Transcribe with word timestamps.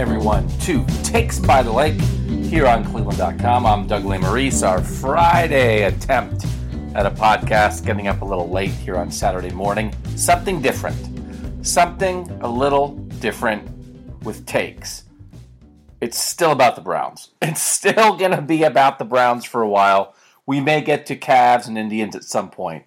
everyone, 0.00 0.48
to 0.60 0.82
Takes 1.02 1.38
by 1.38 1.62
the 1.62 1.70
Lake 1.70 2.00
here 2.00 2.66
on 2.66 2.82
Cleveland.com. 2.86 3.66
I'm 3.66 3.86
Doug 3.86 4.04
Lesmerises. 4.04 4.66
Our 4.66 4.82
Friday 4.82 5.82
attempt 5.82 6.46
at 6.94 7.04
a 7.04 7.10
podcast, 7.10 7.84
getting 7.84 8.08
up 8.08 8.22
a 8.22 8.24
little 8.24 8.48
late 8.48 8.70
here 8.70 8.96
on 8.96 9.10
Saturday 9.10 9.50
morning. 9.50 9.94
Something 10.16 10.62
different. 10.62 10.96
Something 11.66 12.30
a 12.40 12.48
little 12.48 12.94
different 13.20 13.68
with 14.24 14.46
takes. 14.46 15.04
It's 16.00 16.18
still 16.18 16.52
about 16.52 16.76
the 16.76 16.82
Browns. 16.82 17.32
It's 17.42 17.60
still 17.60 18.16
going 18.16 18.30
to 18.30 18.40
be 18.40 18.62
about 18.62 18.98
the 18.98 19.04
Browns 19.04 19.44
for 19.44 19.60
a 19.60 19.68
while. 19.68 20.14
We 20.46 20.60
may 20.60 20.80
get 20.80 21.04
to 21.06 21.16
Cavs 21.16 21.68
and 21.68 21.76
Indians 21.76 22.16
at 22.16 22.24
some 22.24 22.48
point. 22.48 22.86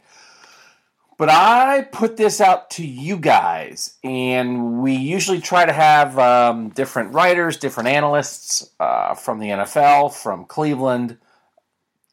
But 1.17 1.29
I 1.29 1.87
put 1.91 2.17
this 2.17 2.41
out 2.41 2.71
to 2.71 2.85
you 2.85 3.17
guys, 3.17 3.97
and 4.03 4.81
we 4.81 4.93
usually 4.93 5.41
try 5.41 5.65
to 5.65 5.73
have 5.73 6.17
um, 6.17 6.69
different 6.69 7.13
writers, 7.13 7.57
different 7.57 7.89
analysts 7.89 8.71
uh, 8.79 9.13
from 9.13 9.39
the 9.39 9.49
NFL, 9.49 10.13
from 10.13 10.45
Cleveland, 10.45 11.17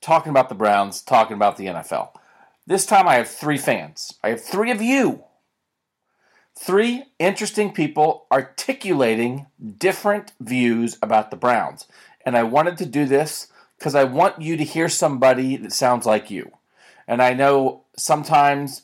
talking 0.01 0.31
about 0.31 0.49
the 0.49 0.55
Browns, 0.55 1.01
talking 1.01 1.35
about 1.35 1.57
the 1.57 1.67
NFL. 1.67 2.11
This 2.67 2.85
time 2.85 3.09
I 3.09 3.15
have 3.15 3.29
three 3.29 3.59
fans. 3.59 4.15
I 4.23 4.29
have 4.31 4.45
three 4.45 4.71
of 4.71 4.83
you. 4.83 5.25
Three 6.59 7.05
interesting 7.19 7.73
people 7.73 8.27
articulating 8.31 9.47
different 9.79 10.33
views 10.41 10.99
about 11.01 11.31
the 11.31 11.37
Browns. 11.37 11.87
And 12.27 12.37
I 12.37 12.43
wanted 12.43 12.77
to 12.79 12.87
do 12.87 13.07
this 13.07 13.49
because 13.79 13.95
I 13.95 14.05
want 14.05 14.43
you 14.43 14.59
to 14.59 14.65
hear 14.65 14.91
somebody 14.91 15.57
that 15.57 15.73
sounds 15.73 16.05
like 16.05 16.31
you. 16.31 16.53
And 17.09 17.23
I 17.23 17.33
know 17.33 17.85
sometimes 17.97 18.83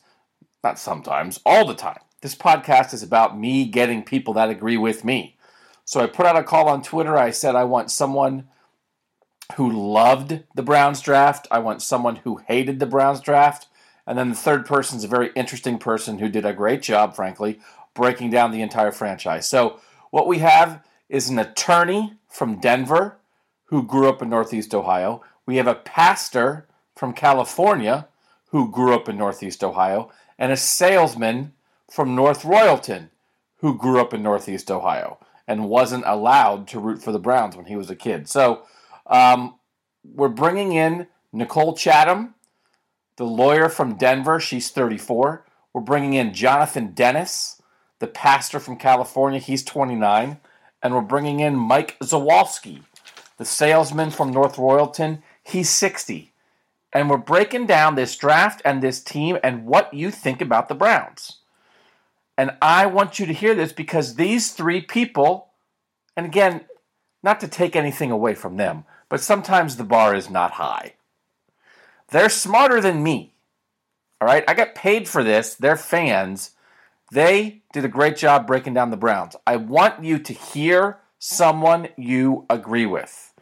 not 0.63 0.79
sometimes, 0.79 1.39
all 1.45 1.65
the 1.65 1.73
time. 1.73 1.99
This 2.21 2.35
podcast 2.35 2.93
is 2.93 3.03
about 3.03 3.37
me 3.37 3.65
getting 3.65 4.03
people 4.03 4.33
that 4.33 4.49
agree 4.49 4.77
with 4.77 5.05
me. 5.05 5.37
So 5.85 6.01
I 6.01 6.07
put 6.07 6.25
out 6.25 6.35
a 6.35 6.43
call 6.43 6.67
on 6.67 6.81
Twitter. 6.81 7.17
I 7.17 7.31
said 7.31 7.55
I 7.55 7.63
want 7.63 7.91
someone 7.91 8.47
who 9.55 9.71
loved 9.71 10.43
the 10.55 10.63
Browns 10.63 11.01
draft. 11.01 11.47
I 11.51 11.59
want 11.59 11.81
someone 11.81 12.17
who 12.17 12.41
hated 12.47 12.79
the 12.79 12.85
Browns 12.85 13.21
draft. 13.21 13.67
And 14.05 14.17
then 14.17 14.29
the 14.29 14.35
third 14.35 14.65
person 14.65 14.97
is 14.97 15.03
a 15.03 15.09
very 15.09 15.31
interesting 15.35 15.77
person 15.77 16.19
who 16.19 16.29
did 16.29 16.45
a 16.45 16.53
great 16.53 16.81
job, 16.81 17.15
frankly, 17.15 17.59
breaking 17.93 18.29
down 18.29 18.51
the 18.51 18.61
entire 18.61 18.91
franchise. 18.91 19.47
So 19.47 19.79
what 20.11 20.27
we 20.27 20.39
have 20.39 20.83
is 21.09 21.29
an 21.29 21.39
attorney 21.39 22.15
from 22.27 22.59
Denver 22.59 23.17
who 23.65 23.83
grew 23.83 24.09
up 24.09 24.21
in 24.21 24.29
Northeast 24.29 24.73
Ohio. 24.73 25.23
We 25.45 25.57
have 25.57 25.67
a 25.67 25.75
pastor 25.75 26.67
from 26.95 27.13
California 27.13 28.07
who 28.51 28.71
grew 28.71 28.93
up 28.93 29.07
in 29.07 29.17
Northeast 29.17 29.63
Ohio 29.63 30.09
and 30.37 30.51
a 30.51 30.57
salesman 30.57 31.53
from 31.91 32.15
North 32.15 32.43
Royalton 32.43 33.09
who 33.57 33.77
grew 33.77 33.99
up 33.99 34.13
in 34.13 34.21
Northeast 34.21 34.69
Ohio 34.69 35.19
and 35.47 35.69
wasn't 35.69 36.03
allowed 36.05 36.67
to 36.67 36.79
root 36.79 37.01
for 37.01 37.11
the 37.11 37.19
Browns 37.19 37.55
when 37.55 37.65
he 37.65 37.75
was 37.75 37.89
a 37.89 37.95
kid. 37.95 38.27
So 38.27 38.63
um, 39.07 39.55
we're 40.03 40.27
bringing 40.27 40.73
in 40.73 41.07
Nicole 41.31 41.75
Chatham, 41.75 42.35
the 43.15 43.23
lawyer 43.23 43.69
from 43.69 43.95
Denver. 43.95 44.39
She's 44.39 44.69
34. 44.69 45.45
We're 45.73 45.81
bringing 45.81 46.13
in 46.13 46.33
Jonathan 46.33 46.93
Dennis, 46.93 47.61
the 47.99 48.07
pastor 48.07 48.59
from 48.59 48.77
California. 48.77 49.39
He's 49.39 49.63
29. 49.63 50.39
And 50.83 50.93
we're 50.93 51.01
bringing 51.01 51.39
in 51.39 51.55
Mike 51.55 51.97
Zawalski, 51.99 52.83
the 53.37 53.45
salesman 53.45 54.11
from 54.11 54.31
North 54.31 54.57
Royalton. 54.57 55.23
He's 55.43 55.69
60 55.69 56.31
and 56.97 57.11
we're 57.11 57.17
breaking 57.17 57.67
down 57.67 57.93
this 57.93 58.15
draft 58.15 58.59
and 58.65 58.81
this 58.81 58.99
team 58.99 59.37
and 59.43 59.67
what 59.67 59.93
you 59.93 60.09
think 60.09 60.41
about 60.41 60.67
the 60.67 60.73
Browns. 60.73 61.41
And 62.35 62.57
I 62.59 62.87
want 62.87 63.19
you 63.19 63.27
to 63.27 63.33
hear 63.33 63.53
this 63.53 63.71
because 63.71 64.15
these 64.15 64.51
three 64.51 64.81
people, 64.81 65.49
and 66.15 66.25
again, 66.25 66.61
not 67.21 67.39
to 67.41 67.47
take 67.47 67.75
anything 67.75 68.09
away 68.09 68.33
from 68.33 68.57
them, 68.57 68.83
but 69.09 69.21
sometimes 69.21 69.75
the 69.75 69.83
bar 69.83 70.15
is 70.15 70.31
not 70.31 70.53
high. 70.53 70.95
They're 72.07 72.29
smarter 72.29 72.81
than 72.81 73.03
me. 73.03 73.35
All 74.19 74.27
right, 74.27 74.43
I 74.47 74.55
got 74.55 74.73
paid 74.73 75.07
for 75.07 75.23
this. 75.23 75.53
They're 75.53 75.77
fans. 75.77 76.51
They 77.11 77.61
did 77.73 77.85
a 77.85 77.89
great 77.89 78.17
job 78.17 78.47
breaking 78.47 78.73
down 78.73 78.89
the 78.89 78.97
Browns. 78.97 79.35
I 79.45 79.57
want 79.57 80.03
you 80.03 80.17
to 80.17 80.33
hear 80.33 80.97
someone 81.19 81.89
you 81.95 82.47
agree 82.49 82.87
with 82.87 83.35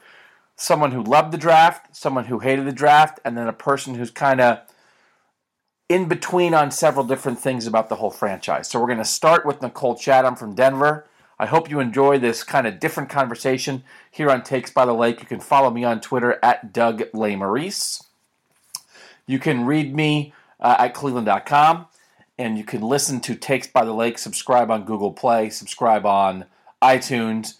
someone 0.56 0.92
who 0.92 1.04
loved 1.04 1.32
the 1.32 1.38
draft, 1.38 1.96
someone 1.96 2.26
who 2.26 2.40
hated 2.40 2.66
the 2.66 2.72
draft, 2.72 3.20
and 3.26 3.38
then 3.38 3.48
a 3.48 3.54
person 3.54 3.96
who's 3.96 4.12
kind 4.12 4.40
of 4.40 4.60
in 5.88 6.08
between 6.08 6.54
on 6.54 6.72
several 6.72 7.06
different 7.06 7.40
things 7.40 7.68
about 7.68 7.90
the 7.90 7.96
whole 7.96 8.10
franchise. 8.10 8.68
So 8.68 8.80
we're 8.80 8.88
going 8.88 8.98
to 8.98 9.06
start 9.06 9.46
with 9.46 9.62
Nicole 9.62 9.96
Chatham 9.96 10.36
from 10.36 10.56
Denver. 10.56 11.06
I 11.38 11.46
hope 11.46 11.70
you 11.70 11.80
enjoy 11.80 12.18
this 12.18 12.44
kind 12.44 12.66
of 12.66 12.80
different 12.80 13.10
conversation 13.10 13.84
here 14.10 14.32
on 14.32 14.44
Takes 14.44 14.72
by 14.72 14.86
the 14.86 14.94
Lake. 14.94 15.20
You 15.20 15.28
can 15.28 15.42
follow 15.42 15.70
me 15.70 15.84
on 15.84 16.00
Twitter 16.02 16.40
at 16.42 16.74
Doug 16.74 17.04
Lesmerises. 17.12 18.04
You 19.28 19.40
can 19.40 19.66
read 19.66 19.94
me 19.94 20.34
uh, 20.60 20.78
at 20.80 20.94
cleveland.com 20.94 21.88
and 22.38 22.58
you 22.58 22.64
can 22.64 22.82
listen 22.82 23.20
to 23.22 23.36
Takes 23.36 23.68
by 23.68 23.84
the 23.84 23.94
Lake. 23.94 24.18
Subscribe 24.18 24.72
on 24.72 24.86
Google 24.86 25.12
Play, 25.12 25.50
subscribe 25.50 26.06
on 26.06 26.46
iTunes. 26.82 27.56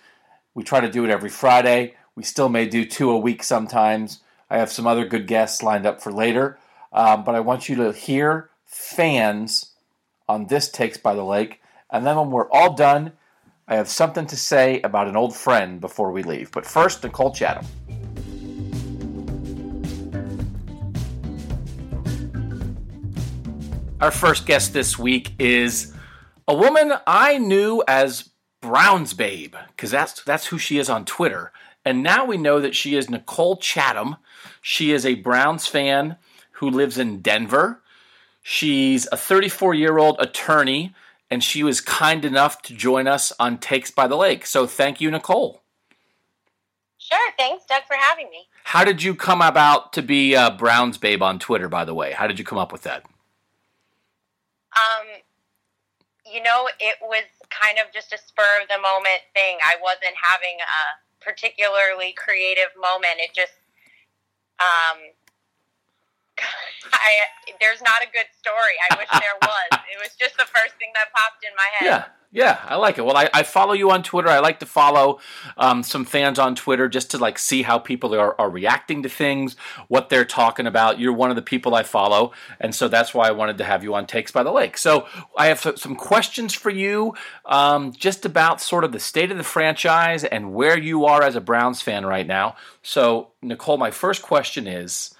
We 0.54 0.64
try 0.64 0.80
to 0.80 0.90
do 0.90 1.04
it 1.04 1.12
every 1.12 1.30
Friday. 1.30 1.96
We 2.16 2.24
still 2.24 2.48
may 2.48 2.66
do 2.66 2.86
two 2.86 3.12
a 3.12 3.18
week 3.18 3.44
sometimes. 3.44 4.22
I 4.50 4.58
have 4.58 4.72
some 4.72 4.88
other 4.88 5.06
good 5.06 5.28
guests 5.28 5.62
lined 5.62 5.86
up 5.86 6.02
for 6.02 6.14
later. 6.14 6.58
Um, 6.94 7.26
but 7.26 7.36
I 7.36 7.42
want 7.42 7.68
you 7.68 7.76
to 7.76 7.92
hear 7.92 8.50
fans 8.64 9.74
on 10.30 10.48
this 10.48 10.70
Takes 10.70 10.98
by 10.98 11.14
the 11.14 11.26
Lake. 11.26 11.62
And 11.92 12.06
then 12.06 12.16
when 12.16 12.32
we're 12.32 12.50
all 12.50 12.74
done, 12.74 13.12
I 13.68 13.76
have 13.76 13.90
something 13.90 14.26
to 14.28 14.38
say 14.38 14.80
about 14.82 15.10
an 15.10 15.18
old 15.18 15.36
friend 15.36 15.82
before 15.82 16.14
we 16.14 16.24
leave. 16.24 16.52
But 16.52 16.66
first, 16.66 17.04
Nicole 17.04 17.34
Chatham. 17.34 17.66
Our 24.00 24.12
first 24.12 24.46
guest 24.46 24.72
this 24.72 24.98
week 24.98 25.34
is 25.38 25.94
a 26.48 26.56
woman 26.56 26.94
I 27.06 27.40
knew 27.40 27.84
as 27.90 28.30
Browns 28.62 29.14
Babe, 29.14 29.56
because 29.76 29.92
that's 29.92 30.24
that's 30.24 30.48
who 30.48 30.58
she 30.58 30.78
is 30.78 30.90
on 30.90 31.04
Twitter. 31.04 31.52
And 31.86 32.02
now 32.02 32.26
we 32.26 32.38
know 32.38 32.60
that 32.60 32.76
she 32.76 32.96
is 32.96 33.10
Nicole 33.10 33.58
Chatham. 33.58 34.16
She 34.62 34.92
is 34.92 35.06
a 35.06 35.16
Browns 35.16 35.68
fan 35.68 36.18
who 36.54 36.70
lives 36.70 36.98
in 36.98 37.22
Denver. 37.22 37.82
She's 38.42 39.08
a 39.12 39.18
34 39.18 39.76
year 39.76 39.98
old 39.98 40.18
attorney, 40.20 40.94
and 41.30 41.44
she 41.44 41.64
was 41.64 41.82
kind 41.82 42.26
enough 42.26 42.62
to 42.64 42.74
join 42.74 43.08
us 43.08 43.32
on 43.40 43.60
Takes 43.60 43.92
by 43.92 44.08
the 44.08 44.16
Lake. 44.16 44.46
So 44.46 44.66
thank 44.66 45.00
you, 45.00 45.12
Nicole. 45.12 45.62
Sure. 46.98 47.32
Thanks, 47.38 47.66
Doug, 47.66 47.84
for 47.88 47.96
having 47.96 48.30
me. 48.32 48.48
How 48.64 48.84
did 48.84 49.04
you 49.04 49.14
come 49.14 49.42
about 49.42 49.94
to 49.94 50.02
be 50.02 50.34
a 50.34 50.50
Browns 50.50 50.98
babe 50.98 51.22
on 51.22 51.38
Twitter, 51.38 51.70
by 51.70 51.86
the 51.86 51.94
way? 51.94 52.14
How 52.14 52.26
did 52.26 52.40
you 52.40 52.46
come 52.46 52.58
up 52.58 52.72
with 52.72 52.82
that? 52.84 53.04
Um, 54.76 55.08
you 56.26 56.42
know, 56.42 56.68
it 56.80 56.98
was 57.02 57.26
kind 57.50 57.78
of 57.78 57.94
just 57.94 58.12
a 58.12 58.18
spur 58.18 58.62
of 58.62 58.68
the 58.68 58.82
moment 58.82 59.22
thing. 59.36 59.58
I 59.64 59.76
wasn't 59.82 60.16
having 60.20 60.58
a 60.60 61.05
particularly 61.26 62.14
creative 62.14 62.70
moment. 62.78 63.18
It 63.18 63.34
just, 63.34 63.58
um, 64.62 65.02
I 66.94 67.26
there's 67.60 67.82
not 67.82 68.06
a 68.06 68.10
good 68.14 68.30
story. 68.38 68.78
I 68.92 69.02
wish 69.02 69.10
there 69.18 69.40
was. 69.42 69.70
it 69.90 69.98
was 69.98 70.14
just 70.14 70.38
the 70.38 70.46
first 70.46 70.78
thing 70.78 70.94
that 70.94 71.10
popped 71.18 71.42
in 71.42 71.54
my 71.58 71.70
head. 71.82 71.86
Yeah. 71.90 72.04
Yeah, 72.36 72.60
I 72.66 72.76
like 72.76 72.98
it. 72.98 73.06
Well, 73.06 73.16
I, 73.16 73.30
I 73.34 73.44
follow 73.44 73.72
you 73.72 73.92
on 73.92 74.04
Twitter. 74.04 74.28
I 74.28 74.40
like 74.40 74.60
to 74.60 74.66
follow 74.66 75.20
um, 75.56 75.84
some 75.84 76.04
fans 76.04 76.38
on 76.38 76.54
Twitter 76.54 76.90
just 76.90 77.12
to 77.12 77.18
like 77.18 77.40
see 77.40 77.62
how 77.62 77.80
people 77.80 78.14
are, 78.14 78.40
are 78.40 78.50
reacting 78.50 79.04
to 79.04 79.10
things, 79.10 79.56
what 79.88 80.10
they're 80.10 80.26
talking 80.26 80.68
about. 80.68 81.00
You're 81.00 81.14
one 81.14 81.30
of 81.30 81.38
the 81.38 81.42
people 81.42 81.74
I 81.76 81.84
follow, 81.84 82.34
and 82.60 82.76
so 82.76 82.90
that's 82.90 83.14
why 83.14 83.30
I 83.30 83.32
wanted 83.32 83.58
to 83.60 83.64
have 83.64 83.86
you 83.86 83.96
on 83.96 84.06
Takes 84.06 84.34
by 84.34 84.44
the 84.44 84.52
Lake. 84.52 84.78
So 84.78 85.08
I 85.38 85.46
have 85.46 85.62
some 85.78 85.96
questions 85.96 86.54
for 86.54 86.70
you, 86.70 87.14
um, 87.46 87.94
just 87.94 88.26
about 88.26 88.60
sort 88.60 88.84
of 88.84 88.92
the 88.92 89.00
state 89.00 89.32
of 89.32 89.38
the 89.38 89.44
franchise 89.46 90.26
and 90.26 90.54
where 90.54 90.78
you 90.78 91.06
are 91.06 91.24
as 91.24 91.38
a 91.38 91.42
Browns 91.42 91.82
fan 91.82 92.06
right 92.06 92.28
now. 92.28 92.58
So 92.84 93.30
Nicole, 93.42 93.78
my 93.78 93.92
first 93.92 94.22
question 94.22 94.68
is 94.68 95.16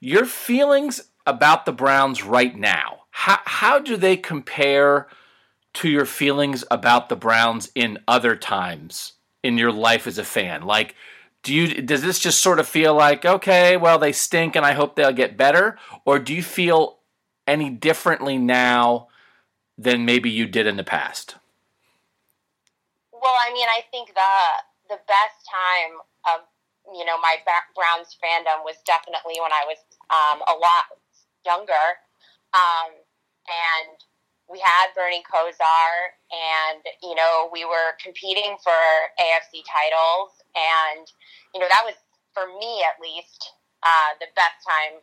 your 0.00 0.24
feelings 0.24 1.02
about 1.24 1.66
the 1.66 1.72
Browns 1.72 2.24
right 2.24 2.58
now. 2.58 3.02
How 3.12 3.38
how 3.44 3.78
do 3.78 3.96
they 3.96 4.16
compare? 4.16 5.06
To 5.74 5.88
your 5.88 6.06
feelings 6.06 6.64
about 6.70 7.08
the 7.08 7.16
Browns 7.16 7.70
in 7.74 7.98
other 8.08 8.36
times 8.36 9.14
in 9.42 9.56
your 9.56 9.72
life 9.72 10.06
as 10.06 10.18
a 10.18 10.24
fan? 10.24 10.62
Like, 10.62 10.94
do 11.42 11.54
you 11.54 11.80
does 11.82 12.02
this 12.02 12.18
just 12.18 12.40
sort 12.40 12.58
of 12.58 12.68
feel 12.68 12.94
like 12.94 13.24
okay, 13.24 13.76
well 13.76 13.98
they 13.98 14.12
stink 14.12 14.56
and 14.56 14.66
I 14.66 14.72
hope 14.72 14.94
they'll 14.94 15.12
get 15.12 15.36
better, 15.36 15.78
or 16.04 16.18
do 16.18 16.34
you 16.34 16.42
feel 16.42 16.98
any 17.46 17.70
differently 17.70 18.36
now 18.36 19.08
than 19.78 20.04
maybe 20.04 20.28
you 20.28 20.46
did 20.46 20.66
in 20.66 20.76
the 20.76 20.84
past? 20.84 21.36
Well, 23.12 23.36
I 23.40 23.52
mean, 23.52 23.68
I 23.68 23.82
think 23.90 24.08
the 24.14 24.36
the 24.88 25.00
best 25.08 25.38
time 25.48 26.00
of 26.28 26.44
you 26.92 27.04
know 27.04 27.18
my 27.20 27.36
Browns 27.74 28.16
fandom 28.20 28.64
was 28.64 28.76
definitely 28.84 29.40
when 29.40 29.52
I 29.52 29.64
was 29.64 29.78
um, 30.10 30.42
a 30.44 30.56
lot 30.58 30.84
younger, 31.46 31.86
um, 32.52 32.92
and 33.48 33.96
we 34.50 34.58
had 34.58 34.90
Bernie 34.94 35.22
Kosar, 35.22 36.18
and 36.34 36.82
you 37.02 37.14
know 37.14 37.48
we 37.52 37.64
were 37.64 37.94
competing 38.02 38.58
for 38.62 38.82
AFC 39.22 39.62
titles, 39.62 40.34
and 40.58 41.06
you 41.54 41.60
know 41.60 41.68
that 41.70 41.86
was 41.86 41.94
for 42.34 42.46
me 42.58 42.82
at 42.82 42.98
least 43.00 43.54
uh, 43.82 44.18
the 44.18 44.26
best 44.34 44.58
time 44.66 45.00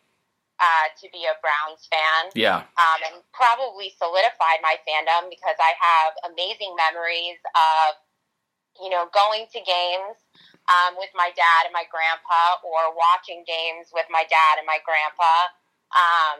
uh, 0.59 0.89
to 0.97 1.05
be 1.13 1.25
a 1.29 1.37
Browns 1.41 1.85
fan. 1.89 2.33
Yeah. 2.33 2.65
Um, 2.77 2.99
and 3.05 3.15
probably 3.33 3.93
solidified 3.97 4.61
my 4.65 4.77
fandom 4.85 5.29
because 5.29 5.57
I 5.61 5.73
have 5.77 6.33
amazing 6.33 6.73
memories 6.73 7.37
of, 7.53 8.01
you 8.81 8.89
know, 8.89 9.09
going 9.13 9.45
to 9.53 9.59
games 9.61 10.17
um, 10.65 10.97
with 10.97 11.13
my 11.13 11.29
dad 11.37 11.69
and 11.69 11.73
my 11.73 11.85
grandpa 11.89 12.57
or 12.65 12.93
watching 12.97 13.45
games 13.45 13.93
with 13.93 14.09
my 14.09 14.25
dad 14.25 14.57
and 14.57 14.65
my 14.65 14.81
grandpa. 14.81 15.53
Um, 15.93 16.39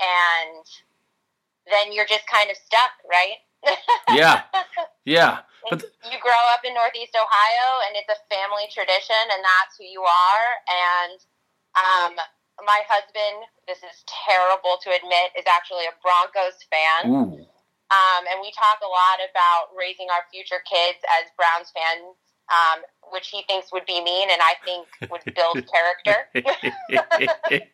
and 0.00 0.64
then 1.70 1.92
you're 1.92 2.08
just 2.08 2.26
kind 2.26 2.50
of 2.50 2.56
stuck, 2.56 2.94
right? 3.06 3.38
yeah. 4.14 4.42
Yeah. 5.04 5.46
But 5.70 5.82
you 6.06 6.18
grow 6.22 6.42
up 6.54 6.62
in 6.62 6.74
Northeast 6.74 7.14
Ohio 7.18 7.68
and 7.86 7.98
it's 7.98 8.10
a 8.10 8.18
family 8.30 8.70
tradition 8.70 9.22
and 9.34 9.42
that's 9.42 9.74
who 9.78 9.84
you 9.84 10.02
are. 10.02 10.46
And, 10.70 11.18
um, 11.74 12.12
my 12.64 12.80
husband, 12.88 13.44
this 13.68 13.84
is 13.84 14.00
terrible 14.08 14.80
to 14.80 14.88
admit, 14.88 15.36
is 15.36 15.44
actually 15.44 15.84
a 15.84 15.94
Broncos 16.00 16.56
fan. 16.72 17.12
Ooh. 17.12 17.44
Um, 17.86 18.22
and 18.32 18.40
we 18.40 18.50
talk 18.56 18.80
a 18.82 18.88
lot 18.88 19.20
about 19.22 19.76
raising 19.76 20.08
our 20.10 20.24
future 20.32 20.62
kids 20.64 20.98
as 21.20 21.30
Browns 21.36 21.70
fans, 21.70 22.16
um, 22.50 22.82
which 23.12 23.28
he 23.28 23.44
thinks 23.46 23.70
would 23.72 23.86
be 23.86 24.02
mean, 24.02 24.28
and 24.30 24.40
I 24.42 24.54
think 24.64 24.86
would 25.10 25.22
build 25.34 25.62
character. 25.68 26.26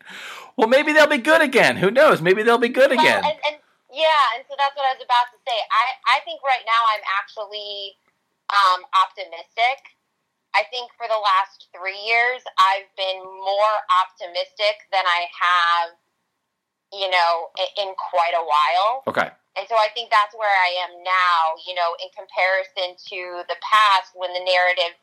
well, 0.57 0.69
maybe 0.69 0.93
they'll 0.93 1.07
be 1.07 1.19
good 1.19 1.41
again. 1.41 1.77
Who 1.77 1.91
knows? 1.91 2.21
Maybe 2.21 2.43
they'll 2.43 2.59
be 2.59 2.69
good 2.69 2.93
again. 2.93 3.25
and, 3.25 3.39
and, 3.49 3.57
yeah, 3.93 4.35
and 4.35 4.43
so 4.49 4.57
that's 4.57 4.75
what 4.75 4.89
I 4.89 4.97
was 4.97 5.05
about 5.05 5.29
to 5.31 5.39
say. 5.45 5.59
I, 5.71 6.17
I 6.17 6.25
think 6.25 6.41
right 6.41 6.65
now 6.65 6.83
I'm 6.91 7.05
actually 7.21 8.01
um, 8.51 8.83
optimistic 8.97 9.79
I 10.53 10.69
think 10.69 10.93
for 11.01 11.09
the 11.09 11.17
last 11.17 11.73
three 11.73 11.97
years, 11.97 12.45
I've 12.61 12.89
been 12.97 13.25
more 13.25 13.75
optimistic 14.05 14.85
than 14.93 15.05
I 15.05 15.25
have, 15.33 15.89
you 16.93 17.09
know, 17.09 17.49
in 17.81 17.97
quite 17.97 18.37
a 18.37 18.45
while. 18.45 19.01
Okay. 19.09 19.33
And 19.57 19.65
so 19.69 19.77
I 19.77 19.89
think 19.97 20.13
that's 20.13 20.37
where 20.37 20.53
I 20.53 20.71
am 20.89 20.93
now, 21.05 21.41
you 21.65 21.77
know, 21.77 21.97
in 22.01 22.09
comparison 22.13 22.97
to 23.13 23.21
the 23.49 23.57
past 23.65 24.13
when 24.17 24.33
the 24.33 24.45
narrative, 24.45 24.97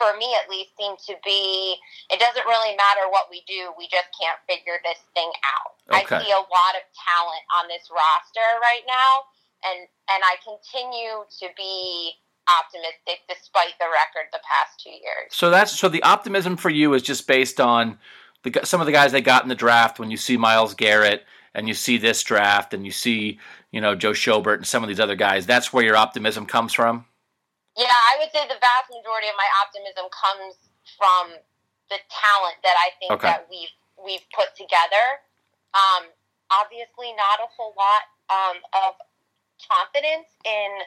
for 0.00 0.16
me 0.16 0.32
at 0.32 0.48
least, 0.48 0.72
seem 0.80 0.96
to 1.12 1.14
be 1.20 1.76
it 2.08 2.16
doesn't 2.16 2.46
really 2.48 2.72
matter 2.72 3.04
what 3.12 3.28
we 3.28 3.44
do, 3.44 3.76
we 3.76 3.84
just 3.92 4.08
can't 4.16 4.40
figure 4.48 4.80
this 4.80 4.96
thing 5.12 5.28
out. 5.44 5.76
Okay. 5.92 6.16
I 6.16 6.24
see 6.24 6.32
a 6.32 6.40
lot 6.40 6.72
of 6.72 6.84
talent 6.96 7.44
on 7.60 7.68
this 7.68 7.84
roster 7.92 8.48
right 8.64 8.82
now, 8.88 9.28
and 9.68 9.84
and 9.84 10.20
I 10.24 10.40
continue 10.40 11.28
to 11.28 11.46
be 11.52 12.16
optimistic 12.48 13.28
despite 13.28 13.76
the 13.78 13.86
record 13.92 14.32
the 14.32 14.40
past 14.40 14.80
two 14.80 14.90
years. 14.90 15.28
So 15.30 15.50
that's 15.50 15.76
so 15.76 15.88
the 15.88 16.02
optimism 16.02 16.56
for 16.56 16.70
you 16.70 16.94
is 16.94 17.02
just 17.02 17.28
based 17.28 17.60
on 17.60 17.98
the, 18.42 18.60
some 18.64 18.80
of 18.80 18.86
the 18.86 18.92
guys 18.92 19.12
they 19.12 19.20
got 19.20 19.42
in 19.42 19.48
the 19.48 19.54
draft. 19.54 19.98
When 19.98 20.10
you 20.10 20.16
see 20.16 20.36
Myles 20.36 20.74
Garrett 20.74 21.24
and 21.54 21.68
you 21.68 21.74
see 21.74 21.98
this 21.98 22.22
draft 22.22 22.72
and 22.72 22.84
you 22.86 22.92
see 22.92 23.38
you 23.70 23.80
know 23.80 23.94
Joe 23.94 24.12
Schobert 24.12 24.56
and 24.56 24.66
some 24.66 24.82
of 24.82 24.88
these 24.88 25.00
other 25.00 25.16
guys, 25.16 25.44
that's 25.44 25.72
where 25.72 25.84
your 25.84 25.96
optimism 25.96 26.46
comes 26.46 26.72
from. 26.72 27.04
Yeah, 27.80 27.88
I 27.88 28.20
would 28.20 28.28
say 28.28 28.44
the 28.44 28.60
vast 28.60 28.92
majority 28.92 29.32
of 29.32 29.40
my 29.40 29.48
optimism 29.64 30.04
comes 30.12 30.60
from 31.00 31.32
the 31.88 31.96
talent 32.12 32.60
that 32.60 32.76
I 32.76 32.92
think 33.00 33.16
okay. 33.16 33.32
that 33.32 33.48
we've 33.48 33.72
we've 33.96 34.24
put 34.36 34.52
together. 34.52 35.24
Um, 35.72 36.12
obviously, 36.52 37.16
not 37.16 37.40
a 37.40 37.48
whole 37.48 37.72
lot 37.72 38.04
um, 38.28 38.60
of 38.76 39.00
confidence 39.64 40.28
in 40.44 40.84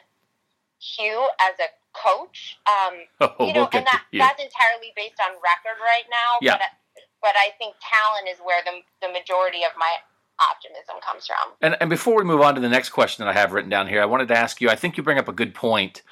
Hue 0.78 1.18
as 1.42 1.58
a 1.58 1.68
coach. 1.98 2.62
Um, 2.70 3.10
oh, 3.26 3.34
you 3.46 3.58
know, 3.58 3.66
we'll 3.66 3.82
and 3.82 3.86
that, 3.90 4.06
that's 4.14 4.38
entirely 4.38 4.94
based 4.94 5.18
on 5.18 5.34
record 5.42 5.82
right 5.82 6.06
now. 6.06 6.38
Yeah. 6.38 6.62
But, 6.62 7.02
but 7.22 7.34
I 7.34 7.50
think 7.58 7.74
talent 7.82 8.30
is 8.30 8.38
where 8.38 8.62
the, 8.62 8.86
the 9.02 9.10
majority 9.12 9.64
of 9.64 9.72
my 9.78 9.98
optimism 10.38 10.96
comes 11.00 11.26
from. 11.26 11.54
And, 11.60 11.76
and 11.80 11.88
before 11.88 12.16
we 12.16 12.24
move 12.24 12.40
on 12.40 12.54
to 12.54 12.60
the 12.60 12.68
next 12.68 12.90
question 12.90 13.24
that 13.24 13.30
I 13.30 13.38
have 13.38 13.52
written 13.52 13.70
down 13.70 13.88
here, 13.88 14.02
I 14.02 14.06
wanted 14.06 14.28
to 14.28 14.36
ask 14.36 14.60
you 14.60 14.68
I 14.68 14.76
think 14.76 14.96
you 14.96 15.02
bring 15.02 15.18
up 15.18 15.28
a 15.28 15.32
good 15.32 15.54
point 15.54 16.02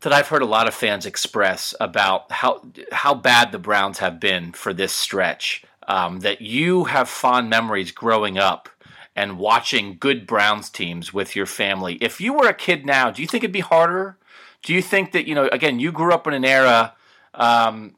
that 0.00 0.12
I've 0.12 0.28
heard 0.28 0.42
a 0.42 0.46
lot 0.46 0.68
of 0.68 0.74
fans 0.74 1.06
express 1.06 1.74
about 1.80 2.30
how 2.30 2.62
how 2.92 3.14
bad 3.14 3.52
the 3.52 3.58
Browns 3.58 3.98
have 3.98 4.20
been 4.20 4.52
for 4.52 4.72
this 4.72 4.92
stretch. 4.92 5.64
Um, 5.86 6.20
that 6.20 6.42
you 6.42 6.84
have 6.84 7.08
fond 7.08 7.48
memories 7.48 7.92
growing 7.92 8.36
up 8.36 8.68
and 9.16 9.38
watching 9.38 9.96
good 9.98 10.26
Browns 10.26 10.70
teams 10.70 11.12
with 11.14 11.34
your 11.34 11.46
family. 11.46 11.94
If 12.02 12.20
you 12.20 12.34
were 12.34 12.46
a 12.46 12.54
kid 12.54 12.84
now, 12.86 13.10
do 13.10 13.22
you 13.22 13.26
think 13.26 13.42
it'd 13.42 13.52
be 13.52 13.60
harder? 13.60 14.18
Do 14.62 14.74
you 14.74 14.82
think 14.82 15.12
that, 15.12 15.26
you 15.26 15.34
know, 15.34 15.48
again, 15.48 15.80
you 15.80 15.90
grew 15.90 16.12
up 16.12 16.26
in 16.26 16.34
an 16.34 16.44
era 16.44 16.94
um, 17.34 17.96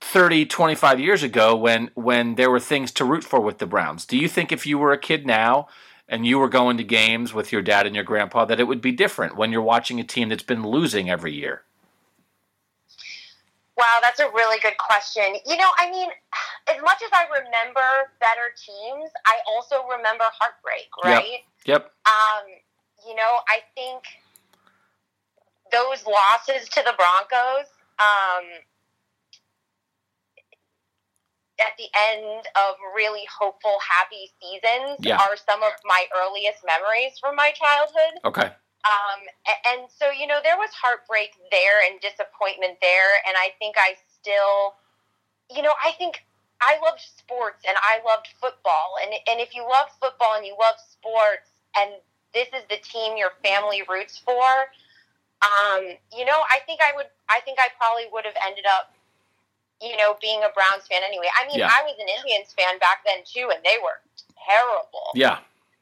30, 0.00 0.46
25 0.46 1.00
years 1.00 1.22
ago 1.22 1.54
when, 1.54 1.90
when 1.94 2.36
there 2.36 2.50
were 2.50 2.60
things 2.60 2.92
to 2.92 3.04
root 3.04 3.24
for 3.24 3.40
with 3.40 3.58
the 3.58 3.66
Browns. 3.66 4.06
Do 4.06 4.16
you 4.16 4.26
think 4.26 4.50
if 4.50 4.66
you 4.66 4.78
were 4.78 4.92
a 4.92 4.98
kid 4.98 5.26
now 5.26 5.68
and 6.12 6.26
you 6.26 6.38
were 6.38 6.48
going 6.48 6.76
to 6.76 6.84
games 6.84 7.32
with 7.32 7.50
your 7.50 7.62
dad 7.62 7.86
and 7.86 7.94
your 7.94 8.04
grandpa 8.04 8.44
that 8.44 8.60
it 8.60 8.64
would 8.64 8.82
be 8.82 8.92
different 8.92 9.34
when 9.34 9.50
you're 9.50 9.62
watching 9.62 9.98
a 9.98 10.04
team 10.04 10.28
that's 10.28 10.42
been 10.42 10.62
losing 10.62 11.08
every 11.08 11.32
year? 11.32 11.62
Wow, 13.78 13.98
that's 14.02 14.20
a 14.20 14.26
really 14.26 14.60
good 14.60 14.76
question. 14.76 15.24
You 15.46 15.56
know, 15.56 15.70
I 15.78 15.90
mean, 15.90 16.10
as 16.68 16.76
much 16.82 17.00
as 17.02 17.10
I 17.14 17.24
remember 17.32 18.12
better 18.20 18.52
teams, 18.54 19.10
I 19.24 19.38
also 19.48 19.86
remember 19.90 20.24
heartbreak, 20.38 20.90
right? 21.02 21.40
Yep. 21.64 21.82
yep. 21.82 21.92
Um, 22.04 22.44
you 23.08 23.16
know, 23.16 23.40
I 23.48 23.60
think 23.74 24.02
those 25.72 26.04
losses 26.04 26.68
to 26.68 26.82
the 26.84 26.92
Broncos 26.92 27.72
um, 27.98 28.44
at 31.62 31.78
the 31.78 31.86
end 32.12 32.44
of 32.56 32.74
really 32.94 33.24
hopeful, 33.30 33.78
happy 33.80 34.30
seasons 34.42 34.98
yeah. 35.00 35.16
are 35.16 35.36
some 35.36 35.62
of 35.62 35.72
my 35.84 36.06
earliest 36.18 36.60
memories 36.66 37.18
from 37.20 37.36
my 37.36 37.52
childhood. 37.54 38.18
Okay. 38.24 38.50
Um, 38.82 39.20
and 39.70 39.86
so, 39.86 40.10
you 40.10 40.26
know, 40.26 40.40
there 40.42 40.58
was 40.58 40.70
heartbreak 40.74 41.38
there 41.50 41.86
and 41.86 42.00
disappointment 42.02 42.82
there. 42.82 43.22
And 43.26 43.38
I 43.38 43.54
think 43.58 43.76
I 43.78 43.94
still, 44.18 44.74
you 45.54 45.62
know, 45.62 45.74
I 45.78 45.92
think 45.92 46.26
I 46.60 46.78
loved 46.82 47.00
sports 47.00 47.62
and 47.66 47.76
I 47.78 48.02
loved 48.02 48.28
football. 48.40 48.98
And, 49.02 49.14
and 49.30 49.38
if 49.38 49.54
you 49.54 49.62
love 49.62 49.86
football 50.02 50.34
and 50.34 50.44
you 50.46 50.56
love 50.58 50.74
sports 50.82 51.54
and 51.78 51.94
this 52.34 52.48
is 52.50 52.66
the 52.70 52.82
team 52.82 53.16
your 53.16 53.38
family 53.42 53.82
roots 53.86 54.18
for, 54.18 54.66
um, 55.42 55.94
you 56.10 56.24
know, 56.24 56.42
I 56.50 56.58
think 56.66 56.80
I 56.82 56.94
would, 56.94 57.10
I 57.30 57.40
think 57.40 57.58
I 57.58 57.68
probably 57.78 58.06
would 58.10 58.24
have 58.24 58.38
ended 58.46 58.66
up, 58.66 58.94
you 59.82 59.96
know, 59.96 60.16
being 60.20 60.40
a 60.44 60.50
Browns 60.54 60.86
fan 60.86 61.02
anyway. 61.04 61.26
I 61.36 61.46
mean, 61.46 61.58
yeah. 61.58 61.68
I 61.70 61.82
was 61.82 61.96
an 61.98 62.08
Indians 62.08 62.54
fan 62.54 62.78
back 62.78 63.02
then 63.04 63.24
too, 63.26 63.50
and 63.50 63.60
they 63.64 63.76
were 63.82 63.98
terrible. 64.46 65.10
Yeah. 65.14 65.38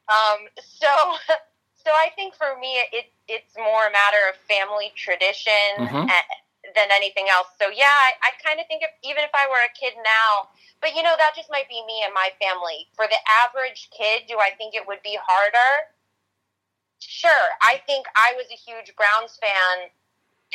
Um, 0.09 0.49
so, 0.59 0.89
So 1.83 1.89
I 1.91 2.09
think 2.15 2.35
for 2.35 2.57
me, 2.59 2.77
it 2.93 3.09
it's 3.27 3.57
more 3.57 3.87
a 3.87 3.91
matter 3.91 4.21
of 4.29 4.35
family 4.45 4.93
tradition 4.95 5.81
Mhm. 5.81 6.09
a- 6.09 6.71
than 6.75 6.91
anything 6.91 7.27
else. 7.27 7.47
So 7.57 7.69
yeah, 7.69 7.89
I, 7.89 8.13
I 8.21 8.31
kind 8.43 8.59
of 8.59 8.67
think 8.67 8.83
if, 8.83 8.91
even 9.03 9.23
if 9.23 9.31
I 9.33 9.47
were 9.49 9.63
a 9.65 9.73
kid 9.73 9.97
now, 10.05 10.49
but 10.79 10.95
you 10.95 11.01
know 11.01 11.15
that 11.17 11.33
just 11.35 11.49
might 11.49 11.67
be 11.67 11.83
me 11.85 12.03
and 12.05 12.13
my 12.13 12.29
family. 12.39 12.87
For 12.95 13.07
the 13.07 13.17
average 13.25 13.89
kid, 13.89 14.27
do 14.29 14.37
I 14.37 14.51
think 14.57 14.75
it 14.75 14.85
would 14.85 15.01
be 15.01 15.17
harder? 15.17 15.89
Sure, 16.99 17.49
I 17.63 17.81
think 17.87 18.05
I 18.15 18.33
was 18.37 18.45
a 18.51 18.55
huge 18.55 18.93
Browns 18.95 19.37
fan 19.41 19.89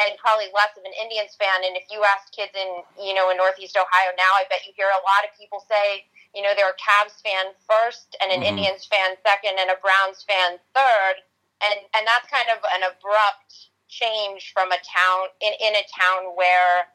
and 0.00 0.12
probably 0.20 0.52
less 0.52 0.72
of 0.76 0.84
an 0.84 0.92
Indians 0.96 1.36
fan. 1.40 1.64
And 1.64 1.76
if 1.76 1.88
you 1.88 2.04
ask 2.04 2.28
kids 2.32 2.52
in 2.54 2.84
you 3.00 3.14
know 3.14 3.30
in 3.30 3.36
Northeast 3.36 3.76
Ohio 3.76 4.10
now, 4.16 4.32
I 4.36 4.44
bet 4.48 4.64
you 4.66 4.72
hear 4.76 4.88
a 4.88 5.02
lot 5.04 5.24
of 5.24 5.32
people 5.38 5.64
say 5.68 6.04
you 6.34 6.42
know 6.42 6.52
they're 6.56 6.72
a 6.72 6.80
Cavs 6.80 7.20
fan 7.24 7.52
first 7.64 8.16
and 8.20 8.30
an 8.32 8.40
Mhm. 8.40 8.50
Indians 8.56 8.84
fan 8.86 9.16
second 9.24 9.58
and 9.58 9.70
a 9.70 9.78
Browns 9.80 10.22
fan 10.22 10.60
third, 10.74 11.24
and 11.64 11.74
and 11.96 12.06
that's 12.06 12.28
kind 12.28 12.48
of 12.52 12.60
an 12.76 12.82
abrupt 12.84 13.72
change 13.88 14.52
from 14.52 14.72
a 14.72 14.78
town 14.84 15.28
in 15.40 15.52
in 15.60 15.72
a 15.74 15.84
town 15.96 16.36
where 16.36 16.88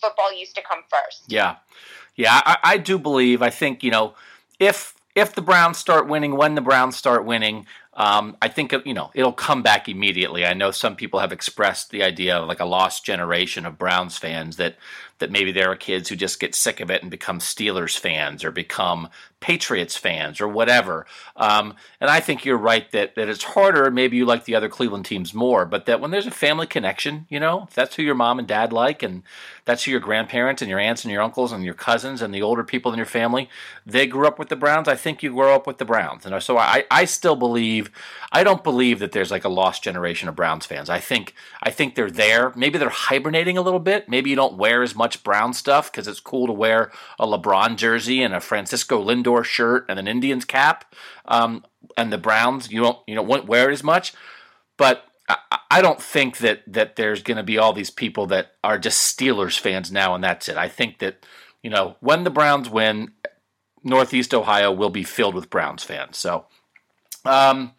football 0.00 0.32
used 0.32 0.54
to 0.54 0.62
come 0.62 0.84
first. 0.88 1.24
Yeah, 1.28 1.56
yeah, 2.16 2.40
I, 2.44 2.58
I 2.62 2.76
do 2.78 2.98
believe. 2.98 3.42
I 3.42 3.50
think 3.50 3.82
you 3.82 3.90
know, 3.90 4.14
if 4.58 4.94
if 5.14 5.34
the 5.34 5.42
Browns 5.42 5.78
start 5.78 6.06
winning, 6.08 6.36
when 6.36 6.54
the 6.54 6.60
Browns 6.60 6.96
start 6.96 7.24
winning, 7.24 7.66
um, 7.96 8.36
I 8.42 8.48
think 8.48 8.72
you 8.84 8.94
know 8.94 9.10
it'll 9.14 9.32
come 9.32 9.62
back 9.62 9.88
immediately. 9.88 10.44
I 10.44 10.52
know 10.52 10.70
some 10.70 10.96
people 10.96 11.20
have 11.20 11.32
expressed 11.32 11.90
the 11.90 12.02
idea 12.02 12.36
of 12.36 12.46
like 12.46 12.60
a 12.60 12.66
lost 12.66 13.04
generation 13.04 13.64
of 13.64 13.78
Browns 13.78 14.18
fans 14.18 14.56
that 14.56 14.76
that 15.18 15.30
maybe 15.30 15.50
there 15.50 15.70
are 15.70 15.76
kids 15.76 16.08
who 16.08 16.16
just 16.16 16.40
get 16.40 16.54
sick 16.54 16.80
of 16.80 16.90
it 16.90 17.00
and 17.00 17.10
become 17.10 17.38
Steelers 17.38 17.98
fans 17.98 18.44
or 18.44 18.50
become 18.50 19.08
Patriots 19.40 19.96
fans 19.96 20.40
or 20.40 20.48
whatever. 20.48 21.06
Um, 21.36 21.74
and 22.00 22.10
I 22.10 22.20
think 22.20 22.44
you're 22.44 22.58
right 22.58 22.90
that 22.92 23.14
that 23.14 23.28
it's 23.28 23.44
harder. 23.44 23.90
Maybe 23.90 24.16
you 24.16 24.26
like 24.26 24.44
the 24.44 24.54
other 24.54 24.68
Cleveland 24.68 25.06
teams 25.06 25.32
more, 25.32 25.64
but 25.64 25.86
that 25.86 26.00
when 26.00 26.10
there's 26.10 26.26
a 26.26 26.30
family 26.30 26.66
connection, 26.66 27.26
you 27.30 27.40
know, 27.40 27.68
that's 27.74 27.96
who 27.96 28.02
your 28.02 28.14
mom 28.14 28.38
and 28.38 28.48
dad 28.48 28.72
like, 28.72 29.02
and 29.02 29.22
that's 29.64 29.84
who 29.84 29.90
your 29.90 30.00
grandparents 30.00 30.62
and 30.62 30.68
your 30.68 30.80
aunts 30.80 31.04
and 31.04 31.12
your 31.12 31.22
uncles 31.22 31.52
and 31.52 31.64
your 31.64 31.74
cousins 31.74 32.20
and 32.20 32.34
the 32.34 32.42
older 32.42 32.64
people 32.64 32.92
in 32.92 32.98
your 32.98 33.06
family, 33.06 33.48
they 33.84 34.06
grew 34.06 34.26
up 34.26 34.38
with 34.38 34.48
the 34.48 34.56
Browns. 34.56 34.88
I 34.88 34.96
think 34.96 35.22
you 35.22 35.32
grow 35.32 35.54
up 35.54 35.66
with 35.66 35.78
the 35.78 35.84
Browns, 35.84 36.26
and 36.26 36.42
so 36.42 36.58
I 36.58 36.84
I 36.90 37.04
still 37.04 37.36
believe 37.36 37.85
believe 37.86 38.26
I 38.32 38.44
don't 38.44 38.64
believe 38.64 38.98
that 38.98 39.12
there's 39.12 39.30
like 39.30 39.44
a 39.44 39.48
lost 39.48 39.82
generation 39.82 40.28
of 40.28 40.36
Browns 40.36 40.66
fans. 40.66 40.90
I 40.90 41.00
think 41.00 41.34
I 41.62 41.70
think 41.70 41.94
they're 41.94 42.10
there. 42.10 42.52
Maybe 42.56 42.78
they're 42.78 42.88
hibernating 42.88 43.56
a 43.56 43.62
little 43.62 43.80
bit. 43.80 44.08
Maybe 44.08 44.30
you 44.30 44.36
don't 44.36 44.56
wear 44.56 44.82
as 44.82 44.94
much 44.94 45.22
Brown 45.22 45.52
stuff 45.52 45.90
because 45.90 46.08
it's 46.08 46.20
cool 46.20 46.46
to 46.46 46.52
wear 46.52 46.90
a 47.18 47.26
LeBron 47.26 47.76
jersey 47.76 48.22
and 48.22 48.34
a 48.34 48.40
Francisco 48.40 49.02
Lindor 49.02 49.44
shirt 49.44 49.86
and 49.88 49.98
an 49.98 50.08
Indians 50.08 50.44
cap. 50.44 50.94
Um, 51.26 51.64
and 51.96 52.12
the 52.12 52.18
Browns, 52.18 52.70
you 52.70 52.80
don't 52.80 52.98
you 53.06 53.14
don't 53.14 53.46
wear 53.46 53.70
as 53.70 53.82
much. 53.82 54.12
But 54.76 55.04
I, 55.28 55.58
I 55.70 55.82
don't 55.82 56.00
think 56.00 56.38
that 56.38 56.62
that 56.66 56.96
there's 56.96 57.22
going 57.22 57.38
to 57.38 57.42
be 57.42 57.58
all 57.58 57.72
these 57.72 57.90
people 57.90 58.26
that 58.26 58.52
are 58.62 58.78
just 58.78 59.16
Steelers 59.16 59.58
fans 59.58 59.90
now 59.90 60.14
and 60.14 60.22
that's 60.22 60.48
it. 60.48 60.56
I 60.56 60.68
think 60.68 60.98
that 60.98 61.24
you 61.62 61.70
know 61.70 61.96
when 62.00 62.24
the 62.24 62.30
Browns 62.30 62.68
win, 62.68 63.12
Northeast 63.82 64.34
Ohio 64.34 64.72
will 64.72 64.90
be 64.90 65.04
filled 65.04 65.36
with 65.36 65.48
Browns 65.48 65.84
fans. 65.84 66.16
So, 66.18 66.46
um, 67.26 67.72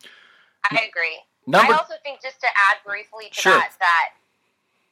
I 0.72 0.88
agree. 0.88 1.20
Number, 1.46 1.74
I 1.74 1.78
also 1.78 1.96
think 2.04 2.22
just 2.22 2.42
to 2.42 2.48
add 2.48 2.84
briefly 2.86 3.30
to 3.32 3.42
sure. 3.42 3.54
that 3.54 3.72
that 3.80 4.10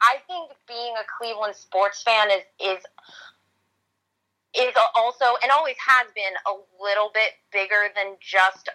I 0.01 0.17
think 0.27 0.51
being 0.67 0.95
a 0.95 1.05
Cleveland 1.17 1.55
sports 1.55 2.01
fan 2.03 2.31
is 2.31 2.43
is 2.59 2.83
is 4.55 4.73
also 4.95 5.35
and 5.43 5.51
always 5.51 5.75
has 5.83 6.07
been 6.15 6.31
a 6.47 6.55
little 6.81 7.11
bit 7.13 7.35
bigger 7.51 7.91
than 7.95 8.15
just 8.21 8.69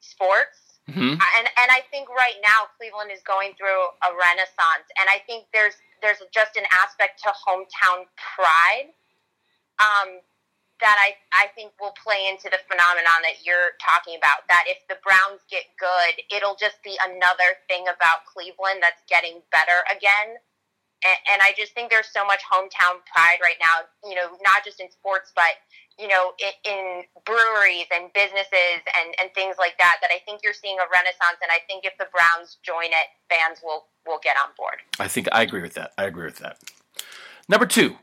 sports. 0.00 0.80
Mm-hmm. 0.88 1.20
And 1.20 1.44
and 1.46 1.68
I 1.70 1.84
think 1.90 2.08
right 2.08 2.40
now 2.42 2.72
Cleveland 2.78 3.12
is 3.12 3.20
going 3.22 3.52
through 3.54 3.84
a 4.00 4.10
renaissance, 4.16 4.88
and 4.98 5.06
I 5.12 5.20
think 5.28 5.44
there's 5.52 5.76
there's 6.00 6.24
just 6.32 6.56
an 6.56 6.64
aspect 6.72 7.22
to 7.22 7.30
hometown 7.36 8.08
pride 8.16 8.96
um, 9.80 10.20
that 10.80 10.96
I 10.98 11.16
I 11.32 11.52
think 11.54 11.72
will 11.80 11.94
play 11.96 12.28
into 12.28 12.48
the 12.48 12.60
phenomenon 12.68 13.20
that 13.22 13.44
you're 13.44 13.76
talking 13.80 14.16
about. 14.16 14.44
That 14.48 14.64
if 14.66 14.80
the 14.88 14.98
Browns 15.00 15.44
get 15.48 15.68
good, 15.78 16.24
it'll 16.32 16.56
just 16.56 16.82
be 16.82 16.96
another 17.00 17.60
thing 17.68 17.88
about 17.88 18.26
Cleveland 18.26 18.80
that's 18.82 19.00
getting 19.08 19.44
better 19.52 19.84
again. 19.88 20.40
And, 21.00 21.18
and 21.32 21.38
I 21.40 21.56
just 21.56 21.72
think 21.72 21.88
there's 21.88 22.12
so 22.12 22.28
much 22.28 22.44
hometown 22.44 23.00
pride 23.08 23.40
right 23.40 23.60
now. 23.60 23.88
You 24.04 24.16
know, 24.16 24.36
not 24.44 24.64
just 24.64 24.80
in 24.80 24.90
sports, 24.92 25.32
but 25.32 25.56
you 26.00 26.08
know, 26.08 26.32
in, 26.40 26.52
in, 26.64 27.02
breweries 27.26 27.84
and 27.94 28.10
businesses 28.14 28.80
and, 28.98 29.14
and 29.20 29.30
things 29.34 29.56
like 29.58 29.76
that, 29.78 29.96
that 30.00 30.08
I 30.10 30.18
think 30.24 30.40
you're 30.42 30.54
seeing 30.54 30.78
a 30.78 30.88
renaissance. 30.90 31.36
And 31.42 31.50
I 31.52 31.60
think 31.68 31.84
if 31.84 31.92
the 31.98 32.06
Browns 32.10 32.56
join 32.62 32.86
it, 32.86 33.08
fans 33.28 33.58
will, 33.62 33.84
will 34.06 34.18
get 34.22 34.36
on 34.42 34.50
board. 34.56 34.76
I 34.98 35.08
think 35.08 35.28
I 35.30 35.42
agree 35.42 35.60
with 35.60 35.74
that. 35.74 35.92
I 35.98 36.04
agree 36.04 36.24
with 36.24 36.38
that. 36.38 36.58
Number 37.48 37.66
two, 37.66 37.96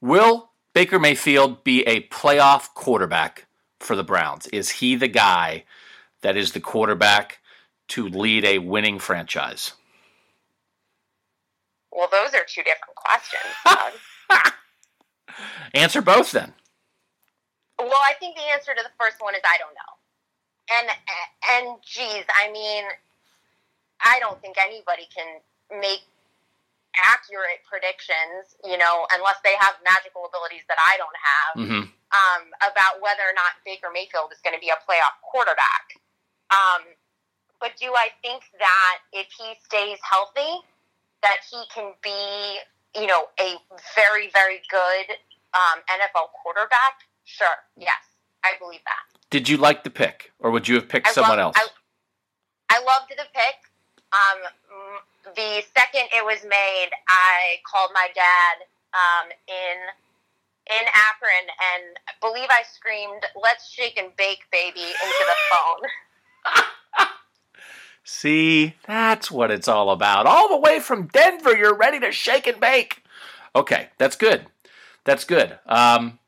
will 0.00 0.50
Baker 0.74 0.98
Mayfield 0.98 1.62
be 1.62 1.82
a 1.84 2.00
playoff 2.08 2.74
quarterback 2.74 3.46
for 3.78 3.94
the 3.94 4.02
Browns? 4.02 4.48
Is 4.48 4.70
he 4.70 4.96
the 4.96 5.08
guy 5.08 5.64
that 6.22 6.36
is 6.36 6.52
the 6.52 6.60
quarterback 6.60 7.38
to 7.88 8.08
lead 8.08 8.44
a 8.44 8.58
winning 8.58 8.98
franchise? 8.98 9.72
Well, 11.92 12.08
those 12.10 12.34
are 12.34 12.44
two 12.46 12.62
different 12.64 12.96
questions. 12.96 13.42
Answer 15.74 16.02
both 16.02 16.32
then. 16.32 16.52
Well, 17.78 17.90
I 17.90 18.14
think 18.18 18.36
the 18.36 18.42
answer 18.52 18.72
to 18.72 18.82
the 18.82 18.90
first 19.00 19.16
one 19.20 19.34
is 19.34 19.40
I 19.44 19.58
don't 19.58 19.74
know. 19.74 19.94
And 20.70 20.88
and 21.66 21.82
geez, 21.82 22.24
I 22.34 22.50
mean, 22.52 22.84
I 24.00 24.18
don't 24.20 24.40
think 24.40 24.56
anybody 24.64 25.08
can 25.14 25.80
make 25.80 26.02
predictions, 27.74 28.54
you 28.62 28.78
know, 28.78 29.02
unless 29.10 29.42
they 29.42 29.58
have 29.58 29.74
magical 29.82 30.30
abilities 30.30 30.62
that 30.70 30.78
I 30.78 30.94
don't 30.94 31.18
have, 31.18 31.52
mm-hmm. 31.58 31.82
um, 31.90 32.42
about 32.62 33.02
whether 33.02 33.26
or 33.26 33.34
not 33.34 33.58
Baker 33.66 33.90
Mayfield 33.90 34.30
is 34.30 34.38
going 34.46 34.54
to 34.54 34.62
be 34.62 34.70
a 34.70 34.78
playoff 34.86 35.18
quarterback. 35.26 35.98
Um, 36.54 36.86
but 37.58 37.74
do 37.74 37.90
I 37.98 38.14
think 38.22 38.46
that 38.62 39.02
if 39.10 39.26
he 39.34 39.58
stays 39.58 39.98
healthy, 40.06 40.62
that 41.26 41.42
he 41.50 41.66
can 41.74 41.98
be, 41.98 42.62
you 42.94 43.10
know, 43.10 43.26
a 43.42 43.58
very, 43.98 44.30
very 44.30 44.62
good 44.70 45.18
um, 45.50 45.82
NFL 45.90 46.30
quarterback? 46.30 47.02
Sure. 47.26 47.58
Yes, 47.74 48.06
I 48.46 48.54
believe 48.62 48.86
that. 48.86 49.02
Did 49.34 49.48
you 49.48 49.56
like 49.56 49.82
the 49.82 49.90
pick, 49.90 50.30
or 50.38 50.52
would 50.54 50.68
you 50.68 50.76
have 50.76 50.88
picked 50.88 51.08
I 51.08 51.12
someone 51.12 51.40
else? 51.40 51.56
I, 51.58 51.66
I 52.70 52.78
loved 52.86 53.10
the 53.10 53.26
pick. 53.34 53.58
Um, 54.14 54.38
the 55.36 55.62
second 55.76 56.08
it 56.12 56.24
was 56.24 56.44
made, 56.44 56.90
I 57.08 57.58
called 57.70 57.90
my 57.94 58.08
dad 58.14 58.66
um, 58.92 59.30
in 59.48 59.76
in 60.66 60.86
Akron 60.94 61.46
and 61.76 61.98
I 62.08 62.12
believe 62.20 62.48
I 62.50 62.62
screamed, 62.62 63.22
"Let's 63.40 63.68
shake 63.70 63.98
and 63.98 64.14
bake, 64.16 64.44
baby!" 64.50 64.80
into 64.80 65.24
the 65.26 65.36
phone. 65.52 67.06
See, 68.04 68.74
that's 68.86 69.30
what 69.30 69.50
it's 69.50 69.68
all 69.68 69.90
about. 69.90 70.26
All 70.26 70.48
the 70.48 70.58
way 70.58 70.78
from 70.78 71.06
Denver, 71.06 71.56
you're 71.56 71.74
ready 71.74 71.98
to 72.00 72.12
shake 72.12 72.46
and 72.46 72.60
bake. 72.60 73.02
Okay, 73.56 73.88
that's 73.98 74.16
good. 74.16 74.46
That's 75.04 75.24
good. 75.24 75.58
Um, 75.66 76.18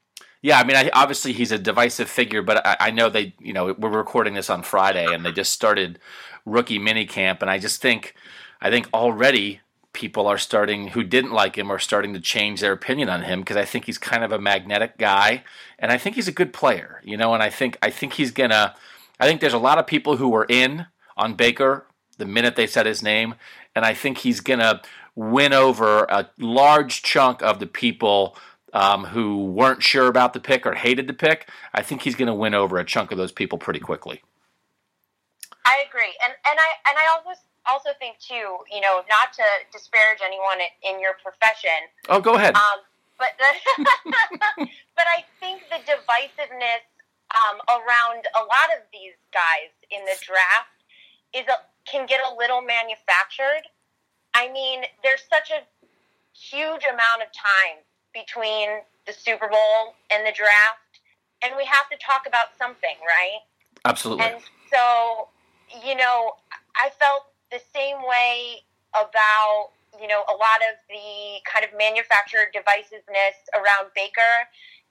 yeah, 0.40 0.58
I 0.58 0.64
mean, 0.64 0.76
I, 0.76 0.90
obviously 0.94 1.32
he's 1.32 1.52
a 1.52 1.58
divisive 1.58 2.08
figure, 2.08 2.40
but 2.40 2.64
I, 2.64 2.76
I, 2.80 2.90
know 2.92 3.10
they, 3.10 3.34
you 3.40 3.52
know, 3.52 3.74
we're 3.76 3.90
recording 3.90 4.34
this 4.34 4.48
on 4.48 4.62
Friday, 4.62 5.06
and 5.12 5.24
they 5.24 5.32
just 5.32 5.52
started 5.52 5.98
rookie 6.44 6.78
mini 6.78 7.04
camp, 7.04 7.42
and 7.42 7.50
I 7.50 7.58
just 7.58 7.82
think, 7.82 8.14
I 8.60 8.70
think 8.70 8.88
already 8.92 9.60
people 9.92 10.26
are 10.26 10.38
starting 10.38 10.88
who 10.88 11.02
didn't 11.02 11.32
like 11.32 11.56
him 11.56 11.70
are 11.70 11.78
starting 11.78 12.12
to 12.12 12.20
change 12.20 12.60
their 12.60 12.72
opinion 12.72 13.08
on 13.08 13.22
him 13.22 13.40
because 13.40 13.56
I 13.56 13.64
think 13.64 13.86
he's 13.86 13.98
kind 13.98 14.22
of 14.22 14.32
a 14.32 14.38
magnetic 14.38 14.98
guy, 14.98 15.44
and 15.78 15.90
I 15.90 15.98
think 15.98 16.16
he's 16.16 16.28
a 16.28 16.32
good 16.32 16.52
player, 16.52 17.00
you 17.04 17.16
know, 17.16 17.34
and 17.34 17.42
I 17.42 17.50
think 17.50 17.78
I 17.82 17.90
think 17.90 18.14
he's 18.14 18.30
gonna, 18.30 18.74
I 19.18 19.26
think 19.26 19.40
there's 19.40 19.52
a 19.52 19.58
lot 19.58 19.78
of 19.78 19.86
people 19.86 20.16
who 20.16 20.28
were 20.28 20.46
in 20.48 20.86
on 21.16 21.34
Baker 21.34 21.86
the 22.18 22.26
minute 22.26 22.56
they 22.56 22.66
said 22.66 22.86
his 22.86 23.02
name, 23.02 23.34
and 23.74 23.84
I 23.84 23.94
think 23.94 24.18
he's 24.18 24.40
gonna 24.40 24.82
win 25.14 25.52
over 25.52 26.04
a 26.04 26.28
large 26.38 27.02
chunk 27.02 27.42
of 27.42 27.58
the 27.58 27.66
people 27.66 28.36
um, 28.76 29.04
who 29.04 29.46
weren't 29.46 29.82
sure 29.82 30.06
about 30.06 30.34
the 30.34 30.40
pick 30.40 30.66
or 30.66 30.74
hated 30.74 31.06
the 31.06 31.14
pick, 31.14 31.48
I 31.72 31.82
think 31.82 32.02
he's 32.02 32.14
going 32.14 32.28
to 32.28 32.34
win 32.34 32.52
over 32.54 32.76
a 32.76 32.84
chunk 32.84 33.10
of 33.10 33.16
those 33.16 33.32
people 33.32 33.56
pretty 33.56 33.80
quickly. 33.80 34.22
I 35.64 35.82
agree, 35.88 36.14
and 36.22 36.32
and 36.46 36.58
I 36.60 36.90
and 36.90 36.98
I 36.98 37.08
also 37.08 37.40
also 37.68 37.90
think 37.98 38.18
too, 38.18 38.58
you 38.70 38.80
know, 38.80 39.02
not 39.08 39.32
to 39.34 39.46
disparage 39.72 40.20
anyone 40.24 40.58
in 40.82 41.00
your 41.00 41.14
profession. 41.22 41.90
Oh, 42.08 42.20
go 42.20 42.34
ahead. 42.34 42.54
Um, 42.54 42.80
but 43.18 43.32
the, 43.38 43.50
but 44.96 45.06
I 45.08 45.24
think 45.40 45.62
the 45.70 45.80
divisiveness 45.84 46.84
um, 47.34 47.60
around 47.68 48.24
a 48.36 48.42
lot 48.44 48.68
of 48.76 48.86
these 48.92 49.18
guys 49.32 49.72
in 49.90 50.04
the 50.04 50.16
draft 50.22 50.76
is 51.34 51.44
a, 51.48 51.58
can 51.90 52.06
get 52.06 52.20
a 52.20 52.34
little 52.36 52.60
manufactured. 52.60 53.66
I 54.34 54.52
mean, 54.52 54.82
there's 55.02 55.24
such 55.28 55.50
a 55.50 55.64
huge 56.36 56.84
amount 56.84 57.24
of 57.24 57.28
time 57.32 57.82
between 58.12 58.84
the 59.06 59.12
Super 59.12 59.48
Bowl 59.48 59.94
and 60.12 60.26
the 60.26 60.32
draft, 60.32 61.00
and 61.42 61.54
we 61.56 61.64
have 61.64 61.88
to 61.90 61.96
talk 61.98 62.26
about 62.26 62.56
something, 62.58 62.96
right? 63.00 63.40
Absolutely. 63.84 64.24
And 64.24 64.42
so, 64.70 65.28
you 65.84 65.94
know, 65.94 66.32
I 66.76 66.90
felt 66.98 67.32
the 67.50 67.60
same 67.74 67.96
way 68.02 68.62
about 68.94 69.70
you 70.00 70.08
know 70.08 70.22
a 70.28 70.36
lot 70.36 70.60
of 70.66 70.76
the 70.88 71.40
kind 71.48 71.64
of 71.64 71.70
manufactured 71.76 72.52
divisiveness 72.54 73.36
around 73.54 73.92
Baker 73.94 74.34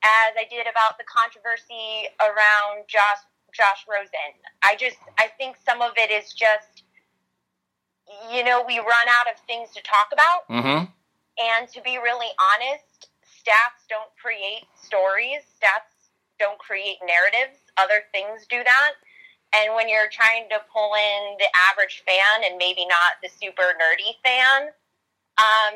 as 0.03 0.33
I 0.37 0.45
did 0.49 0.67
about 0.67 0.97
the 0.97 1.05
controversy 1.05 2.09
around 2.21 2.85
Josh 2.87 3.23
Josh 3.53 3.85
Rosen. 3.87 4.35
I 4.63 4.75
just 4.75 4.97
I 5.17 5.29
think 5.37 5.57
some 5.65 5.81
of 5.81 5.91
it 5.97 6.11
is 6.11 6.33
just 6.33 6.83
you 8.31 8.43
know 8.43 8.63
we 8.65 8.79
run 8.79 9.07
out 9.09 9.31
of 9.31 9.39
things 9.47 9.71
to 9.75 9.81
talk 9.81 10.11
about, 10.11 10.47
mm-hmm. 10.49 10.85
and 11.39 11.63
to 11.69 11.81
be 11.81 11.97
really 11.97 12.31
honest, 12.53 13.09
stats 13.23 13.87
don't 13.89 14.11
create 14.21 14.67
stories, 14.75 15.41
stats 15.57 15.95
don't 16.39 16.59
create 16.59 16.97
narratives. 17.05 17.59
Other 17.77 18.03
things 18.11 18.45
do 18.49 18.63
that. 18.63 18.93
And 19.55 19.73
when 19.75 19.87
you're 19.87 20.09
trying 20.11 20.49
to 20.49 20.59
pull 20.71 20.93
in 20.95 21.37
the 21.39 21.47
average 21.71 22.03
fan 22.05 22.43
and 22.43 22.57
maybe 22.57 22.85
not 22.85 23.21
the 23.23 23.29
super 23.29 23.73
nerdy 23.79 24.19
fan, 24.23 24.69
um, 25.37 25.75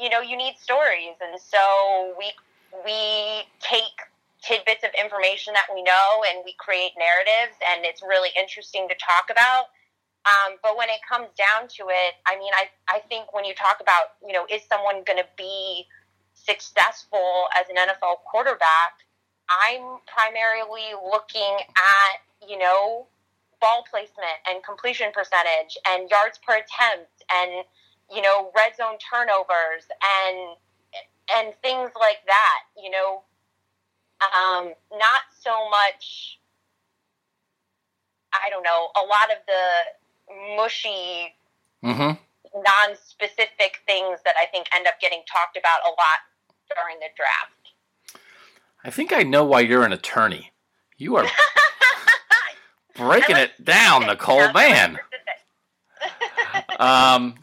you 0.00 0.10
know, 0.10 0.20
you 0.20 0.36
need 0.36 0.56
stories. 0.58 1.14
And 1.20 1.40
so 1.40 2.14
we 2.18 2.32
we 2.84 3.44
take 3.60 3.94
tidbits 4.42 4.82
of 4.82 4.90
information 4.98 5.54
that 5.54 5.66
we 5.72 5.82
know 5.82 6.24
and 6.30 6.42
we 6.44 6.54
create 6.58 6.92
narratives, 6.98 7.56
and 7.70 7.84
it's 7.84 8.02
really 8.02 8.30
interesting 8.36 8.88
to 8.88 8.94
talk 8.98 9.30
about. 9.30 9.70
Um, 10.24 10.58
but 10.62 10.76
when 10.76 10.88
it 10.88 11.00
comes 11.06 11.28
down 11.34 11.66
to 11.78 11.90
it, 11.90 12.14
I 12.26 12.38
mean, 12.38 12.52
I, 12.54 12.70
I 12.88 13.00
think 13.08 13.34
when 13.34 13.44
you 13.44 13.54
talk 13.54 13.78
about, 13.80 14.18
you 14.24 14.32
know, 14.32 14.46
is 14.50 14.62
someone 14.68 15.02
going 15.02 15.18
to 15.18 15.26
be 15.36 15.86
successful 16.34 17.48
as 17.58 17.66
an 17.68 17.76
NFL 17.76 18.22
quarterback, 18.30 19.02
I'm 19.50 19.98
primarily 20.06 20.94
looking 21.10 21.58
at, 21.74 22.48
you 22.48 22.58
know, 22.58 23.06
ball 23.62 23.84
placement 23.88 24.36
and 24.50 24.62
completion 24.62 25.08
percentage 25.14 25.78
and 25.88 26.10
yards 26.10 26.36
per 26.44 26.54
attempt 26.60 27.22
and, 27.32 27.64
you 28.12 28.20
know, 28.20 28.50
red 28.54 28.76
zone 28.76 28.98
turnovers 28.98 29.86
and 30.02 30.56
and 31.38 31.54
things 31.62 31.90
like 31.98 32.18
that, 32.26 32.60
you 32.76 32.90
know. 32.90 33.22
Um, 34.20 34.74
not 34.92 35.22
so 35.40 35.50
much 35.70 36.38
I 38.34 38.48
don't 38.50 38.62
know, 38.62 38.88
a 38.96 39.04
lot 39.06 39.30
of 39.30 39.38
the 39.46 40.56
mushy, 40.56 41.34
Mm-hmm. 41.84 42.62
non-specific 42.62 43.78
things 43.88 44.20
that 44.24 44.34
I 44.40 44.46
think 44.46 44.68
end 44.74 44.86
up 44.86 45.00
getting 45.00 45.22
talked 45.30 45.56
about 45.56 45.80
a 45.84 45.90
lot 45.90 46.22
during 46.76 46.98
the 47.00 47.08
draft. 47.16 48.22
I 48.84 48.90
think 48.90 49.12
I 49.12 49.22
know 49.24 49.44
why 49.44 49.60
you're 49.60 49.84
an 49.84 49.92
attorney. 49.92 50.52
You 50.96 51.16
are 51.16 51.24
breaking 52.94 53.36
like 53.36 53.50
it 53.58 53.64
down. 53.64 54.06
Nicole. 54.06 54.52
Man. 54.52 54.98
Um, 56.78 57.36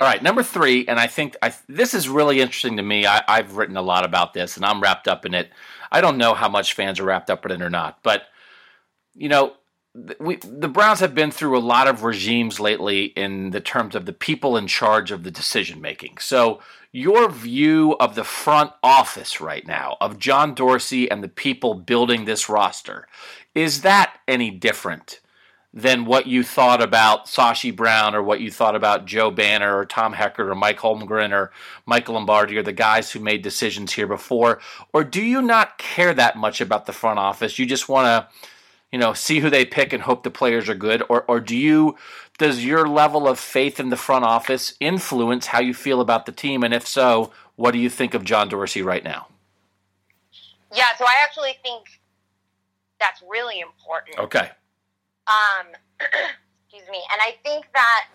all 0.00 0.08
right, 0.08 0.22
number 0.22 0.42
three, 0.42 0.86
and 0.86 0.98
I 0.98 1.06
think 1.06 1.36
I, 1.40 1.52
this 1.68 1.94
is 1.94 2.08
really 2.08 2.40
interesting 2.40 2.76
to 2.76 2.82
me. 2.82 3.06
I, 3.06 3.22
I've 3.28 3.56
written 3.56 3.76
a 3.76 3.82
lot 3.82 4.04
about 4.04 4.34
this, 4.34 4.56
and 4.56 4.64
I'm 4.64 4.80
wrapped 4.80 5.08
up 5.08 5.24
in 5.24 5.34
it. 5.34 5.50
I 5.92 6.00
don't 6.00 6.18
know 6.18 6.34
how 6.34 6.48
much 6.48 6.74
fans 6.74 6.98
are 6.98 7.04
wrapped 7.04 7.30
up 7.30 7.44
in 7.46 7.52
it 7.52 7.62
or 7.62 7.70
not, 7.70 7.98
but 8.02 8.24
you 9.14 9.28
know, 9.28 9.54
we 10.18 10.36
the 10.36 10.68
Browns 10.68 11.00
have 11.00 11.14
been 11.14 11.30
through 11.30 11.56
a 11.56 11.60
lot 11.60 11.86
of 11.86 12.02
regimes 12.02 12.58
lately 12.58 13.04
in 13.04 13.50
the 13.50 13.60
terms 13.60 13.94
of 13.94 14.04
the 14.04 14.12
people 14.12 14.56
in 14.56 14.66
charge 14.66 15.12
of 15.12 15.22
the 15.22 15.30
decision 15.30 15.80
making. 15.80 16.18
So, 16.18 16.60
your 16.90 17.30
view 17.30 17.96
of 18.00 18.16
the 18.16 18.24
front 18.24 18.72
office 18.82 19.40
right 19.40 19.66
now 19.66 19.96
of 20.00 20.18
John 20.18 20.54
Dorsey 20.54 21.08
and 21.08 21.22
the 21.22 21.28
people 21.28 21.74
building 21.74 22.24
this 22.24 22.48
roster 22.48 23.06
is 23.54 23.82
that 23.82 24.18
any 24.26 24.50
different 24.50 25.20
than 25.74 26.04
what 26.04 26.28
you 26.28 26.44
thought 26.44 26.80
about 26.80 27.26
Sashi 27.26 27.74
Brown 27.74 28.14
or 28.14 28.22
what 28.22 28.40
you 28.40 28.48
thought 28.48 28.76
about 28.76 29.06
Joe 29.06 29.32
Banner 29.32 29.76
or 29.76 29.84
Tom 29.84 30.14
Heckert 30.14 30.48
or 30.48 30.54
Mike 30.54 30.78
Holmgren 30.78 31.32
or 31.32 31.50
Michael 31.84 32.14
Lombardi 32.14 32.56
or 32.56 32.62
the 32.62 32.72
guys 32.72 33.10
who 33.10 33.18
made 33.18 33.42
decisions 33.42 33.92
here 33.92 34.06
before? 34.06 34.60
Or 34.92 35.02
do 35.02 35.20
you 35.20 35.42
not 35.42 35.76
care 35.76 36.14
that 36.14 36.36
much 36.36 36.60
about 36.60 36.86
the 36.86 36.92
front 36.92 37.18
office? 37.18 37.58
You 37.58 37.66
just 37.66 37.88
want 37.88 38.06
to, 38.06 38.46
you 38.92 39.00
know, 39.00 39.14
see 39.14 39.40
who 39.40 39.50
they 39.50 39.64
pick 39.64 39.92
and 39.92 40.04
hope 40.04 40.22
the 40.22 40.30
players 40.30 40.68
are 40.68 40.76
good? 40.76 41.02
Or, 41.08 41.24
or 41.26 41.40
do 41.40 41.56
you, 41.56 41.96
does 42.38 42.64
your 42.64 42.86
level 42.86 43.26
of 43.26 43.40
faith 43.40 43.80
in 43.80 43.90
the 43.90 43.96
front 43.96 44.24
office 44.24 44.74
influence 44.78 45.48
how 45.48 45.60
you 45.60 45.74
feel 45.74 46.00
about 46.00 46.24
the 46.24 46.32
team? 46.32 46.62
And 46.62 46.72
if 46.72 46.86
so, 46.86 47.32
what 47.56 47.72
do 47.72 47.78
you 47.78 47.90
think 47.90 48.14
of 48.14 48.22
John 48.22 48.48
Dorsey 48.48 48.82
right 48.82 49.02
now? 49.02 49.26
Yeah, 50.72 50.94
so 50.96 51.04
I 51.04 51.16
actually 51.24 51.56
think 51.64 52.00
that's 53.04 53.22
really 53.28 53.60
important. 53.60 54.18
Okay. 54.18 54.48
Um, 55.28 55.66
excuse 56.00 56.88
me, 56.90 57.02
and 57.12 57.20
I 57.20 57.36
think 57.44 57.66
that 57.74 58.06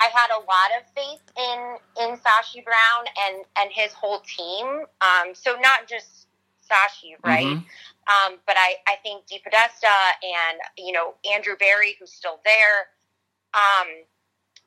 I 0.00 0.08
had 0.14 0.30
a 0.30 0.40
lot 0.40 0.70
of 0.78 0.86
faith 0.94 1.22
in 1.36 2.04
in 2.04 2.16
Sashi 2.18 2.64
Brown 2.64 3.06
and 3.26 3.44
and 3.58 3.70
his 3.72 3.92
whole 3.92 4.20
team. 4.20 4.84
Um, 5.00 5.34
so 5.34 5.56
not 5.60 5.88
just 5.88 6.28
Sashi, 6.62 7.16
right? 7.24 7.46
Mhm. 7.46 7.64
Um, 8.06 8.38
but 8.46 8.56
I 8.56 8.76
I 8.86 8.96
think 9.02 9.26
DePodesta 9.26 9.94
and 10.22 10.58
you 10.78 10.92
know 10.92 11.14
Andrew 11.32 11.56
Barry, 11.58 11.96
who's 11.98 12.12
still 12.12 12.40
there. 12.44 12.88
Um, 13.54 13.86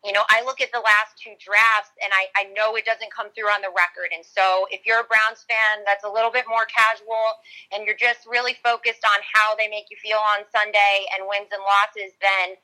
you 0.03 0.15
know, 0.15 0.24
I 0.32 0.39
look 0.48 0.63
at 0.63 0.72
the 0.72 0.79
last 0.79 1.20
two 1.20 1.36
drafts 1.36 1.91
and 2.00 2.08
I, 2.15 2.32
I 2.39 2.44
know 2.56 2.79
it 2.79 2.88
doesn't 2.88 3.12
come 3.12 3.36
through 3.36 3.51
on 3.51 3.60
the 3.60 3.74
record. 3.75 4.15
And 4.15 4.24
so 4.24 4.63
if 4.72 4.88
you're 4.88 5.03
a 5.03 5.10
Browns 5.12 5.44
fan 5.44 5.84
that's 5.84 6.08
a 6.08 6.12
little 6.12 6.32
bit 6.32 6.48
more 6.48 6.63
casual 6.72 7.36
and 7.75 7.84
you're 7.84 8.00
just 8.00 8.24
really 8.24 8.56
focused 8.63 9.03
on 9.03 9.20
how 9.27 9.60
they 9.60 9.68
make 9.68 9.91
you 9.91 10.00
feel 10.00 10.24
on 10.24 10.48
Sunday 10.56 11.03
and 11.12 11.27
wins 11.27 11.51
and 11.51 11.60
losses, 11.60 12.15
then, 12.24 12.56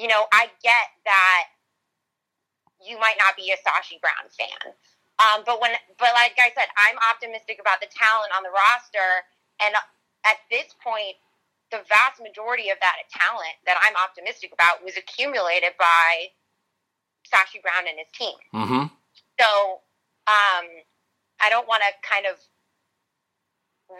you 0.00 0.08
know, 0.08 0.32
I 0.32 0.48
get 0.64 0.88
that 1.04 1.52
you 2.80 2.96
might 2.96 3.20
not 3.20 3.36
be 3.36 3.52
a 3.52 3.58
Sashi 3.60 4.00
Brown 4.00 4.24
fan. 4.32 4.72
Um, 5.20 5.44
but 5.44 5.60
when, 5.60 5.76
but 6.00 6.16
like 6.16 6.40
I 6.40 6.56
said, 6.56 6.72
I'm 6.80 6.96
optimistic 7.04 7.60
about 7.60 7.84
the 7.84 7.90
talent 7.92 8.32
on 8.32 8.46
the 8.46 8.54
roster. 8.54 9.28
And 9.60 9.76
at 10.24 10.40
this 10.48 10.72
point, 10.80 11.20
the 11.68 11.84
vast 11.84 12.16
majority 12.16 12.72
of 12.72 12.80
that 12.80 13.04
talent 13.12 13.60
that 13.68 13.76
I'm 13.84 13.98
optimistic 14.00 14.56
about 14.56 14.80
was 14.80 14.96
accumulated 14.96 15.76
by 15.76 16.32
Sashi 17.28 17.62
Brown 17.62 17.88
and 17.88 17.98
his 17.98 18.08
team. 18.12 18.38
Mm-hmm. 18.54 18.86
So 19.40 19.80
um, 20.26 20.66
I 21.40 21.48
don't 21.50 21.68
want 21.68 21.82
to 21.82 22.08
kind 22.08 22.26
of 22.26 22.36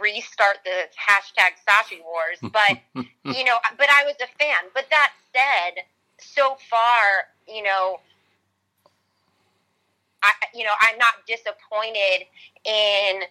restart 0.03 0.59
the 0.65 0.89
hashtag 0.93 1.57
Sashi 1.65 2.01
Wars, 2.05 2.39
but 2.53 2.79
you 3.25 3.45
know, 3.45 3.59
but 3.77 3.89
I 3.91 4.05
was 4.05 4.17
a 4.21 4.29
fan. 4.39 4.71
But 4.75 4.87
that 4.91 5.13
said, 5.33 5.85
so 6.19 6.57
far, 6.69 7.29
you 7.47 7.63
know, 7.63 8.01
I 10.23 10.33
you 10.55 10.65
know 10.65 10.75
I'm 10.81 10.99
not 10.99 11.27
disappointed 11.27 12.27
in 12.65 13.23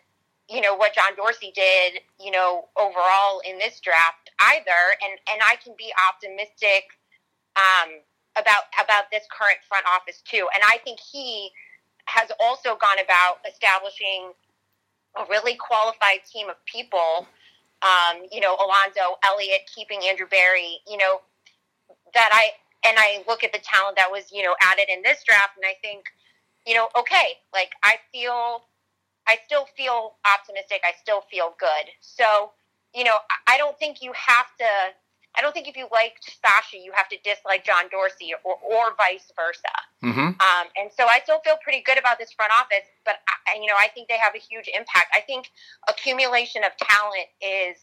you 0.50 0.62
know 0.62 0.76
what 0.76 0.94
John 0.94 1.16
Dorsey 1.16 1.52
did, 1.54 2.02
you 2.20 2.32
know, 2.32 2.66
overall 2.78 3.42
in 3.46 3.58
this 3.60 3.80
draft 3.80 4.32
either, 4.40 4.82
and 5.04 5.20
and 5.32 5.42
I 5.46 5.56
can 5.64 5.74
be 5.78 5.92
optimistic. 6.10 6.86
Um, 7.56 8.02
about 8.40 8.70
about 8.82 9.10
this 9.12 9.24
current 9.32 9.60
front 9.68 9.86
office 9.86 10.22
too. 10.24 10.48
And 10.54 10.64
I 10.68 10.78
think 10.84 11.00
he 11.00 11.50
has 12.06 12.32
also 12.40 12.76
gone 12.78 13.00
about 13.04 13.40
establishing 13.48 14.32
a 15.18 15.26
really 15.30 15.56
qualified 15.56 16.24
team 16.32 16.50
of 16.50 16.56
people. 16.66 17.28
Um, 17.82 18.26
you 18.32 18.40
know, 18.40 18.56
Alonzo 18.56 19.18
Elliott 19.26 19.70
keeping 19.74 20.02
Andrew 20.08 20.28
Barry. 20.28 20.80
You 20.88 20.98
know 20.98 21.22
that 22.14 22.30
I 22.32 22.52
and 22.88 22.98
I 23.00 23.24
look 23.28 23.44
at 23.44 23.52
the 23.52 23.60
talent 23.60 23.98
that 23.98 24.12
was 24.12 24.32
you 24.32 24.44
know 24.44 24.56
added 24.62 24.88
in 24.90 25.02
this 25.04 25.24
draft, 25.24 25.58
and 25.58 25.66
I 25.66 25.76
think 25.82 26.06
you 26.66 26.76
know 26.76 26.90
okay, 26.98 27.38
like 27.54 27.72
I 27.84 27.96
feel. 28.12 28.64
I 29.30 29.40
still 29.46 29.68
feel 29.76 30.16
optimistic. 30.24 30.80
I 30.86 30.94
still 31.02 31.20
feel 31.30 31.54
good. 31.60 31.92
So, 32.00 32.52
you 32.96 33.04
know, 33.04 33.18
I 33.30 33.56
I 33.56 33.58
don't 33.58 33.78
think 33.78 34.02
you 34.02 34.14
have 34.16 34.46
to 34.60 34.96
I 35.38 35.42
don't 35.42 35.54
think 35.54 35.68
if 35.68 35.78
you 35.78 35.88
liked 35.92 36.40
Sashi, 36.42 36.84
you 36.84 36.92
have 36.94 37.08
to 37.10 37.18
dislike 37.24 37.64
John 37.64 37.86
Dorsey 37.92 38.34
or, 38.44 38.58
or 38.58 38.96
vice 38.98 39.32
versa. 39.36 39.76
Mm-hmm. 40.04 40.34
Um, 40.34 40.66
and 40.76 40.90
so 40.96 41.06
I 41.06 41.20
still 41.24 41.40
feel 41.46 41.58
pretty 41.64 41.84
good 41.86 42.00
about 42.00 42.18
this 42.18 42.32
front 42.32 42.52
office, 42.58 42.90
but 43.06 43.16
I, 43.48 43.60
you 43.60 43.68
know, 43.68 43.78
I 43.80 43.88
think 43.90 44.08
they 44.08 44.18
have 44.18 44.34
a 44.36 44.40
huge 44.40 44.68
impact. 44.74 45.14
I 45.14 45.22
think 45.22 45.52
accumulation 45.88 46.64
of 46.64 46.72
talent 46.78 47.30
is, 47.42 47.78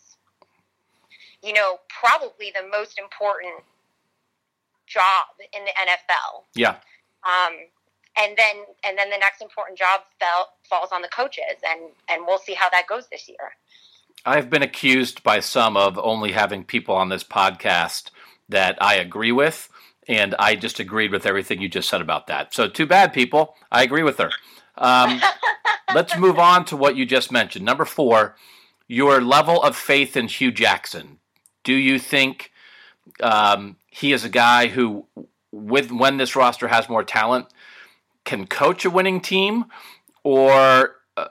you 1.42 1.52
know, 1.52 1.78
probably 1.88 2.52
the 2.54 2.66
most 2.66 2.98
important 2.98 3.62
job 4.86 5.38
in 5.52 5.64
the 5.64 5.72
NFL. 5.78 6.42
Yeah. 6.54 6.76
Um, 7.22 7.54
and 8.16 8.36
then, 8.36 8.56
and 8.84 8.98
then 8.98 9.10
the 9.10 9.18
next 9.18 9.42
important 9.42 9.78
job 9.78 10.02
fell, 10.18 10.50
falls 10.68 10.90
on 10.92 11.02
the 11.02 11.08
coaches, 11.08 11.58
and 11.66 11.90
and 12.08 12.24
we'll 12.26 12.38
see 12.38 12.54
how 12.54 12.70
that 12.70 12.86
goes 12.86 13.08
this 13.10 13.28
year. 13.28 13.54
I've 14.24 14.50
been 14.50 14.62
accused 14.62 15.22
by 15.22 15.40
some 15.40 15.77
of 15.77 15.98
only 15.98 16.33
having 16.33 16.64
people 16.64 16.94
on 16.94 17.09
this 17.09 17.24
podcast 17.24 18.11
that 18.48 18.77
I 18.81 18.96
agree 18.96 19.33
with, 19.33 19.68
and 20.09 20.35
I 20.38 20.55
just 20.55 20.81
agreed 20.81 21.12
with 21.12 21.27
everything 21.27 21.61
you 21.61 21.68
just 21.68 21.88
said 21.88 22.00
about 22.00 22.27
that. 22.29 22.55
So, 22.55 22.68
too 22.68 22.87
bad, 22.87 23.12
people. 23.12 23.55
I 23.70 23.83
agree 23.83 24.03
with 24.03 24.18
her. 24.18 24.31
Um, 24.79 25.20
let's 25.94 26.16
move 26.16 26.38
on 26.38 26.64
to 26.66 26.77
what 26.77 26.96
you 26.96 27.07
just 27.07 27.31
mentioned. 27.31 27.64
Number 27.64 27.85
four, 27.85 28.37
your 28.88 29.20
level 29.20 29.62
of 29.62 29.77
faith 29.77 30.16
in 30.16 30.29
Hue 30.29 30.53
Jackson. 30.53 31.18
Do 31.62 31.74
you 31.74 31.98
think 31.98 32.50
um, 33.22 33.77
he 33.88 34.12
is 34.12 34.24
a 34.24 34.29
guy 34.29 34.68
who, 34.68 35.07
with 35.53 35.90
when 35.90 36.16
this 36.16 36.37
roster 36.37 36.68
has 36.68 36.88
more 36.88 37.05
talent, 37.05 37.46
can 38.24 38.46
coach 38.46 38.85
a 38.85 38.90
winning 38.90 39.20
team, 39.20 39.66
or 40.22 40.96
uh, 41.16 41.29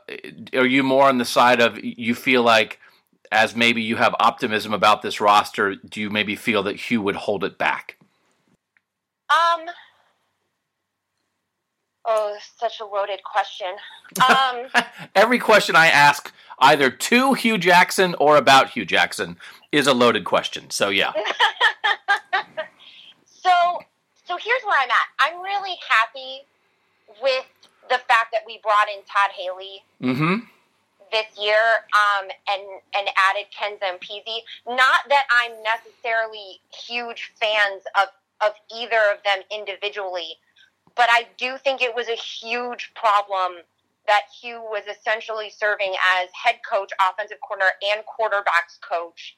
are 0.54 0.65
you 0.65 0.84
more 0.84 1.10
on 1.10 1.17
the 1.17 1.26
side 1.26 1.62
of 1.62 1.84
you 1.84 2.15
feel 2.15 2.43
like 2.43 2.80
as 3.32 3.56
maybe 3.56 3.82
you 3.82 3.96
have 3.96 4.15
optimism 4.19 4.74
about 4.74 5.02
this 5.02 5.19
roster, 5.19 5.76
do 5.76 6.00
you 6.00 6.10
maybe 6.10 6.36
feel 6.36 6.63
that 6.63 6.76
Hue 6.76 7.02
would 7.02 7.15
hold 7.15 7.43
it 7.43 7.58
back? 7.58 7.98
Um. 9.30 9.65
Oh, 12.06 12.38
such 12.58 12.82
a 12.82 12.86
loaded 12.86 13.22
question. 13.24 13.74
Um, 14.30 14.67
Every 15.15 15.39
question 15.39 15.76
I 15.76 15.88
ask, 15.88 16.32
either 16.60 16.91
to 16.91 17.34
Hue 17.34 17.58
Jackson 17.58 18.13
or 18.19 18.36
about 18.36 18.72
Hue 18.72 18.86
Jackson, 18.86 19.38
is 19.72 19.88
a 19.88 19.93
loaded 19.93 20.26
question. 20.26 20.69
So 20.69 20.89
yeah, 20.89 21.13
so, 23.26 23.80
so 24.26 24.38
here's 24.38 24.63
where 24.63 24.80
I'm 24.80 24.89
at. 24.89 25.08
I'm 25.19 25.41
really 25.41 25.78
happy 25.89 26.41
with 27.22 27.46
the 27.89 28.00
fact 28.08 28.32
that 28.32 28.41
we 28.46 28.60
brought 28.63 28.88
in 28.89 29.04
Todd 29.04 29.32
Haley 29.36 29.84
mm-hmm. 30.02 30.46
this 31.12 31.26
year 31.39 31.86
um, 31.93 32.30
and 32.50 32.63
and 32.96 33.08
added 33.30 33.48
Ken 33.52 33.78
Zampese. 33.78 34.41
Not 34.67 35.02
that 35.10 35.26
I'm 35.32 35.52
necessarily 35.63 36.60
huge 36.88 37.32
fans 37.39 37.84
of 38.02 38.10
of 38.41 38.54
either 38.76 39.00
of 39.12 39.24
them 39.24 39.43
individually, 39.52 40.36
but 40.96 41.08
I 41.10 41.28
do 41.38 41.58
think 41.58 41.82
it 41.82 41.96
was 41.96 42.08
a 42.08 42.15
huge 42.15 42.91
problem 42.96 43.63
that 44.06 44.24
Hue 44.41 44.60
was 44.60 44.84
essentially 44.88 45.50
serving 45.50 45.93
as 46.19 46.30
head 46.34 46.60
coach, 46.69 46.91
offensive 47.00 47.38
corner, 47.39 47.72
and 47.82 48.04
quarterbacks 48.06 48.80
coach 48.82 49.38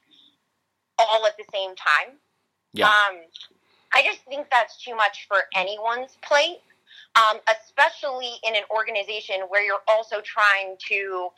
all 0.97 1.25
at 1.25 1.37
the 1.37 1.45
same 1.53 1.75
time. 1.75 2.17
Yeah. 2.73 2.87
Um, 2.87 3.17
I 3.93 4.03
just 4.03 4.19
think 4.25 4.47
that's 4.51 4.83
too 4.83 4.95
much 4.95 5.25
for 5.27 5.43
anyone's 5.55 6.17
plate, 6.21 6.61
um, 7.15 7.39
especially 7.47 8.33
in 8.43 8.55
an 8.55 8.63
organization 8.69 9.41
where 9.49 9.63
you're 9.63 9.83
also 9.87 10.17
trying 10.21 10.75
to, 10.89 11.29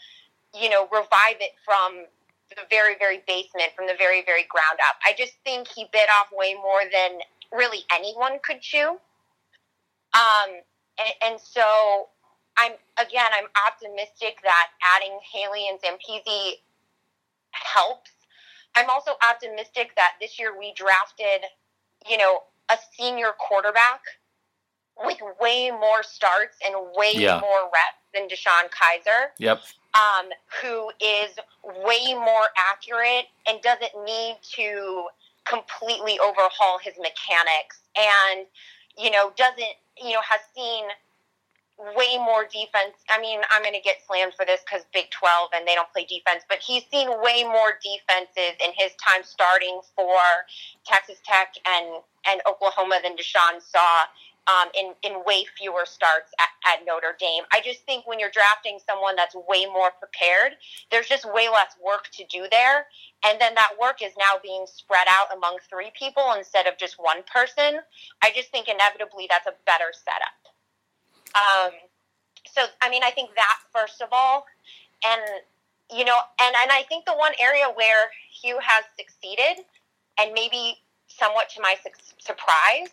you 0.54 0.70
know, 0.70 0.88
revive 0.92 1.38
it 1.40 1.54
from 1.64 2.06
the 2.50 2.64
very, 2.70 2.96
very 2.98 3.22
basement 3.28 3.72
from 3.76 3.88
the 3.88 3.96
very, 3.98 4.24
very 4.26 4.46
ground 4.50 4.80
up. 4.90 4.96
I 5.06 5.14
just 5.18 5.34
think 5.44 5.68
he 5.68 5.86
bit 5.92 6.10
off 6.10 6.28
way 6.32 6.54
more 6.56 6.82
than 6.92 7.20
really 7.52 7.80
anyone 7.94 8.40
could 8.44 8.62
chew. 8.62 8.98
Um, 10.14 10.50
and, 10.98 11.14
and 11.26 11.40
so 11.40 12.08
I'm 12.58 12.74
again, 13.00 13.28
I'm 13.34 13.48
optimistic 13.68 14.40
that 14.44 14.68
adding 14.96 15.20
Haley 15.32 15.68
and 15.70 15.80
Zampese 15.80 16.54
helps. 17.52 18.12
I'm 18.76 18.90
also 18.90 19.12
optimistic 19.28 19.92
that 19.96 20.14
this 20.22 20.40
year 20.40 20.58
we 20.58 20.74
drafted, 20.76 21.46
you 22.10 22.18
know, 22.18 22.42
a 22.70 22.78
senior 22.98 23.32
quarterback 23.38 24.02
with 25.06 25.18
way 25.40 25.72
more 25.72 26.04
starts 26.04 26.58
and 26.66 26.76
way 26.96 27.12
yeah. 27.14 27.40
more 27.40 27.64
reps 27.64 28.04
than 28.14 28.28
DeShone 28.28 28.70
Kizer. 28.70 29.30
Yep. 29.38 29.62
Um, 29.96 30.30
who 30.62 30.92
is 31.02 31.38
way 31.86 32.14
more 32.14 32.50
accurate 32.72 33.26
and 33.48 33.60
doesn't 33.62 33.92
need 34.06 34.38
to 34.56 35.08
completely 35.46 36.20
overhaul 36.20 36.78
his 36.82 36.94
mechanics 36.98 37.80
and, 37.96 38.46
you 38.98 39.10
know, 39.10 39.32
doesn't, 39.38 39.76
you 39.98 40.12
know, 40.12 40.22
has 40.22 40.42
seen 40.54 40.86
way 41.96 42.18
more 42.18 42.44
defense. 42.44 42.98
I 43.10 43.22
mean, 43.22 43.40
I'm 43.52 43.62
going 43.62 43.76
to 43.76 43.82
get 43.82 43.98
slammed 44.06 44.34
for 44.34 44.46
this 44.46 44.62
because 44.66 44.86
Big 44.94 45.10
12 45.12 45.50
and 45.56 45.68
they 45.68 45.76
don't 45.76 45.92
play 45.94 46.06
defense, 46.06 46.44
but 46.50 46.58
he's 46.58 46.84
seen 46.92 47.08
way 47.22 47.44
more 47.44 47.78
defenses 47.82 48.58
in 48.64 48.74
his 48.76 48.94
time 48.98 49.22
starting 49.24 49.80
for 49.96 50.18
Texas 50.86 51.18
Tech 51.24 51.54
and, 51.66 52.02
and 52.28 52.42
Oklahoma 52.50 53.00
than 53.04 53.16
DeShone 53.16 53.62
saw 53.62 54.10
um, 54.48 54.70
in, 54.74 54.94
in 55.04 55.24
way 55.26 55.46
fewer 55.58 55.86
starts 55.86 56.32
at, 56.40 56.80
at 56.80 56.86
Notre 56.86 57.16
Dame. 57.20 57.44
I 57.52 57.60
just 57.62 57.84
think 57.84 58.08
when 58.08 58.20
you're 58.20 58.32
drafting 58.32 58.80
someone 58.86 59.16
that's 59.16 59.36
way 59.36 59.66
more 59.66 59.92
prepared, 60.00 60.56
there's 60.90 61.08
just 61.08 61.26
way 61.34 61.50
less 61.50 61.76
work 61.84 62.08
to 62.14 62.24
do 62.32 62.48
there. 62.50 62.88
And 63.26 63.40
then 63.42 63.56
that 63.56 63.72
work 63.80 64.02
is 64.02 64.14
now 64.18 64.40
being 64.42 64.66
spread 64.66 65.08
out 65.10 65.36
among 65.36 65.58
three 65.70 65.92
people 66.00 66.34
instead 66.38 66.66
of 66.66 66.78
just 66.78 66.96
one 66.98 67.24
person. 67.32 67.82
I 68.24 68.32
just 68.34 68.50
think 68.50 68.68
inevitably 68.68 69.28
that's 69.30 69.48
a 69.48 69.54
better 69.66 69.92
setup. 69.92 70.40
Um, 71.36 71.72
so, 72.48 72.64
I 72.82 72.90
mean, 72.90 73.04
I 73.04 73.12
think 73.12 73.32
that 73.36 73.60
first 73.74 74.02
of 74.02 74.10
all, 74.12 74.46
and 75.06 75.22
you 75.92 76.04
know, 76.04 76.18
and 76.42 76.56
and 76.62 76.72
I 76.72 76.84
think 76.90 77.06
the 77.06 77.14
one 77.14 77.34
area 77.40 77.66
where 77.76 78.10
Hue 78.42 78.58
has 78.62 78.84
succeeded, 78.98 79.64
and 80.20 80.34
maybe 80.34 80.78
somewhat 81.08 81.50
to 81.50 81.62
my 81.62 81.76
su- 81.84 82.16
surprise, 82.20 82.90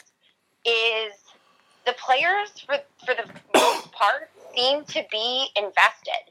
is 0.65 1.13
the 1.87 1.95
players 1.95 2.51
for 2.67 2.79
for 3.05 3.15
the 3.15 3.29
most 3.55 3.93
part 3.93 4.31
seem 4.55 4.85
to 4.85 5.05
be 5.11 5.49
invested 5.57 6.31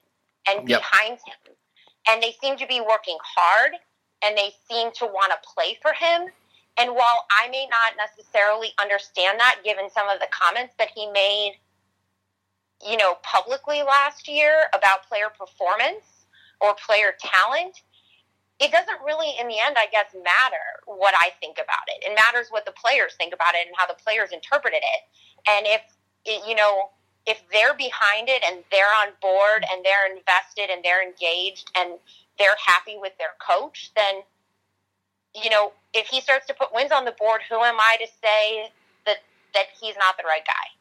and 0.50 0.68
yep. 0.68 0.82
behind 0.82 1.20
him, 1.20 1.56
and 2.10 2.22
they 2.22 2.34
seem 2.42 2.58
to 2.58 2.68
be 2.68 2.82
working 2.82 3.18
hard, 3.24 3.74
and 4.24 4.38
they 4.38 4.52
seem 4.70 4.92
to 4.94 5.06
want 5.06 5.32
to 5.32 5.50
play 5.54 5.78
for 5.82 5.94
him. 5.94 6.30
And 6.76 6.96
while 6.96 7.26
I 7.30 7.50
may 7.50 7.68
not 7.70 7.94
necessarily 7.98 8.70
understand 8.82 9.40
that, 9.40 9.62
given 9.64 9.90
some 9.92 10.10
of 10.10 10.20
the 10.20 10.28
comments 10.32 10.74
that 10.80 10.90
he 10.96 11.06
made 11.12 11.54
you 12.86 12.98
know, 12.98 13.16
publicly 13.24 13.82
last 13.82 14.28
year 14.28 14.68
about 14.74 15.08
player 15.08 15.32
performance 15.32 16.28
or 16.60 16.76
player 16.76 17.14
talent, 17.20 17.82
it 18.60 18.72
doesn't 18.72 19.02
really, 19.06 19.34
in 19.40 19.48
the 19.48 19.60
end, 19.60 19.76
I 19.78 19.88
guess, 19.92 20.14
matter 20.14 20.68
what 20.86 21.14
I 21.20 21.32
think 21.40 21.58
about 21.58 21.88
it. 21.88 22.06
It 22.06 22.16
matters 22.16 22.48
what 22.50 22.66
the 22.66 22.72
players 22.72 23.16
think 23.18 23.34
about 23.34 23.56
it 23.56 23.68
and 23.68 23.76
how 23.78 23.88
the 23.88 23.98
players 24.00 24.32
interpreted 24.32 24.84
it. 24.84 25.02
And 25.48 25.66
if, 25.68 25.82
you 26.48 26.56
know, 26.56 26.90
if 27.26 27.42
they're 27.52 27.74
behind 27.74 28.30
it 28.30 28.44
and 28.46 28.64
they're 28.72 28.94
on 29.02 29.14
board 29.22 29.66
and 29.72 29.84
they're 29.84 30.16
invested 30.16 30.70
and 30.70 30.84
they're 30.84 31.04
engaged 31.04 31.72
and 31.76 31.94
they're 32.38 32.58
happy 32.66 32.98
with 33.00 33.14
their 33.18 33.36
coach, 33.40 33.92
then, 33.96 34.22
you 35.36 35.50
know, 35.50 35.72
if 35.94 36.08
he 36.08 36.22
starts 36.22 36.48
to 36.48 36.54
put 36.54 36.74
wins 36.74 36.92
on 36.92 37.06
the 37.06 37.16
board, 37.20 37.42
who 37.50 37.56
am 37.56 37.78
I 37.80 37.98
to 38.00 38.08
say 38.22 38.72
that, 39.06 39.18
that 39.54 39.66
he's 39.80 39.96
not 39.96 40.18
the 40.18 40.24
right 40.24 40.46
guy? 40.46 40.74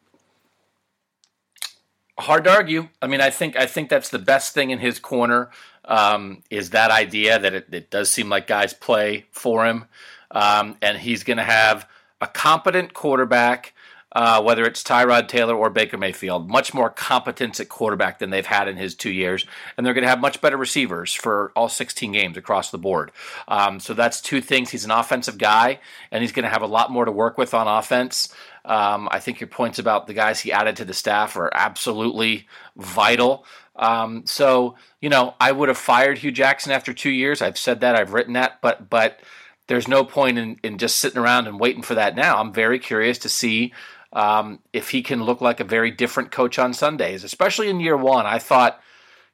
hard 2.22 2.44
to 2.44 2.50
argue. 2.50 2.88
I 3.00 3.06
mean, 3.06 3.20
I 3.20 3.30
think 3.30 3.56
I 3.56 3.66
think 3.66 3.88
that's 3.88 4.08
the 4.08 4.18
best 4.18 4.54
thing 4.54 4.70
in 4.70 4.78
his 4.78 4.98
corner 4.98 5.50
um, 5.84 6.42
is 6.50 6.70
that 6.70 6.90
idea 6.90 7.38
that 7.38 7.54
it, 7.54 7.66
it, 7.72 7.90
does 7.90 8.10
seem 8.10 8.28
like 8.28 8.46
guys 8.46 8.72
play 8.72 9.26
for 9.32 9.66
him, 9.66 9.86
um, 10.30 10.76
and 10.80 10.98
he's 10.98 11.24
going 11.24 11.38
to 11.38 11.42
have 11.42 11.88
a 12.20 12.26
competent 12.26 12.94
quarterback. 12.94 13.74
Uh, 14.14 14.42
whether 14.42 14.64
it's 14.64 14.82
Tyrod 14.82 15.28
Taylor 15.28 15.54
or 15.54 15.70
Baker 15.70 15.96
Mayfield, 15.96 16.50
much 16.50 16.74
more 16.74 16.90
competence 16.90 17.60
at 17.60 17.68
quarterback 17.68 18.18
than 18.18 18.30
they've 18.30 18.44
had 18.44 18.68
in 18.68 18.76
his 18.76 18.94
two 18.94 19.10
years, 19.10 19.46
and 19.76 19.86
they're 19.86 19.94
going 19.94 20.02
to 20.02 20.10
have 20.10 20.20
much 20.20 20.40
better 20.40 20.56
receivers 20.56 21.14
for 21.14 21.50
all 21.56 21.68
16 21.68 22.12
games 22.12 22.36
across 22.36 22.70
the 22.70 22.78
board. 22.78 23.10
Um, 23.48 23.80
so 23.80 23.94
that's 23.94 24.20
two 24.20 24.40
things. 24.40 24.70
He's 24.70 24.84
an 24.84 24.90
offensive 24.90 25.38
guy, 25.38 25.80
and 26.10 26.22
he's 26.22 26.32
going 26.32 26.44
to 26.44 26.50
have 26.50 26.62
a 26.62 26.66
lot 26.66 26.90
more 26.90 27.04
to 27.04 27.12
work 27.12 27.38
with 27.38 27.54
on 27.54 27.66
offense. 27.66 28.34
Um, 28.64 29.08
I 29.10 29.18
think 29.18 29.40
your 29.40 29.48
points 29.48 29.78
about 29.78 30.06
the 30.06 30.14
guys 30.14 30.40
he 30.40 30.52
added 30.52 30.76
to 30.76 30.84
the 30.84 30.94
staff 30.94 31.36
are 31.36 31.50
absolutely 31.52 32.46
vital. 32.76 33.46
Um, 33.74 34.26
so 34.26 34.76
you 35.02 35.08
know, 35.08 35.34
I 35.40 35.50
would 35.50 35.68
have 35.68 35.78
fired 35.78 36.18
Hue 36.18 36.30
Jackson 36.30 36.72
after 36.72 36.94
two 36.94 37.10
years. 37.10 37.42
I've 37.42 37.58
said 37.58 37.80
that. 37.80 37.96
I've 37.96 38.12
written 38.12 38.34
that. 38.34 38.60
But 38.62 38.88
but 38.88 39.20
there's 39.66 39.88
no 39.88 40.04
point 40.04 40.38
in, 40.38 40.58
in 40.62 40.78
just 40.78 40.98
sitting 40.98 41.18
around 41.18 41.48
and 41.48 41.58
waiting 41.58 41.82
for 41.82 41.96
that 41.96 42.14
now. 42.14 42.38
I'm 42.38 42.52
very 42.52 42.78
curious 42.78 43.18
to 43.18 43.28
see 43.28 43.72
um, 44.12 44.60
if 44.72 44.90
he 44.90 45.02
can 45.02 45.22
look 45.22 45.40
like 45.40 45.60
a 45.60 45.64
very 45.64 45.90
different 45.90 46.30
coach 46.30 46.58
on 46.58 46.74
Sundays, 46.74 47.24
especially 47.24 47.68
in 47.68 47.80
year 47.80 47.96
one. 47.96 48.26
I 48.26 48.38
thought 48.38 48.80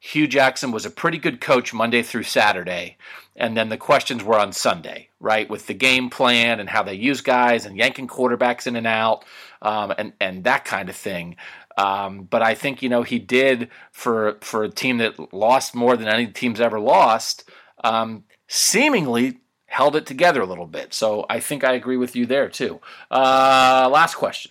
Hue 0.00 0.26
Jackson 0.28 0.70
was 0.70 0.86
a 0.86 0.90
pretty 0.90 1.18
good 1.18 1.40
coach 1.40 1.74
Monday 1.74 2.02
through 2.02 2.22
Saturday. 2.22 2.96
And 3.36 3.56
then 3.56 3.68
the 3.68 3.76
questions 3.76 4.24
were 4.24 4.38
on 4.38 4.52
Sunday, 4.52 5.10
right, 5.20 5.48
with 5.48 5.66
the 5.66 5.74
game 5.74 6.10
plan 6.10 6.60
and 6.60 6.68
how 6.68 6.82
they 6.82 6.94
use 6.94 7.20
guys 7.20 7.66
and 7.66 7.76
yanking 7.76 8.08
quarterbacks 8.08 8.66
in 8.66 8.76
and 8.76 8.86
out 8.86 9.24
um, 9.62 9.92
and, 9.96 10.12
and 10.20 10.44
that 10.44 10.64
kind 10.64 10.88
of 10.88 10.96
thing. 10.96 11.36
Um, 11.76 12.24
but 12.24 12.42
I 12.42 12.54
think, 12.54 12.82
you 12.82 12.88
know, 12.88 13.04
he 13.04 13.20
did 13.20 13.70
for, 13.92 14.38
for 14.40 14.64
a 14.64 14.68
team 14.68 14.98
that 14.98 15.32
lost 15.32 15.74
more 15.76 15.96
than 15.96 16.08
any 16.08 16.26
team's 16.26 16.60
ever 16.60 16.80
lost, 16.80 17.48
um, 17.84 18.24
seemingly 18.48 19.38
held 19.66 19.94
it 19.94 20.06
together 20.06 20.40
a 20.40 20.46
little 20.46 20.66
bit. 20.66 20.92
So 20.92 21.24
I 21.30 21.38
think 21.38 21.62
I 21.62 21.74
agree 21.74 21.96
with 21.96 22.16
you 22.16 22.26
there, 22.26 22.48
too. 22.48 22.80
Uh, 23.10 23.88
last 23.92 24.16
question. 24.16 24.50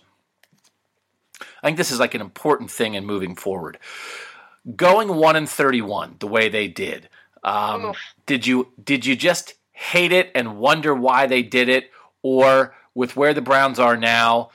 I 1.67 1.69
think 1.69 1.77
this 1.77 1.91
is 1.91 1.99
like 1.99 2.13
an 2.13 2.21
important 2.21 2.71
thing 2.71 2.93
in 2.93 3.05
moving 3.05 3.35
forward 3.35 3.77
going 4.73 5.13
one 5.13 5.35
and 5.35 5.49
thirty-one 5.49 6.15
the 6.19 6.27
way 6.27 6.47
they 6.47 6.67
did. 6.67 7.09
Um, 7.43 7.93
did 8.25 8.47
you 8.47 8.69
did 8.81 9.05
you 9.05 9.17
just 9.17 9.53
hate 9.71 10.13
it 10.13 10.31
and 10.33 10.59
wonder 10.59 10.95
why 10.95 11.27
they 11.27 11.43
did 11.43 11.69
it, 11.69 11.91
or 12.21 12.73
with 12.95 13.15
where 13.17 13.33
the 13.33 13.41
Browns 13.41 13.79
are 13.79 13.97
now, 13.97 14.49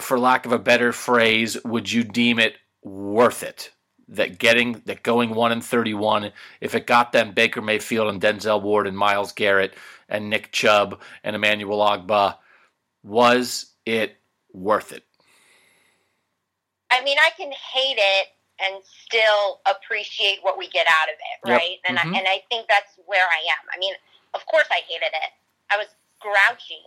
for 0.00 0.18
lack 0.18 0.44
of 0.44 0.52
a 0.52 0.58
better 0.58 0.92
phrase, 0.92 1.56
would 1.64 1.90
you 1.90 2.04
deem 2.04 2.38
it 2.38 2.56
worth 2.82 3.42
it? 3.44 3.70
That 4.08 4.38
getting 4.38 4.82
that 4.86 5.04
going 5.04 5.30
one 5.30 5.52
and 5.52 5.64
thirty-one, 5.64 6.32
if 6.60 6.74
it 6.74 6.88
got 6.88 7.12
them 7.12 7.32
Baker 7.32 7.62
Mayfield 7.62 8.08
and 8.08 8.20
Denzel 8.20 8.62
Ward 8.62 8.86
and 8.88 8.98
Myles 8.98 9.32
Garrett 9.32 9.74
and 10.08 10.28
Nick 10.28 10.50
Chubb 10.50 11.00
and 11.22 11.36
Emmanuel 11.36 11.78
Ogbah, 11.78 12.36
was 13.04 13.66
it 13.86 14.16
worth 14.52 14.92
it? 14.92 15.04
I 16.92 17.02
mean, 17.02 17.16
I 17.18 17.30
can 17.36 17.50
hate 17.50 17.96
it 17.96 18.28
and 18.60 18.84
still 18.84 19.64
appreciate 19.66 20.38
what 20.42 20.58
we 20.58 20.68
get 20.68 20.86
out 20.86 21.08
of 21.08 21.16
it, 21.16 21.36
right? 21.48 21.80
Yep. 21.82 21.88
And 21.88 21.98
mm-hmm. 21.98 22.14
I, 22.14 22.18
and 22.18 22.26
I 22.28 22.44
think 22.48 22.68
that's 22.68 22.94
where 23.06 23.24
I 23.24 23.40
am. 23.48 23.64
I 23.72 23.78
mean, 23.80 23.94
of 24.34 24.44
course 24.46 24.68
I 24.70 24.84
hated 24.86 25.10
it. 25.10 25.32
I 25.72 25.78
was 25.80 25.88
grouchy 26.20 26.84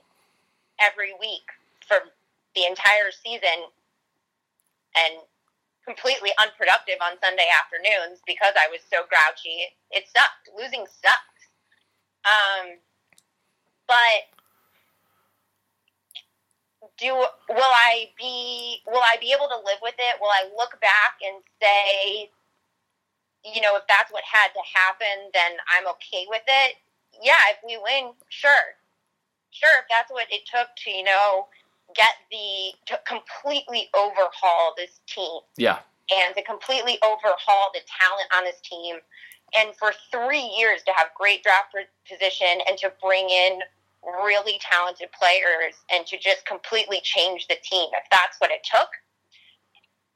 every 0.79 1.11
week 1.19 1.49
for 1.87 1.97
the 2.55 2.65
entire 2.65 3.09
season 3.11 3.67
and 4.95 5.19
completely 5.83 6.31
unproductive 6.41 6.97
on 7.01 7.17
Sunday 7.21 7.49
afternoons 7.49 8.21
because 8.25 8.53
I 8.57 8.69
was 8.69 8.81
so 8.87 9.05
grouchy. 9.09 9.69
It 9.91 10.05
sucked. 10.09 10.49
Losing 10.57 10.85
sucks. 10.87 11.41
Um, 12.25 12.77
but 13.85 14.33
do 16.97 17.13
will 17.13 17.73
I 17.87 18.09
be 18.17 18.81
will 18.87 19.03
I 19.03 19.17
be 19.19 19.31
able 19.31 19.47
to 19.47 19.57
live 19.57 19.79
with 19.81 19.95
it? 19.97 20.19
Will 20.21 20.29
I 20.29 20.49
look 20.57 20.79
back 20.81 21.19
and 21.23 21.43
say, 21.61 22.29
you 23.43 23.61
know, 23.61 23.75
if 23.75 23.83
that's 23.87 24.11
what 24.11 24.23
had 24.23 24.49
to 24.53 24.61
happen, 24.73 25.31
then 25.33 25.57
I'm 25.75 25.87
okay 25.95 26.25
with 26.29 26.43
it? 26.47 26.75
Yeah, 27.21 27.39
if 27.49 27.57
we 27.65 27.77
win, 27.77 28.13
sure. 28.29 28.75
Sure, 29.51 29.79
if 29.79 29.85
that's 29.89 30.11
what 30.11 30.27
it 30.29 30.41
took 30.45 30.67
to, 30.83 30.91
you 30.91 31.03
know, 31.03 31.47
get 31.95 32.15
the 32.31 32.73
to 32.87 32.99
completely 33.07 33.89
overhaul 33.95 34.73
this 34.75 34.99
team. 35.07 35.39
Yeah. 35.57 35.79
And 36.11 36.35
to 36.35 36.43
completely 36.43 36.99
overhaul 37.03 37.71
the 37.73 37.81
talent 37.87 38.29
on 38.35 38.43
this 38.43 38.61
team 38.61 38.97
and 39.57 39.75
for 39.75 39.93
3 40.11 40.39
years 40.57 40.83
to 40.83 40.91
have 40.95 41.07
great 41.15 41.41
draft 41.41 41.73
position 42.07 42.61
and 42.67 42.77
to 42.79 42.91
bring 43.01 43.29
in 43.29 43.59
really 44.05 44.59
talented 44.61 45.09
players 45.11 45.75
and 45.91 46.05
to 46.07 46.17
just 46.17 46.45
completely 46.45 47.01
change 47.03 47.47
the 47.47 47.57
team 47.63 47.89
if 47.93 48.05
that's 48.11 48.39
what 48.39 48.51
it 48.51 48.63
took. 48.63 48.89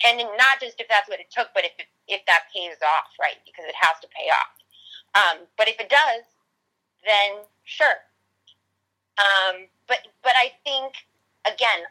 And 0.05 0.17
not 0.37 0.61
just 0.61 0.79
if 0.79 0.87
that's 0.87 1.09
what 1.09 1.19
it 1.19 1.27
took, 1.31 1.49
but 1.53 1.65
if 1.65 1.73
if 2.07 2.25
that 2.25 2.49
pays 2.55 2.77
off, 2.81 3.11
right? 3.19 3.35
Because 3.45 3.65
it 3.67 3.75
has 3.75 3.99
to 4.01 4.07
pay 4.15 4.29
off. 4.31 4.53
Um, 5.13 5.45
but 5.57 5.67
if 5.67 5.79
it 5.79 5.89
does, 5.89 6.23
then 7.05 7.43
sure. 7.65 7.99
Um, 9.19 9.67
but 9.87 9.99
but 10.23 10.33
I 10.37 10.53
think 10.63 10.93
again, 11.45 11.83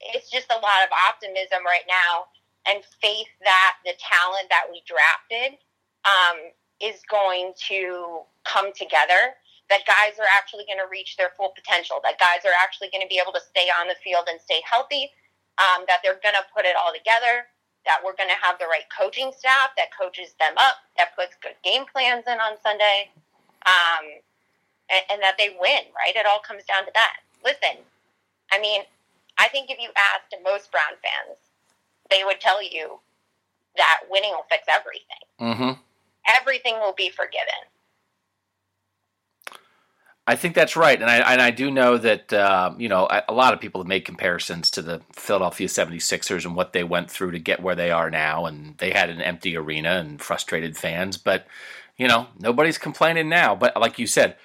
it's 0.00 0.30
just 0.30 0.50
a 0.50 0.60
lot 0.60 0.84
of 0.84 0.90
optimism 1.08 1.64
right 1.64 1.86
now 1.88 2.26
and 2.66 2.84
faith 3.00 3.28
that 3.42 3.76
the 3.84 3.92
talent 3.98 4.48
that 4.50 4.66
we 4.70 4.82
drafted 4.86 5.58
um, 6.04 6.52
is 6.80 7.00
going 7.10 7.52
to 7.68 8.20
come 8.44 8.72
together. 8.74 9.34
That 9.68 9.82
guys 9.82 10.14
are 10.22 10.30
actually 10.30 10.62
going 10.64 10.78
to 10.78 10.86
reach 10.86 11.16
their 11.16 11.34
full 11.34 11.50
potential. 11.50 11.98
That 12.06 12.22
guys 12.22 12.46
are 12.46 12.54
actually 12.54 12.90
going 12.94 13.02
to 13.02 13.10
be 13.10 13.18
able 13.18 13.34
to 13.34 13.42
stay 13.42 13.66
on 13.74 13.90
the 13.90 13.98
field 13.98 14.30
and 14.30 14.38
stay 14.40 14.62
healthy. 14.62 15.10
Um, 15.58 15.88
that 15.88 16.04
they're 16.04 16.20
going 16.22 16.38
to 16.38 16.46
put 16.54 16.68
it 16.68 16.76
all 16.78 16.92
together. 16.94 17.50
That 17.82 17.98
we're 18.04 18.14
going 18.14 18.30
to 18.30 18.38
have 18.38 18.58
the 18.62 18.70
right 18.70 18.86
coaching 18.92 19.32
staff 19.34 19.74
that 19.74 19.90
coaches 19.90 20.38
them 20.38 20.54
up. 20.58 20.78
That 20.98 21.16
puts 21.18 21.34
good 21.42 21.58
game 21.66 21.82
plans 21.90 22.30
in 22.30 22.38
on 22.38 22.54
Sunday. 22.62 23.10
Um, 23.66 24.22
and, 24.86 25.02
and 25.10 25.18
that 25.22 25.34
they 25.34 25.58
win. 25.58 25.90
Right? 25.98 26.14
It 26.14 26.26
all 26.30 26.40
comes 26.40 26.62
down 26.64 26.86
to 26.86 26.94
that. 26.94 27.26
Listen, 27.42 27.82
I 28.52 28.60
mean, 28.62 28.86
I 29.38 29.48
think 29.48 29.70
if 29.70 29.78
you 29.82 29.90
asked 30.14 30.34
most 30.44 30.70
Brown 30.70 30.94
fans, 31.02 31.38
they 32.10 32.22
would 32.24 32.40
tell 32.40 32.62
you 32.62 33.00
that 33.76 34.00
winning 34.10 34.30
will 34.30 34.46
fix 34.48 34.64
everything. 34.70 35.24
Mm-hmm. 35.40 35.80
Everything 36.40 36.74
will 36.80 36.94
be 36.94 37.10
forgiven. 37.10 37.66
I 40.28 40.34
think 40.34 40.56
that's 40.56 40.74
right, 40.74 41.00
and 41.00 41.08
I 41.08 41.18
and 41.32 41.40
I 41.40 41.52
do 41.52 41.70
know 41.70 41.98
that 41.98 42.32
uh, 42.32 42.74
you 42.76 42.88
know 42.88 43.06
a 43.28 43.32
lot 43.32 43.54
of 43.54 43.60
people 43.60 43.80
have 43.80 43.86
made 43.86 44.04
comparisons 44.04 44.70
to 44.72 44.82
the 44.82 45.00
Philadelphia 45.12 45.68
76ers 45.68 46.44
and 46.44 46.56
what 46.56 46.72
they 46.72 46.82
went 46.82 47.10
through 47.10 47.30
to 47.30 47.38
get 47.38 47.62
where 47.62 47.76
they 47.76 47.92
are 47.92 48.10
now, 48.10 48.46
and 48.46 48.76
they 48.78 48.90
had 48.90 49.08
an 49.08 49.22
empty 49.22 49.56
arena 49.56 49.90
and 49.98 50.20
frustrated 50.20 50.76
fans, 50.76 51.16
but 51.16 51.46
you 51.96 52.08
know 52.08 52.26
nobody's 52.40 52.78
complaining 52.78 53.28
now. 53.28 53.54
But 53.54 53.80
like 53.80 54.00
you 54.00 54.08
said, 54.08 54.36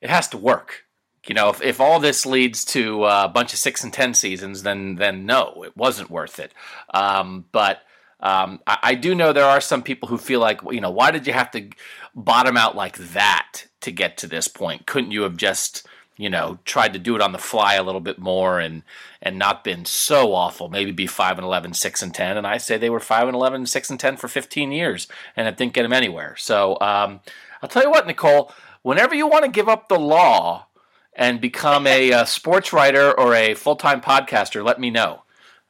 it 0.00 0.10
has 0.10 0.26
to 0.28 0.38
work. 0.38 0.84
You 1.28 1.34
know, 1.34 1.50
if, 1.50 1.62
if 1.62 1.80
all 1.80 2.00
this 2.00 2.24
leads 2.26 2.64
to 2.66 3.04
a 3.04 3.28
bunch 3.28 3.52
of 3.52 3.60
six 3.60 3.84
and 3.84 3.92
ten 3.92 4.14
seasons, 4.14 4.64
then 4.64 4.96
then 4.96 5.24
no, 5.24 5.62
it 5.64 5.76
wasn't 5.76 6.10
worth 6.10 6.40
it. 6.40 6.52
Um, 6.92 7.44
but 7.52 7.82
um, 8.20 8.60
I, 8.66 8.78
I, 8.82 8.94
do 8.94 9.14
know 9.14 9.32
there 9.32 9.44
are 9.44 9.60
some 9.60 9.82
people 9.82 10.08
who 10.08 10.18
feel 10.18 10.40
like, 10.40 10.60
you 10.70 10.80
know, 10.80 10.90
why 10.90 11.12
did 11.12 11.26
you 11.26 11.32
have 11.32 11.52
to 11.52 11.70
bottom 12.14 12.56
out 12.56 12.74
like 12.74 12.96
that 12.98 13.66
to 13.82 13.92
get 13.92 14.16
to 14.18 14.26
this 14.26 14.48
point? 14.48 14.86
Couldn't 14.86 15.12
you 15.12 15.22
have 15.22 15.36
just, 15.36 15.86
you 16.16 16.28
know, 16.28 16.58
tried 16.64 16.94
to 16.94 16.98
do 16.98 17.14
it 17.14 17.22
on 17.22 17.30
the 17.30 17.38
fly 17.38 17.74
a 17.74 17.82
little 17.82 18.00
bit 18.00 18.18
more 18.18 18.58
and 18.58 18.82
and 19.22 19.38
not 19.38 19.62
been 19.62 19.84
so 19.84 20.34
awful? 20.34 20.68
Maybe 20.68 20.90
be 20.90 21.06
five 21.06 21.38
and 21.38 21.44
11, 21.44 21.74
6 21.74 22.02
and 22.02 22.12
ten. 22.12 22.36
And 22.36 22.46
I 22.46 22.58
say 22.58 22.76
they 22.76 22.90
were 22.90 22.98
five 22.98 23.28
and 23.28 23.36
11, 23.36 23.66
6 23.66 23.90
and 23.90 24.00
ten 24.00 24.16
for 24.16 24.26
fifteen 24.26 24.72
years, 24.72 25.06
and 25.36 25.46
it 25.46 25.56
didn't 25.56 25.74
get 25.74 25.82
them 25.82 25.92
anywhere. 25.92 26.34
So 26.36 26.72
um, 26.80 27.20
I'll 27.62 27.68
tell 27.68 27.84
you 27.84 27.90
what, 27.90 28.06
Nicole. 28.06 28.52
Whenever 28.82 29.14
you 29.14 29.28
want 29.28 29.44
to 29.44 29.50
give 29.50 29.68
up 29.68 29.88
the 29.88 29.98
law 29.98 30.66
and 31.12 31.40
become 31.40 31.86
a, 31.86 32.10
a 32.10 32.26
sports 32.26 32.72
writer 32.72 33.12
or 33.12 33.34
a 33.34 33.54
full 33.54 33.76
time 33.76 34.00
podcaster, 34.00 34.64
let 34.64 34.80
me 34.80 34.90
know. 34.90 35.22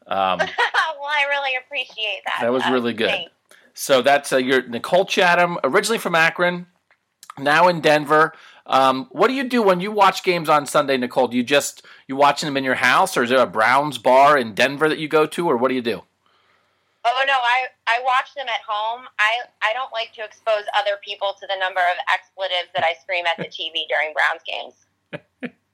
Um, 0.08 0.38
well, 0.38 0.48
I 0.48 1.26
really 1.28 1.52
appreciate 1.64 2.22
that. 2.26 2.38
That 2.40 2.52
was 2.52 2.64
really 2.70 2.94
good. 2.94 3.10
Thanks. 3.10 3.32
So 3.74 4.02
that's 4.02 4.32
uh, 4.32 4.38
your 4.38 4.66
Nicole 4.66 5.04
Chatham, 5.04 5.58
originally 5.62 5.98
from 5.98 6.16
Akron, 6.16 6.66
now 7.38 7.68
in 7.68 7.80
Denver. 7.80 8.32
Um, 8.66 9.06
what 9.12 9.28
do 9.28 9.34
you 9.34 9.44
do 9.44 9.62
when 9.62 9.80
you 9.80 9.92
watch 9.92 10.24
games 10.24 10.48
on 10.48 10.66
Sunday, 10.66 10.96
Nicole? 10.96 11.28
Do 11.28 11.36
you 11.36 11.44
just 11.44 11.86
you 12.08 12.16
watching 12.16 12.48
them 12.48 12.56
in 12.56 12.64
your 12.64 12.74
house, 12.74 13.16
or 13.16 13.22
is 13.22 13.30
there 13.30 13.38
a 13.38 13.46
Browns 13.46 13.96
bar 13.96 14.36
in 14.36 14.54
Denver 14.54 14.88
that 14.88 14.98
you 14.98 15.08
go 15.08 15.26
to, 15.26 15.48
or 15.48 15.56
what 15.56 15.68
do 15.68 15.74
you 15.74 15.82
do? 15.82 16.02
Oh 17.04 17.24
no, 17.26 17.34
I 17.34 17.66
I 17.86 18.00
watch 18.04 18.34
them 18.34 18.48
at 18.48 18.60
home. 18.66 19.06
I 19.18 19.46
I 19.62 19.72
don't 19.72 19.92
like 19.92 20.12
to 20.14 20.24
expose 20.24 20.64
other 20.76 20.98
people 21.04 21.34
to 21.40 21.46
the 21.46 21.56
number 21.58 21.80
of 21.80 21.96
expletives 22.12 22.68
that 22.74 22.84
I 22.84 22.94
scream 23.00 23.24
at 23.26 23.36
the 23.38 23.44
TV 23.44 23.86
during 23.88 24.12
Browns 24.12 24.42
games. 24.44 25.54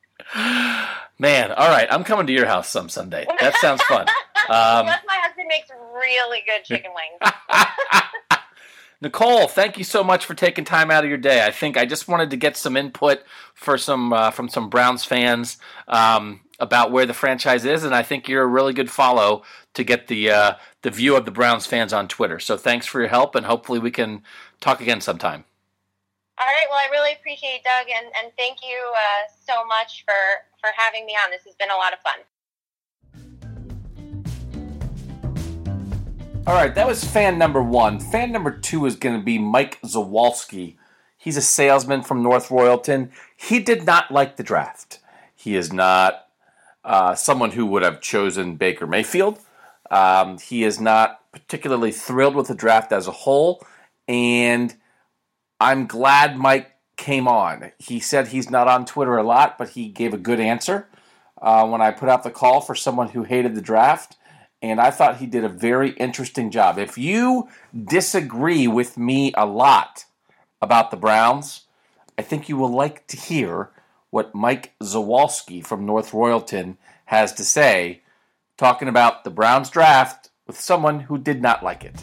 Man, 1.19 1.53
all 1.53 1.69
right, 1.69 1.87
I'm 1.91 2.05
coming 2.05 2.27
to 2.27 2.33
your 2.33 2.47
house 2.47 2.69
some 2.69 2.89
Sunday. 2.89 3.27
That 3.41 3.55
sounds 3.57 3.83
fun. 3.83 4.07
Um, 4.47 4.85
my 4.85 4.99
husband 5.23 5.49
makes 5.49 5.71
really 5.71 6.43
good 6.45 6.65
chicken 6.65 6.91
wings. 6.95 7.33
Nicole, 9.01 9.49
thank 9.49 9.79
you 9.79 9.85
so 9.85 10.05
much 10.05 10.27
for 10.27 10.35
taking 10.35 10.67
time 10.67 10.91
out 10.91 11.03
of 11.03 11.09
your 11.09 11.19
day. 11.19 11.45
I 11.45 11.51
think 11.51 11.79
I 11.79 11.87
just 11.87 12.09
wanted 12.09 12.29
to 12.29 12.37
get 12.37 12.57
some 12.57 12.77
input 12.77 13.23
for 13.55 13.79
some 13.79 14.13
uh, 14.13 14.31
from 14.31 14.51
some 14.51 14.69
Browns 14.69 15.03
fans 15.03 15.57
um, 15.89 16.41
about 16.59 16.93
where 16.93 17.07
the 17.07 17.15
franchise 17.15 17.65
is, 17.65 17.85
and 17.85 17.95
I 17.95 18.03
think 18.03 18.29
you're 18.29 18.43
a 18.43 18.47
really 18.47 18.75
good 18.75 18.91
follow 18.91 19.45
to 19.73 19.83
get 19.85 20.09
the 20.09 20.31
uh, 20.31 20.55
the 20.83 20.91
view 20.91 21.17
of 21.17 21.25
the 21.25 21.31
Browns 21.31 21.67
fans 21.67 21.95
on 21.95 22.07
Twitter. 22.07 22.39
So 22.39 22.57
thanks 22.57 22.87
for 22.87 23.01
your 23.01 23.09
help, 23.09 23.35
and 23.35 23.47
hopefully 23.47 23.79
we 23.79 23.91
can 23.91 24.23
talk 24.61 24.81
again 24.81 25.01
sometime. 25.01 25.45
All 26.37 26.47
right. 26.47 26.67
Well, 26.69 26.79
I 26.79 26.89
really 26.91 27.13
appreciate 27.13 27.61
it, 27.61 27.65
Doug, 27.65 27.87
and, 27.89 28.07
and 28.21 28.33
thank 28.37 28.59
you 28.63 28.93
uh, 28.93 29.31
so 29.47 29.65
much 29.67 30.05
for, 30.05 30.13
for 30.61 30.71
having 30.77 31.07
me 31.07 31.13
on. 31.13 31.31
This 31.31 31.45
has 31.45 31.55
been 31.55 31.71
a 31.71 31.77
lot 31.77 31.93
of 31.93 32.01
fun. 32.01 32.19
All 36.47 36.55
right, 36.55 36.75
that 36.75 36.87
was 36.87 37.03
fan 37.03 37.39
number 37.39 37.63
one. 37.63 37.99
Fan 37.99 38.31
number 38.31 38.51
two 38.51 38.85
is 38.85 38.97
going 38.97 39.19
to 39.19 39.25
be 39.25 39.39
Mike 39.39 39.81
Zawalski. 39.83 40.77
He's 41.17 41.39
a 41.39 41.43
salesman 41.43 42.03
from 42.03 42.23
North 42.23 42.51
Royalton. 42.51 43.11
He 43.35 43.61
did 43.61 43.87
not 43.87 44.11
like 44.11 44.37
the 44.37 44.43
draft. 44.43 44.99
He 45.35 45.57
is 45.57 45.73
not 45.73 46.27
uh, 46.85 47.15
someone 47.15 47.53
who 47.53 47.65
would 47.67 47.83
have 47.83 48.03
chosen 48.03 48.57
Baker 48.57 48.87
Mayfield. 48.87 49.39
Um, 49.91 50.39
he 50.39 50.65
is 50.65 50.79
not 50.79 51.21
particularly 51.33 51.93
thrilled 51.93 52.35
with 52.35 52.49
the 52.49 52.55
draft 52.55 52.93
as 52.93 53.07
a 53.07 53.13
whole, 53.13 53.65
and 54.07 54.75
I'm 55.61 55.87
glad 55.87 56.37
Mike 56.37 56.73
came 56.97 57.27
on. 57.29 57.73
He 57.79 58.01
said 58.01 58.29
he's 58.29 58.51
not 58.51 58.69
on 58.69 58.87
Twitter 58.87 59.17
a 59.17 59.23
lot, 59.23 59.59
but 59.59 59.71
he 59.71 59.89
gave 59.89 60.15
a 60.15 60.19
good 60.19 60.41
answer 60.41 60.89
uh, 61.41 61.67
when 61.67 61.81
I 61.81 61.91
put 61.91 62.09
out 62.09 62.23
the 62.23 62.31
call 62.31 62.61
for 62.61 62.75
someone 62.75 63.09
who 63.09 63.25
hated 63.25 63.55
the 63.55 63.61
draft. 63.61 64.17
And 64.63 64.81
I 64.81 64.91
thought 64.91 65.19
he 65.19 65.27
did 65.27 65.45
a 65.45 65.49
very 65.49 65.91
interesting 65.91 66.51
job. 66.51 66.79
If 66.79 66.97
you 66.97 67.49
disagree 67.85 68.67
with 68.67 68.97
me 68.97 69.33
a 69.37 69.45
lot 69.45 70.07
about 70.63 70.91
the 70.91 70.97
Browns, 70.97 71.67
I 72.17 72.23
think 72.23 72.49
you 72.49 72.57
will 72.57 72.73
like 72.73 73.07
to 73.09 73.17
hear 73.17 73.71
what 74.11 74.35
Mike 74.35 74.73
Zawalski 74.83 75.65
from 75.65 75.85
North 75.85 76.13
Royalton 76.13 76.77
has 77.07 77.33
to 77.35 77.45
say, 77.45 78.03
talking 78.57 78.89
about 78.89 79.25
the 79.25 79.31
Browns 79.31 79.69
draft 79.69 80.31
with 80.47 80.59
someone 80.59 81.01
who 81.01 81.19
did 81.19 81.43
not 81.43 81.63
like 81.63 81.85
it. 81.85 82.03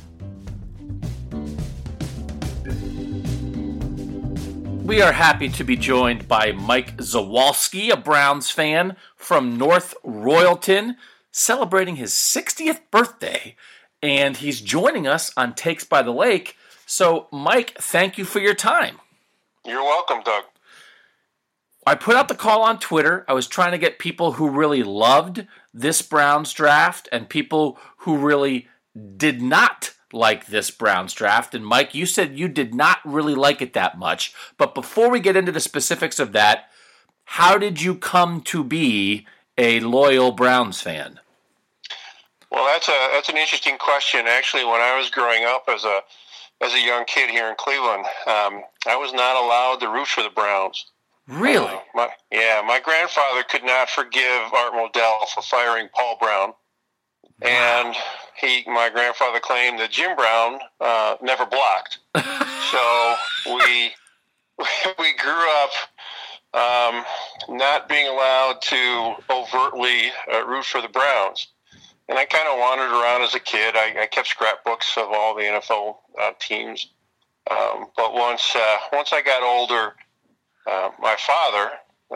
We 4.84 5.02
are 5.02 5.12
happy 5.12 5.48
to 5.50 5.64
be 5.64 5.78
joined 5.78 6.28
by 6.28 6.54
Mike 6.54 6.98
Zawalski, 6.98 7.92
a 7.92 7.96
Browns 7.96 8.50
fan 8.50 8.98
from 9.16 9.58
North 9.58 9.94
Royalton, 10.04 10.96
celebrating 11.32 11.98
his 11.98 12.12
60th 12.12 12.80
birthday, 12.90 13.56
and 14.02 14.38
he's 14.38 14.60
joining 14.60 15.08
us 15.08 15.32
on 15.38 15.54
Takes 15.54 15.84
by 15.84 16.02
the 16.02 16.12
Lake. 16.12 16.58
So, 16.88 17.28
Mike, 17.32 17.78
thank 17.78 18.18
you 18.18 18.26
for 18.26 18.40
your 18.40 18.56
time. 18.56 19.00
You're 19.66 19.84
welcome, 19.84 20.22
Doug. 20.24 20.46
I 21.86 21.96
put 21.96 22.16
out 22.16 22.28
the 22.28 22.36
call 22.36 22.64
on 22.64 22.80
Twitter. 22.80 23.24
I 23.28 23.34
was 23.34 23.48
trying 23.48 23.72
to 23.72 23.78
get 23.78 24.00
people 24.00 24.34
who 24.34 24.50
really 24.50 24.84
loved 24.84 25.46
this 25.74 26.02
Browns 26.02 26.54
draft 26.54 27.08
and 27.12 27.30
people 27.30 27.78
who 27.98 28.18
really 28.18 28.68
did 29.18 29.42
not 29.42 29.94
like 30.14 30.48
this 30.48 30.72
Browns 30.72 31.14
draft. 31.14 31.54
And 31.56 31.66
Mike, 31.66 31.96
you 31.96 32.06
said 32.06 32.38
you 32.38 32.48
did 32.48 32.74
not 32.74 33.00
really 33.06 33.36
like 33.36 33.62
it 33.62 33.74
that 33.74 33.98
much. 33.98 34.34
But 34.58 34.76
before 34.76 35.10
we 35.10 35.20
get 35.20 35.36
into 35.36 35.52
the 35.52 35.60
specifics 35.60 36.20
of 36.20 36.32
that, 36.34 36.70
how 37.26 37.58
did 37.58 37.82
you 37.82 37.96
come 37.96 38.42
to 38.42 38.64
be 38.64 39.26
a 39.58 39.80
loyal 39.80 40.32
Browns 40.32 40.82
fan? 40.82 41.20
Well, 42.52 42.66
that's 42.66 42.90
a 42.90 43.10
that's 43.14 43.30
an 43.30 43.38
interesting 43.38 43.78
question. 43.78 44.28
Actually, 44.28 44.66
when 44.66 44.82
I 44.82 44.98
was 44.98 45.10
growing 45.10 45.46
up 45.46 45.64
as 45.70 45.86
a 45.86 46.02
as 46.62 46.74
a 46.74 46.82
young 46.82 47.06
kid 47.06 47.30
here 47.30 47.48
in 47.48 47.56
Cleveland, 47.58 48.06
um, 48.28 48.64
I 48.86 48.98
was 48.98 49.14
not 49.14 49.42
allowed 49.42 49.80
to 49.80 49.90
root 49.90 50.08
for 50.08 50.22
the 50.22 50.30
Browns. 50.30 50.86
Really? 51.28 51.66
Uh, 51.66 51.80
my, 51.96 52.10
yeah, 52.32 52.62
my 52.66 52.80
grandfather 52.80 53.44
could 53.50 53.64
not 53.64 53.90
forgive 53.90 54.54
Art 54.54 54.74
Modell 54.74 55.28
for 55.34 55.42
firing 55.42 55.88
Paul 55.96 56.18
Brown. 56.20 56.54
And 57.42 57.96
he, 58.40 58.64
my 58.68 58.90
grandfather 58.90 59.40
claimed 59.40 59.80
that 59.80 59.92
Jim 59.92 60.16
Brown 60.16 60.60
uh, 60.80 61.16
never 61.22 61.46
blocked. 61.46 62.00
so 62.72 63.16
we 63.46 63.92
we 65.00 65.14
grew 65.18 65.64
up 65.64 65.72
um, 66.54 67.04
not 67.50 67.88
being 67.88 68.08
allowed 68.08 68.62
to 68.62 69.16
overtly 69.30 70.12
uh, 70.34 70.46
root 70.46 70.66
for 70.66 70.82
the 70.82 70.90
Browns. 70.90 71.48
And 72.10 72.20
I 72.20 72.26
kind 72.26 72.48
of 72.48 72.60
wandered 72.60 72.92
around 72.92 73.22
as 73.22 73.36
a 73.36 73.40
kid. 73.40 73.76
I, 73.76 74.02
I 74.02 74.06
kept 74.06 74.28
scrapbooks 74.28 74.98
of 74.98 75.08
all 75.12 75.34
the 75.34 75.44
NFL 75.44 75.98
uh, 76.22 76.32
teams. 76.40 76.90
Um, 77.50 77.88
but 77.96 78.14
once 78.14 78.56
uh, 78.56 78.78
once 78.94 79.14
I 79.14 79.22
got 79.22 79.44
older, 79.44 79.96
uh, 80.68 80.90
my 81.00 81.16
father 81.18 81.72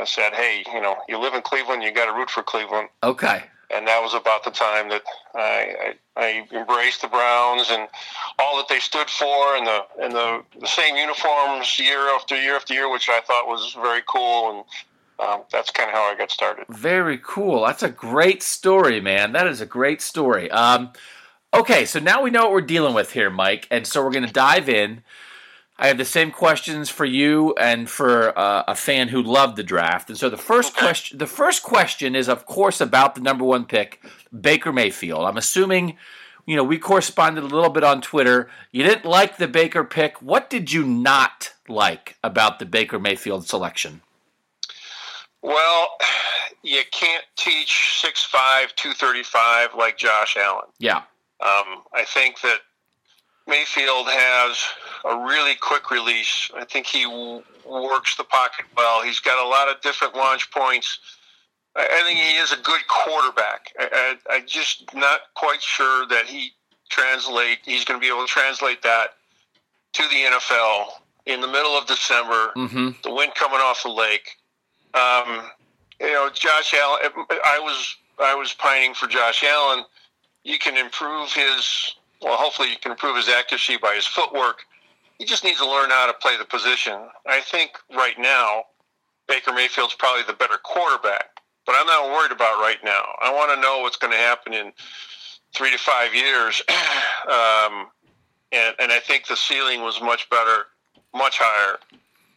said, 0.05 0.33
"Hey, 0.33 0.63
you 0.71 0.81
know, 0.81 0.97
you 1.07 1.17
live 1.17 1.33
in 1.33 1.41
Cleveland, 1.41 1.81
you 1.81 1.91
got 1.91 2.05
to 2.05 2.13
root 2.13 2.29
for 2.29 2.43
Cleveland." 2.43 2.89
Okay 3.01 3.43
and 3.73 3.87
that 3.87 4.01
was 4.01 4.13
about 4.13 4.43
the 4.43 4.51
time 4.51 4.89
that 4.89 5.03
I, 5.33 5.95
I, 6.17 6.21
I 6.21 6.47
embraced 6.53 7.01
the 7.01 7.07
Browns 7.07 7.67
and 7.69 7.87
all 8.39 8.57
that 8.57 8.67
they 8.67 8.79
stood 8.79 9.09
for, 9.09 9.55
and 9.55 9.65
the 9.65 9.85
and 10.01 10.13
the, 10.13 10.43
the 10.59 10.67
same 10.67 10.95
uniforms 10.95 11.79
year 11.79 12.09
after 12.15 12.35
year 12.39 12.55
after 12.55 12.73
year, 12.73 12.91
which 12.91 13.09
I 13.09 13.21
thought 13.21 13.47
was 13.47 13.75
very 13.81 14.01
cool, 14.07 14.51
and 15.19 15.27
um, 15.27 15.43
that's 15.51 15.71
kind 15.71 15.89
of 15.89 15.95
how 15.95 16.11
I 16.11 16.15
got 16.15 16.31
started. 16.31 16.65
Very 16.69 17.19
cool. 17.23 17.65
That's 17.65 17.83
a 17.83 17.89
great 17.89 18.43
story, 18.43 18.99
man. 19.01 19.31
That 19.31 19.47
is 19.47 19.61
a 19.61 19.65
great 19.65 20.01
story. 20.01 20.51
Um, 20.51 20.91
okay, 21.53 21.85
so 21.85 21.99
now 21.99 22.21
we 22.21 22.29
know 22.29 22.43
what 22.43 22.51
we're 22.51 22.61
dealing 22.61 22.93
with 22.93 23.13
here, 23.13 23.29
Mike, 23.29 23.67
and 23.71 23.87
so 23.87 24.03
we're 24.03 24.11
going 24.11 24.27
to 24.27 24.33
dive 24.33 24.69
in. 24.69 25.03
I 25.77 25.87
have 25.87 25.97
the 25.97 26.05
same 26.05 26.31
questions 26.31 26.89
for 26.89 27.03
you 27.03 27.53
and 27.59 27.89
for 27.89 28.37
uh, 28.37 28.63
a 28.67 28.75
fan 28.75 29.09
who 29.09 29.21
loved 29.21 29.57
the 29.57 29.63
draft. 29.63 30.09
And 30.09 30.17
so 30.17 30.29
the 30.29 30.37
first 30.37 30.75
question, 30.75 31.17
the 31.17 31.27
first 31.27 31.63
question 31.63 32.15
is, 32.15 32.29
of 32.29 32.45
course, 32.45 32.79
about 32.79 33.15
the 33.15 33.21
number 33.21 33.43
one 33.43 33.65
pick, 33.65 34.01
Baker 34.39 34.71
Mayfield. 34.71 35.25
I'm 35.25 35.35
assuming, 35.35 35.97
you 36.45 36.55
know, 36.55 36.63
we 36.63 36.77
corresponded 36.77 37.43
a 37.43 37.47
little 37.47 37.69
bit 37.69 37.83
on 37.83 38.01
Twitter. 38.01 38.49
You 38.71 38.83
didn't 38.83 39.03
like 39.03 39.35
the 39.35 39.49
Baker 39.49 39.83
pick. 39.83 40.21
What 40.21 40.49
did 40.49 40.71
you 40.71 40.85
not 40.85 41.53
like 41.67 42.17
about 42.23 42.59
the 42.59 42.65
Baker 42.65 42.97
Mayfield 42.97 43.45
selection? 43.45 44.01
Well, 45.41 45.89
you 46.63 46.81
can't 46.91 47.25
teach 47.35 48.01
6'5", 48.01 48.75
235 48.75 49.69
like 49.77 49.97
Josh 49.97 50.37
Allen. 50.37 50.67
Yeah. 50.79 51.03
Um, 51.41 51.83
I 51.93 52.05
think 52.07 52.39
that 52.41 52.59
Mayfield 53.47 54.07
has 54.09 54.57
a 55.05 55.17
really 55.27 55.55
quick 55.55 55.91
release. 55.91 56.49
I 56.55 56.65
think 56.65 56.87
he 56.87 57.03
w- 57.03 57.43
works 57.65 58.15
the 58.15 58.23
pocket 58.23 58.65
well. 58.75 59.03
He's 59.03 59.19
got 59.19 59.43
a 59.43 59.47
lot 59.47 59.69
of 59.69 59.81
different 59.81 60.15
launch 60.15 60.49
points. 60.51 60.99
I, 61.75 61.85
I 61.85 62.03
think 62.03 62.19
he 62.19 62.37
is 62.37 62.51
a 62.51 62.57
good 62.57 62.81
quarterback. 62.87 63.71
I, 63.79 64.15
I, 64.29 64.35
I 64.35 64.41
just 64.41 64.93
not 64.95 65.21
quite 65.35 65.61
sure 65.61 66.07
that 66.07 66.25
he 66.25 66.53
translate. 66.89 67.59
He's 67.63 67.85
going 67.85 67.99
to 67.99 68.03
be 68.03 68.11
able 68.11 68.25
to 68.25 68.31
translate 68.31 68.81
that 68.81 69.15
to 69.93 70.03
the 70.03 70.15
NFL 70.15 70.87
in 71.25 71.41
the 71.41 71.47
middle 71.47 71.77
of 71.77 71.85
December. 71.87 72.51
Mm-hmm. 72.55 72.89
The 73.03 73.13
wind 73.13 73.33
coming 73.35 73.59
off 73.59 73.83
the 73.83 73.89
lake. 73.89 74.37
Um, 74.93 75.49
you 75.99 76.11
know, 76.11 76.29
Josh 76.33 76.73
Allen. 76.73 77.11
I 77.29 77.59
was 77.59 77.95
I 78.19 78.35
was 78.35 78.53
pining 78.53 78.93
for 78.93 79.07
Josh 79.07 79.43
Allen. 79.43 79.85
You 80.43 80.57
can 80.57 80.77
improve 80.77 81.31
his 81.33 81.95
well, 82.21 82.37
hopefully 82.37 82.69
you 82.69 82.77
can 82.77 82.91
improve 82.91 83.15
his 83.15 83.29
accuracy 83.29 83.77
by 83.77 83.93
his 83.95 84.05
footwork. 84.05 84.63
He 85.17 85.25
just 85.25 85.43
needs 85.43 85.59
to 85.59 85.65
learn 85.69 85.89
how 85.89 86.07
to 86.07 86.13
play 86.13 86.37
the 86.37 86.45
position. 86.45 86.93
I 87.25 87.41
think 87.41 87.71
right 87.95 88.17
now, 88.17 88.63
Baker 89.27 89.53
Mayfield's 89.53 89.93
probably 89.95 90.23
the 90.23 90.33
better 90.33 90.57
quarterback, 90.63 91.29
but 91.65 91.75
I'm 91.77 91.87
not 91.87 92.09
worried 92.09 92.31
about 92.31 92.59
right 92.59 92.77
now. 92.83 93.03
I 93.21 93.33
want 93.33 93.53
to 93.55 93.61
know 93.61 93.79
what's 93.79 93.97
going 93.97 94.11
to 94.11 94.19
happen 94.19 94.53
in 94.53 94.71
three 95.53 95.71
to 95.71 95.77
five 95.77 96.13
years. 96.13 96.61
um, 96.69 97.87
and, 98.51 98.75
and 98.79 98.91
I 98.91 98.99
think 98.99 99.27
the 99.27 99.35
ceiling 99.35 99.81
was 99.81 100.01
much 100.01 100.29
better, 100.29 100.65
much 101.13 101.39
higher 101.39 101.77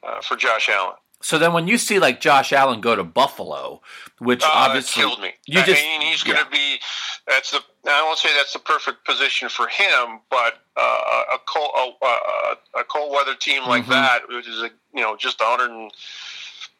uh, 0.03 0.21
for 0.23 0.37
Josh 0.37 0.69
Allen. 0.69 0.95
So 1.21 1.39
then, 1.39 1.53
when 1.53 1.67
you 1.67 1.79
see 1.79 1.99
like 1.99 2.21
Josh 2.21 2.53
Allen 2.53 2.81
go 2.81 2.95
to 2.95 3.03
Buffalo, 3.03 3.81
which 4.19 4.43
uh, 4.45 4.51
obviously 4.53 5.03
killed 5.03 5.21
me, 5.21 5.33
you 5.47 5.61
I 5.61 5.65
just 5.65 5.83
mean, 5.83 6.01
he's 6.01 6.23
going 6.23 6.39
to 6.39 6.45
yeah. 6.45 6.77
be. 6.77 6.81
That's 7.27 7.51
the. 7.51 7.61
I 7.87 8.03
won't 8.03 8.19
say 8.19 8.29
that's 8.37 8.53
the 8.53 8.61
perfect 8.61 9.05
position 9.05 9.49
for 9.49 9.67
him, 9.67 10.21
but 10.31 10.61
uh, 10.77 11.23
a 11.35 11.39
cold 11.47 11.71
a, 12.03 12.79
a, 12.81 12.85
cold 12.85 13.13
weather 13.13 13.35
team 13.35 13.65
like 13.67 13.83
mm-hmm. 13.83 13.93
that, 13.93 14.29
which 14.29 14.49
is 14.49 14.63
a, 14.63 14.71
you 14.95 15.03
know 15.03 15.17
just 15.17 15.41
100 15.41 15.91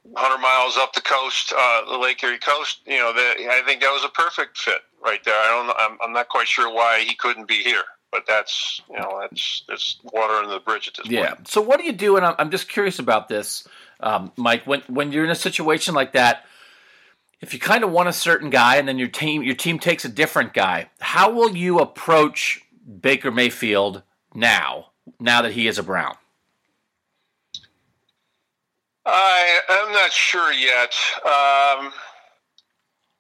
100 0.05 0.39
miles 0.39 0.77
up 0.77 0.93
the 0.93 1.01
coast, 1.01 1.53
uh, 1.57 1.91
the 1.91 1.99
Lake 1.99 2.23
Erie 2.23 2.39
coast. 2.39 2.81
You 2.87 2.99
know, 2.99 3.13
the, 3.13 3.21
I 3.21 3.63
think 3.67 3.81
that 3.81 3.91
was 3.91 4.05
a 4.05 4.09
perfect 4.09 4.57
fit 4.59 4.83
right 5.05 5.23
there. 5.25 5.35
I 5.35 5.49
don't. 5.49 5.77
I'm, 5.79 5.99
I'm 6.01 6.13
not 6.13 6.29
quite 6.29 6.47
sure 6.47 6.73
why 6.73 7.01
he 7.01 7.15
couldn't 7.17 7.49
be 7.49 7.63
here 7.63 7.85
but 8.11 8.25
that's 8.27 8.81
you 8.91 8.97
know 8.97 9.19
that's 9.21 9.65
that's 9.69 9.99
water 10.13 10.33
under 10.35 10.55
the 10.55 10.61
bridge 10.61 10.89
at 10.89 10.95
this 10.95 11.13
yeah. 11.13 11.29
point. 11.29 11.41
Yeah. 11.41 11.51
So 11.51 11.61
what 11.61 11.79
do 11.79 11.85
you 11.85 11.93
do? 11.93 12.17
And 12.17 12.25
I'm 12.39 12.51
just 12.51 12.69
curious 12.69 12.99
about 12.99 13.29
this 13.29 13.67
um, 14.01 14.33
Mike, 14.37 14.67
when 14.67 14.83
when 14.89 15.13
you're 15.13 15.25
in 15.25 15.31
a 15.31 15.35
situation 15.37 15.95
like 15.95 16.13
that, 16.13 16.45
if 17.41 17.53
you 17.53 17.61
kind 17.61 17.85
of 17.85 17.91
want 17.91 18.09
a 18.09 18.13
certain 18.13 18.51
guy 18.51 18.77
and 18.77 18.87
then 18.87 18.99
your 18.99 19.09
team 19.09 19.43
your 19.43 19.55
team 19.55 19.79
takes 19.79 20.05
a 20.05 20.09
different 20.09 20.55
guy, 20.55 20.91
how 21.01 21.31
will 21.31 21.57
you 21.57 21.79
approach 21.79 22.63
Baker 23.01 23.31
Mayfield 23.31 24.03
now? 24.35 24.87
Now 25.19 25.43
that 25.43 25.53
he 25.53 25.67
is 25.67 25.79
a 25.79 25.83
Brown. 25.83 26.17
I 29.07 29.61
am 29.71 29.93
not 29.93 30.13
sure 30.13 30.53
yet. 30.53 30.93
Um, 31.25 31.93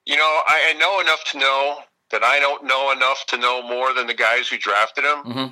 you 0.05 0.17
know, 0.17 0.41
I, 0.47 0.75
I, 0.75 0.79
know 0.79 1.01
enough 1.01 1.25
to 1.33 1.39
know 1.39 1.79
that 2.11 2.23
I 2.23 2.39
don't 2.41 2.65
know 2.65 2.93
enough 2.93 3.25
to 3.29 3.39
know 3.39 3.63
more 3.63 3.95
than 3.95 4.07
the 4.07 4.15
guys 4.15 4.49
who 4.49 4.59
drafted 4.59 5.05
him. 5.05 5.23
Mm-hmm. 5.25 5.47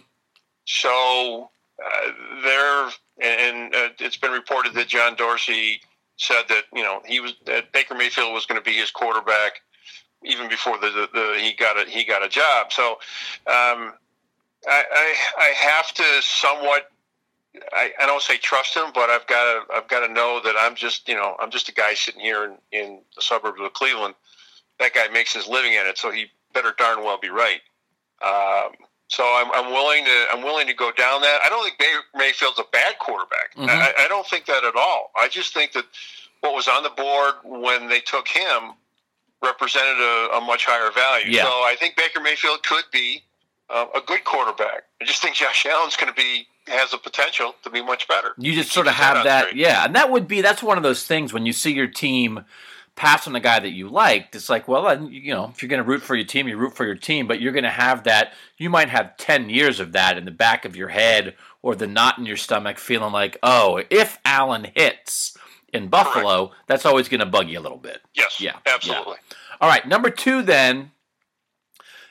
So 0.67 1.51
uh, 1.83 2.13
they're 2.43 2.91
and 3.21 3.75
uh, 3.75 3.89
it's 3.99 4.17
been 4.17 4.33
reported 4.33 4.75
that 4.75 4.89
John 4.89 5.17
Dorsey 5.17 5.81
said 6.17 6.45
that 6.49 6.63
you 6.73 6.83
know 6.83 7.03
he 7.05 7.21
was 7.21 7.35
that 7.47 7.73
Baker 7.73 7.95
Mayfield 7.95 8.33
was 8.33 8.47
going 8.47 8.61
to 8.61 8.65
be 8.65 8.77
his 8.77 8.91
quarterback 8.91 9.61
even 10.25 10.49
before 10.49 10.79
the, 10.79 10.89
the, 10.89 11.09
the 11.13 11.41
he 11.41 11.53
got 11.53 11.79
a 11.79 11.89
he 11.89 12.05
got 12.05 12.25
a 12.25 12.29
job. 12.29 12.73
So 12.73 12.93
um, 13.47 13.95
I, 14.67 14.85
I, 14.93 15.15
I 15.39 15.53
have 15.57 15.93
to 15.95 16.05
somewhat 16.21 16.91
I, 17.73 17.93
I 18.01 18.07
don't 18.07 18.23
say 18.23 18.37
trust 18.37 18.75
him, 18.77 18.91
but 18.95 19.11
I've 19.11 19.27
got 19.27 19.45
to 19.45 19.75
I've 19.75 19.89
got 19.89 20.07
to 20.07 20.13
know 20.13 20.41
that 20.45 20.55
I'm 20.59 20.75
just 20.75 21.09
you 21.09 21.15
know 21.15 21.37
I'm 21.41 21.51
just 21.51 21.69
a 21.69 21.73
guy 21.73 21.95
sitting 21.95 22.21
here 22.21 22.45
in, 22.45 22.57
in 22.73 23.01
the 23.15 23.23
suburbs 23.23 23.61
of 23.61 23.73
Cleveland. 23.73 24.15
That 24.79 24.95
guy 24.95 25.09
makes 25.09 25.35
his 25.35 25.47
living 25.47 25.75
at 25.75 25.87
it, 25.87 25.97
so 25.97 26.11
he 26.11 26.27
better 26.53 26.75
darn 26.77 27.03
well 27.03 27.19
be 27.19 27.31
right. 27.31 27.61
Um, 28.23 28.73
so 29.09 29.23
I'm, 29.23 29.51
I'm 29.53 29.73
willing 29.73 30.05
to 30.05 30.25
I'm 30.33 30.43
willing 30.43 30.67
to 30.67 30.75
go 30.75 30.91
down 30.93 31.21
that. 31.23 31.41
I 31.45 31.49
don't 31.49 31.65
think 31.65 31.77
May, 31.79 32.27
Mayfield's 32.27 32.59
a 32.59 32.65
bad 32.73 32.99
quarterback. 32.99 33.55
Mm-hmm. 33.57 33.69
I, 33.69 33.93
I 34.05 34.09
don't 34.09 34.27
think 34.27 34.47
that 34.47 34.65
at 34.65 34.75
all. 34.77 35.11
I 35.19 35.29
just 35.29 35.55
think 35.55 35.73
that 35.73 35.85
what 36.41 36.55
was 36.55 36.69
on 36.69 36.83
the 36.83 36.91
board 36.91 37.35
when 37.45 37.89
they 37.89 38.01
took 38.01 38.29
him 38.29 38.75
represented 39.43 39.99
a, 39.99 40.39
a 40.39 40.41
much 40.41 40.65
higher 40.67 40.91
value. 40.91 41.31
Yeah. 41.31 41.45
So 41.45 41.49
I 41.49 41.77
think 41.79 41.97
Baker 41.97 42.21
Mayfield 42.21 42.63
could 42.63 42.85
be 42.93 43.23
uh, 43.71 43.87
a 43.95 44.01
good 44.01 44.25
quarterback. 44.25 44.85
I 45.01 45.05
just 45.05 45.23
think 45.23 45.37
Josh 45.37 45.67
Allen's 45.67 45.97
going 45.97 46.13
to 46.13 46.17
be 46.21 46.47
has 46.67 46.91
the 46.91 46.99
potential 46.99 47.55
to 47.63 47.71
be 47.71 47.83
much 47.83 48.09
better. 48.09 48.35
You 48.39 48.53
just 48.53 48.73
sort 48.73 48.89
of 48.89 48.95
have 48.95 49.23
that, 49.25 49.55
yeah, 49.55 49.85
and 49.85 49.95
that 49.95 50.11
would 50.11 50.27
be 50.27 50.41
that's 50.41 50.65
one 50.65 50.77
of 50.77 50.83
those 50.83 51.05
things 51.05 51.33
when 51.33 51.47
you 51.47 51.53
see 51.53 51.73
your 51.73 51.87
team 51.87 52.45
pass 52.97 53.27
on 53.27 53.35
the 53.35 53.41
guy 53.41 53.61
that 53.61 53.71
you 53.71 53.89
liked, 53.89 54.35
it's 54.35 54.49
like, 54.49 54.67
well, 54.67 55.09
you 55.11 55.33
know, 55.35 55.51
if 55.53 55.63
you're 55.63 55.69
going 55.69 55.83
to 55.83 55.89
root 55.89 56.03
for 56.03 56.17
your 56.17 56.25
team, 56.27 56.49
you 56.49 56.57
root 56.57 56.75
for 56.75 56.85
your 56.85 56.95
team, 56.97 57.27
but 57.27 57.41
you're 57.41 57.53
going 57.53 57.65
to 57.65 57.71
have 57.71 58.05
that. 58.05 58.33
You 58.57 58.71
might 58.71 58.89
have 58.89 59.17
10 59.19 59.51
years 59.51 59.79
of 59.81 59.93
that 59.93 60.17
in 60.19 60.25
the 60.25 60.31
back 60.31 60.65
of 60.65 60.75
your 60.75 60.89
head 60.89 61.35
or 61.63 61.75
the 61.75 61.87
knot 61.87 62.19
in 62.19 62.27
your 62.27 62.37
stomach 62.37 62.79
feeling 62.79 63.13
like, 63.13 63.39
oh, 63.43 63.83
if 63.91 64.19
Allen 64.25 64.67
hits 64.75 65.37
in 65.73 65.89
Buffalo, 65.89 66.47
Correct. 66.47 66.63
that's 66.67 66.87
always 66.87 67.09
going 67.09 67.21
to 67.21 67.27
bug 67.27 67.49
you 67.49 67.59
a 67.59 67.61
little 67.61 67.79
bit. 67.79 68.01
Yes. 68.15 68.41
Yeah. 68.41 68.57
Absolutely. 68.67 69.17
Yeah. 69.31 69.37
All 69.61 69.69
right. 69.69 69.87
Number 69.87 70.11
two, 70.11 70.43
then, 70.43 70.93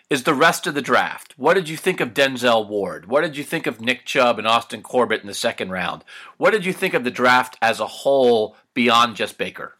is 0.09 0.23
the 0.23 0.33
rest 0.33 0.67
of 0.67 0.75
the 0.75 0.81
draft. 0.81 1.33
What 1.37 1.55
did 1.55 1.67
you 1.67 1.77
think 1.77 1.99
of 1.99 2.13
Denzel 2.13 2.67
Ward? 2.67 3.07
What 3.07 3.21
did 3.21 3.35
you 3.37 3.43
think 3.43 3.65
of 3.65 3.81
Nick 3.81 4.05
Chubb 4.05 4.37
and 4.37 4.47
Austin 4.47 4.83
Corbett 4.83 5.21
in 5.21 5.27
the 5.27 5.33
second 5.33 5.71
round? 5.71 6.03
What 6.37 6.51
did 6.51 6.63
you 6.65 6.73
think 6.73 6.93
of 6.93 7.03
the 7.03 7.11
draft 7.11 7.57
as 7.61 7.79
a 7.79 7.87
whole 7.87 8.55
beyond 8.73 9.15
just 9.15 9.37
Baker? 9.37 9.73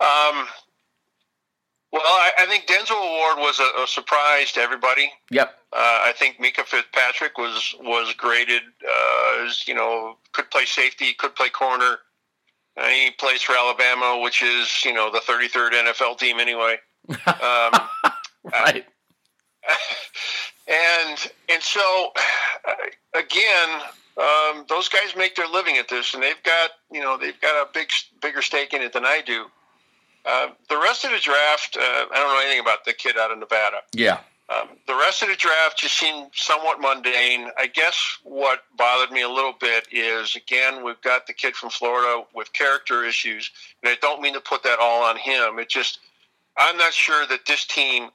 Um, 0.00 0.46
well, 1.92 2.02
I, 2.04 2.32
I, 2.40 2.46
think 2.46 2.66
Denzel 2.66 3.00
Ward 3.00 3.38
was 3.38 3.58
a, 3.58 3.82
a, 3.82 3.86
surprise 3.86 4.52
to 4.52 4.60
everybody. 4.60 5.10
Yep. 5.30 5.54
Uh, 5.72 5.76
I 6.02 6.12
think 6.14 6.36
Minkah 6.38 6.66
Fitzpatrick 6.66 7.38
was 7.38 7.74
was 7.80 8.12
graded 8.14 8.62
uh, 8.86 9.46
as 9.46 9.66
you 9.66 9.74
know 9.74 10.18
could 10.32 10.50
play 10.50 10.66
safety, 10.66 11.14
could 11.14 11.34
play 11.34 11.48
corner. 11.48 11.96
Uh, 12.76 12.88
he 12.88 13.10
plays 13.12 13.40
for 13.40 13.54
Alabama, 13.56 14.20
which 14.22 14.42
is 14.42 14.84
you 14.84 14.92
know 14.92 15.10
the 15.10 15.20
33rd 15.20 15.70
NFL 15.72 16.18
team 16.18 16.38
anyway. 16.38 16.76
Um, 17.08 17.72
right. 18.52 18.84
and 20.68 21.32
and 21.48 21.62
so 21.62 22.12
uh, 22.68 22.72
again, 23.14 23.80
um, 24.18 24.66
those 24.68 24.88
guys 24.88 25.14
make 25.16 25.36
their 25.36 25.48
living 25.48 25.78
at 25.78 25.88
this, 25.88 26.12
and 26.12 26.22
they've 26.22 26.42
got 26.42 26.72
you 26.92 27.00
know 27.00 27.16
they've 27.16 27.40
got 27.40 27.54
a 27.62 27.68
big 27.72 27.88
bigger 28.20 28.42
stake 28.42 28.74
in 28.74 28.82
it 28.82 28.92
than 28.92 29.06
I 29.06 29.22
do. 29.24 29.46
Uh, 30.26 30.48
the 30.68 30.76
rest 30.76 31.04
of 31.04 31.12
the 31.12 31.18
draft, 31.18 31.76
uh, 31.76 31.80
I 31.80 32.14
don't 32.14 32.34
know 32.34 32.40
anything 32.40 32.60
about 32.60 32.84
the 32.84 32.92
kid 32.92 33.16
out 33.16 33.30
of 33.30 33.38
Nevada. 33.38 33.78
Yeah. 33.92 34.18
Um, 34.48 34.70
the 34.86 34.94
rest 34.94 35.22
of 35.22 35.28
the 35.28 35.36
draft 35.36 35.78
just 35.78 35.98
seemed 35.98 36.30
somewhat 36.34 36.80
mundane. 36.80 37.50
I 37.58 37.66
guess 37.66 38.18
what 38.22 38.60
bothered 38.76 39.10
me 39.10 39.22
a 39.22 39.28
little 39.28 39.54
bit 39.58 39.88
is, 39.90 40.36
again, 40.36 40.84
we've 40.84 41.00
got 41.02 41.26
the 41.26 41.32
kid 41.32 41.56
from 41.56 41.70
Florida 41.70 42.24
with 42.34 42.52
character 42.52 43.04
issues, 43.04 43.50
and 43.82 43.90
I 43.90 43.96
don't 44.00 44.20
mean 44.20 44.34
to 44.34 44.40
put 44.40 44.62
that 44.62 44.78
all 44.80 45.02
on 45.02 45.16
him. 45.16 45.58
It 45.58 45.68
just, 45.68 45.98
I'm 46.56 46.76
not 46.76 46.92
sure 46.92 47.26
that 47.26 47.46
this 47.46 47.64
team, 47.64 48.10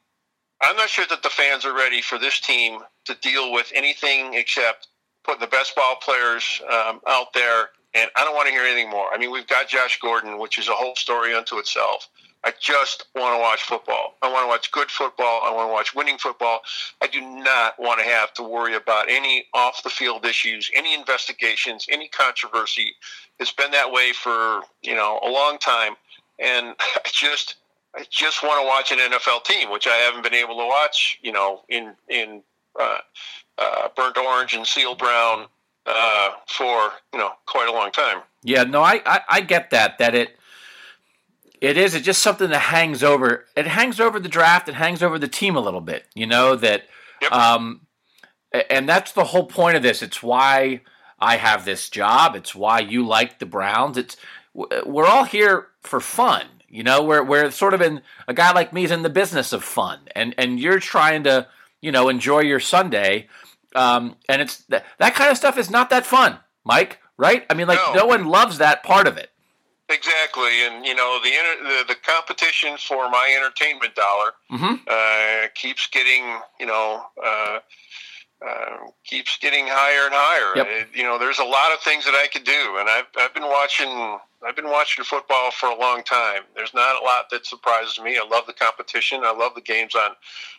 I'm 0.61 0.77
not 0.77 0.89
sure 0.89 1.05
that 1.09 1.23
the 1.23 1.29
fans 1.29 1.65
are 1.65 1.75
ready 1.75 2.01
for 2.01 2.17
this 2.17 2.39
team 2.39 2.79
to 3.05 3.15
deal 3.15 3.51
with 3.51 3.71
anything 3.75 4.33
except 4.33 4.87
putting 5.23 5.41
the 5.41 5.47
best 5.47 5.75
ball 5.75 5.95
players 5.97 6.61
um, 6.71 7.01
out 7.07 7.33
there 7.33 7.69
and 7.93 8.09
I 8.15 8.23
don't 8.23 8.35
want 8.35 8.47
to 8.47 8.53
hear 8.53 8.63
anything 8.63 8.89
more. 8.89 9.07
I 9.13 9.17
mean, 9.17 9.31
we've 9.31 9.47
got 9.47 9.67
Josh 9.67 9.99
Gordon, 9.99 10.39
which 10.39 10.57
is 10.57 10.67
a 10.67 10.73
whole 10.73 10.95
story 10.95 11.33
unto 11.33 11.57
itself. 11.57 12.07
I 12.43 12.53
just 12.59 13.05
want 13.13 13.35
to 13.35 13.39
watch 13.39 13.61
football. 13.61 14.15
I 14.21 14.31
want 14.31 14.45
to 14.45 14.47
watch 14.47 14.71
good 14.71 14.89
football. 14.89 15.41
I 15.43 15.53
want 15.53 15.69
to 15.69 15.73
watch 15.73 15.93
winning 15.93 16.17
football. 16.17 16.61
I 17.01 17.07
do 17.07 17.21
not 17.21 17.79
want 17.79 17.99
to 17.99 18.05
have 18.05 18.33
to 18.35 18.43
worry 18.43 18.75
about 18.75 19.09
any 19.09 19.45
off 19.53 19.83
the 19.83 19.89
field 19.89 20.25
issues, 20.25 20.71
any 20.73 20.95
investigations, 20.95 21.85
any 21.89 22.07
controversy. 22.07 22.95
It's 23.39 23.51
been 23.51 23.71
that 23.71 23.91
way 23.91 24.11
for, 24.13 24.61
you 24.81 24.95
know, 24.95 25.19
a 25.23 25.29
long 25.29 25.59
time. 25.59 25.93
And 26.39 26.75
I 26.79 27.09
just 27.11 27.55
I 27.95 28.05
just 28.09 28.41
want 28.41 28.61
to 28.61 28.67
watch 28.67 28.91
an 28.91 29.11
NFL 29.11 29.43
team, 29.43 29.69
which 29.69 29.85
I 29.85 29.95
haven't 29.95 30.23
been 30.23 30.33
able 30.33 30.57
to 30.57 30.65
watch, 30.65 31.19
you 31.21 31.31
know, 31.31 31.61
in 31.69 31.93
in 32.09 32.41
uh, 32.79 32.99
uh, 33.59 33.89
burnt 33.95 34.17
orange 34.17 34.55
and 34.55 34.65
seal 34.65 34.95
brown 34.95 35.45
uh, 35.85 36.29
for 36.47 36.91
you 37.13 37.19
know 37.19 37.31
quite 37.45 37.67
a 37.67 37.71
long 37.71 37.91
time. 37.91 38.21
Yeah, 38.43 38.63
no, 38.63 38.81
I, 38.81 39.01
I, 39.05 39.21
I 39.29 39.41
get 39.41 39.69
that. 39.71 39.97
That 39.99 40.15
it 40.15 40.37
it 41.59 41.77
is. 41.77 41.93
It's 41.93 42.05
just 42.05 42.21
something 42.21 42.49
that 42.49 42.59
hangs 42.59 43.03
over. 43.03 43.45
It 43.55 43.67
hangs 43.67 43.99
over 43.99 44.19
the 44.19 44.29
draft. 44.29 44.67
It 44.67 44.75
hangs 44.75 45.03
over 45.03 45.19
the 45.19 45.27
team 45.27 45.55
a 45.55 45.61
little 45.61 45.81
bit. 45.81 46.05
You 46.15 46.27
know 46.27 46.55
that. 46.55 46.83
Yep. 47.21 47.31
Um, 47.31 47.81
and 48.69 48.89
that's 48.89 49.11
the 49.13 49.25
whole 49.25 49.45
point 49.45 49.77
of 49.77 49.83
this. 49.83 50.01
It's 50.01 50.21
why 50.21 50.81
I 51.19 51.37
have 51.37 51.63
this 51.63 51.89
job. 51.89 52.35
It's 52.35 52.55
why 52.55 52.79
you 52.79 53.05
like 53.05 53.39
the 53.39 53.45
Browns. 53.45 53.97
It's 53.97 54.17
we're 54.53 55.05
all 55.05 55.23
here 55.23 55.67
for 55.81 55.99
fun. 55.99 56.45
You 56.67 56.83
know, 56.83 57.03
we're 57.03 57.23
we're 57.23 57.51
sort 57.51 57.73
of 57.73 57.81
in 57.81 58.01
a 58.27 58.33
guy 58.33 58.51
like 58.53 58.73
me 58.73 58.83
is 58.83 58.91
in 58.91 59.03
the 59.03 59.09
business 59.09 59.53
of 59.53 59.63
fun, 59.63 59.99
and 60.15 60.33
and 60.37 60.59
you're 60.59 60.79
trying 60.79 61.23
to 61.23 61.47
you 61.81 61.91
know 61.91 62.09
enjoy 62.09 62.39
your 62.39 62.59
Sunday. 62.59 63.27
Um, 63.75 64.15
and 64.27 64.41
it's 64.41 64.57
that, 64.65 64.85
that 64.99 65.15
kind 65.15 65.31
of 65.31 65.37
stuff 65.37 65.57
is 65.57 65.69
not 65.69 65.89
that 65.89 66.05
fun, 66.05 66.37
Mike. 66.63 66.99
Right? 67.17 67.45
I 67.49 67.53
mean, 67.53 67.67
like 67.67 67.79
No. 67.79 67.93
no 67.93 68.05
one 68.07 68.25
loves 68.25 68.57
that 68.57 68.83
part 68.83 69.07
of 69.07 69.17
it. 69.17 69.29
Exactly, 69.89 70.65
and 70.65 70.85
you 70.85 70.95
know 70.95 71.19
the 71.21 71.31
the, 71.63 71.83
the 71.89 71.95
competition 71.95 72.77
for 72.77 73.09
my 73.09 73.35
entertainment 73.37 73.93
dollar 73.95 74.31
hmm 74.49 74.75
uh, 74.87 75.47
keeps 75.53 75.87
getting 75.87 76.39
you 76.59 76.65
know 76.65 77.03
uh, 77.23 77.59
uh, 78.47 78.77
keeps 79.03 79.37
getting 79.37 79.67
higher 79.67 80.05
and 80.05 80.13
higher. 80.15 80.55
Yep. 80.55 80.67
Uh, 80.67 80.85
you 80.93 81.03
know, 81.03 81.19
there's 81.19 81.39
a 81.39 81.43
lot 81.43 81.73
of 81.73 81.79
things 81.81 82.05
that 82.05 82.15
I 82.15 82.27
could 82.31 82.43
do, 82.45 82.77
and 82.79 82.89
I've 82.89 83.05
I've 83.19 83.33
been 83.33 83.43
watching 83.43 84.17
I've 84.47 84.55
been 84.55 84.69
watching 84.69 85.03
football 85.03 85.51
for 85.51 85.67
a 85.69 85.77
long 85.77 86.03
time. 86.03 86.43
There's 86.55 86.73
not 86.73 86.99
a 86.99 87.03
lot 87.05 87.29
that 87.31 87.45
surprises 87.45 87.99
me. 88.01 88.17
I 88.17 88.25
love 88.27 88.47
the 88.47 88.53
competition. 88.53 89.21
I 89.23 89.33
love 89.33 89.53
the 89.55 89.61
games 89.61 89.93
on 89.93 90.11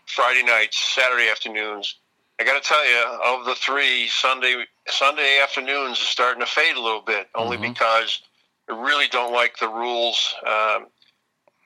Friday 0.07 0.45
nights, 0.45 0.79
Saturday 0.95 1.29
afternoons. 1.31 1.97
I 2.41 2.45
got 2.45 2.61
to 2.61 2.69
tell 2.69 2.85
you, 2.89 3.19
of 3.41 3.45
the 3.47 3.55
three, 3.55 4.09
Sunday 4.09 4.65
Sunday 4.89 5.39
afternoons 5.43 5.99
is 5.99 6.07
starting 6.09 6.41
to 6.41 6.47
fade 6.47 6.77
a 6.77 6.81
little 6.81 7.03
bit, 7.03 7.29
only 7.35 7.57
Mhm. 7.57 7.73
because 7.75 8.21
I 8.69 8.73
really 8.73 9.07
don't 9.09 9.33
like 9.33 9.59
the 9.59 9.69
rules 9.69 10.35
um, 10.47 10.89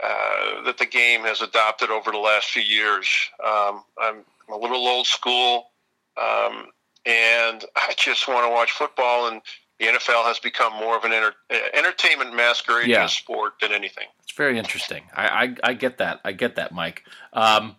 uh, 0.02 0.62
that 0.64 0.76
the 0.78 0.84
game 0.86 1.22
has 1.22 1.40
adopted 1.40 1.90
over 1.90 2.10
the 2.10 2.18
last 2.18 2.50
few 2.50 2.62
years. 2.62 3.08
Um, 3.42 3.84
I'm 3.98 4.24
a 4.50 4.56
little 4.56 4.86
old 4.86 5.06
school, 5.06 5.72
um, 6.18 6.70
and 7.06 7.64
I 7.74 7.94
just 7.96 8.28
want 8.28 8.44
to 8.44 8.50
watch 8.50 8.72
football. 8.72 9.28
And 9.28 9.40
the 9.78 9.86
NFL 9.86 10.24
has 10.24 10.38
become 10.38 10.74
more 10.74 10.96
of 10.98 11.04
an 11.04 11.12
enter- 11.14 11.36
uh, 11.50 11.58
entertainment 11.72 12.34
masquerade 12.34 12.88
Yeah. 12.88 13.06
sport 13.06 13.54
than 13.60 13.72
anything. 13.72 14.08
It's 14.22 14.32
very 14.32 14.58
interesting. 14.58 15.08
I, 15.14 15.44
I, 15.44 15.54
I 15.70 15.72
get 15.74 15.96
that. 15.98 16.20
I 16.24 16.32
get 16.32 16.56
that, 16.56 16.72
Mike. 16.72 17.04
Um, 17.32 17.76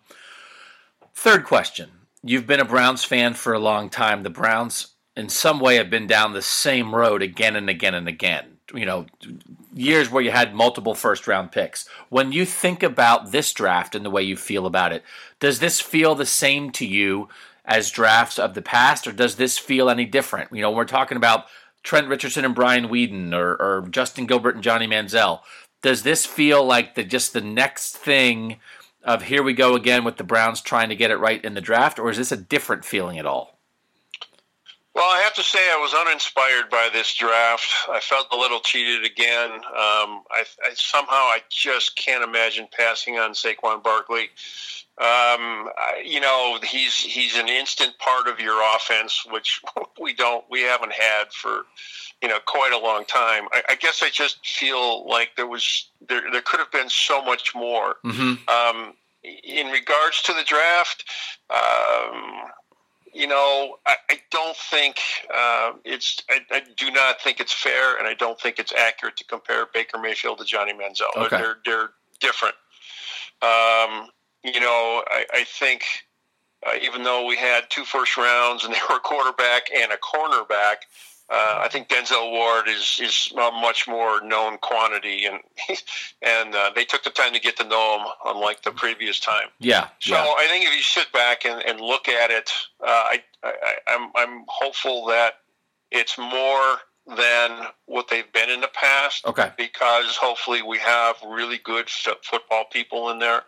third 1.14 1.44
question. 1.44 1.97
You've 2.22 2.46
been 2.46 2.60
a 2.60 2.64
Browns 2.64 3.04
fan 3.04 3.34
for 3.34 3.52
a 3.52 3.58
long 3.58 3.90
time. 3.90 4.22
The 4.22 4.30
Browns, 4.30 4.94
in 5.16 5.28
some 5.28 5.60
way, 5.60 5.76
have 5.76 5.90
been 5.90 6.06
down 6.06 6.32
the 6.32 6.42
same 6.42 6.94
road 6.94 7.22
again 7.22 7.56
and 7.56 7.70
again 7.70 7.94
and 7.94 8.08
again. 8.08 8.58
You 8.74 8.84
know, 8.84 9.06
years 9.72 10.10
where 10.10 10.22
you 10.22 10.30
had 10.30 10.54
multiple 10.54 10.94
first 10.94 11.26
round 11.26 11.52
picks. 11.52 11.88
When 12.08 12.32
you 12.32 12.44
think 12.44 12.82
about 12.82 13.32
this 13.32 13.52
draft 13.52 13.94
and 13.94 14.04
the 14.04 14.10
way 14.10 14.22
you 14.22 14.36
feel 14.36 14.66
about 14.66 14.92
it, 14.92 15.02
does 15.40 15.60
this 15.60 15.80
feel 15.80 16.14
the 16.14 16.26
same 16.26 16.70
to 16.72 16.86
you 16.86 17.28
as 17.64 17.90
drafts 17.90 18.38
of 18.38 18.54
the 18.54 18.62
past, 18.62 19.06
or 19.06 19.12
does 19.12 19.36
this 19.36 19.58
feel 19.58 19.88
any 19.88 20.04
different? 20.04 20.52
You 20.52 20.62
know, 20.62 20.70
when 20.70 20.78
we're 20.78 20.84
talking 20.84 21.16
about 21.16 21.46
Trent 21.82 22.08
Richardson 22.08 22.44
and 22.44 22.54
Brian 22.54 22.88
Weeden, 22.88 23.32
or, 23.32 23.54
or 23.54 23.88
Justin 23.88 24.26
Gilbert 24.26 24.54
and 24.54 24.64
Johnny 24.64 24.86
Manziel. 24.86 25.40
Does 25.80 26.02
this 26.02 26.26
feel 26.26 26.64
like 26.64 26.94
the 26.94 27.04
just 27.04 27.32
the 27.32 27.40
next 27.40 27.96
thing 27.96 28.58
of 29.04 29.22
here 29.22 29.42
we 29.42 29.52
go 29.52 29.74
again 29.74 30.04
with 30.04 30.16
the 30.16 30.24
Browns 30.24 30.60
trying 30.60 30.88
to 30.88 30.96
get 30.96 31.10
it 31.10 31.16
right 31.16 31.44
in 31.44 31.54
the 31.54 31.60
draft, 31.60 31.98
or 31.98 32.10
is 32.10 32.16
this 32.16 32.32
a 32.32 32.36
different 32.36 32.84
feeling 32.84 33.18
at 33.18 33.26
all? 33.26 33.58
Well, 34.94 35.08
I 35.08 35.20
have 35.20 35.34
to 35.34 35.44
say 35.44 35.60
I 35.60 35.76
was 35.76 35.94
uninspired 35.94 36.70
by 36.70 36.88
this 36.92 37.14
draft. 37.14 37.68
I 37.88 38.00
felt 38.00 38.26
a 38.32 38.36
little 38.36 38.58
cheated 38.58 39.04
again. 39.04 39.52
Um, 39.52 40.24
I, 40.28 40.44
I 40.64 40.70
somehow 40.74 41.14
I 41.14 41.38
just 41.50 41.94
can't 41.94 42.24
imagine 42.24 42.66
passing 42.76 43.16
on 43.16 43.32
Saquon 43.32 43.80
Barkley. 43.80 44.30
Um, 45.00 45.68
you 46.04 46.20
know, 46.20 46.58
he's 46.62 46.94
he's 46.94 47.36
an 47.36 47.48
instant 47.48 47.96
part 47.98 48.26
of 48.26 48.40
your 48.40 48.60
offense, 48.74 49.24
which 49.30 49.60
we 50.00 50.12
don't 50.12 50.44
we 50.50 50.62
haven't 50.62 50.92
had 50.92 51.32
for 51.32 51.66
you 52.20 52.28
know 52.28 52.38
quite 52.46 52.72
a 52.72 52.78
long 52.78 53.04
time. 53.04 53.44
I, 53.52 53.62
I 53.70 53.74
guess 53.76 54.02
I 54.02 54.10
just 54.10 54.44
feel 54.44 55.08
like 55.08 55.30
there 55.36 55.46
was 55.46 55.90
there 56.08 56.22
there 56.32 56.42
could 56.42 56.58
have 56.58 56.72
been 56.72 56.88
so 56.88 57.24
much 57.24 57.54
more. 57.54 57.96
Mm-hmm. 58.04 58.48
Um, 58.48 58.94
in 59.22 59.66
regards 59.68 60.22
to 60.22 60.32
the 60.32 60.44
draft, 60.44 61.04
um, 61.50 62.50
you 63.12 63.26
know, 63.26 63.76
I, 63.86 63.96
I 64.10 64.20
don't 64.30 64.56
think 64.56 64.96
uh, 65.32 65.72
it's. 65.84 66.22
I, 66.28 66.40
I 66.50 66.62
do 66.76 66.90
not 66.90 67.20
think 67.20 67.38
it's 67.38 67.52
fair, 67.52 67.96
and 67.98 68.06
I 68.08 68.14
don't 68.14 68.40
think 68.40 68.58
it's 68.58 68.72
accurate 68.72 69.16
to 69.18 69.24
compare 69.24 69.66
Baker 69.72 69.98
Mayfield 69.98 70.38
to 70.38 70.44
Johnny 70.44 70.72
Manziel. 70.72 71.16
Okay. 71.16 71.36
They're 71.36 71.58
they're 71.64 71.90
different. 72.20 72.54
Um, 73.42 74.08
you 74.44 74.60
know, 74.60 75.04
I, 75.08 75.24
I 75.32 75.44
think 75.44 75.82
uh, 76.66 76.72
even 76.82 77.02
though 77.02 77.26
we 77.26 77.36
had 77.36 77.70
two 77.70 77.84
first 77.84 78.16
rounds 78.16 78.64
and 78.64 78.72
they 78.74 78.78
were 78.88 78.96
a 78.96 79.00
quarterback 79.00 79.68
and 79.74 79.92
a 79.92 79.96
cornerback, 79.96 80.76
uh, 81.30 81.60
I 81.60 81.68
think 81.70 81.88
Denzel 81.88 82.30
Ward 82.30 82.68
is 82.68 82.98
is 83.02 83.30
a 83.32 83.50
much 83.50 83.86
more 83.86 84.22
known 84.22 84.56
quantity, 84.58 85.26
and 85.26 85.40
and 86.22 86.54
uh, 86.54 86.70
they 86.74 86.86
took 86.86 87.04
the 87.04 87.10
time 87.10 87.34
to 87.34 87.40
get 87.40 87.56
to 87.58 87.64
know 87.64 87.98
him, 87.98 88.06
unlike 88.24 88.62
the 88.62 88.70
previous 88.70 89.20
time. 89.20 89.48
Yeah, 89.60 89.88
So 90.00 90.14
yeah, 90.14 90.22
I 90.22 90.46
think 90.48 90.64
if 90.64 90.74
you 90.74 90.82
sit 90.82 91.12
back 91.12 91.44
and, 91.44 91.62
and 91.66 91.80
look 91.82 92.08
at 92.08 92.30
it, 92.30 92.50
uh, 92.80 92.86
I, 92.86 93.22
I, 93.44 93.52
I'm 93.88 94.10
I'm 94.16 94.44
hopeful 94.48 95.04
that 95.06 95.34
it's 95.90 96.16
more 96.16 96.78
than 97.14 97.66
what 97.86 98.08
they've 98.08 98.30
been 98.32 98.48
in 98.48 98.60
the 98.62 98.70
past 98.72 99.26
okay, 99.26 99.50
because 99.58 100.16
hopefully 100.16 100.62
we 100.62 100.78
have 100.78 101.16
really 101.26 101.58
good 101.58 101.86
f- 101.86 102.16
football 102.22 102.64
people 102.72 103.10
in 103.10 103.18
there. 103.18 103.42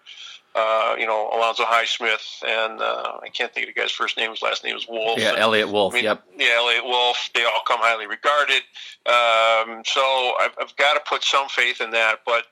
Uh, 0.52 0.96
you 0.98 1.06
know, 1.06 1.30
Alonzo 1.32 1.62
Highsmith 1.64 2.42
and 2.44 2.80
uh, 2.80 3.18
I 3.22 3.28
can't 3.28 3.54
think 3.54 3.68
of 3.68 3.74
the 3.74 3.80
guy's 3.80 3.92
first 3.92 4.16
name. 4.16 4.30
His 4.30 4.42
last 4.42 4.64
name 4.64 4.76
is 4.76 4.86
Wolf. 4.88 5.18
yeah. 5.20 5.30
And- 5.30 5.38
Eliot 5.38 5.70
Wolf. 5.70 5.94
I 5.94 5.96
mean, 5.96 6.04
yep. 6.04 6.24
Yeah, 6.36 6.54
Eliot 6.56 6.84
Wolf. 6.84 7.30
They 7.34 7.44
all 7.44 7.62
come 7.68 7.78
highly 7.80 8.06
regarded. 8.08 8.62
Um, 9.06 9.82
so 9.84 10.00
I've, 10.40 10.50
I've 10.60 10.74
got 10.76 10.94
to 10.94 11.00
put 11.08 11.22
some 11.22 11.48
faith 11.48 11.80
in 11.80 11.90
that. 11.92 12.20
But 12.26 12.46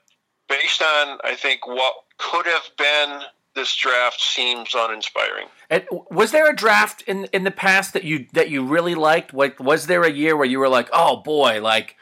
based 0.47 0.81
on, 0.81 1.19
I 1.25 1.35
think, 1.35 1.67
what 1.67 1.93
could 2.17 2.45
have 2.45 2.69
been, 2.77 3.21
this 3.53 3.75
draft 3.75 4.21
seems 4.21 4.69
uninspiring. 4.73 5.47
And 5.69 5.83
was 6.09 6.31
there 6.31 6.49
a 6.49 6.55
draft 6.55 7.01
in 7.03 7.25
in 7.33 7.43
the 7.43 7.51
past 7.51 7.91
that 7.93 8.05
you 8.05 8.27
that 8.33 8.49
you 8.49 8.63
really 8.65 8.95
liked? 8.95 9.33
Like, 9.33 9.59
was 9.59 9.87
there 9.87 10.03
a 10.03 10.11
year 10.11 10.37
where 10.37 10.45
you 10.47 10.59
were 10.59 10.69
like, 10.69 10.87
oh 10.93 11.17
boy, 11.17 11.61
like, 11.61 11.97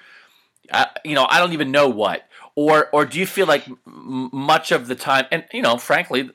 uh, 0.71 0.85
you 1.03 1.15
know, 1.15 1.25
I 1.27 1.39
don't 1.39 1.53
even 1.53 1.71
know 1.71 1.89
what, 1.89 2.27
or 2.57 2.89
or 2.91 3.05
do 3.05 3.19
you 3.19 3.27
feel 3.27 3.45
like 3.45 3.69
much 3.85 4.71
of 4.71 4.87
the 4.87 4.95
time, 4.95 5.25
and 5.31 5.45
you 5.53 5.61
know, 5.61 5.77
frankly, 5.77 6.21
I 6.23 6.31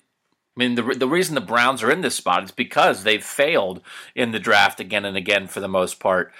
mean, 0.57 0.77
the 0.77 0.83
the 0.97 1.09
reason 1.09 1.35
the 1.35 1.41
Browns 1.41 1.83
are 1.83 1.91
in 1.91 2.01
this 2.01 2.15
spot 2.15 2.45
is 2.45 2.53
because 2.53 3.03
they've 3.03 3.23
failed 3.23 3.83
in 4.15 4.31
the 4.31 4.39
draft 4.39 4.79
again 4.79 5.05
and 5.05 5.17
again 5.17 5.49
for 5.49 5.59
the 5.59 5.69
most 5.69 5.99
part. 5.99 6.33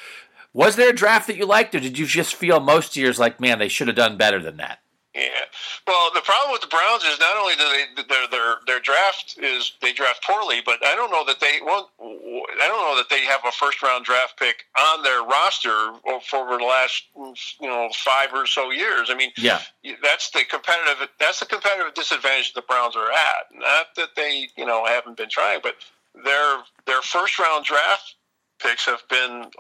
Was 0.55 0.77
there 0.77 0.91
a 0.91 0.95
draft 0.95 1.27
that 1.27 1.37
you 1.37 1.47
liked, 1.47 1.75
or 1.75 1.81
did 1.81 1.99
you 1.99 2.07
just 2.07 2.35
feel 2.37 2.61
most 2.61 2.97
years 2.97 3.19
like, 3.19 3.41
man, 3.41 3.59
they 3.59 3.69
should 3.69 3.89
have 3.89 3.97
done 3.97 4.17
better 4.17 4.41
than 4.41 4.59
that? 4.59 4.82
Yeah. 5.15 5.45
Well, 5.87 6.11
the 6.15 6.23
problem 6.23 6.53
with 6.53 6.63
the 6.63 6.69
Browns 6.69 7.05
is 7.05 7.21
not 7.21 7.37
only 7.37 7.55
do 7.55 7.65
they 7.65 8.03
their 8.09 8.27
their 8.29 8.57
their 8.67 8.81
draft 8.81 9.37
is 9.39 9.73
they 9.83 9.93
draft 9.93 10.25
poorly, 10.25 10.63
but 10.65 10.79
I 10.85 10.95
don't 10.95 11.11
know 11.11 11.25
that 11.27 11.39
they 11.39 11.61
well, 11.63 11.91
I 12.01 12.67
don't 12.69 12.81
know 12.81 12.97
that 12.97 13.11
they 13.11 13.21
have 13.27 13.41
a 13.47 13.53
first 13.53 13.83
round 13.83 14.07
draft 14.07 14.39
pick 14.39 14.65
on 14.79 15.03
their 15.03 15.23
roster 15.23 15.93
for 16.27 16.37
over 16.39 16.57
the 16.57 16.65
last 16.65 17.05
you 17.15 17.69
know 17.69 17.91
five 17.95 18.31
or 18.33 18.47
so 18.47 18.71
years. 18.71 19.11
I 19.11 19.15
mean, 19.15 19.33
Yeah, 19.37 19.61
that's 20.03 20.31
the 20.31 20.45
competitive 20.49 21.09
that's 21.21 21.41
the 21.41 21.47
competitive 21.47 21.93
disadvantage 21.93 22.55
the 22.55 22.63
Browns 22.63 22.97
are 22.97 23.11
at. 23.11 23.53
Not 23.55 23.95
that 23.97 24.17
they 24.17 24.49
you 24.57 24.65
know 24.65 24.87
haven't 24.87 25.19
been 25.19 25.29
trying, 25.29 25.61
but 25.63 25.77
their 26.25 26.59
their 26.87 27.03
first 27.03 27.39
round 27.39 27.67
draft 27.67 28.15
picks 28.63 28.87
have 28.87 29.03
been 29.09 29.51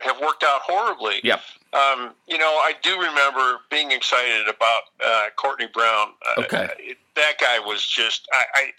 have 0.00 0.20
worked 0.20 0.42
out 0.42 0.62
horribly. 0.62 1.20
Yep. 1.22 1.40
Um, 1.76 2.14
you 2.26 2.38
know, 2.38 2.46
I 2.62 2.72
do 2.82 2.98
remember 2.98 3.58
being 3.70 3.90
excited 3.90 4.48
about 4.48 4.82
uh, 5.04 5.26
Courtney 5.36 5.66
Brown. 5.72 6.08
Uh, 6.26 6.42
it- 6.78 6.98
that 7.14 7.38
guy 7.40 7.58
was 7.58 7.84
just 7.86 8.28
I, 8.32 8.44
I. 8.54 8.72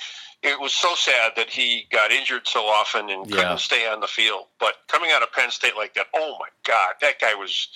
It 0.44 0.60
was 0.60 0.72
so 0.72 0.94
sad 0.94 1.32
that 1.36 1.50
he 1.50 1.88
got 1.92 2.12
injured 2.12 2.48
so 2.48 2.66
often 2.68 3.10
and 3.10 3.24
couldn't 3.26 3.40
Yeah. 3.40 3.56
stay 3.56 3.88
on 3.88 4.00
the 4.00 4.06
field. 4.08 4.46
But 4.60 4.76
coming 4.88 5.10
out 5.12 5.24
of 5.24 5.32
Penn 5.32 5.50
State 5.50 5.76
like 5.76 5.96
that, 5.96 6.06
oh 6.14 6.38
my 6.40 6.48
God, 6.64 6.94
that 7.02 7.20
guy 7.20 7.34
was. 7.34 7.68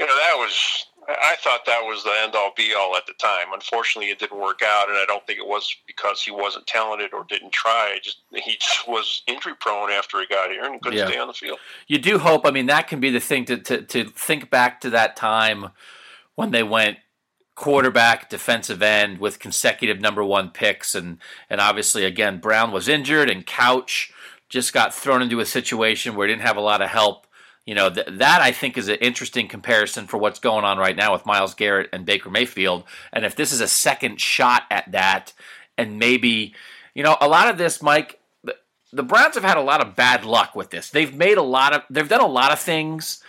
You 0.00 0.04
know, 0.06 0.14
that 0.16 0.34
was 0.36 0.86
I 1.08 1.36
thought 1.40 1.64
that 1.66 1.82
was 1.82 2.02
the 2.02 2.12
end 2.22 2.34
all 2.34 2.52
be 2.56 2.74
all 2.76 2.96
at 2.96 3.06
the 3.06 3.12
time. 3.14 3.46
Unfortunately, 3.52 4.10
it 4.10 4.18
didn't 4.18 4.40
work 4.40 4.60
out, 4.64 4.88
and 4.88 4.98
I 4.98 5.04
don't 5.06 5.24
think 5.26 5.38
it 5.38 5.46
was 5.46 5.74
because 5.86 6.22
he 6.22 6.30
wasn't 6.30 6.66
talented 6.66 7.12
or 7.12 7.24
didn't 7.28 7.52
try. 7.52 7.98
Just 8.02 8.18
he 8.32 8.56
just 8.60 8.88
was 8.88 9.22
injury 9.26 9.54
prone 9.60 9.90
after 9.90 10.18
he 10.20 10.26
got 10.26 10.50
here 10.50 10.64
and 10.64 10.80
couldn't 10.82 10.98
yeah. 10.98 11.06
stay 11.06 11.18
on 11.18 11.28
the 11.28 11.34
field. 11.34 11.58
You 11.86 11.98
do 11.98 12.18
hope. 12.18 12.46
I 12.46 12.50
mean, 12.50 12.66
that 12.66 12.88
can 12.88 13.00
be 13.00 13.10
the 13.10 13.20
thing 13.20 13.44
to, 13.46 13.56
to 13.58 13.82
to 13.82 14.04
think 14.04 14.50
back 14.50 14.80
to 14.80 14.90
that 14.90 15.16
time 15.16 15.70
when 16.34 16.50
they 16.50 16.62
went 16.62 16.98
quarterback, 17.54 18.28
defensive 18.28 18.82
end 18.82 19.18
with 19.18 19.38
consecutive 19.38 20.00
number 20.00 20.24
one 20.24 20.50
picks, 20.50 20.94
and 20.94 21.18
and 21.48 21.60
obviously 21.60 22.04
again 22.04 22.38
Brown 22.38 22.72
was 22.72 22.88
injured 22.88 23.30
and 23.30 23.46
Couch 23.46 24.12
just 24.48 24.72
got 24.72 24.94
thrown 24.94 25.22
into 25.22 25.40
a 25.40 25.46
situation 25.46 26.14
where 26.14 26.26
he 26.26 26.32
didn't 26.32 26.46
have 26.46 26.56
a 26.56 26.60
lot 26.60 26.82
of 26.82 26.88
help. 26.88 27.25
You 27.66 27.74
know 27.74 27.90
th- 27.90 28.06
that 28.10 28.40
I 28.40 28.52
think 28.52 28.78
is 28.78 28.88
an 28.88 28.96
interesting 28.96 29.48
comparison 29.48 30.06
for 30.06 30.16
what's 30.16 30.38
going 30.38 30.64
on 30.64 30.78
right 30.78 30.96
now 30.96 31.12
with 31.12 31.26
Myles 31.26 31.54
Garrett 31.54 31.90
and 31.92 32.06
Baker 32.06 32.30
Mayfield, 32.30 32.84
and 33.12 33.24
if 33.24 33.36
this 33.36 33.52
is 33.52 33.60
a 33.60 33.68
second 33.68 34.20
shot 34.20 34.62
at 34.70 34.92
that, 34.92 35.32
and 35.76 35.98
maybe 35.98 36.54
you 36.94 37.02
know 37.02 37.16
a 37.20 37.28
lot 37.28 37.48
of 37.48 37.58
this, 37.58 37.82
Mike. 37.82 38.20
The, 38.44 38.56
the 38.92 39.02
Browns 39.02 39.34
have 39.34 39.44
had 39.44 39.56
a 39.56 39.62
lot 39.62 39.84
of 39.84 39.96
bad 39.96 40.24
luck 40.24 40.54
with 40.54 40.70
this. 40.70 40.90
They've 40.90 41.14
made 41.14 41.36
a 41.36 41.42
lot 41.42 41.74
of, 41.74 41.82
they've 41.90 42.08
done 42.08 42.20
a 42.20 42.26
lot 42.26 42.52
of 42.52 42.60
things 42.60 43.20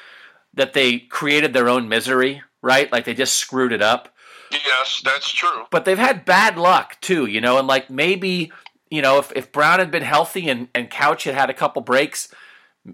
that 0.54 0.74
they 0.74 1.00
created 1.00 1.54
their 1.54 1.68
own 1.68 1.90
misery, 1.90 2.44
right? 2.62 2.92
Like 2.92 3.06
they 3.06 3.14
just 3.14 3.36
screwed 3.36 3.72
it 3.72 3.82
up. 3.82 4.14
Yes, 4.52 5.02
that's 5.04 5.32
true. 5.32 5.66
But 5.72 5.86
they've 5.86 5.98
had 5.98 6.26
bad 6.26 6.58
luck 6.58 6.98
too, 7.02 7.26
you 7.26 7.42
know, 7.42 7.58
and 7.58 7.68
like 7.68 7.90
maybe, 7.90 8.52
you 8.90 9.02
know, 9.02 9.20
if, 9.20 9.32
if 9.36 9.52
Brown 9.52 9.80
had 9.80 9.92
been 9.92 10.04
healthy 10.04 10.50
and, 10.50 10.68
and 10.74 10.90
Couch 10.90 11.26
had 11.26 11.36
had 11.36 11.50
a 11.50 11.54
couple 11.54 11.82
breaks, 11.82 12.34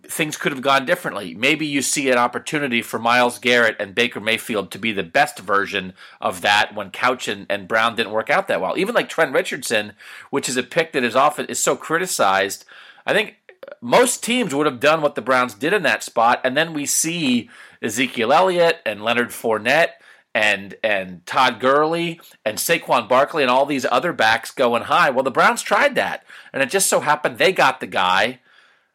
things 0.03 0.37
could 0.37 0.51
have 0.51 0.61
gone 0.61 0.85
differently. 0.85 1.35
Maybe 1.35 1.65
you 1.65 1.81
see 1.81 2.09
an 2.09 2.17
opportunity 2.17 2.81
for 2.81 2.99
Myles 2.99 3.39
Garrett 3.39 3.75
and 3.79 3.93
Baker 3.93 4.19
Mayfield 4.19 4.71
to 4.71 4.79
be 4.79 4.91
the 4.91 5.03
best 5.03 5.39
version 5.39 5.93
of 6.19 6.41
that 6.41 6.73
when 6.73 6.89
Couch 6.89 7.27
and, 7.27 7.45
and 7.49 7.67
Brown 7.67 7.95
didn't 7.95 8.13
work 8.13 8.29
out 8.29 8.47
that 8.47 8.61
well. 8.61 8.77
Even 8.77 8.95
like 8.95 9.09
Trent 9.09 9.33
Richardson, 9.33 9.93
which 10.29 10.49
is 10.49 10.57
a 10.57 10.63
pick 10.63 10.93
that 10.93 11.03
is 11.03 11.15
often 11.15 11.45
is 11.45 11.59
so 11.59 11.75
criticized. 11.75 12.65
I 13.05 13.13
think 13.13 13.35
most 13.81 14.23
teams 14.23 14.53
would 14.53 14.65
have 14.65 14.79
done 14.79 15.01
what 15.01 15.15
the 15.15 15.21
Browns 15.21 15.53
did 15.53 15.73
in 15.73 15.83
that 15.83 16.03
spot, 16.03 16.41
and 16.43 16.57
then 16.57 16.73
we 16.73 16.85
see 16.85 17.49
Ezekiel 17.81 18.33
Elliott 18.33 18.79
and 18.85 19.03
Leonard 19.03 19.29
Fournette 19.29 19.91
and 20.35 20.75
and 20.83 21.25
Todd 21.27 21.59
Gurley 21.59 22.19
and 22.43 22.57
Saquon 22.57 23.07
Barkley 23.07 23.43
and 23.43 23.51
all 23.51 23.65
these 23.67 23.85
other 23.91 24.13
backs 24.13 24.51
going 24.51 24.83
high. 24.83 25.11
Well, 25.11 25.23
the 25.23 25.31
Browns 25.31 25.61
tried 25.61 25.95
that, 25.95 26.25
and 26.51 26.63
it 26.63 26.69
just 26.69 26.87
so 26.87 27.01
happened 27.01 27.37
they 27.37 27.51
got 27.51 27.79
the 27.79 27.87
guy 27.87 28.39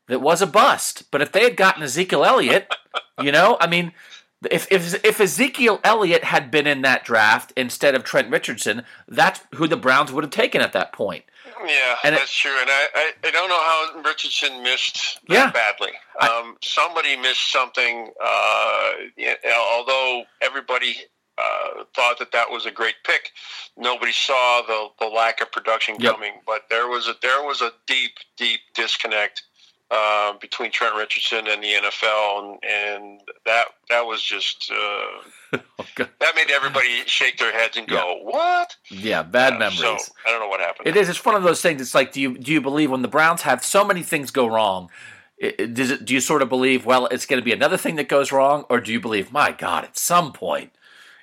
that 0.09 0.21
was 0.21 0.43
a 0.43 0.47
bust. 0.47 1.05
But 1.11 1.23
if 1.23 1.33
they 1.33 1.45
had 1.45 1.57
gotten 1.57 1.83
Ezekiel 1.83 2.25
Elliott, 2.25 2.73
you 3.21 3.33
know, 3.33 3.57
I 3.61 3.67
mean, 3.67 3.93
if 4.51 4.71
if 4.71 5.05
if 5.05 5.21
Ezekiel 5.21 5.81
Elliott 5.85 6.25
had 6.25 6.51
been 6.51 6.67
in 6.67 6.83
that 6.83 7.05
draft 7.05 7.53
instead 7.57 7.95
of 7.95 8.05
Trent 8.05 8.31
Richardson, 8.31 8.83
that's 9.07 9.41
who 9.55 9.67
the 9.67 9.77
Browns 9.77 10.13
would 10.13 10.25
have 10.25 10.31
taken 10.31 10.61
at 10.61 10.73
that 10.73 10.93
point. 10.93 11.25
Yeah, 11.65 11.97
and 12.05 12.15
that's 12.15 12.31
it, 12.31 12.35
true. 12.35 12.61
And 12.61 12.71
I, 12.71 12.87
I, 12.95 13.13
I, 13.25 13.31
don't 13.33 13.49
know 13.49 13.61
how 13.61 14.03
Richardson 14.05 14.63
missed 14.63 15.19
that 15.29 15.35
yeah, 15.35 15.51
badly. 15.51 15.89
Um, 16.21 16.29
I, 16.31 16.55
somebody 16.63 17.17
missed 17.17 17.51
something. 17.51 18.13
Uh, 18.23 18.91
although 19.73 20.23
everybody 20.41 20.97
uh, 21.39 21.85
thought 21.95 22.19
that 22.19 22.33
that 22.33 22.51
was 22.51 22.67
a 22.67 22.71
great 22.71 22.97
pick. 23.05 23.31
Nobody 23.77 24.13
saw 24.13 24.63
the, 24.67 24.89
the 24.99 25.07
lack 25.07 25.41
of 25.41 25.53
production 25.53 25.97
yep. 25.99 26.15
coming, 26.15 26.33
but 26.47 26.63
there 26.69 26.89
was 26.89 27.07
a 27.09 27.15
there 27.23 27.43
was 27.45 27.63
a 27.63 27.71
deep 27.87 28.13
deep 28.37 28.61
disconnect 28.75 29.43
uh, 29.91 30.35
between 30.41 30.71
Trent 30.71 30.95
Richardson 30.97 31.47
and 31.49 31.63
the 31.63 31.69
NFL, 31.69 32.45
and, 32.45 32.65
and 32.65 33.21
that 33.47 33.67
that 33.91 34.07
was 34.07 34.23
just 34.23 34.71
uh, 34.73 35.59
that 35.97 36.35
made 36.35 36.51
everybody 36.51 37.03
shake 37.07 37.39
their 37.39 37.53
heads 37.53 37.77
and 37.77 37.87
go, 37.87 37.97
yeah. 37.97 38.25
"What?" 38.25 38.77
Yeah, 38.91 39.23
bad 39.23 39.59
memories. 39.59 39.79
So 39.79 39.97
I 40.27 40.31
don't 40.31 40.41
know 40.41 40.49
what 40.49 40.61
happened. 40.61 40.89
It 40.89 40.97
is. 40.97 41.09
It's 41.09 41.25
one 41.25 41.35
of 41.35 41.43
those 41.43 41.63
things. 41.63 41.81
It's 41.81 41.95
like, 41.95 42.13
do 42.13 42.21
you 42.21 42.37
do 42.37 42.53
you 42.53 42.61
believe 42.61 42.91
when 42.91 43.03
the 43.03 43.09
Browns 43.09 43.43
have 43.43 43.65
so 43.65 43.85
many 43.85 44.03
things 44.03 44.31
go 44.31 44.47
wrong? 44.47 44.91
It, 45.39 45.73
does 45.75 45.93
it, 45.93 46.05
do 46.05 46.15
you 46.15 46.21
sort 46.21 46.43
of 46.43 46.49
believe, 46.49 46.85
well, 46.85 47.07
it's 47.07 47.25
going 47.25 47.41
to 47.41 47.45
be 47.45 47.53
another 47.53 47.77
thing 47.77 47.95
that 47.95 48.09
goes 48.09 48.33
wrong, 48.33 48.65
or 48.69 48.81
do 48.81 48.93
you 48.93 48.99
believe, 48.99 49.31
my 49.31 49.53
God, 49.53 49.85
at 49.85 49.97
some 49.97 50.33
point 50.33 50.73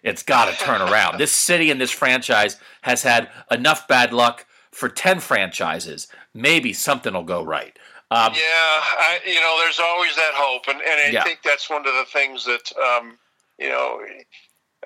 it's 0.06 0.22
got 0.22 0.46
to 0.46 0.64
turn 0.64 0.82
around. 0.82 1.18
this 1.18 1.32
city 1.32 1.72
and 1.72 1.82
this 1.82 1.92
franchise 1.92 2.58
has 2.84 3.02
had 3.02 3.28
enough 3.52 3.88
bad 3.88 4.14
luck 4.14 4.46
for 4.72 4.88
10 4.88 5.20
franchises. 5.20 6.08
Maybe 6.34 6.72
something 6.72 7.14
will 7.14 7.24
go 7.24 7.44
right. 7.44 7.78
Um, 8.12 8.34
yeah, 8.34 8.42
I, 8.42 9.20
you 9.26 9.36
know, 9.36 9.58
there's 9.64 9.80
always 9.80 10.16
that 10.16 10.34
hope. 10.34 10.68
And, 10.68 10.80
and 10.80 11.08
I 11.08 11.10
yeah. 11.12 11.24
think 11.24 11.40
that's 11.44 11.70
one 11.70 11.88
of 11.88 11.94
the 11.94 12.06
things 12.12 12.46
that, 12.46 12.72
um, 12.78 13.18
you 13.58 13.70
know, 13.70 14.00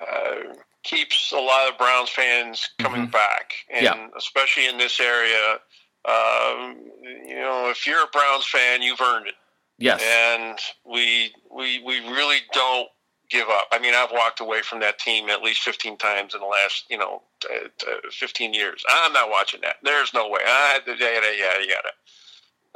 uh, 0.00 0.54
keeps 0.82 1.32
a 1.32 1.36
lot 1.36 1.70
of 1.70 1.76
Browns 1.76 2.08
fans 2.08 2.70
coming 2.78 3.02
mm-hmm. 3.02 3.10
back. 3.10 3.52
And 3.70 3.84
yeah. 3.84 4.08
especially 4.16 4.68
in 4.68 4.78
this 4.78 5.00
area, 5.00 5.58
um, 6.06 6.76
you 7.26 7.34
know, 7.34 7.68
if 7.68 7.86
you're 7.86 8.04
a 8.04 8.10
Browns 8.12 8.46
fan, 8.46 8.80
you've 8.80 9.00
earned 9.00 9.26
it. 9.26 9.34
Yes. 9.78 10.02
And 10.02 10.58
we, 10.84 11.32
we, 11.54 11.82
we 11.82 12.00
really 12.10 12.38
don't 12.52 12.88
give 13.30 13.48
up. 13.48 13.68
I 13.70 13.78
mean, 13.78 13.94
I've 13.94 14.12
walked 14.12 14.40
away 14.40 14.62
from 14.62 14.80
that 14.80 14.98
team 14.98 15.28
at 15.28 15.42
least 15.42 15.60
15 15.60 15.96
times 15.98 16.34
in 16.34 16.40
the 16.40 16.46
last, 16.46 16.84
you 16.90 16.98
know, 16.98 17.22
15 18.10 18.54
years. 18.54 18.84
I'm 18.88 19.12
not 19.12 19.30
watching 19.30 19.60
that. 19.62 19.76
There's 19.82 20.12
no 20.12 20.28
way. 20.28 20.40
I, 20.44 20.80
yada, 20.86 20.98
yada, 20.98 21.66
yada. 21.66 21.90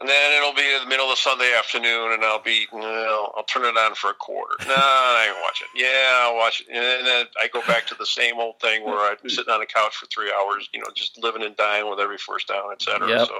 And 0.01 0.09
then 0.09 0.32
it'll 0.32 0.55
be 0.55 0.74
in 0.74 0.82
the 0.82 0.88
middle 0.88 1.07
of 1.07 1.12
the 1.12 1.16
Sunday 1.16 1.53
afternoon, 1.57 2.12
and 2.12 2.24
I'll 2.24 2.42
be, 2.42 2.66
you 2.72 2.80
know, 2.80 3.32
I'll 3.36 3.45
turn 3.45 3.64
it 3.64 3.78
on 3.78 3.95
for 3.95 4.11
a 4.11 4.14
quarter. 4.14 4.57
No, 4.66 4.74
I 4.76 5.26
ain't 5.28 5.36
watch 5.40 5.62
it. 5.62 5.68
Yeah, 5.72 6.24
I'll 6.24 6.36
watch 6.36 6.61
it. 6.61 6.66
And 6.68 7.07
then 7.07 7.26
I 7.40 7.47
go 7.47 7.61
back 7.68 7.86
to 7.86 7.95
the 7.95 8.05
same 8.05 8.40
old 8.40 8.59
thing 8.61 8.84
where 8.84 8.99
I'm 8.99 9.16
sitting 9.28 9.53
on 9.53 9.62
a 9.62 9.66
couch 9.66 9.95
for 9.95 10.07
three 10.07 10.32
hours, 10.32 10.68
you 10.74 10.80
know, 10.80 10.88
just 10.97 11.22
living 11.22 11.45
and 11.45 11.57
dying 11.57 11.88
with 11.88 12.01
every 12.01 12.18
first 12.18 12.49
down, 12.49 12.72
et 12.72 12.82
cetera. 12.82 13.09
Yep. 13.09 13.28
So. 13.28 13.34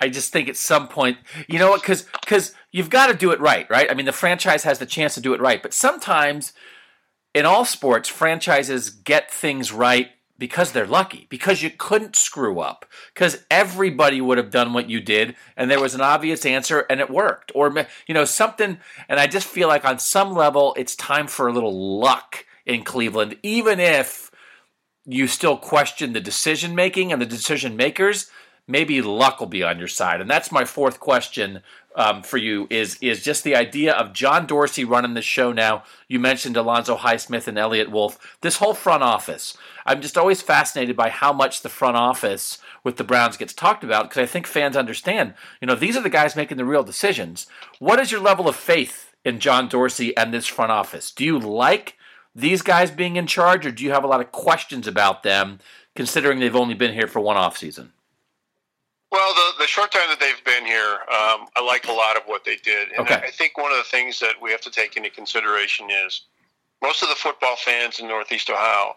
I 0.00 0.08
just 0.08 0.32
think 0.32 0.48
at 0.48 0.56
some 0.56 0.86
point, 0.86 1.18
you 1.48 1.58
know 1.58 1.70
what? 1.70 1.80
Because 1.80 2.06
because 2.20 2.54
you've 2.70 2.90
got 2.90 3.08
to 3.08 3.14
do 3.14 3.32
it 3.32 3.40
right, 3.40 3.68
right? 3.68 3.90
I 3.90 3.94
mean, 3.94 4.06
the 4.06 4.12
franchise 4.12 4.62
has 4.62 4.78
the 4.78 4.86
chance 4.86 5.14
to 5.14 5.20
do 5.20 5.34
it 5.34 5.40
right, 5.40 5.62
but 5.62 5.74
sometimes 5.74 6.52
in 7.34 7.44
all 7.44 7.64
sports, 7.64 8.08
franchises 8.08 8.88
get 8.88 9.32
things 9.32 9.72
right 9.72 10.10
because 10.42 10.72
they're 10.72 10.88
lucky, 10.88 11.28
because 11.30 11.62
you 11.62 11.70
couldn't 11.70 12.16
screw 12.16 12.58
up, 12.58 12.84
because 13.14 13.44
everybody 13.48 14.20
would 14.20 14.38
have 14.38 14.50
done 14.50 14.72
what 14.72 14.90
you 14.90 15.00
did, 15.00 15.36
and 15.56 15.70
there 15.70 15.80
was 15.80 15.94
an 15.94 16.00
obvious 16.00 16.44
answer, 16.44 16.80
and 16.90 16.98
it 16.98 17.08
worked, 17.08 17.52
or 17.54 17.72
you 18.08 18.12
know 18.12 18.24
something. 18.24 18.78
And 19.08 19.20
I 19.20 19.28
just 19.28 19.46
feel 19.46 19.68
like 19.68 19.84
on 19.84 20.00
some 20.00 20.34
level, 20.34 20.74
it's 20.76 20.96
time 20.96 21.28
for 21.28 21.46
a 21.46 21.52
little 21.52 22.00
luck 22.00 22.44
in 22.66 22.82
Cleveland, 22.82 23.36
even 23.44 23.78
if 23.78 24.32
you 25.06 25.28
still 25.28 25.56
question 25.56 26.12
the 26.12 26.20
decision 26.20 26.74
making 26.74 27.12
and 27.12 27.22
the 27.22 27.26
decision 27.26 27.76
makers 27.76 28.28
maybe 28.66 29.02
luck 29.02 29.40
will 29.40 29.46
be 29.48 29.62
on 29.62 29.78
your 29.78 29.88
side. 29.88 30.20
And 30.20 30.30
that's 30.30 30.52
my 30.52 30.64
fourth 30.64 31.00
question 31.00 31.62
um, 31.94 32.22
for 32.22 32.38
you 32.38 32.66
is 32.70 32.98
is 33.00 33.22
just 33.22 33.44
the 33.44 33.56
idea 33.56 33.92
of 33.92 34.12
John 34.12 34.46
Dorsey 34.46 34.84
running 34.84 35.14
the 35.14 35.22
show 35.22 35.52
now. 35.52 35.84
You 36.08 36.18
mentioned 36.18 36.56
Alonzo 36.56 36.96
Highsmith 36.96 37.46
and 37.46 37.58
Eliot 37.58 37.90
Wolf. 37.90 38.36
This 38.40 38.56
whole 38.56 38.74
front 38.74 39.02
office. 39.02 39.56
I'm 39.84 40.00
just 40.00 40.16
always 40.16 40.42
fascinated 40.42 40.96
by 40.96 41.08
how 41.08 41.32
much 41.32 41.62
the 41.62 41.68
front 41.68 41.96
office 41.96 42.58
with 42.84 42.96
the 42.96 43.04
Browns 43.04 43.36
gets 43.36 43.52
talked 43.52 43.84
about 43.84 44.04
because 44.04 44.22
I 44.22 44.26
think 44.26 44.46
fans 44.46 44.76
understand. 44.76 45.34
You 45.60 45.66
know, 45.66 45.74
these 45.74 45.96
are 45.96 46.02
the 46.02 46.08
guys 46.08 46.36
making 46.36 46.56
the 46.56 46.64
real 46.64 46.84
decisions. 46.84 47.46
What 47.78 47.98
is 47.98 48.10
your 48.10 48.20
level 48.20 48.48
of 48.48 48.56
faith 48.56 49.14
in 49.24 49.40
John 49.40 49.68
Dorsey 49.68 50.16
and 50.16 50.32
this 50.32 50.46
front 50.46 50.72
office? 50.72 51.10
Do 51.10 51.24
you 51.24 51.38
like 51.38 51.96
these 52.34 52.62
guys 52.62 52.90
being 52.90 53.16
in 53.16 53.26
charge, 53.26 53.66
or 53.66 53.70
do 53.70 53.84
you 53.84 53.90
have 53.90 54.04
a 54.04 54.08
lot 54.08 54.20
of 54.20 54.32
questions 54.32 54.86
about 54.86 55.22
them, 55.22 55.58
considering 55.94 56.38
they've 56.38 56.56
only 56.56 56.74
been 56.74 56.94
here 56.94 57.06
for 57.06 57.20
one 57.20 57.36
off 57.36 57.58
season? 57.58 57.92
Well, 59.12 59.34
the, 59.34 59.64
the 59.64 59.66
short 59.66 59.92
time 59.92 60.08
that 60.08 60.18
they've 60.18 60.42
been 60.44 60.64
here, 60.64 61.00
um, 61.02 61.46
I 61.54 61.62
like 61.64 61.86
a 61.86 61.92
lot 61.92 62.16
of 62.16 62.22
what 62.24 62.46
they 62.46 62.56
did. 62.56 62.88
And 62.92 63.00
okay. 63.00 63.16
I, 63.16 63.26
I 63.26 63.30
think 63.30 63.58
one 63.58 63.70
of 63.70 63.76
the 63.76 63.84
things 63.84 64.18
that 64.20 64.36
we 64.40 64.50
have 64.50 64.62
to 64.62 64.70
take 64.70 64.96
into 64.96 65.10
consideration 65.10 65.88
is 65.90 66.22
most 66.80 67.02
of 67.02 67.10
the 67.10 67.14
football 67.14 67.56
fans 67.56 68.00
in 68.00 68.08
Northeast 68.08 68.48
Ohio 68.48 68.96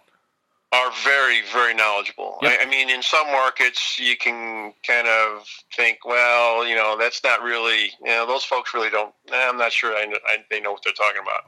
are 0.72 0.92
very, 1.04 1.42
very 1.52 1.74
knowledgeable. 1.74 2.40
Yep. 2.42 2.60
I, 2.60 2.64
I, 2.64 2.70
mean, 2.70 2.90
in 2.90 3.04
some 3.04 3.28
markets, 3.28 4.00
you 4.00 4.16
can 4.16 4.74
kind 4.88 5.08
of 5.08 5.46
think, 5.76 6.06
well, 6.06 6.66
you 6.66 6.76
know, 6.76 6.96
that's 6.98 7.22
not 7.22 7.44
really, 7.44 7.92
you 8.02 8.08
know, 8.08 8.26
those 8.26 8.46
folks 8.46 8.74
really 8.74 8.90
don't, 8.90 9.14
I'm 9.34 9.58
not 9.58 9.74
sure 9.74 9.94
I, 9.94 10.08
I, 10.28 10.38
they 10.50 10.62
know 10.62 10.72
what 10.72 10.82
they're 10.84 10.94
talking 10.94 11.22
about 11.22 11.44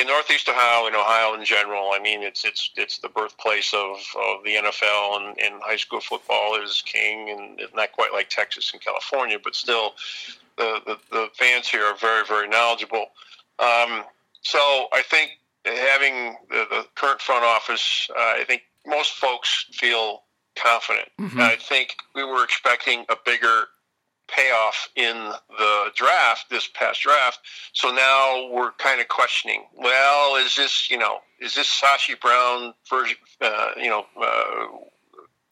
in 0.00 0.06
Northeast 0.06 0.48
Ohio, 0.48 0.86
in 0.86 0.94
Ohio 0.94 1.34
in 1.34 1.44
general, 1.44 1.90
I 1.92 1.98
mean, 1.98 2.22
it's 2.22 2.44
it's 2.44 2.70
it's 2.76 2.98
the 2.98 3.08
birthplace 3.08 3.72
of, 3.74 3.96
of 4.16 4.44
the 4.44 4.54
NFL, 4.54 5.16
and, 5.16 5.38
and 5.40 5.62
high 5.62 5.76
school 5.76 6.00
football 6.00 6.60
is 6.62 6.82
king, 6.86 7.30
and 7.30 7.60
it's 7.60 7.74
not 7.74 7.92
quite 7.92 8.12
like 8.12 8.28
Texas 8.28 8.72
and 8.72 8.82
California, 8.82 9.38
but 9.42 9.54
still, 9.54 9.94
the, 10.56 10.80
the, 10.86 10.98
the 11.10 11.28
fans 11.34 11.68
here 11.68 11.84
are 11.84 11.96
very 11.96 12.24
very 12.26 12.48
knowledgeable. 12.48 13.06
Um, 13.58 14.04
so 14.42 14.58
I 14.92 15.02
think 15.04 15.32
having 15.64 16.36
the, 16.48 16.66
the 16.70 16.86
current 16.94 17.20
front 17.20 17.44
office, 17.44 18.08
uh, 18.10 18.34
I 18.40 18.44
think 18.46 18.62
most 18.86 19.12
folks 19.14 19.66
feel 19.72 20.22
confident. 20.56 21.08
Mm-hmm. 21.20 21.40
I 21.40 21.56
think 21.56 21.96
we 22.14 22.24
were 22.24 22.44
expecting 22.44 23.04
a 23.08 23.16
bigger 23.24 23.66
payoff 24.28 24.88
in 24.96 25.32
the 25.58 25.86
draft, 25.94 26.50
this 26.50 26.68
past 26.68 27.02
draft. 27.02 27.40
So 27.72 27.90
now 27.90 28.48
we're 28.52 28.72
kind 28.72 29.00
of 29.00 29.08
questioning, 29.08 29.64
well, 29.76 30.36
is 30.36 30.54
this, 30.54 30.90
you 30.90 30.98
know, 30.98 31.20
is 31.40 31.54
this 31.54 31.68
Sashi 31.68 32.18
Brown 32.20 32.74
version, 32.88 33.16
uh, 33.40 33.70
you 33.76 33.88
know, 33.88 34.06
uh, 34.20 34.66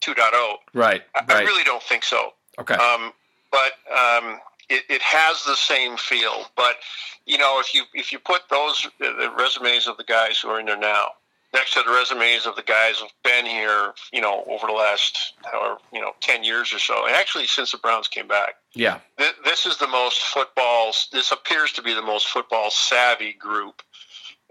2.0? 0.01 0.55
Right. 0.73 1.03
I, 1.15 1.19
right. 1.19 1.29
I 1.29 1.41
really 1.41 1.63
don't 1.63 1.83
think 1.83 2.03
so. 2.03 2.33
Okay. 2.59 2.75
Um, 2.75 3.13
but 3.51 3.73
um, 3.91 4.39
it, 4.69 4.83
it 4.89 5.01
has 5.01 5.43
the 5.43 5.55
same 5.55 5.97
feel. 5.97 6.45
But 6.55 6.77
you 7.25 7.37
know, 7.37 7.59
if 7.59 7.73
you 7.73 7.83
if 7.93 8.11
you 8.11 8.19
put 8.19 8.41
those 8.49 8.87
the 8.99 9.33
resumes 9.37 9.87
of 9.87 9.97
the 9.97 10.03
guys 10.03 10.39
who 10.39 10.49
are 10.49 10.59
in 10.59 10.65
there 10.65 10.77
now 10.77 11.09
next 11.53 11.73
to 11.73 11.83
the 11.85 11.91
resumes 11.91 12.45
of 12.45 12.55
the 12.55 12.63
guys 12.63 12.99
who've 12.99 13.09
been 13.23 13.45
here, 13.45 13.93
you 14.11 14.21
know, 14.21 14.43
over 14.47 14.67
the 14.67 14.73
last 14.73 15.33
however, 15.51 15.77
you 15.93 16.01
know, 16.01 16.11
ten 16.19 16.43
years 16.43 16.73
or 16.73 16.79
so, 16.79 17.05
and 17.05 17.15
actually 17.15 17.47
since 17.47 17.71
the 17.71 17.77
Browns 17.77 18.07
came 18.07 18.27
back, 18.27 18.55
yeah, 18.77 18.99
th- 19.17 19.35
this 19.43 19.65
is 19.65 19.77
the 19.77 19.87
most 19.87 20.19
football. 20.21 20.93
This 21.11 21.31
appears 21.31 21.71
to 21.73 21.81
be 21.81 21.93
the 21.93 22.01
most 22.01 22.27
football 22.27 22.69
savvy 22.69 23.33
group. 23.33 23.81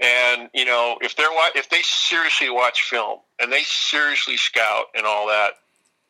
And 0.01 0.51
you 0.53 0.64
know, 0.64 0.99
if 1.01 1.16
they're 1.16 1.29
if 1.55 1.70
they 1.70 1.83
seriously 1.83 2.51
watch 2.51 2.83
film 2.83 3.20
and 3.41 3.53
they 3.53 3.62
seriously 3.62 4.37
scout 4.37 4.87
and 4.95 5.07
all 5.07 5.27
that, 5.29 5.53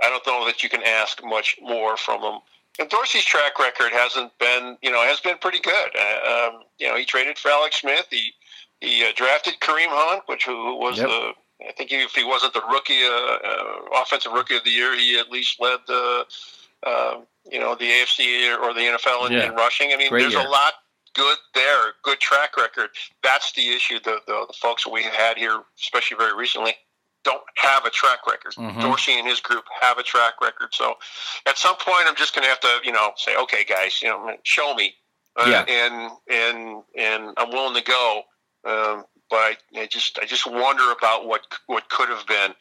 I 0.03 0.09
don't 0.09 0.27
know 0.27 0.45
that 0.47 0.63
you 0.63 0.69
can 0.69 0.83
ask 0.83 1.23
much 1.25 1.57
more 1.63 1.97
from 1.97 2.21
them. 2.23 2.39
And 2.79 2.89
Dorsey's 2.91 3.25
track 3.25 3.59
record 3.59 3.93
hasn't 3.93 4.37
been, 4.39 4.77
you 4.83 4.91
know, 4.91 5.03
has 5.03 5.21
been 5.21 5.39
pretty 5.39 5.61
good. 5.61 5.91
Uh, 5.97 6.49
um, 6.49 6.63
you 6.79 6.89
know, 6.89 6.97
he 6.97 7.05
traded 7.05 7.39
for 7.39 7.51
Alex 7.51 7.81
Smith. 7.81 8.07
He 8.11 8.33
he 8.81 9.05
uh, 9.05 9.13
drafted 9.15 9.55
Kareem 9.61 9.89
Hunt, 9.89 10.25
which 10.27 10.45
who 10.45 10.77
was 10.77 10.99
Yep. 10.99 11.09
the 11.09 11.33
I 11.67 11.73
think 11.73 11.91
if 11.93 12.13
he 12.13 12.25
wasn't 12.25 12.53
the 12.53 12.63
rookie, 12.71 13.03
uh, 13.05 13.39
uh, 13.49 14.03
offensive 14.03 14.33
rookie 14.33 14.57
of 14.57 14.65
the 14.65 14.71
year, 14.71 14.95
he 14.97 15.19
at 15.19 15.31
least 15.31 15.61
led 15.61 15.79
the, 15.87 16.25
uh, 16.85 17.21
you 17.51 17.59
know, 17.61 17.75
the 17.75 17.85
AFC 17.87 18.57
or 18.61 18.75
the 18.75 18.81
NFL 18.81 19.27
in, 19.27 19.33
Yeah. 19.33 19.47
in 19.47 19.55
rushing. 19.55 19.93
I 19.93 19.97
mean, 19.97 20.09
Great 20.09 20.23
there's 20.23 20.35
year. 20.35 20.47
a 20.47 20.49
lot 20.49 20.75
good 21.15 21.39
there, 21.55 21.93
good 22.03 22.21
track 22.21 22.57
record. 22.57 22.91
That's 23.23 23.53
the 23.53 23.69
issue. 23.71 23.99
The, 24.01 24.19
the 24.27 24.45
the 24.49 24.55
folks 24.61 24.85
that 24.85 24.91
we 24.91 25.03
had 25.03 25.39
here, 25.39 25.63
especially 25.79 26.17
very 26.19 26.35
recently, 26.37 26.75
don't 27.25 27.43
have 27.57 27.85
a 27.87 27.91
track 27.91 28.27
record. 28.27 28.55
Mhm. 28.55 28.81
Dorsey 28.83 29.19
and 29.19 29.27
his 29.27 29.41
group 29.41 29.65
have 29.81 29.99
a 29.99 30.03
track 30.03 30.35
record. 30.43 30.75
So, 30.75 30.99
at 31.47 31.57
some 31.59 31.77
point, 31.77 32.07
I'm 32.07 32.17
just 32.17 32.35
going 32.35 32.43
to 32.45 32.49
have 32.49 32.61
to, 32.61 32.81
you 32.85 32.93
know, 32.93 33.13
say, 33.17 33.37
okay, 33.37 33.65
guys, 33.65 34.01
you 34.03 34.09
know, 34.09 34.37
show 34.43 34.75
me, 34.75 34.95
uh, 35.37 35.47
Yeah. 35.49 35.65
and 35.69 36.11
and 36.29 36.83
and 36.97 37.35
I'm 37.37 37.51
willing 37.51 37.75
to 37.75 37.83
go. 37.83 38.23
Um, 38.65 39.05
but 39.31 39.37
I, 39.37 39.57
I 39.77 39.87
just 39.87 40.19
I 40.19 40.25
just 40.27 40.47
wonder 40.47 40.91
about 40.93 41.27
what 41.27 41.47
what 41.67 41.89
could 41.89 42.09
have 42.11 42.27
been. 42.27 42.55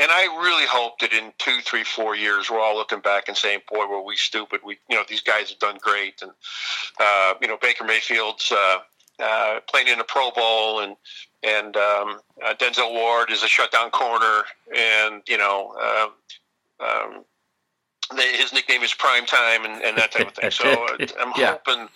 And 0.00 0.10
I 0.10 0.24
really 0.42 0.66
hope 0.66 0.98
that 1.00 1.12
in 1.12 1.32
two, 1.38 1.60
three, 1.60 1.84
four 1.84 2.16
years, 2.16 2.50
we're 2.50 2.58
all 2.58 2.74
looking 2.74 3.00
back 3.00 3.28
and 3.28 3.36
saying, 3.36 3.60
"Boy, 3.70 3.86
were 3.86 4.02
we 4.02 4.16
stupid!" 4.16 4.60
We, 4.64 4.78
you 4.88 4.96
know, 4.96 5.04
these 5.06 5.20
guys 5.20 5.50
have 5.50 5.58
done 5.58 5.76
great, 5.80 6.22
and 6.22 6.32
uh, 6.98 7.34
you 7.42 7.48
know, 7.48 7.58
Baker 7.60 7.84
Mayfield's 7.84 8.50
uh, 8.50 8.78
uh, 9.22 9.60
playing 9.68 9.88
in 9.88 9.98
the 9.98 10.04
Pro 10.04 10.30
Bowl, 10.30 10.80
and 10.80 10.96
and 11.42 11.76
um, 11.76 12.20
uh, 12.44 12.54
Denzel 12.54 12.92
Ward 12.92 13.30
is 13.30 13.42
a 13.42 13.48
shutdown 13.48 13.90
corner, 13.90 14.44
and 14.74 15.22
you 15.28 15.36
know, 15.36 15.74
um, 15.78 16.12
um, 16.86 17.24
the, 18.16 18.22
his 18.22 18.54
nickname 18.54 18.82
is 18.82 18.94
Prime 18.94 19.26
Time, 19.26 19.66
and, 19.66 19.82
and 19.82 19.98
that 19.98 20.12
type 20.12 20.28
of 20.28 20.34
thing. 20.34 20.50
So 20.50 20.64
uh, 20.64 20.96
I'm 21.20 21.32
Yeah. 21.36 21.52
hoping, 21.52 21.88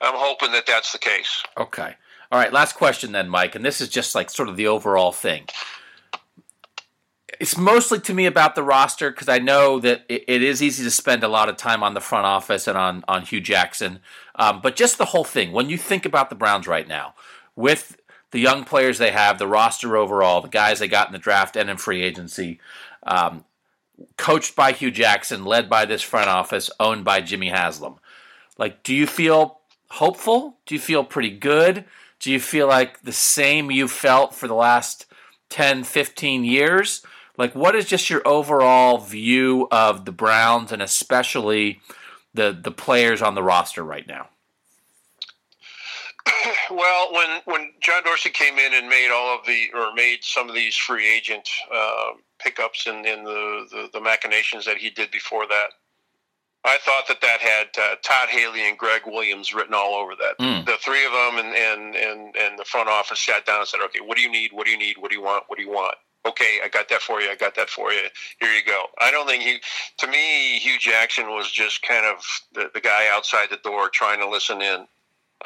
I'm 0.00 0.14
hoping 0.14 0.52
that 0.52 0.66
that's 0.66 0.92
the 0.92 0.98
case. 0.98 1.42
Okay. 1.58 1.94
All 2.32 2.38
right. 2.38 2.52
Last 2.52 2.74
question 2.74 3.10
then, 3.10 3.28
Mike, 3.28 3.56
and 3.56 3.64
this 3.64 3.80
is 3.80 3.88
just 3.88 4.14
like 4.14 4.30
sort 4.30 4.48
of 4.48 4.56
the 4.56 4.68
overall 4.68 5.10
thing. 5.12 5.48
It's 7.40 7.56
mostly 7.56 7.98
to 8.00 8.12
me 8.12 8.26
about 8.26 8.54
the 8.54 8.62
roster 8.62 9.10
because 9.10 9.28
I 9.28 9.38
know 9.38 9.80
that 9.80 10.04
it, 10.10 10.24
it 10.28 10.42
is 10.42 10.62
easy 10.62 10.84
to 10.84 10.90
spend 10.90 11.24
a 11.24 11.28
lot 11.28 11.48
of 11.48 11.56
time 11.56 11.82
on 11.82 11.94
the 11.94 12.00
front 12.00 12.26
office 12.26 12.68
and 12.68 12.76
on 12.76 13.02
on 13.08 13.22
Hue 13.22 13.40
Jackson, 13.40 14.00
um, 14.34 14.60
but 14.62 14.76
just 14.76 14.98
the 14.98 15.06
whole 15.06 15.24
thing. 15.24 15.50
When 15.50 15.70
you 15.70 15.78
think 15.78 16.04
about 16.04 16.28
the 16.28 16.36
Browns 16.36 16.68
right 16.68 16.86
now, 16.86 17.14
with 17.56 17.98
the 18.30 18.40
young 18.40 18.64
players 18.64 18.98
they 18.98 19.10
have, 19.10 19.38
the 19.38 19.46
roster 19.46 19.96
overall, 19.96 20.42
the 20.42 20.48
guys 20.48 20.78
they 20.78 20.86
got 20.86 21.08
in 21.08 21.14
the 21.14 21.18
draft 21.18 21.56
and 21.56 21.70
in 21.70 21.78
free 21.78 22.02
agency, 22.02 22.60
um, 23.04 23.44
coached 24.18 24.54
by 24.54 24.72
Hue 24.72 24.90
Jackson, 24.90 25.44
led 25.44 25.70
by 25.70 25.86
this 25.86 26.02
front 26.02 26.28
office, 26.28 26.70
owned 26.78 27.04
by 27.04 27.22
Jimmy 27.22 27.48
Haslam. 27.48 27.96
Like, 28.58 28.82
do 28.82 28.94
you 28.94 29.06
feel 29.06 29.60
hopeful? 29.92 30.58
Do 30.66 30.74
you 30.74 30.80
feel 30.80 31.04
pretty 31.04 31.30
good? 31.30 31.86
Do 32.18 32.30
you 32.30 32.38
feel 32.38 32.66
like 32.66 33.00
the 33.00 33.12
same 33.12 33.70
you 33.70 33.88
felt 33.88 34.34
for 34.34 34.46
the 34.46 34.54
last 34.54 35.06
10, 35.48 35.84
15 35.84 36.44
years? 36.44 37.02
Like, 37.36 37.54
what 37.54 37.74
is 37.74 37.86
just 37.86 38.10
your 38.10 38.26
overall 38.26 38.98
view 38.98 39.68
of 39.70 40.04
the 40.04 40.12
Browns 40.12 40.72
and 40.72 40.82
especially 40.82 41.80
the 42.34 42.56
the 42.58 42.70
players 42.70 43.22
on 43.22 43.34
the 43.34 43.42
roster 43.42 43.82
right 43.82 44.06
now? 44.06 44.28
Well, 46.70 47.12
when 47.12 47.40
when 47.46 47.72
John 47.80 48.04
Dorsey 48.04 48.30
came 48.30 48.56
in 48.56 48.74
and 48.74 48.88
made 48.88 49.10
all 49.12 49.36
of 49.36 49.44
the 49.44 49.70
or 49.74 49.92
made 49.92 50.18
some 50.22 50.48
of 50.48 50.54
these 50.54 50.76
free 50.76 51.08
agent 51.08 51.48
uh, 51.72 52.12
pickups 52.38 52.86
and 52.86 53.04
in, 53.04 53.24
the, 53.24 53.66
the 53.70 53.88
the 53.94 54.00
machinations 54.00 54.64
that 54.66 54.76
he 54.76 54.88
did 54.88 55.10
before 55.10 55.46
that, 55.48 55.70
I 56.64 56.78
thought 56.78 57.08
that 57.08 57.20
that 57.22 57.40
had 57.40 57.68
uh, 57.76 57.96
Todd 58.02 58.28
Haley 58.28 58.68
and 58.68 58.78
Gregg 58.78 59.02
Williams 59.06 59.52
written 59.52 59.74
all 59.74 59.94
over 59.94 60.12
that. 60.14 60.38
Mm. 60.38 60.64
The 60.64 60.76
three 60.80 61.04
of 61.04 61.12
them 61.12 61.44
and, 61.44 61.54
and 61.54 61.96
and 61.96 62.36
and 62.36 62.58
the 62.58 62.64
front 62.64 62.88
office 62.88 63.20
sat 63.20 63.44
down 63.46 63.60
and 63.60 63.68
said, 63.68 63.80
"Okay, 63.86 64.00
what 64.00 64.16
do 64.16 64.22
you 64.22 64.30
need? 64.30 64.52
What 64.52 64.66
do 64.66 64.70
you 64.70 64.78
need? 64.78 64.96
What 64.98 65.10
do 65.10 65.16
you 65.16 65.22
want? 65.22 65.44
What 65.48 65.58
do 65.58 65.64
you 65.64 65.70
want?" 65.70 65.96
Okay, 66.26 66.58
I 66.62 66.68
got 66.68 66.88
that 66.90 67.00
for 67.00 67.20
you. 67.20 67.30
I 67.30 67.34
got 67.34 67.54
that 67.54 67.70
for 67.70 67.92
you. 67.92 68.02
Here 68.40 68.52
you 68.52 68.62
go. 68.66 68.84
I 69.00 69.10
don't 69.10 69.26
think 69.26 69.42
he. 69.42 69.58
To 69.98 70.06
me, 70.06 70.58
Hue 70.58 70.78
Jackson 70.78 71.28
was 71.28 71.50
just 71.50 71.82
kind 71.82 72.04
of 72.04 72.22
the, 72.52 72.70
the 72.74 72.80
guy 72.80 73.08
outside 73.10 73.48
the 73.50 73.56
door 73.58 73.88
trying 73.88 74.18
to 74.20 74.28
listen 74.28 74.60
in. 74.60 74.80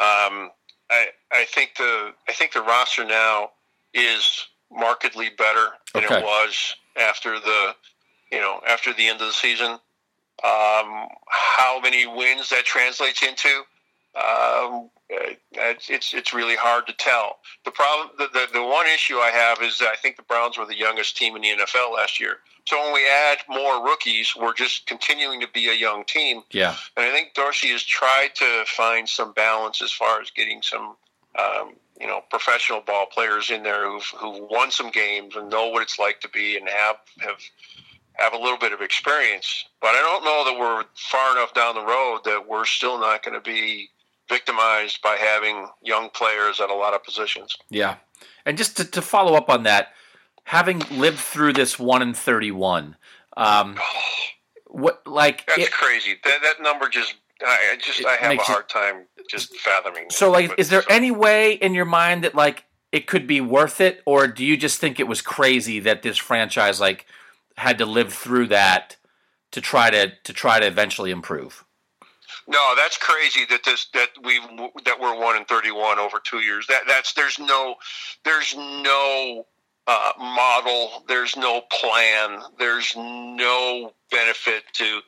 Um, 0.01 0.51
I 0.91 1.07
I 1.33 1.45
think 1.49 1.77
the 1.79 2.13
I 2.29 2.33
think 2.33 2.53
the 2.53 2.63
roster 2.63 3.05
now 3.05 3.51
is 3.93 4.47
markedly 4.73 5.31
better 5.39 5.69
than 5.95 6.05
Okay. 6.05 6.19
it 6.19 6.25
was 6.25 6.75
after 7.01 7.39
the 7.39 7.75
you 8.33 8.41
know 8.41 8.61
after 8.67 8.93
the 8.93 9.07
end 9.07 9.21
of 9.21 9.29
the 9.29 9.33
season. 9.33 9.79
Um, 10.43 11.07
how 11.29 11.81
many 11.81 12.07
wins 12.07 12.51
that 12.51 12.65
translates 12.65 13.23
into, 13.23 13.63
um, 14.17 14.91
uh, 15.13 15.35
it's 15.53 15.91
it's 15.91 16.15
it's 16.15 16.33
really 16.33 16.57
hard 16.57 16.87
to 16.87 16.93
tell. 16.95 17.39
The 17.65 17.71
problem, 17.71 18.11
the, 18.17 18.29
the 18.33 18.47
the 18.55 18.63
one 18.63 18.87
issue 18.87 19.17
I 19.17 19.31
have 19.31 19.63
is 19.63 19.79
that 19.79 19.89
I 19.89 19.97
think 19.97 20.17
the 20.17 20.23
Browns 20.23 20.57
were 20.57 20.65
the 20.65 20.79
youngest 20.79 21.17
team 21.17 21.37
in 21.37 21.43
the 21.43 21.49
NFL 21.49 21.93
last 21.95 22.19
year. 22.19 22.39
So 22.67 22.83
when 22.83 22.95
we 22.95 23.07
add 23.07 23.39
more 23.49 23.85
rookies, 23.85 24.35
we're 24.35 24.55
just 24.55 24.87
continuing 24.87 25.41
to 25.41 25.49
be 25.53 25.69
a 25.69 25.75
young 25.75 26.05
team. 26.05 26.43
Yeah. 26.51 26.75
And 26.97 27.05
I 27.05 27.11
think 27.11 27.35
Dorsey 27.35 27.69
has 27.69 27.83
tried 27.83 28.31
to 28.37 28.65
find 28.67 29.07
some 29.07 29.35
balance 29.35 29.83
as 29.83 29.93
far 29.93 30.23
as 30.23 30.31
getting 30.31 30.63
some, 30.63 30.97
um, 31.39 31.75
you 32.01 32.07
know, 32.07 32.23
professional 32.31 32.81
ball 32.81 33.05
players 33.05 33.51
in 33.51 33.63
there 33.63 33.91
who've 33.91 34.11
who've 34.17 34.49
won 34.51 34.71
some 34.71 34.91
games 34.91 35.37
and 35.37 35.51
know 35.51 35.69
what 35.69 35.83
it's 35.83 35.99
like 35.99 36.21
to 36.21 36.29
be 36.31 36.57
and 36.57 36.67
have 36.67 36.97
have 37.19 37.37
have 38.15 38.33
a 38.33 38.39
little 38.39 38.59
bit 38.59 38.73
of 38.73 38.81
experience. 38.81 39.67
But 39.83 39.89
I 39.89 40.01
don't 40.01 40.25
know 40.25 40.45
that 40.47 40.59
we're 40.59 40.85
far 40.95 41.37
enough 41.37 41.53
down 41.53 41.75
the 41.75 41.85
road 41.85 42.21
that 42.25 42.49
we're 42.49 42.65
still 42.65 42.99
not 42.99 43.23
going 43.23 43.35
to 43.35 43.41
be 43.41 43.91
victimized 44.35 45.01
by 45.03 45.17
having 45.17 45.67
young 45.83 46.11
players 46.11 46.61
at 46.61 46.71
a 46.71 46.75
lot 46.75 46.95
of 46.95 47.03
positions. 47.05 47.57
Yeah. 47.71 47.97
And 48.47 48.59
just 48.59 48.77
to, 48.79 48.85
to 48.85 49.03
follow 49.03 49.35
up 49.35 49.49
on 49.49 49.63
that, 49.65 49.89
having 50.45 50.81
lived 50.91 51.19
through 51.19 51.53
this 51.55 51.79
one 51.79 52.03
in 52.03 52.13
thirty-one, 52.15 52.97
um, 53.37 53.79
what 54.67 55.07
like 55.07 55.47
That's 55.47 55.69
it- 55.69 55.73
crazy. 55.73 56.17
That 56.25 56.39
that 56.43 56.63
number 56.63 56.89
just 56.89 57.15
I 57.41 57.77
just 57.83 58.05
I 58.05 58.17
have 58.17 58.33
a 58.33 58.37
hard 58.43 58.69
time 58.69 59.07
just 59.31 59.57
fathoming. 59.57 60.07
So, 60.11 60.31
like, 60.31 60.49
But- 60.51 60.59
is 60.59 60.69
there 60.69 60.83
so- 60.83 60.89
any 60.91 61.11
way 61.11 61.53
in 61.55 61.75
your 61.75 61.85
mind 61.87 62.25
that 62.25 62.35
like 62.35 62.65
it 62.93 63.07
could 63.07 63.27
be 63.27 63.41
worth 63.41 63.81
it, 63.81 64.03
or 64.07 64.27
do 64.29 64.45
you 64.45 64.57
just 64.57 64.79
think 64.79 65.01
it 65.01 65.09
was 65.09 65.21
crazy 65.23 65.81
that 65.81 66.03
this 66.03 66.19
franchise 66.19 66.81
like 66.81 67.07
had 67.57 67.79
to 67.79 67.87
live 67.87 68.13
through 68.13 68.49
that 68.49 68.97
to 69.53 69.61
try 69.61 69.91
to 69.91 70.13
to 70.25 70.33
try 70.33 70.61
to 70.61 70.67
eventually 70.67 71.11
improve? 71.11 71.64
No, 72.47 72.75
that's 72.77 72.99
crazy 72.99 73.47
that 73.51 73.65
this 73.65 73.87
that 73.95 74.11
we 74.23 74.41
that 74.85 75.01
we're 75.01 75.19
one 75.19 75.37
in 75.37 75.45
thirty 75.45 75.71
one 75.71 75.99
over 75.99 76.21
two 76.23 76.39
years. 76.39 76.67
That 76.67 76.83
that's 76.87 77.15
there's 77.15 77.39
no 77.39 77.77
there's 78.25 78.55
no 78.57 79.47
uh, 79.87 80.13
model. 80.19 81.05
There's 81.09 81.37
no 81.37 81.63
plan. 81.73 82.41
There's 82.59 82.95
no 82.97 83.93
benefit 84.11 84.65
to 84.75 85.01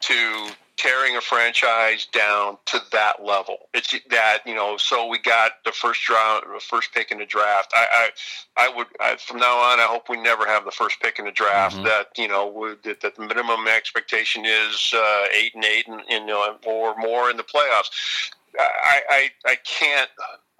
to 0.00 0.48
tearing 0.76 1.16
a 1.16 1.20
franchise 1.20 2.06
down 2.12 2.58
to 2.66 2.80
that 2.92 3.24
level. 3.24 3.68
It's 3.74 3.94
that 4.10 4.38
you 4.44 4.54
know. 4.54 4.76
So 4.76 5.06
we 5.06 5.18
got 5.18 5.52
the 5.64 5.72
first 5.72 6.08
round, 6.08 6.44
the 6.52 6.60
first 6.60 6.92
pick 6.92 7.10
in 7.10 7.18
the 7.18 7.26
draft. 7.26 7.72
I 7.74 8.10
I, 8.56 8.64
I 8.64 8.76
would 8.76 8.86
I, 9.00 9.16
from 9.16 9.38
now 9.38 9.56
on. 9.58 9.80
I 9.80 9.84
hope 9.84 10.08
we 10.08 10.20
never 10.20 10.46
have 10.46 10.64
the 10.64 10.70
first 10.70 11.00
pick 11.00 11.18
in 11.18 11.24
the 11.24 11.32
draft. 11.32 11.76
Mhm. 11.76 11.84
That 11.84 12.08
you 12.16 12.28
know 12.28 12.46
would, 12.48 12.82
that, 12.84 13.00
that 13.02 13.16
the 13.16 13.22
minimum 13.22 13.68
expectation 13.68 14.44
is 14.44 14.92
uh, 14.94 15.24
eight 15.34 15.54
and 15.54 15.64
eight, 15.64 15.86
and 15.86 16.02
you 16.08 16.24
know, 16.26 16.56
or 16.66 16.96
more 16.96 17.30
in 17.30 17.36
the 17.36 17.44
playoffs. 17.44 18.32
I, 18.58 19.00
I 19.10 19.30
I 19.46 19.56
can't 19.56 20.10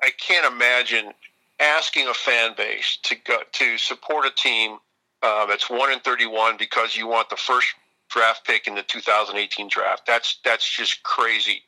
I 0.03 0.11
can't 0.19 0.53
imagine 0.53 1.13
asking 1.61 2.09
a 2.09 2.15
fan 2.15 2.55
base 2.57 2.99
to 3.05 3.17
go 3.25 3.39
to 3.53 3.79
support 3.79 4.27
a 4.27 4.31
team 4.31 4.79
uh, 5.23 5.47
that's 5.47 5.71
one 5.71 5.91
in 5.93 6.01
thirty 6.01 6.27
one 6.27 6.57
because 6.57 6.97
you 6.97 7.07
want 7.07 7.31
the 7.31 7.37
first 7.37 7.69
draft 8.15 8.47
pick 8.47 8.67
in 8.67 8.75
the 8.75 8.83
2018 8.83 9.69
draft. 9.69 10.07
That's 10.07 10.39
that's 10.45 10.69
just 10.69 11.03
crazy. 11.03 11.63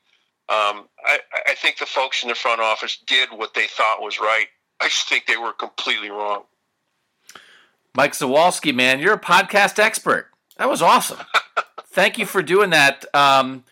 Um, 0.48 0.86
I, 1.04 1.18
I 1.48 1.54
think 1.56 1.78
the 1.78 1.86
folks 1.86 2.22
in 2.22 2.28
the 2.28 2.34
front 2.36 2.60
office 2.60 2.98
did 3.04 3.30
what 3.32 3.54
they 3.54 3.66
thought 3.66 4.00
was 4.00 4.20
right 4.20 4.46
I 4.80 4.84
just 4.88 5.08
think 5.08 5.26
they 5.26 5.36
were 5.36 5.52
completely 5.52 6.10
wrong. 6.10 6.44
Mike 7.94 8.12
Zawalski, 8.12 8.74
man, 8.74 9.00
you're 9.00 9.14
a 9.14 9.20
podcast 9.20 9.78
expert. 9.78 10.28
That 10.58 10.68
was 10.68 10.82
awesome. 10.82 11.18
Thank 11.86 12.18
you 12.18 12.26
for 12.26 12.42
doing 12.42 12.70
that. 12.70 13.04
Um, 13.14 13.64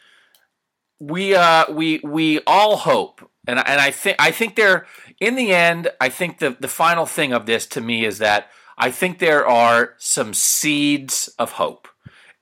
we 0.99 1.35
uh, 1.35 1.71
we 1.71 2.01
we 2.03 2.41
all 2.47 2.77
hope, 2.77 3.29
and 3.47 3.59
and 3.59 3.81
I 3.81 3.91
think 3.91 4.17
I 4.19 4.31
think 4.31 4.57
there 4.57 4.87
in 5.21 5.37
the 5.37 5.53
end, 5.53 5.91
I 6.01 6.09
think 6.09 6.39
the 6.39 6.57
the 6.59 6.69
final 6.69 7.05
thing 7.05 7.33
of 7.33 7.45
this 7.45 7.67
to 7.67 7.83
me 7.83 8.07
is 8.07 8.19
that 8.19 8.49
I 8.79 8.91
think 8.91 9.19
there 9.19 9.47
are 9.47 9.95
some 9.99 10.33
seeds 10.33 11.29
of 11.39 11.53
hope, 11.53 11.87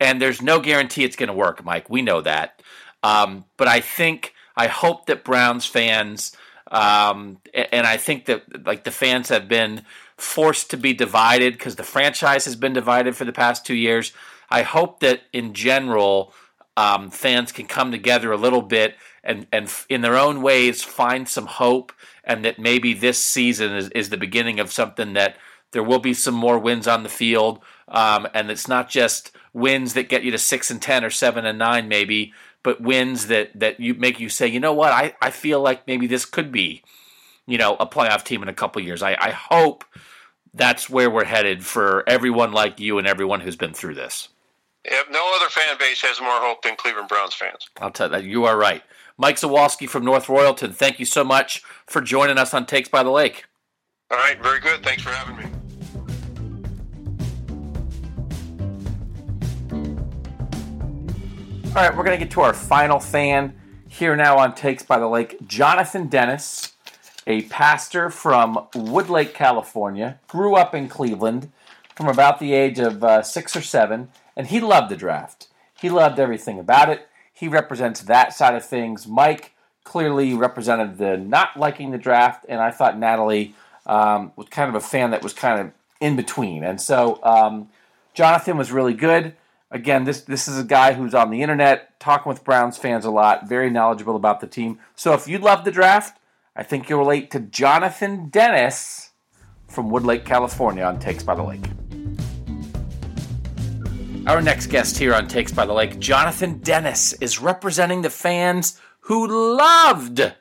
and 0.03 0.21
there's 0.21 0.43
no 0.43 0.61
guarantee 0.61 1.05
it's 1.05 1.17
going 1.17 1.29
to 1.29 1.35
work, 1.35 1.65
Mike. 1.65 1.89
We 1.89 2.03
know 2.03 2.21
that, 2.21 2.63
um, 3.03 3.45
but 3.57 3.69
I 3.69 3.81
think 3.81 4.35
I 4.57 4.67
hope 4.67 5.07
that 5.07 5.25
Browns 5.25 5.67
fans. 5.67 6.37
Um, 6.71 7.39
and 7.53 7.87
I 7.87 7.99
think 7.99 8.25
that 8.27 8.67
like 8.67 8.85
the 8.85 8.91
fans 8.91 9.29
have 9.29 9.47
been 9.47 9.83
forced 10.17 10.71
to 10.71 10.79
be 10.79 10.95
divided 10.95 11.53
because 11.53 11.77
the 11.77 11.83
franchise 11.83 12.47
has 12.47 12.57
been 12.57 12.73
divided 12.73 13.15
for 13.15 13.27
the 13.27 13.33
past 13.33 13.67
two 13.67 13.75
years. 13.75 14.13
I 14.49 14.63
hope 14.63 15.01
that 15.01 15.23
in 15.33 15.53
general, 15.53 16.33
um, 16.77 17.11
fans 17.11 17.53
can 17.53 17.67
come 17.67 17.91
together 17.91 18.33
a 18.33 18.39
little 18.39 18.63
bit 18.63 18.97
and, 19.25 19.47
and 19.53 19.71
in 19.89 20.01
their 20.01 20.17
own 20.17 20.43
ways 20.43 20.83
find 20.83 21.29
some 21.29 21.47
hope, 21.47 21.93
and 22.25 22.45
that 22.45 22.59
maybe 22.59 22.95
this 22.95 23.19
season 23.19 23.75
is, 23.75 23.89
is 23.91 24.11
the 24.11 24.17
beginning 24.17 24.61
of 24.61 24.73
something 24.73 25.13
that 25.13 25.37
there 25.73 25.83
will 25.83 25.99
be 25.99 26.15
some 26.15 26.35
more 26.35 26.59
wins 26.59 26.87
on 26.87 27.03
the 27.03 27.09
field, 27.09 27.61
um, 27.89 28.27
and 28.35 28.51
it's 28.51 28.69
not 28.69 28.89
just 28.89 29.33
wins 29.53 29.95
that 29.95 30.09
get 30.09 30.23
you 30.23 30.31
to 30.31 30.39
six 30.39 30.71
and 30.71 30.81
ten 30.81 31.05
or 31.05 31.11
seven 31.11 31.45
and 31.45 31.59
nine, 31.59 31.89
maybe, 31.89 32.33
but 32.63 32.81
wins 32.81 33.27
that 33.27 33.51
that 33.59 33.81
you 33.81 33.95
make 33.95 34.21
you 34.21 34.29
say, 34.29 34.47
you 34.47 34.61
know 34.61 34.73
what, 34.73 34.93
I, 34.93 35.15
I 35.21 35.31
feel 35.31 35.61
like 35.61 35.87
maybe 35.87 36.07
this 36.07 36.25
could 36.25 36.53
be, 36.53 36.83
you 37.47 37.59
know, 37.59 37.77
a 37.79 37.87
playoff 37.87 38.25
team 38.25 38.43
in 38.43 38.49
a 38.49 38.55
couple 38.55 38.83
years. 38.83 39.03
I, 39.03 39.17
I 39.21 39.31
hope 39.31 39.85
that's 40.55 40.89
where 40.89 41.11
we're 41.11 41.25
headed 41.25 41.65
for 41.65 42.09
everyone 42.09 42.53
like 42.53 42.79
you 42.79 42.99
and 42.99 43.07
everyone 43.07 43.41
who's 43.41 43.57
been 43.57 43.75
through 43.75 43.95
this. 43.95 44.29
Yep, 44.85 45.07
no 45.11 45.33
other 45.37 45.49
fan 45.49 45.79
base 45.79 46.03
has 46.03 46.21
more 46.21 46.41
hope 46.41 46.63
than 46.63 46.77
Cleveland 46.77 47.09
Browns 47.09 47.35
fans. 47.35 47.69
I'll 47.81 47.91
tell 47.91 48.09
you 48.09 48.13
that. 48.13 48.25
You 48.25 48.45
are 48.47 48.57
right. 48.57 48.83
Mike 49.17 49.37
Zawalski 49.37 49.89
from 49.89 50.05
North 50.05 50.27
Royalton, 50.27 50.75
thank 50.75 50.99
you 50.99 51.05
so 51.05 51.23
much 51.23 51.63
for 51.87 52.01
joining 52.01 52.39
us 52.39 52.53
on 52.53 52.67
Takes 52.67 52.89
by 52.89 53.03
the 53.03 53.11
Lake. 53.11 53.45
All 54.11 54.19
right, 54.19 54.43
very 54.43 54.61
good. 54.61 54.83
Thanks 54.83 55.03
for 55.03 55.11
having 55.11 55.37
me. 55.37 55.52
All 61.75 61.81
right, 61.81 61.97
we're 61.97 62.05
going 62.05 62.19
to 62.19 62.23
get 62.23 62.31
to 62.33 62.43
our 62.43 62.53
final 62.53 63.01
fan 63.01 63.55
here 63.89 64.15
now 64.15 64.37
on 64.37 64.55
Takes 64.55 64.83
by 64.83 64.99
the 64.99 65.09
Lake. 65.09 65.39
Jonathan 65.49 66.07
Dennis, 66.07 66.75
a 67.27 67.45
pastor 67.45 68.11
from 68.11 68.69
Woodlake, 68.75 69.33
California, 69.33 70.21
grew 70.29 70.55
up 70.55 70.75
in 70.75 70.87
Cleveland 70.87 71.51
from 71.97 72.09
about 72.09 72.41
the 72.41 72.53
age 72.53 72.79
of 72.79 73.03
uh, 73.03 73.23
six 73.23 73.57
or 73.57 73.63
seven, 73.63 74.11
and 74.37 74.49
he 74.49 74.61
loved 74.61 74.91
the 74.91 74.99
draft. 74.99 75.49
He 75.81 75.89
loved 75.89 76.19
everything 76.19 76.59
about 76.59 76.91
it. 76.91 77.09
He 77.33 77.49
represents 77.49 78.03
that 78.03 78.35
side 78.35 78.55
of 78.55 78.67
things. 78.67 79.07
Mike 79.07 79.55
clearly 79.83 80.35
represented 80.35 80.99
the 80.99 81.17
not 81.17 81.57
liking 81.57 81.91
the 81.91 81.97
draft, 81.97 82.45
and 82.51 82.61
I 82.61 82.71
thought 82.71 82.99
Natalie 82.99 83.55
um, 83.87 84.33
was 84.37 84.47
kind 84.51 84.69
of 84.69 84.75
a 84.75 84.87
fan 84.87 85.13
that 85.13 85.23
was 85.23 85.33
kind 85.33 85.59
of 85.59 85.73
in 86.03 86.17
between. 86.17 86.65
And 86.65 86.79
so 86.79 87.19
um, 87.25 87.71
Jonathan 88.13 88.59
was 88.59 88.71
really 88.71 88.95
good. 88.95 89.37
Again, 89.73 90.05
this 90.05 90.21
this 90.21 90.49
is 90.49 90.59
a 90.59 90.65
guy 90.65 90.93
who's 90.93 91.15
on 91.15 91.31
the 91.31 91.41
internet 91.41 91.99
talking 91.99 92.29
with 92.29 92.45
Browns 92.45 92.77
fans 92.77 93.07
a 93.07 93.11
lot, 93.11 93.49
very 93.49 93.71
knowledgeable 93.71 94.17
about 94.17 94.41
the 94.41 94.47
team. 94.47 94.79
So 94.95 95.15
if 95.15 95.27
you 95.27 95.39
love 95.39 95.65
the 95.65 95.71
draft, 95.71 96.21
I 96.55 96.63
think 96.63 96.91
you'll 96.91 96.99
relate 96.99 97.31
to 97.31 97.41
Jonathan 97.41 98.29
Dennis 98.29 99.13
from 99.69 99.91
Woodlake, 99.91 100.27
California 100.27 100.85
on 100.85 100.99
Takes 100.99 101.23
by 101.23 101.35
the 101.35 101.43
Lake. 101.43 101.65
Our 104.27 104.43
next 104.43 104.67
guest 104.67 104.99
here 104.99 105.15
on 105.15 105.27
Takes 105.27 105.53
by 105.53 105.65
the 105.65 105.73
Lake, 105.73 105.99
Jonathan 105.99 106.59
Dennis, 106.59 107.15
is 107.15 107.41
representing 107.41 108.03
the 108.03 108.11
fans 108.11 108.79
who 109.01 109.57
loved 109.57 110.35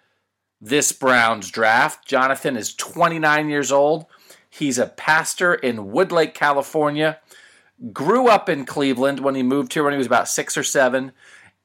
this 0.60 0.92
Browns 0.92 1.50
draft. 1.50 2.06
Jonathan 2.06 2.58
is 2.58 2.76
29 2.76 3.50
years 3.50 3.72
old. 3.72 4.08
He's 4.50 4.78
a 4.78 4.88
pastor 4.88 5.54
in 5.54 5.88
Woodlake, 5.88 6.34
California 6.34 7.22
grew 7.92 8.28
up 8.28 8.50
in 8.50 8.66
Cleveland 8.66 9.20
when 9.20 9.36
he 9.36 9.44
moved 9.44 9.74
here 9.74 9.84
when 9.84 9.94
he 9.94 9.98
was 9.98 10.08
about 10.08 10.28
six 10.28 10.58
or 10.58 10.64
seven. 10.64 11.12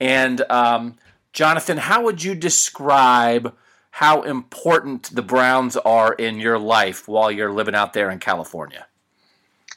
And 0.01 0.41
um, 0.51 0.97
Jonathan, 1.33 1.79
how 1.79 2.05
would 2.05 2.23
you 2.23 2.35
describe 2.35 3.55
how 3.91 4.23
important 4.23 5.15
the 5.15 5.23
Browns 5.23 5.77
are 5.77 6.13
in 6.13 6.39
your 6.39 6.59
life 6.59 7.09
while 7.09 7.31
you're 7.31 7.53
living 7.53 7.75
out 7.75 7.93
there 7.93 8.11
in 8.11 8.19
California? 8.19 8.87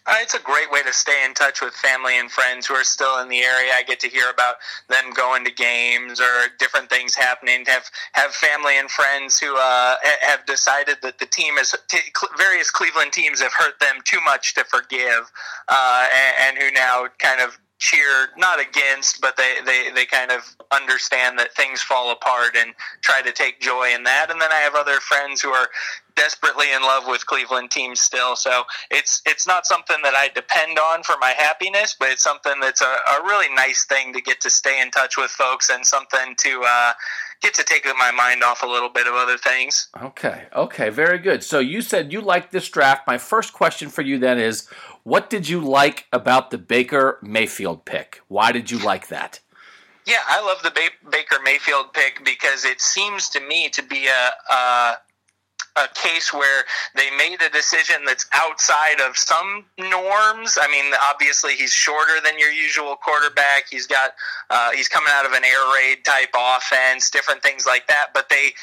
Uh, 0.09 0.15
it's 0.21 0.33
a 0.33 0.39
great 0.39 0.71
way 0.71 0.81
to 0.81 0.91
stay 0.91 1.23
in 1.23 1.35
touch 1.35 1.61
with 1.61 1.71
family 1.75 2.17
and 2.17 2.31
friends 2.31 2.65
who 2.65 2.73
are 2.73 2.83
still 2.83 3.19
in 3.21 3.29
the 3.29 3.41
area. 3.41 3.71
I 3.75 3.83
get 3.83 3.99
to 3.99 4.09
hear 4.09 4.31
about 4.31 4.55
them 4.87 5.13
going 5.13 5.45
to 5.45 5.51
games 5.51 6.19
or 6.19 6.47
different 6.57 6.89
things 6.89 7.13
happening. 7.13 7.63
Have 7.67 7.85
have 8.13 8.31
family 8.33 8.79
and 8.79 8.89
friends 8.89 9.37
who 9.37 9.55
uh, 9.55 9.95
have 10.21 10.43
decided 10.47 10.97
that 11.03 11.19
the 11.19 11.27
team 11.27 11.59
is 11.59 11.75
t- 11.89 11.99
various 12.39 12.71
Cleveland 12.71 13.13
teams 13.13 13.39
have 13.39 13.53
hurt 13.53 13.79
them 13.79 13.97
too 14.03 14.19
much 14.21 14.55
to 14.55 14.63
forgive, 14.63 15.31
uh, 15.67 16.07
and, 16.11 16.57
and 16.57 16.63
who 16.63 16.71
now 16.71 17.05
kind 17.19 17.41
of 17.41 17.59
cheer 17.77 18.27
not 18.37 18.59
against 18.59 19.21
but 19.21 19.37
they, 19.37 19.55
they, 19.65 19.89
they 19.95 20.05
kind 20.05 20.31
of 20.31 20.41
understand 20.69 21.39
that 21.39 21.55
things 21.55 21.81
fall 21.81 22.11
apart 22.11 22.53
and 22.57 22.73
try 22.99 23.21
to 23.21 23.31
take 23.31 23.61
joy 23.61 23.89
in 23.95 24.03
that 24.03 24.29
and 24.29 24.41
then 24.41 24.51
i 24.51 24.57
have 24.57 24.75
other 24.75 24.99
friends 24.99 25.41
who 25.41 25.47
are 25.49 25.69
desperately 26.19 26.67
in 26.75 26.81
love 26.81 27.03
with 27.07 27.25
cleveland 27.25 27.71
teams 27.71 28.01
still. 28.01 28.35
So 28.35 28.63
it's 28.91 29.21
it's 29.25 29.47
not 29.47 29.65
something 29.65 29.97
that 30.03 30.15
i 30.15 30.29
depend 30.29 30.77
on 30.77 31.03
for 31.03 31.15
my 31.19 31.33
happiness 31.37 31.95
but 31.97 32.09
it's 32.09 32.23
something 32.23 32.53
that's 32.61 32.81
a, 32.81 32.85
a 32.85 33.23
really 33.23 33.53
nice 33.53 33.85
thing 33.85 34.13
to 34.13 34.21
get 34.21 34.41
to 34.41 34.49
stay 34.49 34.81
in 34.81 34.91
touch 34.91 35.17
with 35.17 35.31
folks 35.31 35.69
and 35.69 35.85
something 35.85 36.35
to 36.37 36.63
uh, 36.67 36.93
get 37.41 37.53
to 37.53 37.63
take 37.63 37.85
my 37.97 38.11
mind 38.11 38.43
off 38.43 38.63
a 38.63 38.67
little 38.67 38.89
bit 38.89 39.07
of 39.07 39.13
other 39.13 39.37
things. 39.37 39.87
Okay. 40.01 40.45
Okay. 40.55 40.89
Very 40.89 41.17
good. 41.17 41.43
So 41.43 41.59
you 41.59 41.81
said 41.81 42.11
you 42.11 42.21
liked 42.21 42.51
this 42.51 42.69
draft. 42.69 43.07
My 43.07 43.17
first 43.17 43.53
question 43.53 43.89
for 43.89 44.01
you 44.01 44.17
then 44.17 44.39
is 44.39 44.67
what 45.03 45.29
did 45.29 45.47
you 45.47 45.61
like 45.61 46.07
about 46.11 46.51
the 46.51 46.57
Baker 46.57 47.19
Mayfield 47.21 47.85
pick? 47.85 48.21
Why 48.27 48.51
did 48.51 48.69
you 48.69 48.79
like 48.79 49.07
that? 49.07 49.39
Yeah, 50.05 50.23
I 50.27 50.41
love 50.41 50.63
the 50.63 50.71
ba- 50.71 51.09
Baker 51.11 51.37
Mayfield 51.43 51.93
pick 51.93 52.25
because 52.25 52.65
it 52.65 52.81
seems 52.81 53.29
to 53.29 53.39
me 53.39 53.69
to 53.69 53.83
be 53.83 54.07
a, 54.07 54.53
a 54.53 54.97
a 55.75 55.87
case 55.93 56.33
where 56.33 56.63
they 56.95 57.09
made 57.17 57.41
a 57.41 57.49
decision 57.49 57.97
that's 58.05 58.25
outside 58.33 58.99
of 59.01 59.17
some 59.17 59.65
norms. 59.77 60.57
I 60.61 60.67
mean, 60.69 60.93
obviously 61.09 61.55
he's 61.55 61.73
shorter 61.73 62.19
than 62.23 62.39
your 62.39 62.51
usual 62.51 62.95
quarterback. 62.95 63.69
He's 63.69 63.87
got 63.87 64.11
uh, 64.49 64.71
he's 64.71 64.87
coming 64.87 65.09
out 65.11 65.25
of 65.25 65.33
an 65.33 65.43
air 65.43 65.73
raid 65.73 66.03
type 66.05 66.29
offense, 66.35 67.09
different 67.09 67.43
things 67.43 67.65
like 67.65 67.87
that. 67.87 68.07
But 68.13 68.29
they 68.29 68.53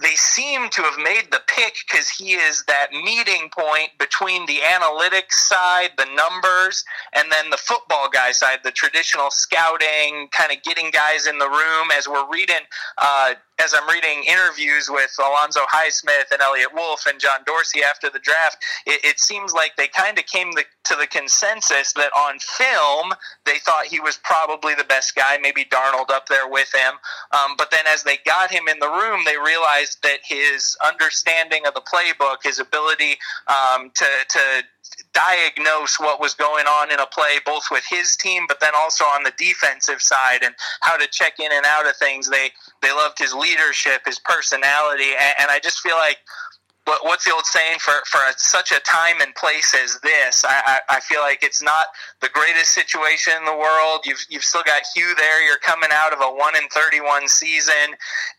they 0.00 0.14
seem 0.14 0.68
to 0.70 0.82
have 0.82 0.98
made 0.98 1.28
the 1.30 1.40
pick 1.46 1.74
because 1.86 2.08
he 2.08 2.32
is 2.32 2.64
that 2.68 2.92
meeting 2.92 3.50
point 3.56 3.90
between 3.98 4.46
the 4.46 4.58
analytics 4.64 5.32
side, 5.32 5.90
the 5.98 6.06
numbers, 6.14 6.84
and 7.12 7.30
then 7.30 7.50
the 7.50 7.56
football 7.58 8.08
guy 8.08 8.32
side, 8.32 8.60
the 8.64 8.70
traditional 8.70 9.30
scouting, 9.30 10.28
kind 10.32 10.52
of 10.52 10.62
getting 10.62 10.90
guys 10.90 11.26
in 11.26 11.38
the 11.38 11.48
room. 11.48 11.90
As 11.96 12.08
we're 12.08 12.28
reading, 12.30 12.64
uh, 12.98 13.34
as 13.62 13.74
I'm 13.74 13.88
reading 13.88 14.24
interviews 14.24 14.88
with 14.88 15.14
Alonzo 15.18 15.60
Highsmith 15.70 16.32
and 16.32 16.40
Eliot 16.40 16.72
Wolf 16.74 17.04
and 17.06 17.20
John 17.20 17.40
Dorsey 17.44 17.82
after 17.82 18.08
the 18.08 18.18
draft, 18.18 18.56
it, 18.86 19.04
it 19.04 19.20
seems 19.20 19.52
like 19.52 19.76
they 19.76 19.88
kind 19.88 20.18
of 20.18 20.24
came 20.26 20.52
the, 20.52 20.64
to 20.84 20.96
the 20.96 21.06
consensus 21.06 21.92
that 21.92 22.10
on 22.16 22.38
film 22.38 23.12
they 23.44 23.58
thought 23.58 23.86
he 23.86 24.00
was 24.00 24.18
probably 24.22 24.74
the 24.74 24.84
best 24.84 25.14
guy, 25.14 25.36
maybe 25.38 25.64
Darnold 25.64 26.10
up 26.10 26.28
there 26.28 26.48
with 26.48 26.72
him. 26.74 26.94
Um, 27.32 27.56
but 27.58 27.70
then 27.70 27.84
as 27.86 28.02
they 28.02 28.18
got 28.24 28.50
him 28.50 28.68
in 28.68 28.78
the 28.78 28.88
room, 28.88 29.22
they 29.24 29.36
realized 29.36 29.89
that 30.02 30.18
his 30.24 30.76
understanding 30.84 31.66
of 31.66 31.74
the 31.74 31.80
playbook, 31.80 32.36
his 32.42 32.58
ability 32.58 33.16
um, 33.48 33.90
to, 33.94 34.06
to 34.28 34.40
diagnose 35.12 35.98
what 35.98 36.20
was 36.20 36.34
going 36.34 36.66
on 36.66 36.92
in 36.92 37.00
a 37.00 37.06
play, 37.06 37.38
both 37.44 37.64
with 37.70 37.84
his 37.88 38.16
team, 38.16 38.44
but 38.48 38.60
then 38.60 38.72
also 38.76 39.04
on 39.04 39.22
the 39.22 39.32
defensive 39.36 40.00
side, 40.00 40.42
and 40.42 40.54
how 40.80 40.96
to 40.96 41.06
check 41.08 41.38
in 41.38 41.50
and 41.52 41.64
out 41.66 41.86
of 41.86 41.96
things. 41.96 42.28
They 42.28 42.50
they 42.82 42.92
loved 42.92 43.18
his 43.18 43.34
leadership, 43.34 44.02
his 44.06 44.18
personality, 44.18 45.12
and, 45.18 45.34
and 45.40 45.50
I 45.50 45.58
just 45.60 45.80
feel 45.80 45.96
like 45.96 46.18
what, 46.86 47.04
what's 47.04 47.24
the 47.24 47.32
old 47.32 47.46
saying 47.46 47.78
for 47.78 47.94
for 48.06 48.18
a, 48.18 48.32
such 48.36 48.72
a 48.72 48.80
time 48.80 49.20
and 49.20 49.34
place 49.34 49.74
as 49.74 49.98
this? 50.00 50.44
I, 50.44 50.80
I, 50.90 50.96
I 50.96 51.00
feel 51.00 51.20
like 51.20 51.42
it's 51.42 51.62
not 51.62 51.86
the 52.20 52.28
greatest 52.32 52.72
situation 52.72 53.34
in 53.38 53.44
the 53.44 53.56
world. 53.56 54.00
You've 54.04 54.24
you've 54.28 54.44
still 54.44 54.62
got 54.64 54.82
Hue 54.94 55.14
there. 55.16 55.44
You're 55.44 55.58
coming 55.58 55.90
out 55.92 56.12
of 56.12 56.20
a 56.20 56.26
one 56.26 56.56
in 56.56 56.68
thirty 56.68 57.00
one 57.00 57.28
season. 57.28 57.94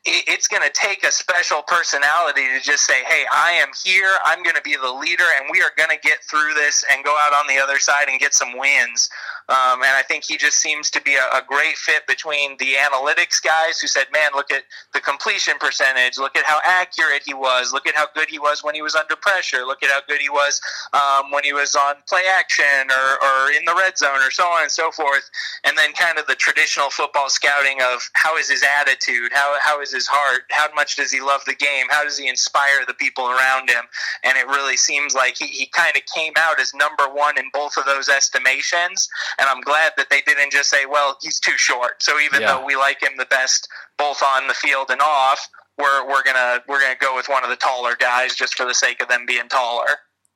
It, 0.05 0.25
it's 0.27 0.47
going 0.47 0.63
to 0.63 0.71
take 0.73 1.03
a 1.03 1.11
special 1.11 1.61
personality 1.61 2.47
to 2.47 2.59
just 2.61 2.85
say, 2.85 3.03
"Hey, 3.05 3.25
I 3.31 3.51
am 3.53 3.69
here. 3.83 4.17
I'm 4.25 4.43
going 4.43 4.55
to 4.55 4.63
be 4.63 4.75
the 4.75 4.91
leader, 4.91 5.27
and 5.39 5.47
we 5.51 5.61
are 5.61 5.71
going 5.77 5.89
to 5.89 5.99
get 6.01 6.19
through 6.29 6.53
this 6.55 6.83
and 6.91 7.05
go 7.05 7.15
out 7.25 7.33
on 7.33 7.47
the 7.47 7.61
other 7.61 7.79
side 7.79 8.09
and 8.09 8.19
get 8.19 8.33
some 8.33 8.57
wins." 8.57 9.09
Um, 9.51 9.83
and 9.83 9.91
I 9.91 10.03
think 10.07 10.23
he 10.23 10.37
just 10.37 10.59
seems 10.59 10.89
to 10.91 11.01
be 11.01 11.15
a, 11.15 11.27
a 11.35 11.43
great 11.45 11.75
fit 11.75 12.07
between 12.07 12.55
the 12.57 12.75
analytics 12.79 13.43
guys 13.43 13.81
who 13.81 13.87
said, 13.87 14.05
man, 14.13 14.31
look 14.33 14.49
at 14.49 14.63
the 14.93 15.01
completion 15.01 15.55
percentage, 15.59 16.17
look 16.17 16.37
at 16.37 16.45
how 16.45 16.59
accurate 16.63 17.23
he 17.25 17.33
was, 17.33 17.73
look 17.73 17.85
at 17.85 17.95
how 17.95 18.05
good 18.15 18.29
he 18.29 18.39
was 18.39 18.63
when 18.63 18.75
he 18.75 18.81
was 18.81 18.95
under 18.95 19.17
pressure, 19.17 19.65
look 19.65 19.83
at 19.83 19.89
how 19.89 19.99
good 20.07 20.21
he 20.21 20.29
was 20.29 20.61
um, 20.93 21.31
when 21.31 21.43
he 21.43 21.51
was 21.51 21.75
on 21.75 21.95
play 22.07 22.23
action 22.31 22.89
or, 22.89 23.09
or 23.19 23.51
in 23.51 23.65
the 23.65 23.75
red 23.75 23.97
zone 23.97 24.21
or 24.21 24.31
so 24.31 24.45
on 24.45 24.61
and 24.63 24.71
so 24.71 24.89
forth. 24.89 25.29
And 25.65 25.77
then 25.77 25.91
kind 25.93 26.17
of 26.17 26.27
the 26.27 26.35
traditional 26.35 26.89
football 26.89 27.29
scouting 27.29 27.79
of 27.81 28.09
how 28.13 28.37
is 28.37 28.49
his 28.49 28.63
attitude, 28.79 29.31
how, 29.33 29.57
how 29.61 29.81
is 29.81 29.91
his 29.91 30.07
heart, 30.07 30.43
how 30.49 30.67
much 30.73 30.95
does 30.95 31.11
he 31.11 31.19
love 31.19 31.41
the 31.45 31.55
game, 31.55 31.87
how 31.89 32.05
does 32.05 32.17
he 32.17 32.29
inspire 32.29 32.85
the 32.87 32.93
people 32.93 33.27
around 33.27 33.69
him. 33.69 33.83
And 34.23 34.37
it 34.37 34.47
really 34.47 34.77
seems 34.77 35.13
like 35.13 35.35
he, 35.37 35.47
he 35.47 35.65
kind 35.65 35.95
of 35.97 36.03
came 36.13 36.33
out 36.37 36.59
as 36.59 36.73
number 36.73 37.03
one 37.11 37.37
in 37.37 37.45
both 37.51 37.75
of 37.75 37.85
those 37.85 38.07
estimations. 38.07 39.09
And 39.41 39.49
I'm 39.49 39.61
glad 39.61 39.93
that 39.97 40.11
they 40.11 40.21
didn't 40.21 40.51
just 40.51 40.69
say, 40.69 40.85
well, 40.85 41.17
he's 41.19 41.39
too 41.39 41.57
short. 41.57 42.03
So 42.03 42.19
even 42.19 42.41
yeah. 42.41 42.53
though 42.53 42.65
we 42.65 42.75
like 42.75 43.01
him 43.01 43.13
the 43.17 43.25
best 43.25 43.67
both 43.97 44.21
on 44.21 44.47
the 44.47 44.53
field 44.53 44.91
and 44.91 45.01
off, 45.01 45.49
we're, 45.79 46.07
we're 46.07 46.23
gonna 46.23 46.59
we're 46.67 46.79
gonna 46.79 46.95
go 46.99 47.15
with 47.15 47.27
one 47.27 47.43
of 47.43 47.49
the 47.49 47.55
taller 47.55 47.95
guys 47.99 48.35
just 48.35 48.53
for 48.55 48.65
the 48.65 48.75
sake 48.75 49.01
of 49.01 49.09
them 49.09 49.25
being 49.25 49.47
taller. 49.49 49.87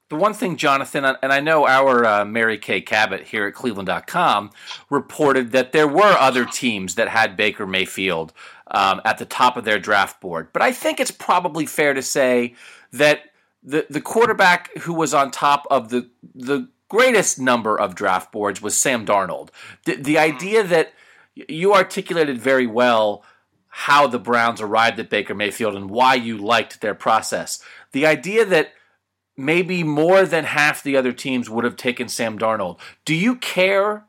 The 0.10 0.16
one 0.16 0.34
thing, 0.34 0.56
Jonathan, 0.56 1.04
and 1.04 1.34
I 1.34 1.40
know 1.40 1.68
our 1.68 2.06
uh, 2.06 2.26
Mary 2.26 2.60
Kay 2.60 2.82
Cabot 2.82 3.24
here 3.24 3.48
at 3.48 3.56
Cleveland.com 3.56 4.52
reported 4.90 5.52
that 5.52 5.72
there 5.72 5.88
were 5.88 6.16
other 6.20 6.46
teams 6.46 6.96
that 6.96 7.08
had 7.08 7.36
Baker 7.36 7.66
Mayfield 7.66 8.32
um, 8.68 9.02
at 9.04 9.18
the 9.18 9.26
top 9.26 9.58
of 9.58 9.66
their 9.66 9.80
draft 9.80 10.22
board. 10.22 10.50
But 10.54 10.62
I 10.62 10.72
think 10.72 11.00
it's 11.00 11.12
probably 11.12 11.66
fair 11.66 11.96
to 11.96 12.04
say 12.04 12.54
that 12.92 13.22
the, 13.64 13.88
the 13.90 14.02
quarterback 14.02 14.76
who 14.78 14.94
was 14.94 15.14
on 15.14 15.32
top 15.32 15.66
of 15.72 15.90
the, 15.90 16.08
the 16.36 16.70
greatest 16.96 17.40
number 17.40 17.78
of 17.78 17.94
draft 17.94 18.32
boards 18.32 18.62
was 18.62 18.78
Sam 18.78 19.06
Darnold. 19.06 19.50
The, 19.86 19.96
the 19.96 20.14
hmm. 20.14 20.20
idea 20.20 20.64
that 20.64 20.94
you 21.36 21.74
articulated 21.74 22.40
very 22.40 22.68
well 22.68 23.24
how 23.68 24.08
the 24.08 24.20
Browns 24.20 24.62
arrived 24.62 25.00
at 25.00 25.10
Baker 25.10 25.36
Mayfield 25.36 25.76
and 25.76 25.90
why 25.90 26.14
you 26.16 26.38
liked 26.38 26.80
their 26.80 26.96
process. 26.96 27.62
The 27.92 28.06
idea 28.06 28.46
that 28.46 28.72
maybe 29.36 29.84
more 29.84 30.26
than 30.26 30.46
half 30.46 30.82
the 30.82 30.96
other 30.96 31.12
teams 31.12 31.50
would 31.50 31.66
have 31.66 31.76
taken 31.76 32.08
Sam 32.08 32.40
Darnold. 32.40 32.80
Do 33.04 33.14
you 33.14 33.36
care? 33.36 34.06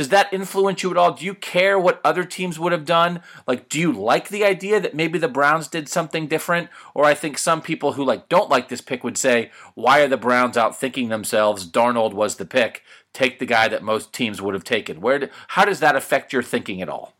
Does 0.00 0.08
that 0.08 0.32
influence 0.32 0.82
you 0.82 0.90
at 0.90 0.96
all? 0.96 1.12
Do 1.12 1.26
you 1.26 1.34
care 1.34 1.78
what 1.78 2.00
other 2.02 2.24
teams 2.24 2.58
would 2.58 2.72
have 2.72 2.86
done? 2.86 3.20
Like, 3.46 3.68
do 3.68 3.78
you 3.78 3.92
like 3.92 4.30
the 4.30 4.46
idea 4.46 4.80
that 4.80 4.94
maybe 4.94 5.18
the 5.18 5.28
Browns 5.28 5.68
did 5.68 5.90
something 5.90 6.26
different? 6.26 6.70
Or 6.94 7.04
I 7.04 7.12
think 7.12 7.36
some 7.36 7.60
people 7.60 7.92
who 7.92 8.02
like 8.02 8.30
don't 8.30 8.48
like 8.48 8.70
this 8.70 8.80
pick 8.80 9.04
would 9.04 9.18
say, 9.18 9.50
why 9.74 10.00
are 10.00 10.08
the 10.08 10.16
Browns 10.16 10.56
out 10.56 10.74
thinking 10.74 11.10
themselves 11.10 11.70
Darnold 11.70 12.14
was 12.14 12.36
the 12.36 12.46
pick? 12.46 12.82
Take 13.12 13.40
the 13.40 13.44
guy 13.44 13.68
that 13.68 13.82
most 13.82 14.14
teams 14.14 14.40
would 14.40 14.54
have 14.54 14.64
taken. 14.64 15.02
Where? 15.02 15.18
Do, 15.18 15.28
how 15.48 15.66
does 15.66 15.80
that 15.80 15.96
affect 15.96 16.32
your 16.32 16.42
thinking 16.42 16.80
at 16.80 16.88
all? 16.88 17.12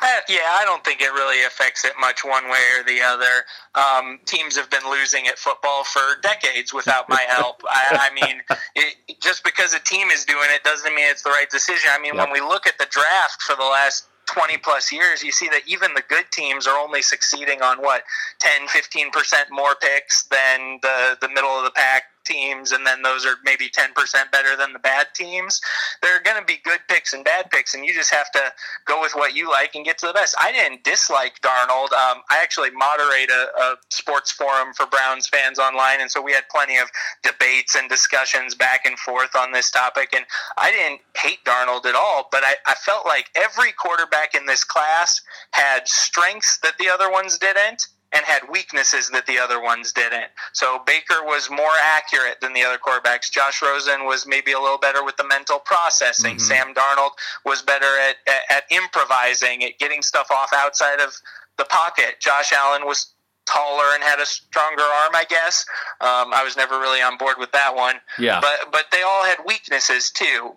Uh, 0.00 0.20
yeah, 0.28 0.50
I 0.52 0.64
don't 0.64 0.84
think 0.84 1.00
it 1.00 1.12
really 1.12 1.44
affects 1.44 1.84
it 1.84 1.92
much 1.98 2.24
one 2.24 2.44
way 2.44 2.60
or 2.78 2.84
the 2.84 3.00
other. 3.00 3.44
Um, 3.74 4.20
teams 4.26 4.56
have 4.56 4.70
been 4.70 4.88
losing 4.88 5.26
at 5.26 5.38
football 5.38 5.84
for 5.84 6.00
decades 6.22 6.72
without 6.72 7.08
my 7.08 7.24
help. 7.28 7.62
I, 7.68 8.10
I 8.10 8.14
mean, 8.14 8.42
it, 8.74 9.20
just 9.20 9.44
because 9.44 9.74
a 9.74 9.80
team 9.80 10.08
is 10.08 10.24
doing 10.24 10.48
it 10.50 10.64
doesn't 10.64 10.94
mean 10.94 11.06
it's 11.08 11.22
the 11.22 11.30
right 11.30 11.50
decision. 11.50 11.90
I 11.92 11.98
mean, 11.98 12.14
yep. 12.14 12.26
when 12.26 12.32
we 12.32 12.40
look 12.40 12.66
at 12.66 12.78
the 12.78 12.86
draft 12.90 13.42
for 13.42 13.56
the 13.56 13.62
last 13.62 14.08
20 14.26 14.58
plus 14.58 14.90
years, 14.90 15.22
you 15.22 15.32
see 15.32 15.48
that 15.48 15.62
even 15.66 15.94
the 15.94 16.02
good 16.08 16.24
teams 16.32 16.66
are 16.66 16.78
only 16.78 17.02
succeeding 17.02 17.62
on 17.62 17.78
what 17.78 18.02
10, 18.40 18.68
15% 18.68 19.10
more 19.50 19.74
picks 19.80 20.24
than 20.24 20.78
the, 20.82 21.18
the 21.20 21.28
middle 21.28 21.50
of 21.50 21.64
the 21.64 21.70
pack 21.70 22.04
teams, 22.24 22.72
and 22.72 22.86
then 22.86 23.02
those 23.02 23.24
are 23.26 23.36
maybe 23.44 23.68
10% 23.68 23.94
better 24.30 24.56
than 24.56 24.72
the 24.72 24.78
bad 24.78 25.08
teams. 25.14 25.60
There 26.02 26.16
are 26.16 26.22
going 26.22 26.38
to 26.38 26.44
be 26.44 26.58
good 26.64 26.80
picks 26.88 27.12
and 27.12 27.24
bad 27.24 27.50
picks, 27.50 27.74
and 27.74 27.84
you 27.84 27.94
just 27.94 28.12
have 28.12 28.30
to 28.32 28.52
go 28.86 29.00
with 29.00 29.14
what 29.14 29.34
you 29.34 29.50
like 29.50 29.74
and 29.74 29.84
get 29.84 29.98
to 29.98 30.06
the 30.06 30.12
best. 30.12 30.34
I 30.40 30.52
didn't 30.52 30.84
dislike 30.84 31.40
Darnold. 31.40 31.92
Um, 31.92 32.22
I 32.30 32.38
actually 32.42 32.70
moderate 32.70 33.30
a, 33.30 33.48
a 33.60 33.76
sports 33.90 34.32
forum 34.32 34.74
for 34.74 34.86
Browns 34.86 35.26
fans 35.26 35.58
online, 35.58 36.00
and 36.00 36.10
so 36.10 36.22
we 36.22 36.32
had 36.32 36.44
plenty 36.50 36.76
of 36.76 36.88
debates 37.22 37.74
and 37.74 37.88
discussions 37.88 38.54
back 38.54 38.86
and 38.86 38.98
forth 38.98 39.34
on 39.36 39.52
this 39.52 39.70
topic. 39.70 40.14
And 40.14 40.24
I 40.56 40.70
didn't 40.70 41.00
hate 41.16 41.44
Darnold 41.44 41.86
at 41.86 41.94
all, 41.94 42.28
but 42.30 42.42
I, 42.44 42.54
I 42.66 42.74
felt 42.74 43.06
like 43.06 43.30
every 43.34 43.72
quarterback 43.72 44.34
in 44.34 44.46
this 44.46 44.64
class 44.64 45.20
had 45.52 45.86
strengths 45.86 46.58
that 46.58 46.78
the 46.78 46.88
other 46.88 47.10
ones 47.10 47.38
didn't 47.38 47.86
and 48.14 48.24
had 48.24 48.42
weaknesses 48.48 49.10
that 49.10 49.26
the 49.26 49.38
other 49.38 49.60
ones 49.60 49.92
didn't. 49.92 50.30
So 50.52 50.80
Baker 50.86 51.24
was 51.24 51.50
more 51.50 51.76
accurate 51.82 52.40
than 52.40 52.52
the 52.52 52.62
other 52.62 52.78
quarterbacks. 52.78 53.30
Josh 53.30 53.60
Rosen 53.60 54.06
was 54.06 54.26
maybe 54.26 54.52
a 54.52 54.60
little 54.60 54.78
better 54.78 55.04
with 55.04 55.16
the 55.16 55.26
mental 55.26 55.58
processing. 55.58 56.36
Mm-hmm. 56.36 56.72
Sam 56.72 56.74
Darnold 56.74 57.10
was 57.44 57.62
better 57.62 57.86
at, 58.08 58.16
at, 58.26 58.56
at 58.58 58.62
improvising, 58.70 59.64
at 59.64 59.78
getting 59.78 60.02
stuff 60.02 60.30
off 60.30 60.50
outside 60.54 61.00
of 61.00 61.12
the 61.58 61.64
pocket. 61.64 62.20
Josh 62.20 62.52
Allen 62.52 62.86
was 62.86 63.14
taller 63.46 63.94
and 63.94 64.02
had 64.02 64.20
a 64.20 64.26
stronger 64.26 64.82
arm, 64.82 65.14
I 65.14 65.24
guess. 65.28 65.66
Um, 66.00 66.32
I 66.32 66.42
was 66.44 66.56
never 66.56 66.78
really 66.78 67.02
on 67.02 67.18
board 67.18 67.36
with 67.38 67.52
that 67.52 67.74
one. 67.74 67.96
Yeah. 68.18 68.40
But 68.40 68.72
but 68.72 68.86
they 68.90 69.02
all 69.02 69.24
had 69.24 69.38
weaknesses 69.46 70.10
too. 70.10 70.54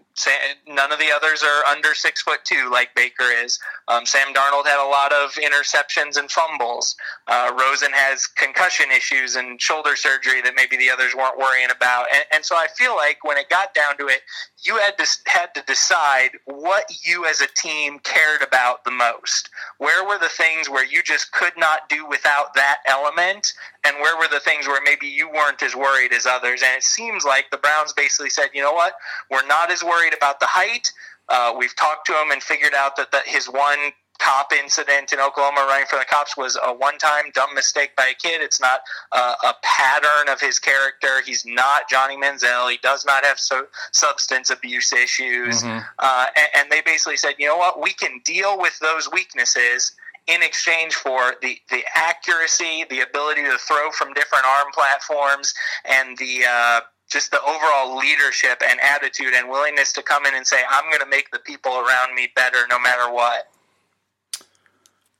None 0.68 0.92
of 0.92 1.00
the 1.00 1.12
others 1.12 1.44
are 1.44 1.66
under 1.66 1.94
six 1.94 2.22
foot 2.22 2.40
two 2.44 2.70
like 2.72 2.94
Baker 2.96 3.26
is. 3.44 3.60
Um, 3.88 4.06
Sam 4.06 4.34
Darnold 4.34 4.66
had 4.66 4.84
a 4.84 4.90
lot 4.90 5.14
of 5.14 5.34
interceptions 5.34 6.18
and 6.18 6.30
fumbles. 6.30 6.96
Uh, 7.28 7.52
Rosen 7.58 7.92
has 7.94 8.26
concussion 8.26 8.88
issues 8.96 9.36
and 9.36 9.62
shoulder 9.62 9.96
surgery 9.96 10.42
that 10.42 10.54
maybe 10.56 10.78
the 10.78 10.90
others 10.90 11.14
weren't 11.16 11.38
worrying 11.38 11.70
about. 11.76 12.08
And, 12.14 12.24
and 12.34 12.46
so 12.46 12.56
I 12.56 12.68
feel 12.76 12.96
like 12.96 13.24
when 13.24 13.38
it 13.38 13.50
got 13.50 13.74
down 13.74 13.98
to 13.98 14.08
it, 14.08 14.22
you 14.64 14.78
had 14.78 14.98
to 14.98 15.08
had 15.26 15.54
to 15.56 15.62
decide 15.68 16.32
what 16.46 16.86
you 17.04 17.26
as 17.26 17.42
a 17.42 17.48
team 17.56 18.00
cared 18.00 18.42
about 18.42 18.84
the 18.84 18.92
most. 18.92 19.50
Where 19.78 20.06
were 20.06 20.18
the 20.18 20.30
things 20.30 20.70
where 20.70 20.86
you 20.86 21.04
just 21.04 21.32
could 21.32 21.54
not 21.58 21.90
do 21.90 22.06
without 22.08 22.54
that 22.56 22.78
element, 22.88 23.54
and 23.88 23.98
where 24.02 24.18
were 24.18 24.28
the 24.28 24.40
things 24.40 24.68
where 24.68 24.82
maybe 24.84 25.08
you 25.08 25.30
weren't 25.30 25.64
as 25.64 25.76
worried 25.76 26.12
as 26.12 26.26
others? 26.26 26.62
And 26.64 26.78
it 26.78 26.84
seems 26.84 27.24
like 27.24 27.50
the 27.52 27.58
Browns 27.58 27.94
basically 27.94 28.30
said, 28.30 28.50
you 28.54 28.62
know 28.62 28.74
what, 28.74 28.94
we're 29.32 29.46
not 29.48 29.72
as 29.72 29.84
worried 29.84 30.14
about 30.14 30.40
the 30.40 30.48
height. 30.48 30.92
Uh, 31.30 31.54
we've 31.58 31.76
talked 31.76 32.06
to 32.08 32.14
him 32.14 32.32
and 32.32 32.44
figured 32.44 32.74
out 32.74 32.96
that, 32.98 33.12
that 33.12 33.28
his 33.28 33.48
one 33.48 33.92
cop 34.20 34.52
incident 34.52 35.14
in 35.14 35.20
Oklahoma 35.20 35.66
running 35.70 35.86
for 35.86 36.00
the 36.00 36.06
cops 36.06 36.36
was 36.36 36.58
a 36.64 36.74
one 36.74 36.98
time 36.98 37.26
dumb 37.34 37.54
mistake 37.54 37.96
by 37.96 38.08
a 38.12 38.16
kid. 38.16 38.42
It's 38.42 38.60
not 38.60 38.82
uh, 39.12 39.36
a 39.44 39.54
pattern 39.64 40.30
of 40.30 40.42
his 40.42 40.60
character. 40.60 41.22
He's 41.26 41.46
not 41.46 41.90
Johnny 41.90 42.18
Manziel. 42.18 42.72
He 42.72 42.78
does 42.82 43.06
not 43.06 43.24
have 43.24 43.40
so, 43.40 43.68
substance 43.92 44.50
abuse 44.50 44.92
issues. 44.92 45.64
Mm-hmm. 45.64 45.80
Uh, 46.00 46.26
and, 46.36 46.48
and 46.56 46.72
they 46.72 46.82
basically 46.82 47.18
said, 47.18 47.36
you 47.38 47.48
know 47.48 47.58
what, 47.58 47.82
we 47.82 47.94
can 47.94 48.22
deal 48.26 48.60
with 48.60 48.78
those 48.80 49.10
weaknesses 49.12 49.94
in 50.28 50.44
exchange 50.44 50.94
for 50.94 51.36
the, 51.42 51.58
the 51.70 51.84
accuracy, 51.96 52.86
the 52.90 53.02
ability 53.02 53.44
to 53.44 53.58
throw 53.58 53.92
from 53.92 54.14
different 54.14 54.46
arm 54.46 54.72
platforms, 54.74 55.54
and 55.86 56.18
the 56.18 56.42
uh, 56.50 56.82
just 57.10 57.32
the 57.32 57.42
overall 57.42 57.98
leadership 57.98 58.62
and 58.70 58.80
attitude 58.82 59.34
and 59.34 59.50
willingness 59.50 59.94
to 59.94 60.04
come 60.04 60.26
in 60.26 60.36
and 60.36 60.46
say, 60.46 60.58
I'm 60.70 60.90
going 60.90 61.00
to 61.00 61.08
make 61.08 61.32
the 61.32 61.40
people 61.40 61.72
around 61.72 62.14
me 62.16 62.30
better 62.36 62.68
no 62.70 62.80
matter 62.80 63.12
what. 63.12 63.50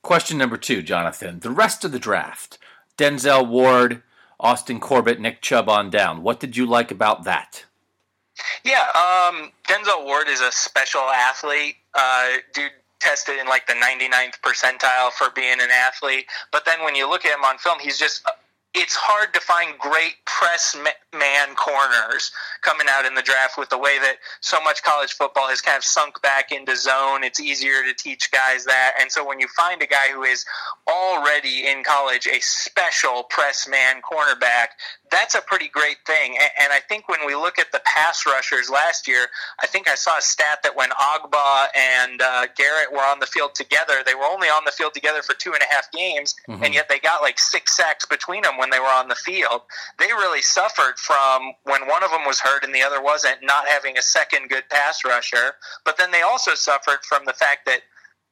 Question 0.02 0.38
number 0.38 0.58
two, 0.58 0.82
Jonathan. 0.82 1.40
The 1.40 1.52
rest 1.52 1.86
of 1.86 1.92
the 1.92 2.00
draft 2.00 2.58
Denzel 2.98 3.48
Ward, 3.48 4.04
Austin 4.40 4.80
Corbett, 4.80 5.20
Nick 5.20 5.42
Chubb 5.42 5.70
on 5.70 5.90
down. 5.90 6.24
What 6.24 6.40
did 6.40 6.58
you 6.58 6.66
like 6.66 6.92
about 6.92 7.24
that? 7.24 7.66
Yeah, 8.64 8.86
um, 8.94 9.52
Denzel 9.68 10.06
Ward 10.06 10.28
is 10.28 10.42
a 10.42 10.52
special 10.52 11.02
athlete. 11.02 11.76
Uh, 11.94 12.28
dude 12.54 12.72
tested 13.00 13.38
in 13.40 13.48
like 13.48 13.68
the 13.68 13.74
99th 13.74 14.40
percentile 14.46 15.12
for 15.12 15.30
being 15.36 15.60
an 15.62 15.70
athlete. 15.72 16.26
But 16.52 16.66
then 16.66 16.84
when 16.84 16.96
you 16.96 17.10
look 17.10 17.26
at 17.26 17.38
him 17.38 17.44
on 17.44 17.58
film, 17.58 17.80
he's 17.80 17.98
just 17.98 18.24
it's 18.74 18.96
hard 18.96 19.34
to 19.34 19.40
find 19.40 19.78
great 19.80 20.16
press 20.26 20.76
man 21.14 21.56
corners 21.56 22.32
coming 22.62 22.88
out 22.90 23.06
in 23.06 23.16
the 23.16 23.22
draft 23.22 23.58
with 23.58 23.70
the 23.70 23.78
way 23.78 23.98
that 24.00 24.18
so 24.42 24.62
much 24.62 24.84
college 24.84 25.14
football 25.14 25.48
has 25.48 25.62
kind 25.62 25.78
of 25.78 25.84
sunk 25.84 26.22
back 26.22 26.52
into 26.52 26.76
zone. 26.76 27.24
It's 27.24 27.40
easier 27.40 27.84
to 27.84 27.94
teach 27.94 28.30
guys 28.32 28.66
that. 28.66 28.94
And 29.00 29.12
so 29.12 29.26
when 29.26 29.40
you 29.40 29.48
find 29.56 29.82
a 29.82 29.88
guy 29.88 30.12
who 30.14 30.24
is 30.24 30.46
already 30.88 31.68
in 31.68 31.84
college 31.84 32.28
a 32.28 32.40
special 32.40 33.24
press 33.24 33.68
man 33.68 34.02
cornerback, 34.02 34.68
that's 35.10 35.36
a 35.36 35.42
pretty 35.42 35.70
great 35.70 35.98
thing. 36.06 36.38
And 36.62 36.74
I 36.74 36.80
think 36.88 37.08
when 37.08 37.26
we 37.26 37.36
look 37.36 37.60
at 37.60 37.72
the 37.72 37.82
pass 37.86 38.26
rushers 38.26 38.70
last 38.70 39.08
year, 39.08 39.28
I 39.62 39.68
think 39.68 39.90
I 39.90 39.96
saw 39.96 40.18
a 40.18 40.22
stat 40.22 40.60
that 40.64 40.76
when 40.76 40.90
Ogbah 40.90 41.68
and 41.76 42.22
uh, 42.22 42.48
Garrett 42.56 42.92
were 42.92 43.00
on 43.00 43.20
the 43.20 43.26
field 43.26 43.56
together, 43.56 44.04
they 44.06 44.16
were 44.16 44.26
only 44.26 44.48
on 44.48 44.66
the 44.66 44.72
field 44.72 44.94
together 44.94 45.22
for 45.22 45.34
two 45.34 45.54
and 45.54 45.62
a 45.62 45.74
half 45.74 45.92
games, 45.92 46.36
mm-hmm. 46.48 46.64
and 46.64 46.74
yet 46.74 46.90
they 46.90 47.00
got 47.00 47.22
like 47.22 47.40
six 47.40 47.76
sacks 47.76 48.06
between 48.06 48.44
them 48.44 48.57
when 48.58 48.70
they 48.70 48.80
were 48.80 48.86
on 48.86 49.08
the 49.08 49.16
field. 49.16 49.62
They 50.00 50.08
really 50.08 50.42
suffered 50.42 50.98
from 50.98 51.54
when 51.64 51.88
one 51.88 52.04
of 52.04 52.12
them 52.12 52.26
was 52.26 52.40
hurt 52.40 52.64
and 52.64 52.74
the 52.74 52.82
other 52.82 53.02
wasn't, 53.02 53.38
not 53.44 53.68
having 53.68 53.98
a 53.98 54.02
second 54.02 54.50
good 54.50 54.70
pass 54.70 55.04
rusher. 55.06 55.54
But 55.86 55.98
then 55.98 56.12
they 56.12 56.22
also 56.22 56.56
suffered 56.56 57.00
from 57.04 57.26
the 57.26 57.34
fact 57.34 57.66
that 57.66 57.82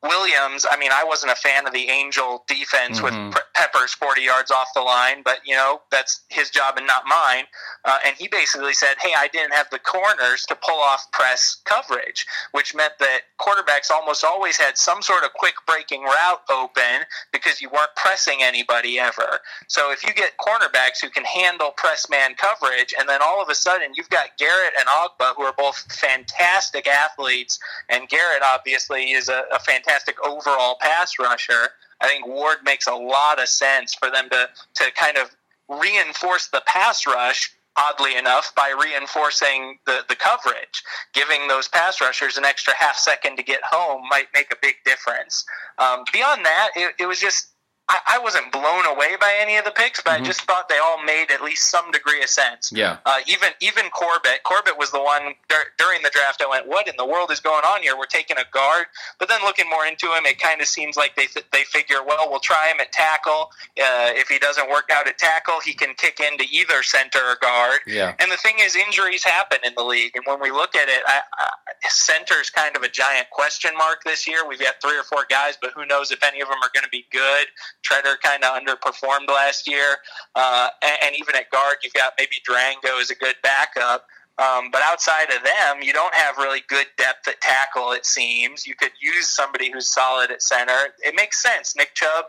Williams, 0.08 0.66
I 0.70 0.78
mean, 0.78 0.91
I 0.93 1.03
wasn't 1.03 1.32
a 1.32 1.36
fan 1.36 1.66
of 1.68 1.74
the 1.74 1.89
Angel 1.89 2.43
defense 2.47 2.99
Mhm. 2.99 3.34
with 3.34 3.43
Peppers 3.53 3.93
40 3.93 4.22
yards 4.22 4.51
off 4.51 4.68
the 4.74 4.82
line, 4.82 5.22
but, 5.24 5.39
you 5.45 5.56
know, 5.56 5.82
that's 5.91 6.22
his 6.30 6.49
job 6.49 6.78
and 6.78 6.86
not 6.86 7.06
mine. 7.06 7.47
Uh, 7.84 7.99
and 8.06 8.16
he 8.16 8.28
basically 8.28 8.74
said, 8.74 8.97
hey, 9.01 9.14
I 9.18 9.28
didn't 9.28 9.53
have 9.53 9.70
the 9.70 9.80
corners 9.80 10.45
to 10.47 10.56
pull 10.56 10.80
off 10.80 11.10
press 11.12 11.58
coverage, 11.66 12.26
which 12.51 12.74
meant 12.76 12.93
that 12.99 13.22
quarterbacks 13.39 13.89
almost 13.91 14.24
always 14.24 14.58
had 14.58 14.78
some 14.78 15.01
sort 15.01 15.24
of 15.24 15.34
quick 15.34 15.56
breaking 15.66 16.03
route 16.03 16.41
open 16.49 17.06
because 17.32 17.62
you 17.62 17.70
weren't 17.70 17.95
pressing 17.95 18.43
anybody 18.43 18.99
ever. 18.99 19.41
So 19.68 19.91
if 19.91 20.03
you 20.06 20.14
get 20.14 20.38
cornerbacks 20.38 21.01
who 21.01 21.10
can 21.10 21.24
handle 21.26 21.72
press 21.72 22.10
man 22.10 22.36
coverage, 22.36 22.93
and 22.97 23.08
then 23.10 23.22
all 23.22 23.41
of 23.41 23.49
a 23.49 23.56
sudden 23.56 23.93
you've 23.95 24.10
got 24.10 24.38
Garrett 24.38 24.74
and 24.78 24.88
Ogbah, 24.88 25.36
who 25.36 25.43
are 25.43 25.53
both 25.53 25.78
fantastic 25.93 26.88
athletes, 26.88 27.58
and 27.89 28.08
Garrett 28.10 28.43
obviously 28.43 29.12
is 29.12 29.30
a, 29.30 29.43
a 29.51 29.60
fantastic 29.60 29.95
overall 30.24 30.78
pass 30.80 31.14
rusher. 31.20 31.70
I 32.02 32.08
think 32.08 32.28
Ward 32.28 32.58
makes 32.64 32.88
a 32.88 32.93
lot 32.96 33.41
of 33.41 33.48
sense 33.48 33.96
for 33.96 34.10
them 34.12 34.30
to 34.30 34.50
to 34.76 34.91
kind 34.96 35.18
of 35.18 35.36
reinforce 35.70 36.48
the 36.48 36.62
pass 36.68 37.06
rush. 37.06 37.52
Oddly 37.78 38.16
enough, 38.16 38.56
by 38.56 38.74
reinforcing 38.82 39.80
the, 39.86 40.00
the 40.08 40.16
coverage, 40.16 40.82
giving 41.14 41.50
those 41.50 41.68
pass 41.68 42.00
rushers 42.00 42.38
an 42.38 42.46
extra 42.46 42.74
half 42.74 42.96
second 42.96 43.36
to 43.36 43.43
get 43.43 43.60
home 43.70 44.02
might 44.10 44.28
make 44.34 44.50
a 44.50 44.56
big 44.62 44.76
difference. 44.86 45.43
Um, 45.78 46.06
beyond 46.14 46.46
that, 46.46 46.70
it, 46.78 46.96
it 46.98 47.06
was 47.06 47.20
just 47.20 47.50
I, 47.88 48.00
I 48.16 48.20
wasn't 48.20 48.52
blown 48.52 48.86
away 48.88 49.16
by 49.20 49.36
any 49.40 49.58
of 49.58 49.66
the 49.66 49.72
picks, 49.72 50.02
but 50.02 50.14
Mhm. 50.18 50.22
I 50.22 50.26
just 50.26 50.42
thought 50.42 50.70
they 50.70 50.80
all 50.80 51.02
made 51.04 51.30
at 51.30 51.42
least 51.42 51.70
some 51.70 51.92
degree 51.92 52.24
of 52.24 52.30
sense. 52.30 52.72
Yeah. 52.72 52.98
Uh, 53.06 53.20
even 53.28 53.50
even 53.60 53.90
Corbett. 53.92 54.42
Corbett 54.44 54.76
was 54.78 54.90
the 54.92 55.02
one 55.02 55.36
dur- 55.50 55.72
during 55.78 56.02
the 56.02 56.10
draft. 56.10 56.42
I 56.42 56.48
went, 56.48 56.66
"What 56.66 56.88
in 56.88 56.96
the 56.98 57.06
world 57.06 57.30
is 57.32 57.40
going 57.40 57.64
on 57.64 57.84
here? 57.84 57.96
We're 57.96 58.06
taking 58.08 58.38
a 58.38 58.44
guard." 58.52 58.88
But 59.20 59.30
then 59.30 59.42
looking 59.44 59.70
more 59.70 59.86
into 59.86 60.12
him, 60.14 60.26
it 60.26 60.40
kind 60.40 60.62
of 60.62 60.68
seems 60.68 60.98
like 60.98 61.16
they 61.16 61.28
th- 61.28 61.46
they 61.52 61.64
figure, 61.64 62.02
well, 62.02 62.28
we'll 62.30 62.40
try 62.40 62.70
him 62.70 62.80
at 62.80 62.92
tackle. 62.92 63.52
Uh, 63.80 64.12
if 64.16 64.30
he 64.30 64.40
doesn't 64.40 64.68
work 64.70 64.90
out 64.92 65.08
at 65.08 65.18
tackle, 65.20 65.60
he 65.60 65.74
can 65.74 65.94
kick 65.94 66.20
into 66.20 66.46
either 66.50 66.82
center 66.82 67.20
or 67.24 67.36
guard. 67.36 67.82
Yeah. 67.86 68.16
And 68.18 68.32
the 68.32 68.38
thing 68.38 68.56
is, 68.60 68.76
injuries 68.76 69.24
happen 69.24 69.60
in 69.64 69.74
the 69.76 69.84
league, 69.84 70.16
and 70.16 70.26
when 70.26 70.40
we 70.40 70.50
look 70.50 70.76
at 70.76 70.90
it, 70.90 71.04
I, 71.06 71.22
I, 71.38 71.50
center's 71.88 72.50
kind 72.50 72.76
of 72.76 72.84
a 72.84 72.90
giant 72.90 73.30
question 73.30 73.76
mark 73.78 74.04
this 74.04 74.26
year. 74.28 74.46
We've 74.48 74.60
got 74.60 74.82
three 74.82 74.98
or 74.98 75.04
four 75.04 75.26
guys, 75.30 75.56
but 75.62 75.72
who 75.74 75.86
knows 75.86 76.12
if 76.12 76.24
any 76.24 76.42
of 76.42 76.48
them 76.50 76.58
are 76.64 76.70
going 76.74 76.84
to 76.84 76.90
be 76.90 77.06
good. 77.12 77.48
Tretter 77.86 78.16
kind 78.22 78.44
of 78.44 78.60
underperformed 78.60 79.28
last 79.28 79.68
year, 79.68 79.98
uh, 80.36 80.70
and, 80.82 80.98
and 81.04 81.16
even 81.16 81.36
at 81.36 81.50
guard, 81.52 81.78
you've 81.84 81.94
got 81.94 82.14
maybe 82.18 82.38
Drango 82.50 83.00
as 83.00 83.12
a 83.12 83.16
good 83.16 83.36
backup. 83.44 84.08
Um, 84.38 84.70
but 84.70 84.82
outside 84.84 85.30
of 85.30 85.42
them, 85.46 85.82
you 85.82 85.94
don't 85.94 86.14
have 86.14 86.36
really 86.38 86.60
good 86.68 86.88
depth 86.98 87.26
at 87.30 87.40
tackle. 87.40 87.94
It 87.94 88.06
seems 88.06 88.68
you 88.68 88.76
could 88.76 88.92
use 89.00 89.30
somebody 89.30 89.72
who's 89.72 89.88
solid 89.88 90.30
at 90.30 90.42
center. 90.42 90.78
It 91.02 91.16
makes 91.16 91.42
sense. 91.42 91.74
Nick 91.78 91.94
Chubb 91.94 92.26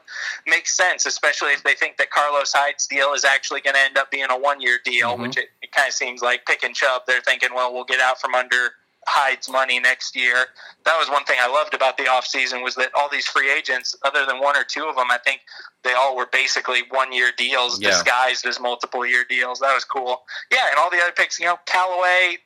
makes 0.47 0.77
sense, 0.77 1.05
especially 1.05 1.51
if 1.51 1.65
they 1.65 1.75
think 1.75 1.97
that 1.97 2.11
Carlos 2.11 2.53
Hyde's 2.55 2.87
deal 2.87 3.13
is 3.13 3.25
actually 3.25 3.61
going 3.61 3.75
to 3.75 3.81
end 3.81 3.99
up 3.99 4.13
being 4.13 4.29
a 4.31 4.39
one-year 4.39 4.79
deal, 4.85 5.17
Mhm. 5.17 5.23
which 5.23 5.37
it, 5.37 5.51
it 5.63 5.73
kind 5.73 5.89
of 5.89 5.95
seems 5.95 6.23
like 6.23 6.47
picking 6.47 6.75
Chubb. 6.75 7.03
They're 7.09 7.21
thinking, 7.23 7.53
well, 7.53 7.75
we'll 7.75 7.83
get 7.83 7.99
out 7.99 8.21
from 8.21 8.37
under 8.37 8.75
Hyde's 9.07 9.49
money 9.49 9.79
next 9.79 10.17
year. 10.17 10.47
That 10.85 10.99
was 10.99 11.09
one 11.09 11.25
thing 11.25 11.37
I 11.41 11.49
loved 11.49 11.75
about 11.75 11.97
the 11.97 12.05
offseason 12.05 12.63
was 12.63 12.75
that 12.75 12.91
all 12.95 13.09
these 13.11 13.27
free 13.27 13.53
agents, 13.53 13.95
other 14.05 14.27
than 14.27 14.41
one 14.41 14.57
or 14.57 14.65
two 14.65 14.85
of 14.87 14.97
them, 14.97 15.11
I 15.11 15.19
think 15.19 15.41
they 15.85 15.93
all 15.93 16.17
were 16.17 16.27
basically 16.27 16.83
one-year 16.91 17.33
deals 17.37 17.81
Yeah. 17.81 17.91
disguised 17.91 18.47
as 18.47 18.59
multiple-year 18.61 19.25
deals. 19.29 19.61
That 19.61 19.75
was 19.75 19.85
cool. 19.85 20.25
Yeah, 20.51 20.69
and 20.71 20.79
all 20.79 20.91
the 20.91 21.01
other 21.01 21.13
picks, 21.13 21.39
you 21.39 21.47
know, 21.47 21.59
Callaway. 21.67 22.39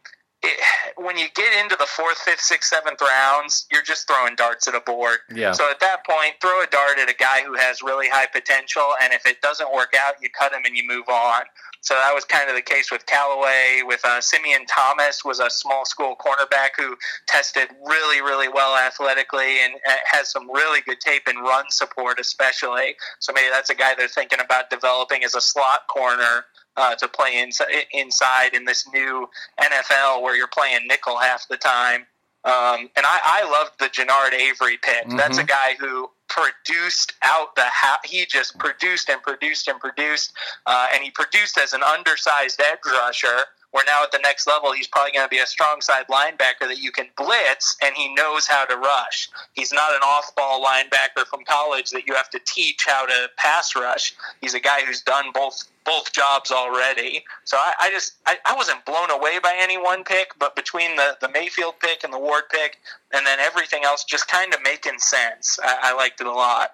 It, 0.43 0.59
when 0.97 1.19
you 1.19 1.27
get 1.35 1.53
into 1.63 1.77
the 1.77 1.85
fourth, 1.85 2.17
fifth, 2.17 2.41
sixth, 2.41 2.71
seventh 2.71 3.03
rounds, 3.03 3.67
you're 3.71 3.83
just 3.83 4.07
throwing 4.09 4.37
darts 4.37 4.67
at 4.69 4.75
a 4.75 4.81
board. 4.81 5.19
Yeah. 5.35 5.53
So 5.53 5.71
at 5.71 5.81
that 5.81 6.07
point, 6.07 6.37
throw 6.41 6.63
a 6.63 6.67
dart 6.67 6.99
at 6.99 7.11
a 7.11 7.15
guy 7.15 7.43
who 7.45 7.55
has 7.57 7.83
really 7.83 8.09
high 8.09 8.25
potential, 8.25 8.95
and 9.03 9.13
if 9.13 9.27
it 9.27 9.43
doesn't 9.43 9.71
work 9.71 9.93
out, 9.99 10.15
you 10.23 10.31
cut 10.31 10.53
him 10.55 10.63
and 10.65 10.75
you 10.75 10.87
move 10.87 11.09
on. 11.11 11.43
So 11.83 11.95
that 11.95 12.15
was 12.15 12.25
kind 12.25 12.49
of 12.51 12.57
the 12.57 12.63
case 12.63 12.91
with 12.91 13.07
Callaway. 13.07 13.83
With 13.85 14.05
uh, 14.05 14.21
Simeon 14.21 14.67
Thomas, 14.67 15.25
was 15.25 15.41
a 15.41 15.49
small 15.49 15.85
school 15.85 16.15
cornerback 16.15 16.71
who 16.77 16.97
tested 17.27 17.69
really, 17.87 18.21
really 18.21 18.49
well 18.49 18.77
athletically 18.77 19.63
and 19.65 19.75
uh, 19.89 19.95
has 20.05 20.31
some 20.31 20.51
really 20.51 20.81
good 20.83 21.01
tape 21.01 21.23
and 21.27 21.39
run 21.41 21.65
support, 21.71 22.21
especially. 22.21 22.97
So 23.19 23.33
maybe 23.33 23.49
that's 23.51 23.71
a 23.71 23.75
guy 23.75 23.95
they're 23.97 24.09
thinking 24.09 24.41
about 24.41 24.69
developing 24.71 25.25
as 25.25 25.35
a 25.35 25.41
slot 25.41 25.87
corner 25.89 26.45
uh, 26.77 26.95
to 26.97 27.09
play 27.09 27.41
inside, 27.41 27.69
inside 27.93 28.55
in 28.55 28.65
this 28.65 28.87
new 28.93 29.29
NFL 29.61 30.23
where 30.23 30.37
you're 30.37 30.49
playing 30.49 30.87
nickel 30.87 31.19
half 31.19 31.49
the 31.49 31.57
time. 31.57 32.07
Um, 32.43 32.89
and 32.97 33.05
I, 33.05 33.21
I 33.25 33.51
loved 33.51 33.79
the 33.79 33.87
Genard 33.87 34.33
Avery 34.33 34.79
pick. 34.79 35.11
That's 35.17 35.37
a 35.37 35.45
guy 35.45 35.75
who 35.79 36.11
produced 36.31 37.13
out 37.23 37.55
the 37.57 37.65
ha- 37.67 38.01
he 38.05 38.25
just 38.27 38.59
produced 38.59 39.11
and 39.11 39.23
produced 39.23 39.69
and 39.69 39.79
produced, 39.81 40.33
uh, 40.67 40.87
and 40.95 41.03
he 41.03 41.11
produced 41.11 41.59
as 41.59 41.73
an 41.73 41.83
undersized 41.83 42.61
edge 42.61 42.79
rusher. 42.87 43.45
Where 43.73 43.85
now 43.87 44.03
at 44.03 44.11
the 44.11 44.19
next 44.19 44.47
level, 44.49 44.73
he's 44.73 44.89
probably 44.89 45.13
going 45.13 45.25
to 45.25 45.31
be 45.31 45.39
a 45.39 45.47
strong 45.47 45.81
side 45.81 46.07
linebacker 46.09 46.67
that 46.67 46.79
you 46.79 46.91
can 46.91 47.07
blitz, 47.17 47.77
and 47.83 47.95
he 47.95 48.13
knows 48.15 48.47
how 48.47 48.65
to 48.65 48.77
rush. 48.77 49.29
He's 49.53 49.73
not 49.73 49.93
an 49.93 50.01
off-ball 50.03 50.65
linebacker 50.65 51.25
from 51.27 51.45
college 51.45 51.91
that 51.91 52.07
you 52.07 52.15
have 52.15 52.31
to 52.31 52.41
teach 52.45 52.85
how 52.87 53.07
to 53.07 53.29
pass 53.37 53.77
rush. 53.77 54.15
He's 54.41 54.55
a 54.55 54.61
guy 54.61 54.81
who's 54.85 55.03
done 55.03 55.27
both 55.33 55.65
both 55.87 56.13
jobs 56.13 56.51
already. 56.51 57.25
So 57.45 57.57
I, 57.57 57.73
I 57.81 57.91
just 57.91 58.15
I, 58.27 58.37
I 58.45 58.55
wasn't 58.55 58.85
blown 58.85 59.11
away 59.11 59.39
by 59.43 59.57
any 59.59 59.79
one 59.79 60.05
pick, 60.05 60.33
but 60.39 60.55
between 60.55 60.97
the, 60.97 61.17
the 61.21 61.29
Mayfield 61.29 61.75
pick 61.81 62.05
and 62.05 62.13
the 62.13 62.19
Ward 62.19 62.45
pick, 62.51 62.79
and 63.13 63.25
then 63.25 63.39
everything 63.39 63.85
else 63.85 64.05
just 64.05 64.29
kind 64.29 64.53
of 64.53 64.61
making 64.63 64.99
sense. 64.99 65.59
I, 65.63 65.93
I 65.93 65.95
liked 65.95 66.21
it 66.21 66.27
a 66.27 66.33
lot. 66.33 66.73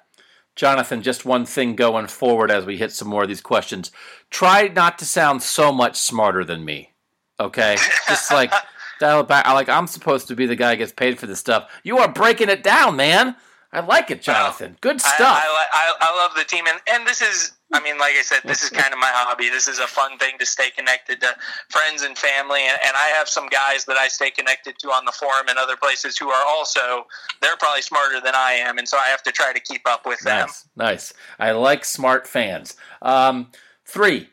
Jonathan, 0.57 1.02
just 1.02 1.26
one 1.26 1.44
thing 1.44 1.76
going 1.76 2.07
forward 2.07 2.50
as 2.50 2.64
we 2.64 2.78
hit 2.78 2.90
some 2.90 3.09
more 3.09 3.22
of 3.22 3.28
these 3.28 3.42
questions. 3.42 3.92
Try 4.30 4.68
not 4.68 4.98
to 4.98 5.04
sound 5.04 5.42
so 5.42 5.70
much 5.70 5.96
smarter 5.96 6.44
than 6.44 6.64
me. 6.64 6.92
Okay? 7.38 7.76
Just 8.09 8.32
like 8.32 8.50
dial 9.00 9.20
it 9.20 9.28
back. 9.28 9.46
Like 9.46 9.68
I'm 9.68 9.86
supposed 9.86 10.28
to 10.28 10.34
be 10.34 10.46
the 10.46 10.57
guy 10.57 10.72
who 10.72 10.78
gets 10.78 10.92
paid 10.92 11.18
for 11.18 11.26
this 11.26 11.38
stuff. 11.38 11.70
You 11.84 11.98
are 11.98 12.11
breaking 12.11 12.48
it 12.48 12.62
down, 12.62 12.96
man. 12.96 13.36
I 13.77 13.81
like 13.81 14.11
it, 14.11 14.22
Jonathan. 14.22 14.79
Good 14.81 15.03
stuff. 15.03 15.20
I, 15.20 15.66
I, 15.70 15.93
I 16.01 16.16
love 16.16 16.35
the 16.35 16.45
team, 16.45 16.64
and, 16.66 16.81
and 16.91 17.07
this 17.07 17.20
is, 17.20 17.53
I 17.74 17.83
mean, 17.83 17.99
like 17.99 18.14
I 18.18 18.22
said, 18.22 18.41
this 18.47 18.62
is 18.62 18.70
kind 18.70 18.91
of 18.91 18.99
my 18.99 19.11
hobby. 19.12 19.51
This 19.51 19.68
is 19.68 19.79
a 19.81 19.87
fun 19.87 20.16
thing 20.16 20.39
to 20.39 20.47
stay 20.47 20.70
connected 20.70 21.20
to 21.20 21.37
friends 21.68 22.01
and 22.01 22.16
family, 22.16 22.61
and, 22.62 22.79
and 22.83 22.97
I 22.97 23.09
have 23.18 23.29
some 23.29 23.49
guys 23.49 23.85
that 23.85 23.99
I 23.99 24.09
stay 24.09 24.31
connected 24.31 24.79
to 24.79 24.89
on 24.89 25.05
the 25.05 25.12
forum 25.12 25.49
and 25.51 25.59
other 25.59 25.77
places 25.77 26.16
who 26.16 26.31
are 26.31 26.47
also, 26.49 27.07
they're 27.43 27.59
probably 27.59 27.83
smarter 27.83 28.18
than 28.18 28.35
I 28.35 28.53
am, 28.53 28.79
and 28.79 28.89
so 28.89 28.97
I 28.97 29.09
have 29.09 29.22
to 29.24 29.31
try 29.31 29.53
to 29.53 29.61
keep 29.61 29.83
up 29.87 30.07
with 30.07 30.20
them. 30.20 30.47
Nice, 30.47 30.68
nice. 30.74 31.12
I 31.39 31.51
like 31.51 31.85
smart 31.85 32.27
fans. 32.27 32.77
Um, 33.03 33.53
three. 33.85 34.31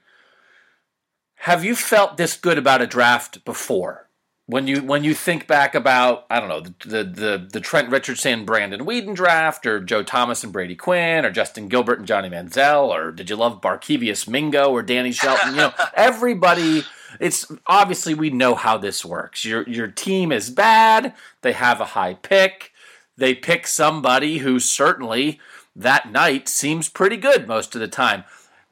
Have 1.35 1.65
you 1.65 1.75
felt 1.75 2.15
this 2.15 2.37
good 2.37 2.57
about 2.57 2.81
a 2.81 2.87
draft 2.87 3.43
before? 3.43 4.07
When 4.45 4.67
you 4.67 4.83
when 4.83 5.05
you 5.05 5.13
think 5.13 5.47
back 5.47 5.73
about 5.73 6.25
I 6.29 6.39
don't 6.39 6.49
know 6.49 6.59
the 6.59 6.73
the 6.85 7.03
the, 7.03 7.49
the 7.53 7.59
Trent 7.61 7.89
Richardson 7.89 8.43
Brandon 8.43 8.85
Weeden 8.85 9.15
draft 9.15 9.65
or 9.65 9.79
Joe 9.79 10.03
Thomas 10.03 10.43
and 10.43 10.51
Brady 10.51 10.75
Quinn 10.75 11.25
or 11.25 11.31
Justin 11.31 11.69
Gilbert 11.69 11.99
and 11.99 12.07
Johnny 12.07 12.29
Manziel 12.29 12.89
or 12.89 13.11
did 13.11 13.29
you 13.29 13.37
love 13.37 13.61
Barkevious 13.61 14.27
Mingo 14.27 14.69
or 14.69 14.83
Danny 14.83 15.13
Shelton? 15.13 15.51
You 15.51 15.57
know 15.57 15.73
everybody. 15.93 16.83
It's 17.21 17.49
obviously 17.67 18.13
we 18.13 18.31
know 18.31 18.55
how 18.55 18.77
this 18.77 19.05
works. 19.05 19.45
Your 19.45 19.63
your 19.63 19.87
team 19.87 20.31
is 20.31 20.49
bad. 20.49 21.13
They 21.41 21.53
have 21.53 21.79
a 21.79 21.85
high 21.85 22.15
pick. 22.15 22.73
They 23.15 23.33
pick 23.33 23.65
somebody 23.65 24.39
who 24.39 24.59
certainly 24.59 25.39
that 25.75 26.11
night 26.11 26.47
seems 26.49 26.89
pretty 26.89 27.17
good 27.17 27.47
most 27.47 27.75
of 27.75 27.81
the 27.81 27.87
time. 27.87 28.25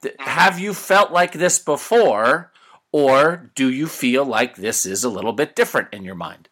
Mm-hmm. 0.04 0.30
Have 0.30 0.60
you 0.60 0.74
felt 0.74 1.12
like 1.12 1.34
this 1.34 1.60
before, 1.60 2.51
or 2.92 3.52
do 3.56 3.72
you 3.72 3.88
feel 3.88 4.26
like 4.26 4.56
this 4.56 4.86
is 4.86 5.04
a 5.04 5.10
little 5.10 5.34
bit 5.34 5.56
different 5.56 5.94
in 5.94 6.04
your 6.04 6.16
mind? 6.16 6.50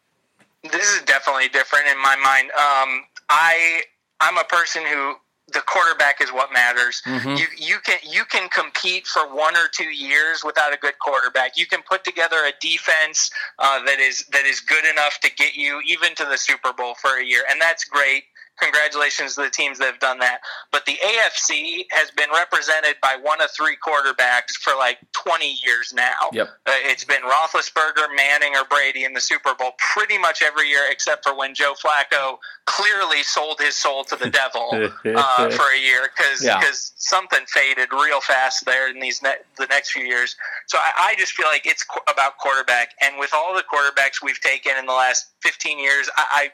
This 0.63 0.93
is 0.93 1.01
definitely 1.03 1.49
different 1.49 1.87
in 1.87 1.97
my 2.01 2.15
mind. 2.17 2.51
Um, 2.51 3.05
I 3.29 3.81
I'm 4.19 4.37
a 4.37 4.43
person 4.43 4.83
who 4.85 5.15
the 5.53 5.61
quarterback 5.61 6.21
is 6.21 6.31
what 6.31 6.51
matters. 6.53 7.01
Mhm. 7.05 7.37
You 7.37 7.47
you 7.57 7.79
can 7.79 7.97
you 8.03 8.25
can 8.25 8.49
compete 8.49 9.07
for 9.07 9.33
one 9.33 9.55
or 9.55 9.67
two 9.67 9.89
years 9.89 10.43
without 10.43 10.73
a 10.73 10.77
good 10.77 10.99
quarterback. 10.99 11.57
You 11.57 11.65
can 11.65 11.81
put 11.81 12.03
together 12.03 12.37
a 12.45 12.53
defense 12.59 13.31
uh, 13.57 13.83
that 13.85 13.99
is 13.99 14.25
that 14.31 14.45
is 14.45 14.59
good 14.59 14.85
enough 14.85 15.19
to 15.21 15.31
get 15.31 15.55
you 15.55 15.81
even 15.87 16.15
to 16.15 16.25
the 16.25 16.37
Super 16.37 16.73
Bowl 16.73 16.95
for 16.95 17.17
a 17.17 17.23
year, 17.23 17.43
and 17.49 17.59
that's 17.59 17.83
great. 17.83 18.25
Congratulations 18.61 19.35
to 19.35 19.41
the 19.41 19.49
teams 19.49 19.77
that 19.79 19.85
have 19.85 19.99
done 19.99 20.19
that. 20.19 20.39
But 20.71 20.85
the 20.85 20.97
AFC 21.03 21.85
has 21.91 22.11
been 22.11 22.29
represented 22.33 22.95
by 23.01 23.17
one 23.21 23.41
of 23.41 23.49
three 23.51 23.77
quarterbacks 23.77 24.53
for 24.61 24.73
like 24.77 24.97
20 25.13 25.57
years 25.65 25.93
now. 25.93 26.29
Yep. 26.33 26.47
Uh, 26.65 26.71
it's 26.83 27.03
been 27.03 27.21
Roethlisberger, 27.21 28.15
Manning, 28.15 28.55
or 28.55 28.65
Brady 28.65 29.03
in 29.05 29.13
the 29.13 29.21
Super 29.21 29.53
Bowl 29.57 29.71
pretty 29.93 30.17
much 30.17 30.41
every 30.41 30.67
year, 30.67 30.83
except 30.89 31.23
for 31.23 31.35
when 31.37 31.53
Joe 31.55 31.73
Flacco 31.81 32.37
clearly 32.65 33.23
sold 33.23 33.59
his 33.59 33.75
soul 33.75 34.03
to 34.05 34.15
the 34.15 34.29
devil 34.29 34.69
uh, 34.73 35.49
for 35.49 35.73
a 35.73 35.79
year 35.79 36.09
because 36.15 36.43
Yeah. 36.43 36.61
something 36.71 37.45
faded 37.47 37.89
real 37.91 38.21
fast 38.21 38.65
there 38.65 38.89
in 38.89 38.99
these 38.99 39.21
ne- 39.23 39.37
the 39.57 39.65
next 39.67 39.91
few 39.91 40.03
years. 40.03 40.35
So 40.67 40.77
I, 40.77 41.11
I 41.11 41.15
just 41.17 41.33
feel 41.33 41.47
like 41.47 41.65
it's 41.65 41.83
qu- 41.83 42.01
about 42.11 42.37
quarterback, 42.37 42.89
and 43.01 43.17
with 43.17 43.31
all 43.33 43.55
the 43.55 43.63
quarterbacks 43.63 44.21
we've 44.23 44.39
taken 44.41 44.73
in 44.77 44.85
the 44.85 44.93
last 44.93 45.27
15 45.41 45.79
years, 45.79 46.09
I. 46.17 46.25
I 46.31 46.51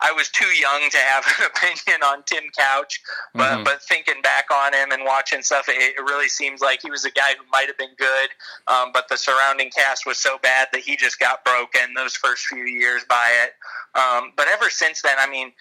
I 0.00 0.12
was 0.12 0.28
too 0.28 0.46
young 0.46 0.90
to 0.90 0.98
have 0.98 1.24
an 1.38 1.46
opinion 1.46 2.02
on 2.02 2.22
Tim 2.24 2.44
Couch, 2.56 3.00
but 3.34 3.54
mm-hmm. 3.54 3.64
but 3.64 3.82
thinking 3.82 4.20
back 4.22 4.46
on 4.50 4.74
him 4.74 4.92
and 4.92 5.04
watching 5.04 5.42
stuff, 5.42 5.68
it, 5.68 5.96
it, 5.98 6.02
really 6.02 6.28
seems 6.28 6.60
like 6.60 6.80
he 6.82 6.90
was 6.90 7.04
a 7.04 7.10
guy 7.10 7.34
who 7.38 7.44
might 7.52 7.66
have 7.66 7.78
been 7.78 7.94
good, 7.98 8.30
um, 8.66 8.90
but 8.92 9.08
the 9.08 9.16
surrounding 9.16 9.70
cast 9.70 10.06
was 10.06 10.18
so 10.18 10.38
bad 10.42 10.68
that 10.72 10.82
he 10.82 10.96
just 10.96 11.18
got 11.18 11.44
broken 11.44 11.94
those 11.94 12.14
first 12.14 12.46
few 12.46 12.64
years 12.64 13.04
by 13.08 13.28
it. 13.44 13.52
Um, 13.98 14.32
but 14.36 14.46
ever 14.48 14.70
since 14.70 15.02
then, 15.02 15.16
I 15.18 15.28
mean, 15.28 15.52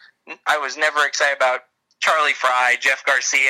I 0.46 0.58
was 0.58 0.78
never 0.78 1.06
excited 1.06 1.38
about 1.38 1.62
Charlie 2.00 2.34
Frye, 2.34 2.76
Jeff 2.80 3.04
Garcia, 3.06 3.50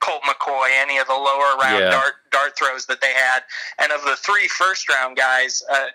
Colt 0.00 0.22
McCoy, 0.22 0.68
any 0.76 0.98
of 0.98 1.06
the 1.06 1.14
lower 1.14 1.56
round 1.62 1.84
yeah. 1.84 1.90
dart 1.90 2.14
dart 2.30 2.58
throws 2.58 2.86
that 2.86 3.00
they 3.00 3.12
had, 3.12 3.40
and 3.78 3.92
of 3.92 4.02
the 4.02 4.16
three 4.16 4.48
first 4.48 4.88
round 4.88 5.16
guys, 5.16 5.62
uh, 5.70 5.86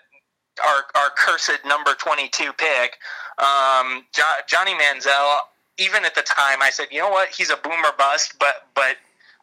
our 0.64 0.84
our 1.00 1.10
cursed 1.16 1.64
number 1.66 1.94
twenty 1.94 2.28
two 2.28 2.52
pick, 2.54 2.98
um, 3.38 4.04
jo- 4.14 4.42
Johnny 4.48 4.74
Manziel. 4.74 5.36
Even 5.78 6.04
at 6.04 6.14
the 6.14 6.22
time, 6.22 6.62
I 6.62 6.70
said, 6.70 6.88
you 6.90 7.00
know 7.00 7.08
what, 7.10 7.30
he's 7.30 7.50
a 7.50 7.56
boomer 7.56 7.92
bust, 7.98 8.34
but 8.38 8.66
but 8.74 8.96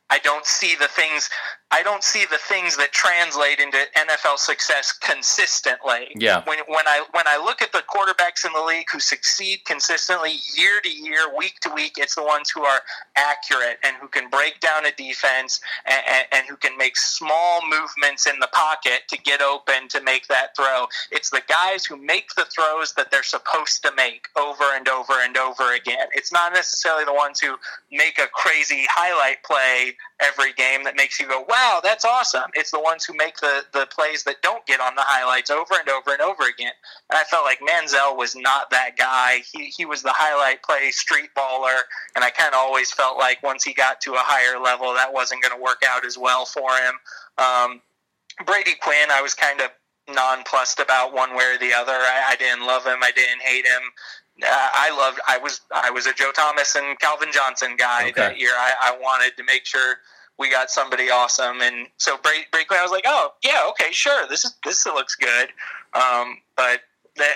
I 0.10 0.20
don't 0.20 0.46
see 0.46 0.76
the 0.76 0.88
things 0.88 1.30
I 1.70 1.84
don't 1.84 2.04
see 2.04 2.24
the 2.32 2.38
things 2.38 2.78
that 2.78 2.94
translate 2.94 3.60
into 3.60 3.78
NFL 3.98 4.38
success 4.38 4.94
consistently. 4.94 6.08
Yeah. 6.16 6.42
When 6.46 6.60
when 6.68 6.88
I 6.88 7.04
when 7.12 7.26
I 7.28 7.38
look 7.38 7.62
at 7.62 7.74
the 7.74 7.84
quarterbacks 7.94 8.46
in 8.46 8.54
the 8.54 8.64
league 8.64 8.88
who 8.90 9.02
succeed 9.02 9.66
consistently 9.66 10.36
year 10.56 10.80
to 10.82 10.90
year, 10.90 11.36
week 11.38 11.60
to 11.62 11.70
week, 11.76 11.94
it's 11.98 12.16
the 12.16 12.24
ones 12.24 12.50
who 12.50 12.64
are 12.64 12.82
accurate 13.18 13.80
and 13.84 13.98
who 14.00 14.08
can 14.08 14.30
break 14.30 14.62
down 14.62 14.86
a 14.86 14.92
defense 14.92 15.60
and, 15.86 16.02
and, 16.08 16.26
and 16.32 16.48
who 16.48 16.56
can 16.56 16.78
make 16.78 16.96
small 16.96 17.62
movements 17.68 18.28
in 18.28 18.40
the 18.40 18.50
pocket 18.54 19.02
to 19.10 19.18
get 19.18 19.42
open 19.42 19.90
to 19.90 20.02
make 20.02 20.28
that 20.28 20.56
throw. 20.56 20.88
It's 21.12 21.32
the 21.32 21.42
guys 21.50 21.86
who 21.86 21.98
make 21.98 22.34
the 22.36 22.46
throws 22.46 22.94
that 22.94 23.12
they're 23.12 23.24
supposed 23.24 23.84
to 23.84 23.92
make 23.98 24.30
over 24.38 24.64
and 24.74 24.88
over 24.88 25.14
and 25.20 25.36
over 25.36 25.76
again. 25.76 26.08
It's 26.14 26.32
not 26.32 26.54
necessarily 26.54 27.04
the 27.04 27.14
ones 27.14 27.42
who 27.42 27.58
make 27.92 28.20
a 28.20 28.28
crazy 28.28 28.86
highlight 28.90 29.44
play 29.44 29.96
every 30.22 30.54
game 30.54 30.84
that 30.84 30.96
makes 30.96 31.20
you 31.20 31.28
go, 31.28 31.46
wow, 31.48 31.80
that's 31.84 32.04
awesome. 32.04 32.50
It's 32.54 32.72
the 32.72 32.80
ones 32.80 33.06
who 33.06 33.14
make 33.16 33.38
the, 33.38 33.64
the 33.74 33.88
plays 33.88 34.24
that 34.24 34.42
don't 34.42 34.66
get 34.66 34.80
on 34.80 34.96
the 34.96 35.04
highlights 35.04 35.50
over 35.50 35.76
and 35.80 35.90
over 35.90 36.12
and 36.12 36.22
over 36.22 36.44
again. 36.44 36.72
And 37.10 37.18
I 37.18 37.24
felt 37.24 37.46
like 37.46 37.60
Manziel 37.60 38.18
was 38.18 38.36
not 38.36 38.70
that 38.72 38.98
guy. 38.98 39.42
He, 39.52 39.66
he 39.66 39.86
was 39.86 40.02
the 40.02 40.14
highlight 40.14 40.64
play 40.64 40.90
street 40.92 41.30
baller. 41.38 41.82
And 42.16 42.26
I 42.26 42.32
kind 42.32 42.50
of 42.50 42.60
always 42.60 42.92
felt 42.92 43.18
like 43.18 43.44
once 43.44 43.64
he 43.64 43.74
got 43.74 44.02
to 44.02 44.14
a 44.14 44.20
higher 44.20 44.60
level, 44.60 44.94
that 44.94 45.14
wasn't 45.14 45.44
going 45.44 45.56
to 45.56 45.64
work 45.64 45.84
out 45.88 46.06
as 46.06 46.18
well 46.18 46.46
for 46.46 46.70
him. 46.72 46.96
Um, 47.38 47.82
Brady 48.46 48.74
Quinn, 48.82 49.10
I 49.12 49.22
was 49.22 49.36
kind 49.36 49.62
of 49.62 49.70
nonplussed 50.10 50.80
about 50.80 51.14
one 51.14 51.36
way 51.36 51.54
or 51.54 51.58
the 51.60 51.74
other. 51.74 51.92
I, 51.92 52.30
I 52.32 52.36
didn't 52.38 52.66
love 52.66 52.86
him. 52.86 53.04
I 53.04 53.12
didn't 53.12 53.42
hate 53.42 53.66
him 53.66 53.82
I 54.44 54.96
loved. 54.96 55.20
I 55.28 55.38
was 55.38 55.62
I 55.74 55.90
was 55.90 56.06
a 56.06 56.14
Joe 56.14 56.32
Thomas 56.36 56.76
and 56.76 57.00
Calvin 57.00 57.30
Johnson 57.32 57.76
guy 57.78 58.10
okay. 58.10 58.14
that 58.22 58.40
year. 58.40 58.52
I, 58.52 58.74
I 58.82 58.98
wanted 59.02 59.36
to 59.38 59.44
make 59.44 59.66
sure 59.66 59.98
we 60.38 60.52
got 60.52 60.70
somebody 60.70 61.10
awesome, 61.10 61.62
and 61.62 61.88
so 61.98 62.18
Brady, 62.18 62.46
Brady 62.52 62.68
I 62.72 62.84
was 62.84 62.92
like, 62.92 63.06
oh 63.08 63.34
yeah, 63.44 63.66
okay, 63.70 63.92
sure, 63.92 64.28
this 64.28 64.46
is 64.46 64.56
this 64.64 64.86
looks 64.86 65.16
good. 65.16 65.50
Um, 65.94 66.38
but 66.56 66.82
that, 67.16 67.36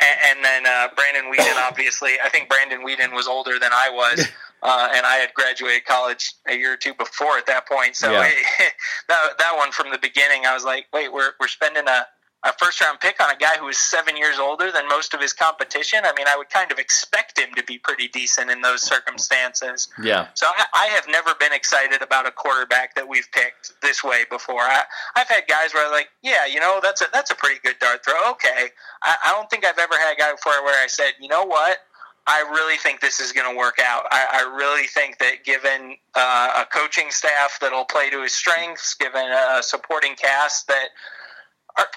and, 0.00 0.18
and 0.30 0.44
then 0.44 0.66
uh, 0.66 0.88
Brandon 0.96 1.30
Weeden, 1.30 1.56
obviously, 1.68 2.12
I 2.22 2.28
think 2.28 2.48
Brandon 2.48 2.80
Weeden 2.80 3.14
was 3.14 3.26
older 3.26 3.58
than 3.58 3.72
I 3.72 3.90
was. 3.92 4.26
Uh, 4.60 4.88
and 4.92 5.06
I 5.06 5.18
had 5.18 5.32
graduated 5.34 5.84
college 5.84 6.34
a 6.48 6.52
year 6.52 6.72
or 6.72 6.76
two 6.76 6.92
before 6.94 7.38
at 7.38 7.46
that 7.46 7.68
point. 7.68 7.94
So 7.94 8.10
yeah. 8.10 8.26
it, 8.26 8.72
that 9.08 9.38
that 9.38 9.56
one 9.56 9.70
from 9.70 9.92
the 9.92 9.98
beginning, 9.98 10.46
I 10.46 10.54
was 10.54 10.64
like, 10.64 10.86
wait, 10.92 11.12
we're 11.12 11.30
we're 11.38 11.46
spending 11.46 11.86
a 11.86 12.06
a 12.44 12.52
first 12.58 12.80
round 12.80 13.00
pick 13.00 13.20
on 13.20 13.30
a 13.30 13.36
guy 13.36 13.56
who 13.58 13.66
is 13.68 13.78
seven 13.78 14.16
years 14.16 14.38
older 14.38 14.70
than 14.70 14.86
most 14.88 15.12
of 15.12 15.20
his 15.20 15.32
competition. 15.32 16.00
I 16.04 16.12
mean, 16.16 16.26
I 16.28 16.36
would 16.36 16.50
kind 16.50 16.70
of 16.70 16.78
expect 16.78 17.38
him 17.38 17.52
to 17.56 17.64
be 17.64 17.78
pretty 17.78 18.06
decent 18.08 18.50
in 18.50 18.60
those 18.60 18.82
circumstances. 18.82 19.88
Yeah. 20.00 20.28
So 20.34 20.46
I, 20.46 20.66
I 20.72 20.86
have 20.86 21.06
never 21.08 21.34
been 21.40 21.52
excited 21.52 22.00
about 22.00 22.26
a 22.26 22.30
quarterback 22.30 22.94
that 22.94 23.08
we've 23.08 23.28
picked 23.32 23.72
this 23.82 24.04
way 24.04 24.24
before. 24.30 24.60
I, 24.60 24.84
have 25.16 25.28
had 25.28 25.44
guys 25.48 25.74
where 25.74 25.84
I'm 25.84 25.90
like, 25.90 26.10
yeah, 26.22 26.46
you 26.46 26.60
know, 26.60 26.78
that's 26.80 27.02
a 27.02 27.06
that's 27.12 27.32
a 27.32 27.34
pretty 27.34 27.60
good 27.64 27.78
dart 27.80 28.04
throw. 28.04 28.30
Okay. 28.32 28.68
I, 29.02 29.16
I 29.24 29.32
don't 29.32 29.50
think 29.50 29.64
I've 29.64 29.78
ever 29.78 29.94
had 29.98 30.14
a 30.14 30.16
guy 30.16 30.32
before 30.32 30.62
where 30.62 30.82
I 30.82 30.86
said, 30.86 31.12
you 31.20 31.28
know 31.28 31.44
what. 31.44 31.78
I 32.30 32.42
really 32.50 32.76
think 32.76 33.00
this 33.00 33.20
is 33.20 33.32
going 33.32 33.50
to 33.50 33.56
work 33.56 33.78
out. 33.82 34.04
I, 34.10 34.44
I, 34.44 34.54
really 34.54 34.86
think 34.86 35.16
that 35.16 35.44
given 35.44 35.96
uh, 36.14 36.62
a 36.62 36.66
coaching 36.66 37.10
staff 37.10 37.56
that'll 37.58 37.86
play 37.86 38.10
to 38.10 38.22
his 38.22 38.34
strengths, 38.34 38.92
given 38.92 39.22
a 39.22 39.62
supporting 39.62 40.14
cast 40.14 40.68
that 40.68 40.88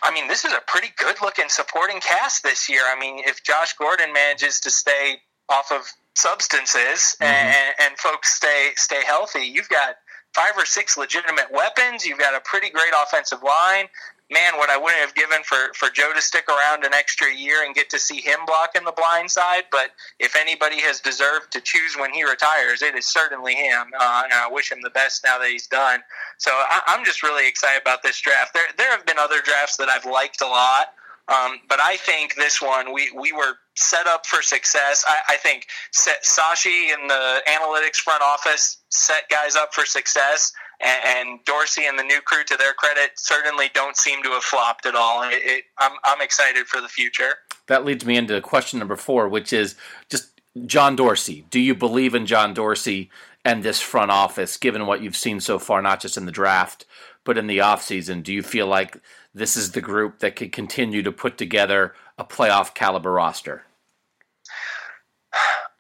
I 0.04 0.14
mean, 0.14 0.28
this 0.28 0.46
is 0.46 0.54
a 0.54 0.62
pretty 0.68 0.90
good 0.98 1.16
looking 1.22 1.50
supporting 1.50 2.00
cast 2.00 2.44
this 2.44 2.70
year. 2.70 2.82
I 2.86 3.00
mean, 3.00 3.22
if 3.26 3.44
Josh 3.44 3.74
Gordon 3.74 4.14
manages 4.14 4.60
to 4.62 4.72
stay 4.72 5.18
off 5.50 5.72
of 5.72 5.92
substances 6.16 7.16
mm-hmm. 7.20 7.24
and, 7.24 7.74
and 7.80 7.98
folks 7.98 8.36
stay 8.36 8.72
stay 8.76 9.04
healthy, 9.06 9.42
you've 9.42 9.70
got 9.70 9.96
five 10.34 10.54
or 10.58 10.66
six 10.66 10.98
legitimate 10.98 11.52
weapons. 11.52 12.06
You've 12.06 12.20
got 12.20 12.36
a 12.36 12.42
pretty 12.42 12.70
great 12.70 12.94
offensive 13.04 13.44
line 13.44 13.88
man, 14.32 14.58
what 14.58 14.70
I 14.70 14.78
wouldn't 14.78 15.02
have 15.02 15.14
given 15.14 15.44
for, 15.44 15.74
for 15.76 15.90
Joe 15.90 16.12
to 16.16 16.22
stick 16.22 16.46
around 16.48 16.86
an 16.86 16.94
extra 16.94 17.34
year 17.34 17.66
and 17.66 17.76
get 17.76 17.90
to 17.90 18.00
see 18.00 18.22
him 18.22 18.40
block 18.48 18.76
in 18.76 18.86
the 18.86 18.94
blind 18.94 19.30
side. 19.30 19.64
But 19.72 19.92
if 20.20 20.36
anybody 20.36 20.80
has 20.82 21.02
deserved 21.02 21.52
to 21.52 21.62
choose 21.62 21.96
when 21.98 22.14
he 22.14 22.24
retires, 22.24 22.82
it 22.82 22.96
is 22.96 23.08
certainly 23.08 23.56
him. 23.56 23.92
Uh, 24.00 24.22
and 24.24 24.34
I 24.34 24.48
wish 24.50 24.72
him 24.72 24.80
the 24.82 24.90
best 24.90 25.24
now 25.26 25.38
that 25.38 25.50
he's 25.50 25.68
done. 25.68 26.00
So 26.38 26.52
I, 26.52 26.82
am 26.88 27.04
just 27.04 27.22
really 27.22 27.48
excited 27.48 27.82
about 27.82 28.04
this 28.04 28.20
draft. 28.22 28.54
There, 28.54 28.64
there 28.78 28.90
have 28.92 29.06
been 29.06 29.20
other 29.20 29.42
drafts 29.42 29.76
that 29.78 29.90
I've 29.90 30.06
liked 30.06 30.42
a 30.42 30.48
lot. 30.48 30.88
Um, 31.28 31.60
but 31.70 31.80
I 31.80 31.98
think 31.98 32.36
this 32.36 32.62
one, 32.62 32.94
we, 32.94 33.12
we 33.12 33.32
were 33.32 33.56
set 33.76 34.08
up 34.08 34.26
for 34.26 34.42
success. 34.42 35.06
I, 35.08 35.34
I 35.34 35.38
think 35.38 35.68
Sashi 35.94 36.94
and 36.94 37.10
the 37.10 37.42
analytics 37.48 37.98
front 37.98 38.22
office 38.22 38.78
set 38.90 39.30
guys 39.30 39.56
up 39.56 39.74
for 39.74 39.86
success 39.86 40.52
and, 40.84 41.30
and, 41.30 41.40
Dorsey 41.46 41.86
and 41.86 41.98
the 41.98 42.04
new 42.04 42.22
crew, 42.22 42.44
to 42.44 42.58
their 42.58 42.74
credit, 42.74 43.12
certainly 43.16 43.70
don't 43.74 43.98
seem 43.98 44.22
to 44.24 44.30
have 44.30 44.44
flopped 44.44 44.86
at 44.86 44.96
all. 44.96 45.24
It, 45.24 45.34
it, 45.36 45.64
I'm, 45.78 45.94
I'm 46.04 46.22
excited 46.22 46.68
for 46.68 46.82
the 46.82 46.88
future. 46.88 47.36
That 47.68 47.86
leads 47.86 48.06
me 48.06 48.18
into 48.18 48.40
question 48.42 48.80
number 48.80 48.96
four, 48.96 49.30
which 49.30 49.54
is 49.54 49.76
just 50.10 50.42
John 50.66 50.96
Dorsey. 50.96 51.46
Do 51.50 51.60
you 51.60 51.76
believe 51.76 52.14
in 52.16 52.26
John 52.26 52.54
Dorsey 52.54 53.10
and 53.46 53.64
this 53.64 53.82
front 53.82 54.12
office, 54.12 54.58
given 54.58 54.86
what 54.86 55.02
you've 55.02 55.16
seen 55.16 55.40
so 55.40 55.58
far, 55.60 55.82
not 55.82 56.02
just 56.02 56.18
in 56.18 56.26
the 56.26 56.32
draft, 56.32 56.86
but 57.24 57.38
in 57.38 57.48
the 57.48 57.60
offseason? 57.60 58.24
Do 58.24 58.34
you 58.34 58.44
feel 58.44 58.68
like 58.68 58.98
this 59.34 59.56
is 59.56 59.72
the 59.72 59.82
group 59.82 60.20
that 60.20 60.36
could 60.36 60.52
continue 60.52 61.02
to 61.04 61.12
put 61.12 61.38
together 61.38 61.94
a 62.18 62.26
playoff 62.26 62.74
caliber 62.74 63.12
roster? 63.12 63.64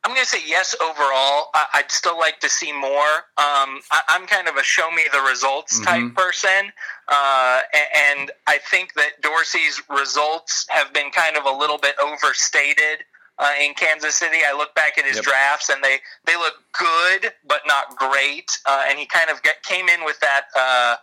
I'm 0.03 0.13
going 0.13 0.23
to 0.23 0.29
say 0.29 0.41
yes 0.47 0.75
overall. 0.81 1.49
I, 1.53 1.81
would 1.81 1.91
still 1.91 2.17
like 2.17 2.39
to 2.39 2.49
see 2.49 2.71
more. 2.71 3.27
Um, 3.37 3.81
I, 3.91 4.01
am 4.09 4.25
kind 4.25 4.47
of 4.47 4.55
a 4.55 4.63
show 4.63 4.89
me 4.89 5.03
the 5.11 5.21
results 5.21 5.79
mm-hmm. 5.79 5.83
type 5.85 6.15
person. 6.15 6.71
Uh, 7.07 7.61
and 8.09 8.31
I 8.47 8.57
think 8.69 8.93
that 8.95 9.21
Dorsey's 9.21 9.81
results 9.89 10.65
have 10.69 10.91
been 10.91 11.11
kind 11.11 11.37
of 11.37 11.45
a 11.45 11.51
little 11.51 11.77
bit 11.77 11.95
overstated. 12.01 13.05
Uh, 13.37 13.51
in 13.61 13.73
Kansas 13.73 14.15
City, 14.15 14.37
I 14.45 14.55
look 14.55 14.73
back 14.75 14.97
at 14.97 15.05
his 15.05 15.15
yep. 15.15 15.25
drafts 15.25 15.69
and 15.69 15.83
they, 15.83 15.97
they 16.25 16.35
look 16.35 16.55
good, 16.77 17.33
but 17.47 17.61
not 17.67 17.95
great. 17.95 18.57
Uh, 18.65 18.83
and 18.87 18.97
he 18.97 19.05
kind 19.05 19.29
of 19.29 19.41
get, 19.43 19.63
came 19.63 19.87
in 19.87 20.03
with 20.03 20.19
that 20.19 20.45
uh, 20.57 20.95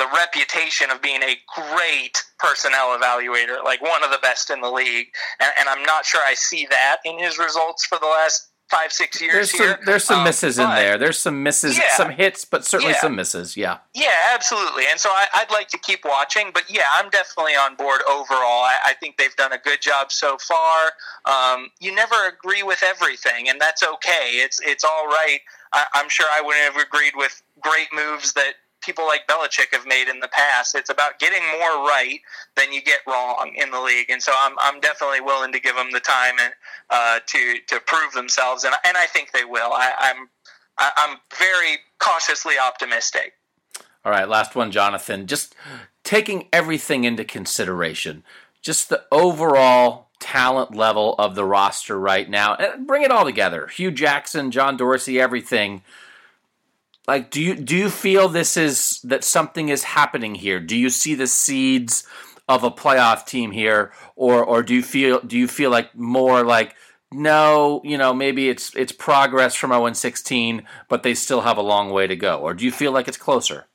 the 0.00 0.08
reputation 0.16 0.90
of 0.90 1.02
being 1.02 1.22
a 1.22 1.36
great 1.54 2.24
personnel 2.38 2.98
evaluator, 2.98 3.62
like 3.62 3.82
one 3.82 4.02
of 4.02 4.10
the 4.10 4.18
best 4.22 4.48
in 4.48 4.62
the 4.62 4.70
league. 4.70 5.08
And, 5.40 5.52
and 5.60 5.68
I'm 5.68 5.82
not 5.82 6.06
sure 6.06 6.22
I 6.26 6.32
see 6.32 6.66
that 6.70 6.98
in 7.04 7.18
his 7.18 7.38
results 7.38 7.84
for 7.84 7.98
the 7.98 8.06
last 8.06 8.48
five 8.70 8.92
six 8.92 9.20
years 9.20 9.34
there's 9.34 9.50
here. 9.50 9.74
Some, 9.74 9.84
there's 9.84 10.04
some 10.04 10.18
um, 10.20 10.24
misses 10.24 10.58
in 10.58 10.70
there. 10.70 10.96
There's 10.96 11.18
some 11.18 11.42
misses, 11.42 11.76
yeah, 11.76 11.90
some 11.96 12.08
hits, 12.10 12.46
but 12.46 12.64
certainly 12.64 12.94
yeah. 12.94 13.00
some 13.00 13.14
misses. 13.14 13.58
Yeah. 13.58 13.78
Yeah, 13.94 14.14
absolutely. 14.32 14.84
And 14.90 14.98
so 14.98 15.10
I, 15.10 15.26
would 15.40 15.50
like 15.50 15.68
to 15.68 15.78
keep 15.78 16.04
watching, 16.04 16.50
but 16.54 16.62
yeah, 16.70 16.84
I'm 16.94 17.10
definitely 17.10 17.52
on 17.52 17.76
board 17.76 18.00
overall. 18.08 18.62
I, 18.62 18.78
I 18.86 18.94
think 18.94 19.18
they've 19.18 19.36
done 19.36 19.52
a 19.52 19.58
good 19.58 19.82
job 19.82 20.12
so 20.12 20.38
far. 20.38 20.92
Um, 21.26 21.68
you 21.80 21.94
never 21.94 22.14
agree 22.26 22.62
with 22.62 22.82
everything, 22.82 23.50
and 23.50 23.60
that's 23.60 23.82
okay. 23.82 24.36
It's 24.36 24.60
it's 24.62 24.84
all 24.84 25.06
right. 25.08 25.40
I, 25.74 25.84
I'm 25.92 26.08
sure 26.08 26.26
I 26.32 26.40
wouldn't 26.40 26.72
have 26.72 26.82
agreed 26.82 27.12
with 27.16 27.42
great 27.60 27.88
moves 27.92 28.32
that 28.32 28.54
people 28.80 29.06
like 29.06 29.26
Belichick 29.26 29.72
have 29.72 29.86
made 29.86 30.08
in 30.08 30.20
the 30.20 30.28
past. 30.28 30.74
It's 30.74 30.90
about 30.90 31.18
getting 31.18 31.42
more 31.58 31.86
right 31.86 32.20
than 32.56 32.72
you 32.72 32.82
get 32.82 33.00
wrong 33.06 33.52
in 33.56 33.70
the 33.70 33.80
league, 33.80 34.10
and 34.10 34.22
so 34.22 34.32
I'm 34.36 34.54
I'm 34.58 34.80
definitely 34.80 35.20
willing 35.20 35.52
to 35.52 35.60
give 35.60 35.76
them 35.76 35.90
the 35.92 36.00
time 36.00 36.34
and 36.40 36.52
uh, 36.90 37.20
to 37.26 37.56
to 37.68 37.80
prove 37.86 38.12
themselves, 38.12 38.64
and 38.64 38.74
and 38.84 38.96
I 38.96 39.06
think 39.06 39.32
they 39.32 39.44
will. 39.44 39.72
I, 39.72 39.92
I'm 39.98 40.28
I'm 40.78 41.18
very 41.38 41.78
cautiously 41.98 42.54
optimistic. 42.58 43.34
All 44.04 44.12
right, 44.12 44.28
last 44.28 44.54
one, 44.54 44.70
Jonathan. 44.70 45.26
Just 45.26 45.54
taking 46.04 46.48
everything 46.52 47.04
into 47.04 47.24
consideration, 47.24 48.24
just 48.62 48.88
the 48.88 49.04
overall 49.12 50.08
talent 50.20 50.74
level 50.74 51.14
of 51.18 51.34
the 51.34 51.44
roster 51.44 51.98
right 51.98 52.28
now, 52.28 52.54
and 52.54 52.86
bring 52.86 53.02
it 53.02 53.10
all 53.10 53.24
together. 53.24 53.66
Hue 53.66 53.90
Jackson, 53.90 54.50
John 54.50 54.76
Dorsey, 54.76 55.20
everything 55.20 55.82
like 57.10 57.30
do 57.30 57.42
you 57.42 57.54
do 57.56 57.76
you 57.76 57.90
feel 57.90 58.28
this 58.28 58.56
is 58.56 59.00
that 59.02 59.24
something 59.24 59.68
is 59.68 59.82
happening 59.82 60.34
here 60.34 60.60
do 60.60 60.76
you 60.76 60.88
see 60.88 61.14
the 61.14 61.26
seeds 61.26 62.06
of 62.48 62.62
a 62.62 62.70
playoff 62.70 63.26
team 63.26 63.50
here 63.50 63.92
or 64.14 64.44
or 64.44 64.62
do 64.62 64.74
you 64.74 64.82
feel 64.82 65.20
do 65.20 65.36
you 65.36 65.48
feel 65.48 65.70
like 65.70 65.94
more 65.96 66.44
like 66.44 66.76
no, 67.12 67.80
you 67.84 67.98
know, 67.98 68.14
maybe 68.14 68.48
it's 68.48 68.74
it's 68.76 68.92
progress 68.92 69.56
from 69.56 69.70
0 69.70 69.92
16, 69.92 70.62
but 70.88 71.02
they 71.02 71.14
still 71.14 71.40
have 71.40 71.58
a 71.58 71.62
long 71.62 71.90
way 71.90 72.06
to 72.06 72.14
go? 72.14 72.38
Or 72.38 72.54
do 72.54 72.64
you 72.64 72.70
feel 72.70 72.92
like 72.92 73.08
it's 73.08 73.16
closer? 73.16 73.66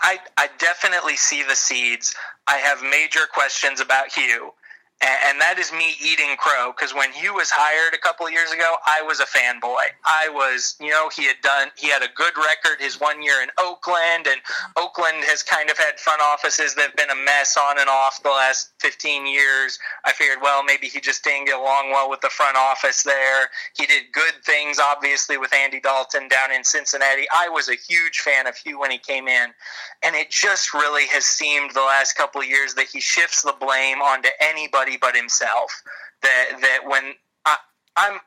I, 0.00 0.18
I 0.36 0.48
definitely 0.58 1.16
see 1.16 1.44
the 1.44 1.54
seeds. 1.54 2.14
I 2.46 2.56
have 2.56 2.82
major 2.82 3.26
questions 3.32 3.80
about 3.80 4.12
Hue 4.12 4.52
and 5.00 5.40
that 5.40 5.58
is 5.58 5.72
me 5.72 5.94
eating 6.02 6.34
crow 6.38 6.72
because 6.74 6.92
when 6.92 7.12
Hue 7.12 7.34
was 7.34 7.50
hired 7.50 7.94
a 7.94 7.98
couple 7.98 8.26
of 8.26 8.32
years 8.32 8.50
ago, 8.50 8.74
I 8.84 9.02
was 9.02 9.20
a 9.20 9.26
fanboy. 9.26 9.94
I 10.04 10.28
was, 10.28 10.74
you 10.80 10.90
know, 10.90 11.08
he 11.14 11.24
had 11.26 11.40
done, 11.40 11.70
he 11.76 11.88
had 11.88 12.02
a 12.02 12.08
good 12.16 12.32
record 12.36 12.82
his 12.82 13.00
one 13.00 13.22
year 13.22 13.40
in 13.40 13.48
Oakland, 13.60 14.26
and 14.26 14.40
Oakland 14.76 15.22
has 15.30 15.42
kind 15.44 15.70
of 15.70 15.78
had 15.78 16.00
front 16.00 16.20
offices 16.20 16.74
that 16.74 16.90
have 16.90 16.96
been 16.96 17.10
a 17.10 17.24
mess 17.24 17.56
on 17.56 17.78
and 17.78 17.88
off 17.88 18.22
the 18.24 18.30
last 18.30 18.72
15 18.80 19.26
years. 19.26 19.78
I 20.04 20.12
figured, 20.12 20.38
well, 20.42 20.64
maybe 20.64 20.88
he 20.88 21.00
just 21.00 21.22
didn't 21.22 21.46
get 21.46 21.56
along 21.56 21.90
well 21.90 22.10
with 22.10 22.20
the 22.20 22.30
front 22.30 22.56
office 22.56 23.04
there. 23.04 23.50
He 23.76 23.86
did 23.86 24.10
good 24.12 24.34
things, 24.44 24.80
obviously, 24.80 25.38
with 25.38 25.54
Andy 25.54 25.78
Dalton 25.78 26.26
down 26.26 26.50
in 26.50 26.64
Cincinnati. 26.64 27.26
I 27.30 27.48
was 27.48 27.68
a 27.68 27.76
huge 27.76 28.18
fan 28.18 28.48
of 28.48 28.56
Hue 28.56 28.80
when 28.80 28.90
he 28.90 28.98
came 28.98 29.28
in, 29.28 29.50
and 30.02 30.16
it 30.16 30.30
just 30.30 30.74
really 30.74 31.06
has 31.08 31.24
seemed 31.24 31.70
the 31.70 31.80
last 31.80 32.16
couple 32.16 32.40
of 32.40 32.48
years 32.48 32.74
that 32.74 32.86
he 32.86 33.00
shifts 33.00 33.42
the 33.42 33.54
blame 33.60 34.02
onto 34.02 34.28
anybody 34.40 34.87
anybody 34.88 34.98
but 35.12 35.16
himself. 35.20 35.70
That 36.22 36.46
that 36.60 36.80
when 36.86 37.14
I, 37.46 37.56
I'm 37.96 38.18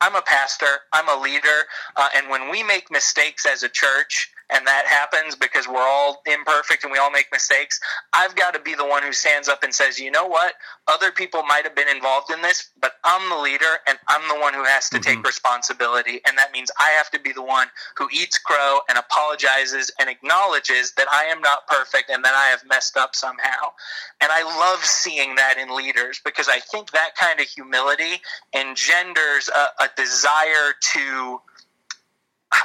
I'm 0.00 0.14
a 0.16 0.22
pastor, 0.22 0.66
I'm 0.92 1.08
a 1.08 1.20
leader, 1.22 1.66
uh, 1.96 2.08
and 2.16 2.28
when 2.30 2.50
we 2.50 2.62
make 2.62 2.90
mistakes 2.90 3.46
as 3.46 3.62
a 3.62 3.68
church, 3.68 4.30
and 4.54 4.66
that 4.66 4.86
happens 4.86 5.34
because 5.34 5.66
we're 5.66 5.76
all 5.76 6.22
imperfect 6.26 6.84
and 6.84 6.92
we 6.92 6.98
all 6.98 7.10
make 7.10 7.26
mistakes, 7.32 7.80
I've 8.12 8.36
got 8.36 8.54
to 8.54 8.60
be 8.60 8.74
the 8.74 8.86
one 8.86 9.02
who 9.02 9.12
stands 9.12 9.48
up 9.48 9.62
and 9.64 9.74
says, 9.74 9.98
you 9.98 10.10
know 10.10 10.26
what? 10.26 10.54
Other 10.86 11.10
people 11.10 11.42
might 11.42 11.64
have 11.64 11.74
been 11.74 11.88
involved 11.88 12.30
in 12.30 12.40
this, 12.40 12.70
but 12.80 12.92
I'm 13.02 13.28
the 13.30 13.42
leader 13.42 13.80
and 13.88 13.98
I'm 14.08 14.26
the 14.28 14.40
one 14.40 14.54
who 14.54 14.64
has 14.64 14.88
to 14.90 14.98
mm-hmm. 14.98 15.16
take 15.16 15.26
responsibility. 15.26 16.20
And 16.26 16.38
that 16.38 16.52
means 16.52 16.70
I 16.78 16.90
have 16.96 17.10
to 17.10 17.20
be 17.20 17.32
the 17.32 17.42
one 17.42 17.66
who 17.96 18.08
eats 18.12 18.38
crow 18.38 18.78
and 18.88 18.96
apologizes 18.96 19.90
and 19.98 20.08
acknowledges 20.08 20.92
that 20.92 21.08
I 21.10 21.24
am 21.24 21.40
not 21.40 21.66
perfect 21.66 22.10
and 22.10 22.24
that 22.24 22.34
I 22.34 22.46
have 22.46 22.62
messed 22.68 22.96
up 22.96 23.16
somehow. 23.16 23.72
And 24.20 24.30
I 24.30 24.42
love 24.42 24.84
seeing 24.84 25.34
that 25.34 25.58
in 25.58 25.74
leaders 25.74 26.20
because 26.24 26.48
I 26.48 26.60
think 26.60 26.92
that 26.92 27.16
kind 27.18 27.40
of 27.40 27.46
humility 27.46 28.20
engenders 28.54 29.48
a, 29.48 29.84
a 29.84 29.88
desire 29.96 30.74
to 30.92 31.40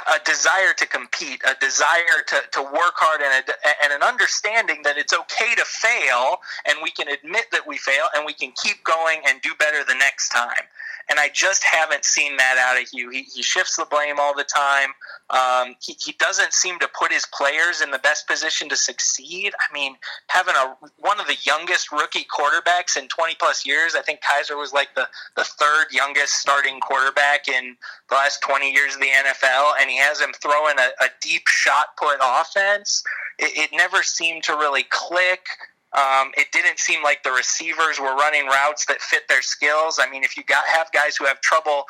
a 0.08 0.24
desire 0.24 0.72
to 0.76 0.86
compete, 0.86 1.42
a 1.48 1.54
desire 1.60 2.22
to, 2.28 2.36
to 2.52 2.62
work 2.62 2.96
hard, 2.96 3.20
and, 3.20 3.44
a, 3.48 3.84
and 3.84 3.92
an 3.92 4.02
understanding 4.02 4.82
that 4.84 4.96
it's 4.96 5.12
okay 5.12 5.54
to 5.56 5.64
fail, 5.64 6.38
and 6.66 6.78
we 6.82 6.90
can 6.90 7.08
admit 7.08 7.46
that 7.52 7.66
we 7.66 7.76
fail, 7.76 8.04
and 8.16 8.24
we 8.26 8.32
can 8.32 8.52
keep 8.62 8.82
going 8.84 9.20
and 9.26 9.40
do 9.42 9.50
better 9.58 9.84
the 9.84 9.94
next 9.94 10.30
time 10.30 10.64
and 11.10 11.18
I 11.18 11.28
just 11.28 11.64
haven't 11.64 12.04
seen 12.04 12.36
that 12.36 12.56
out 12.58 12.80
of 12.80 12.88
Hue. 12.88 13.10
He, 13.10 13.22
he 13.22 13.42
shifts 13.42 13.76
the 13.76 13.84
blame 13.84 14.20
all 14.20 14.34
the 14.34 14.44
time. 14.44 14.90
Um, 15.30 15.76
he, 15.80 15.96
he 16.04 16.12
doesn't 16.18 16.52
seem 16.52 16.78
to 16.80 16.88
put 16.88 17.12
his 17.12 17.24
players 17.32 17.80
in 17.80 17.92
the 17.92 17.98
best 17.98 18.26
position 18.26 18.68
to 18.68 18.76
succeed. 18.76 19.52
I 19.54 19.72
mean, 19.72 19.94
having 20.26 20.54
a 20.56 20.76
one 20.98 21.20
of 21.20 21.26
the 21.26 21.36
youngest 21.42 21.92
rookie 21.92 22.26
quarterbacks 22.26 22.96
in 22.96 23.06
20 23.06 23.36
plus 23.36 23.64
years, 23.64 23.94
I 23.94 24.02
think 24.02 24.20
Kizer 24.22 24.58
was 24.58 24.72
like 24.72 24.94
the, 24.96 25.06
the 25.36 25.44
third 25.44 25.86
youngest 25.92 26.34
starting 26.34 26.80
quarterback 26.80 27.46
in 27.46 27.76
the 28.08 28.16
last 28.16 28.42
20 28.42 28.72
years 28.72 28.94
of 28.94 29.00
the 29.00 29.06
NFL, 29.06 29.72
and 29.80 29.88
he 29.88 29.98
has 29.98 30.20
him 30.20 30.32
throwing 30.32 30.78
a, 30.78 31.04
a 31.04 31.08
deep 31.20 31.46
shot 31.46 31.96
put 31.96 32.18
offense. 32.20 33.04
It, 33.38 33.70
it 33.70 33.76
never 33.76 34.02
seemed 34.02 34.42
to 34.44 34.54
really 34.54 34.84
click. 34.90 35.46
Um, 35.92 36.30
it 36.36 36.48
didn't 36.52 36.78
seem 36.78 37.02
like 37.02 37.22
the 37.22 37.32
receivers 37.32 37.98
were 37.98 38.14
running 38.14 38.46
routes 38.46 38.86
that 38.86 39.00
fit 39.00 39.22
their 39.28 39.42
skills. 39.42 39.98
I 40.00 40.08
mean, 40.08 40.24
if 40.24 40.36
you 40.36 40.44
got 40.44 40.64
have 40.66 40.90
guys 40.92 41.16
who 41.16 41.26
have 41.26 41.40
trouble 41.40 41.84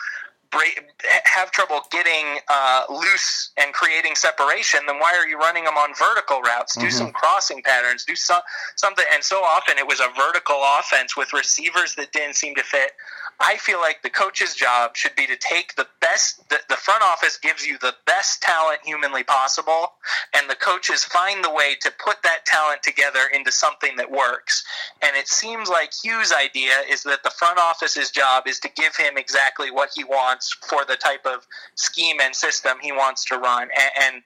have 1.24 1.50
trouble 1.50 1.80
getting 1.90 2.38
uh, 2.48 2.84
loose 2.90 3.50
and 3.56 3.72
creating 3.72 4.14
separation, 4.16 4.80
then 4.86 4.98
why 4.98 5.14
are 5.16 5.26
you 5.26 5.38
running 5.38 5.64
them 5.64 5.74
on 5.74 5.90
vertical 5.94 6.40
routes? 6.40 6.74
Do 6.74 6.86
mm-hmm. 6.86 6.90
some 6.90 7.12
crossing 7.12 7.62
patterns. 7.62 8.04
Do 8.04 8.16
some 8.16 8.40
something. 8.76 9.04
And 9.12 9.22
so 9.22 9.36
often 9.36 9.78
it 9.78 9.86
was 9.86 10.00
a 10.00 10.08
vertical 10.16 10.60
offense 10.78 11.16
with 11.16 11.32
receivers 11.32 11.94
that 11.94 12.12
didn't 12.12 12.34
seem 12.34 12.54
to 12.56 12.62
fit. 12.62 12.92
I 13.40 13.56
feel 13.56 13.80
like 13.80 14.02
the 14.02 14.10
coach's 14.10 14.54
job 14.54 14.96
should 14.96 15.16
be 15.16 15.26
to 15.26 15.36
take 15.36 15.74
the 15.74 15.86
best. 16.00 16.46
The, 16.50 16.58
the 16.68 16.76
front 16.76 17.02
office 17.02 17.38
gives 17.38 17.66
you 17.66 17.78
the 17.78 17.94
best 18.06 18.42
talent 18.42 18.80
humanly 18.84 19.22
possible, 19.22 19.92
and 20.34 20.48
the 20.48 20.54
coaches 20.54 21.04
find 21.04 21.42
the 21.42 21.50
way 21.50 21.74
to 21.80 21.90
put 22.04 22.22
that 22.22 22.44
talent 22.44 22.82
together 22.82 23.20
into 23.32 23.50
something 23.50 23.96
that 23.96 24.10
works. 24.10 24.62
And 25.00 25.16
it 25.16 25.26
seems 25.26 25.70
like 25.70 25.92
Hue's 26.04 26.32
idea 26.32 26.74
is 26.88 27.02
that 27.04 27.22
the 27.22 27.30
front 27.30 27.58
office's 27.58 28.10
job 28.10 28.46
is 28.46 28.60
to 28.60 28.68
give 28.76 28.94
him 28.94 29.16
exactly 29.16 29.70
what 29.70 29.90
he 29.94 30.04
wants 30.04 30.54
for 30.68 30.84
the 30.84 30.96
type 30.96 31.24
of 31.24 31.46
scheme 31.76 32.20
and 32.20 32.36
system 32.36 32.76
he 32.82 32.92
wants 32.92 33.24
to 33.26 33.38
run. 33.38 33.68
And, 33.74 34.14
and 34.14 34.22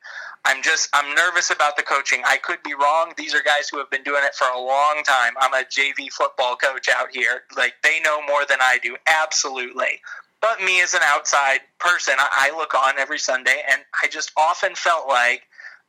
I'm 0.47 0.63
just 0.63 0.89
I'm 0.93 1.15
nervous 1.15 1.51
about 1.51 1.77
the 1.77 1.83
coaching. 1.83 2.23
I 2.27 2.37
could 2.37 2.63
be 2.63 2.75
wrong. 2.75 3.13
These 3.17 3.35
are 3.35 3.43
guys 3.43 3.69
who 3.71 3.79
have 3.79 3.91
been 3.91 4.03
doing 4.03 4.23
it 4.25 4.35
for 4.35 4.47
a 4.49 4.59
long 4.59 5.03
time. 5.07 5.33
I'm 5.41 5.55
a 5.55 5.65
JV 5.65 6.11
football 6.13 6.57
coach 6.57 6.89
out 6.95 7.09
here. 7.13 7.43
Like 7.57 7.75
they 7.83 8.01
know 8.01 8.21
more 8.27 8.45
than 8.49 8.59
I 8.61 8.79
do. 8.83 8.97
Absolutely. 9.07 10.01
But 10.41 10.61
me 10.63 10.83
as 10.83 10.93
an 10.93 11.01
outside 11.03 11.61
person, 11.79 12.15
I 12.19 12.53
look 12.55 12.75
on 12.75 12.99
every 12.99 13.19
Sunday 13.19 13.63
and 13.71 13.81
I 14.03 14.09
just 14.09 14.31
often 14.37 14.75
felt 14.75 15.09
like 15.09 15.45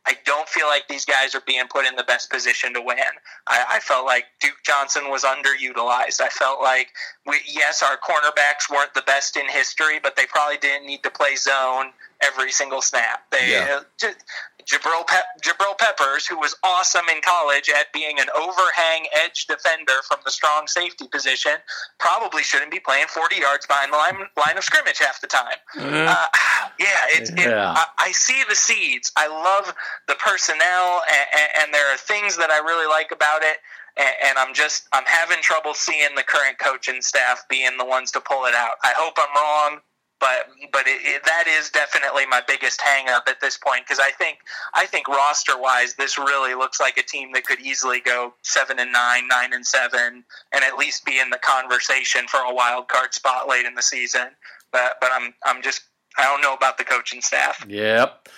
I 0.06 0.16
don't 0.24 0.48
feel 0.48 0.66
like 0.66 0.86
these 0.88 1.04
guys 1.04 1.34
are 1.34 1.42
being 1.46 1.66
put 1.68 1.84
in 1.84 1.96
the 1.96 2.04
best 2.04 2.30
position 2.30 2.72
to 2.74 2.80
win. 2.80 2.96
I, 3.46 3.64
I 3.70 3.78
felt 3.80 4.06
like 4.06 4.26
Duke 4.40 4.58
Johnson 4.64 5.10
was 5.10 5.24
underutilized. 5.24 6.20
I 6.20 6.28
felt 6.30 6.60
like, 6.60 6.88
we, 7.26 7.40
yes, 7.46 7.82
our 7.82 7.96
cornerbacks 7.96 8.70
weren't 8.70 8.94
the 8.94 9.02
best 9.02 9.36
in 9.36 9.48
history, 9.48 9.98
but 10.00 10.14
they 10.14 10.26
probably 10.26 10.58
didn't 10.58 10.86
need 10.86 11.02
to 11.02 11.10
play 11.10 11.34
zone 11.34 11.92
every 12.22 12.52
single 12.52 12.82
snap. 12.82 13.24
They 13.30 13.50
yeah. 13.50 13.80
uh, 14.04 14.08
Jabril, 14.66 15.06
Pe- 15.06 15.40
Jabril 15.42 15.78
Peppers, 15.78 16.26
who 16.26 16.38
was 16.38 16.56
awesome 16.64 17.08
in 17.08 17.20
college 17.22 17.70
at 17.70 17.92
being 17.92 18.18
an 18.18 18.26
overhang 18.36 19.06
edge 19.12 19.46
defender 19.46 20.02
from 20.08 20.18
the 20.24 20.30
strong 20.30 20.66
safety 20.66 21.06
position, 21.06 21.52
probably 21.98 22.42
shouldn't 22.42 22.72
be 22.72 22.80
playing 22.80 23.06
40 23.06 23.36
yards 23.36 23.64
behind 23.66 23.92
the 23.92 23.96
line, 23.96 24.28
line 24.36 24.58
of 24.58 24.64
scrimmage 24.64 24.98
half 24.98 25.20
the 25.20 25.28
time. 25.28 25.56
Mm. 25.76 26.06
Uh, 26.08 26.26
yeah, 26.80 26.86
it's, 27.10 27.30
yeah. 27.36 27.44
It, 27.46 27.76
I, 27.78 27.84
I, 27.98 28.12
see 28.12 28.42
the 28.48 28.56
seeds. 28.56 29.12
I 29.16 29.28
love 29.28 29.72
the 30.08 30.14
personnel, 30.14 31.02
and, 31.08 31.50
and, 31.62 31.74
there 31.74 31.92
are 31.92 31.96
things 31.96 32.36
that 32.36 32.50
I 32.50 32.58
really 32.58 32.86
like 32.86 33.12
about 33.12 33.42
it. 33.42 33.58
And, 33.96 34.14
and 34.24 34.38
I'm 34.38 34.52
just 34.52 34.88
I'm 34.92 35.04
having 35.04 35.38
trouble 35.42 35.74
seeing 35.74 36.14
the 36.16 36.22
current 36.22 36.58
coaching 36.58 37.02
staff 37.02 37.44
being 37.48 37.76
the 37.78 37.84
ones 37.84 38.10
to 38.12 38.20
pull 38.20 38.46
it 38.46 38.54
out. 38.54 38.76
I 38.82 38.92
hope 38.96 39.14
I'm 39.16 39.34
wrong 39.34 39.80
but 40.20 40.48
but 40.72 40.86
it, 40.86 41.00
it, 41.02 41.24
that 41.24 41.44
is 41.46 41.70
definitely 41.70 42.26
my 42.26 42.42
biggest 42.46 42.80
hangup 42.80 43.28
at 43.28 43.40
this 43.40 43.58
point 43.58 43.82
because 43.84 43.98
I 43.98 44.10
think 44.12 44.38
I 44.74 44.86
think 44.86 45.08
roster 45.08 45.58
wise 45.58 45.94
this 45.94 46.18
really 46.18 46.54
looks 46.54 46.80
like 46.80 46.96
a 46.96 47.02
team 47.02 47.32
that 47.32 47.44
could 47.44 47.60
easily 47.60 48.00
go 48.00 48.34
seven 48.42 48.78
and 48.78 48.92
nine, 48.92 49.28
nine 49.28 49.52
and 49.52 49.66
seven, 49.66 50.24
and 50.52 50.64
at 50.64 50.76
least 50.78 51.04
be 51.04 51.18
in 51.18 51.30
the 51.30 51.38
conversation 51.38 52.26
for 52.28 52.38
a 52.38 52.54
wild 52.54 52.88
card 52.88 53.14
spot 53.14 53.48
late 53.48 53.66
in 53.66 53.74
the 53.74 53.82
season. 53.82 54.28
But 54.72 54.96
but 55.00 55.10
I'm 55.12 55.34
I'm 55.44 55.62
just 55.62 55.82
I 56.18 56.24
don't 56.24 56.40
know 56.40 56.54
about 56.54 56.78
the 56.78 56.84
coaching 56.84 57.20
staff. 57.20 57.64
Yep. 57.68 58.28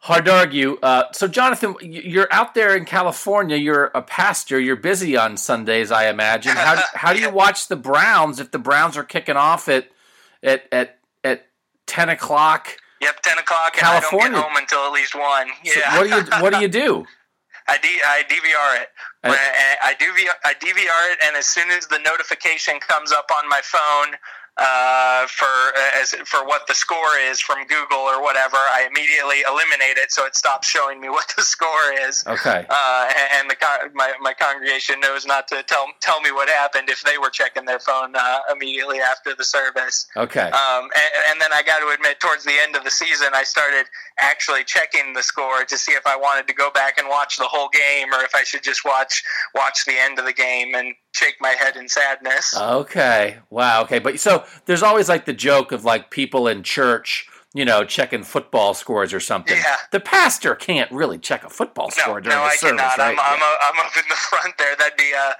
Hard 0.00 0.26
to 0.26 0.32
argue. 0.32 0.78
Uh, 0.80 1.04
so, 1.12 1.26
Jonathan, 1.26 1.74
you're 1.80 2.28
out 2.30 2.54
there 2.54 2.76
in 2.76 2.84
California. 2.84 3.56
You're 3.56 3.90
a 3.96 4.02
pastor. 4.02 4.60
You're 4.60 4.76
busy 4.76 5.16
on 5.16 5.36
Sundays, 5.36 5.90
I 5.90 6.08
imagine. 6.08 6.52
How, 6.52 6.80
how 6.94 7.12
do 7.12 7.20
you 7.20 7.30
watch 7.32 7.66
the 7.66 7.74
Browns 7.74 8.38
if 8.38 8.52
the 8.52 8.60
Browns 8.60 8.96
are 8.96 9.02
kicking 9.02 9.36
off 9.36 9.68
at 9.68 9.88
at 10.42 10.64
at 10.72 10.98
at 11.24 11.46
ten 11.86 12.08
o'clock. 12.08 12.76
Yep, 13.00 13.22
ten 13.22 13.38
o'clock. 13.38 13.74
California. 13.74 14.26
And 14.26 14.36
I 14.36 14.40
don't 14.40 14.42
get 14.42 14.48
home 14.48 14.56
until 14.56 14.78
at 14.86 14.92
least 14.92 15.14
one. 15.14 15.48
Yeah. 15.64 15.72
So 15.72 15.98
what 15.98 16.02
do 16.04 16.16
you 16.16 16.42
What 16.42 16.52
do 16.54 16.60
you 16.60 16.68
do? 16.68 17.06
I, 17.68 17.76
D, 17.76 17.88
I 18.02 18.22
DVR 18.26 18.82
it. 18.82 18.88
Uh, 19.22 19.36
I, 19.36 19.76
I, 19.90 19.94
DVR, 19.94 20.32
I 20.42 20.54
DVR 20.54 21.12
it, 21.12 21.18
and 21.26 21.36
as 21.36 21.46
soon 21.46 21.70
as 21.70 21.86
the 21.86 21.98
notification 21.98 22.80
comes 22.80 23.12
up 23.12 23.28
on 23.42 23.46
my 23.48 23.60
phone 23.62 24.16
uh, 24.58 25.26
for 25.28 25.46
uh, 25.46 26.00
as 26.02 26.10
for 26.26 26.44
what 26.44 26.66
the 26.66 26.74
score 26.74 27.16
is 27.30 27.40
from 27.40 27.64
Google 27.66 27.98
or 27.98 28.22
whatever, 28.22 28.56
I 28.56 28.88
immediately 28.90 29.42
eliminate 29.46 29.98
it 29.98 30.10
so 30.10 30.26
it 30.26 30.34
stops 30.34 30.68
showing 30.68 31.00
me 31.00 31.08
what 31.16 31.32
the 31.36 31.42
score 31.42 31.92
is. 32.02 32.24
Okay. 32.26 32.66
Uh, 32.68 33.08
and 33.38 33.48
the 33.48 33.56
my 33.94 34.12
my 34.20 34.34
congregation 34.34 34.98
knows 35.00 35.24
not 35.26 35.46
to 35.48 35.62
tell 35.62 35.86
tell 36.00 36.20
me 36.20 36.32
what 36.32 36.48
happened 36.48 36.88
if 36.90 37.02
they 37.02 37.18
were 37.18 37.30
checking 37.30 37.66
their 37.66 37.78
phone 37.78 38.14
uh, 38.16 38.38
immediately 38.52 38.98
after 38.98 39.34
the 39.34 39.44
service. 39.44 40.06
Okay. 40.16 40.50
Um, 40.50 40.84
and, 40.84 41.10
and 41.30 41.40
then 41.40 41.52
I 41.52 41.62
got 41.62 41.78
to 41.78 41.94
admit, 41.94 42.18
towards 42.20 42.44
the 42.44 42.54
end 42.62 42.74
of 42.74 42.84
the 42.84 42.90
season, 42.90 43.28
I 43.34 43.44
started 43.44 43.86
actually 44.20 44.64
checking 44.64 45.14
the 45.14 45.22
score 45.22 45.64
to 45.64 45.78
see 45.78 45.92
if 45.92 46.06
I 46.06 46.16
wanted 46.16 46.48
to 46.48 46.54
go 46.54 46.70
back 46.70 46.98
and 46.98 47.08
watch 47.08 47.36
the 47.36 47.46
whole 47.46 47.68
game 47.68 48.12
or 48.12 48.24
if 48.24 48.34
I 48.34 48.42
should 48.42 48.62
just 48.62 48.84
watch 48.84 49.22
watch 49.54 49.84
the 49.86 49.94
end 49.96 50.18
of 50.18 50.24
the 50.24 50.32
game 50.32 50.74
and 50.74 50.94
shake 51.18 51.36
my 51.40 51.50
head 51.50 51.76
in 51.76 51.88
sadness. 51.88 52.56
Okay. 52.56 53.38
Wow. 53.50 53.82
Okay. 53.82 53.98
But 53.98 54.20
so 54.20 54.44
there's 54.66 54.82
always 54.82 55.08
like 55.08 55.24
the 55.24 55.32
joke 55.32 55.72
of 55.72 55.84
like 55.84 56.10
people 56.10 56.46
in 56.46 56.62
church 56.62 57.28
you 57.54 57.64
know, 57.64 57.82
checking 57.82 58.22
football 58.22 58.74
scores 58.74 59.14
or 59.14 59.20
something. 59.20 59.56
Yeah. 59.56 59.76
The 59.90 60.00
pastor 60.00 60.54
can't 60.54 60.90
really 60.92 61.18
check 61.18 61.44
a 61.44 61.48
football 61.48 61.86
No, 61.96 62.02
score 62.02 62.20
during 62.20 62.36
no, 62.36 62.42
the 62.44 62.50
I 62.50 62.56
service, 62.56 62.80
cannot. 62.80 62.98
right? 62.98 63.12
I'm, 63.12 63.18
I'm, 63.18 63.42
uh, 63.42 63.56
I'm 63.62 63.86
up 63.86 63.96
in 63.96 64.04
the 64.08 64.14
front 64.16 64.58
there. 64.58 64.76
That'd 64.76 64.98
be 64.98 65.12
uh, 65.18 65.32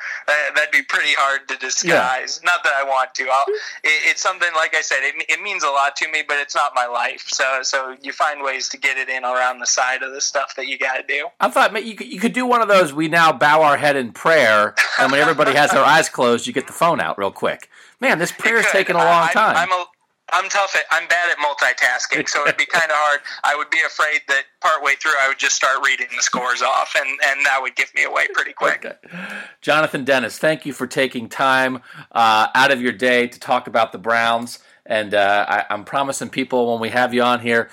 that'd 0.54 0.72
be 0.72 0.82
pretty 0.82 1.12
hard 1.12 1.46
to 1.48 1.56
disguise. 1.56 2.40
Not 2.42 2.64
that 2.64 2.72
I 2.74 2.82
want 2.84 3.14
to. 3.16 3.24
I'll, 3.24 3.44
it, 3.84 4.10
it's 4.10 4.22
something 4.22 4.48
like 4.54 4.74
I 4.74 4.80
said. 4.80 5.00
It, 5.02 5.26
it 5.28 5.42
means 5.42 5.62
a 5.62 5.68
lot 5.68 5.96
to 5.96 6.10
me, 6.10 6.22
but 6.26 6.38
it's 6.38 6.54
not 6.54 6.72
my 6.74 6.86
life. 6.86 7.26
So 7.28 7.60
so 7.62 7.94
you 8.02 8.12
find 8.12 8.42
ways 8.42 8.70
to 8.70 8.78
get 8.78 8.96
it 8.96 9.10
in 9.10 9.24
around 9.24 9.58
the 9.58 9.66
side 9.66 10.02
of 10.02 10.12
the 10.14 10.22
stuff 10.22 10.56
that 10.56 10.66
you 10.66 10.78
got 10.78 10.96
to 10.96 11.02
do. 11.06 11.28
I 11.40 11.50
thought 11.50 11.84
you 11.84 11.94
could, 11.94 12.06
you 12.06 12.18
could 12.18 12.32
do 12.32 12.46
one 12.46 12.62
of 12.62 12.68
those. 12.68 12.94
We 12.94 13.08
now 13.08 13.32
bow 13.32 13.62
our 13.62 13.76
head 13.76 13.96
in 13.96 14.12
prayer, 14.12 14.74
and 14.98 15.12
when 15.12 15.20
everybody 15.20 15.52
has 15.54 15.72
their 15.72 15.84
eyes 15.84 16.08
closed, 16.08 16.46
you 16.46 16.54
get 16.54 16.66
the 16.66 16.72
phone 16.72 17.00
out 17.00 17.18
real 17.18 17.30
quick. 17.30 17.68
Man, 18.00 18.18
this 18.18 18.32
prayer's 18.38 18.66
taking 18.72 18.96
a 18.96 18.98
long 18.98 19.24
I'm, 19.24 19.32
time. 19.32 19.56
I'm 19.56 19.72
a 19.72 19.84
I'm 20.30 20.48
tough 20.48 20.74
at 20.76 20.84
I'm 20.90 21.08
bad 21.08 21.30
at 21.30 21.38
multitasking, 21.38 22.28
so 22.28 22.42
it'd 22.42 22.56
be 22.56 22.66
kind 22.70 22.90
of 22.90 22.96
hard. 22.96 23.20
I 23.44 23.56
would 23.56 23.70
be 23.70 23.80
afraid 23.86 24.20
that 24.28 24.44
partway 24.60 24.94
through 25.00 25.12
I 25.20 25.28
would 25.28 25.38
just 25.38 25.56
start 25.56 25.78
reading 25.84 26.08
the 26.14 26.22
scores 26.22 26.62
off, 26.62 26.94
and 26.96 27.08
and 27.08 27.46
that 27.46 27.58
would 27.62 27.76
give 27.76 27.94
me 27.94 28.04
away 28.04 28.26
pretty 28.32 28.52
quick. 28.52 28.84
Okay. 28.84 29.40
Jonathan 29.60 30.04
Dennis, 30.04 30.38
thank 30.38 30.66
you 30.66 30.72
for 30.72 30.86
taking 30.86 31.28
time 31.28 31.82
uh, 32.12 32.48
out 32.54 32.70
of 32.70 32.82
your 32.82 32.92
day 32.92 33.26
to 33.26 33.40
talk 33.40 33.66
about 33.66 33.92
the 33.92 33.98
Browns. 33.98 34.58
And 34.84 35.12
uh, 35.12 35.44
I, 35.46 35.64
I'm 35.68 35.84
promising 35.84 36.30
people 36.30 36.72
when 36.72 36.80
we 36.80 36.88
have 36.88 37.12
you 37.12 37.22
on 37.22 37.40
here, 37.40 37.68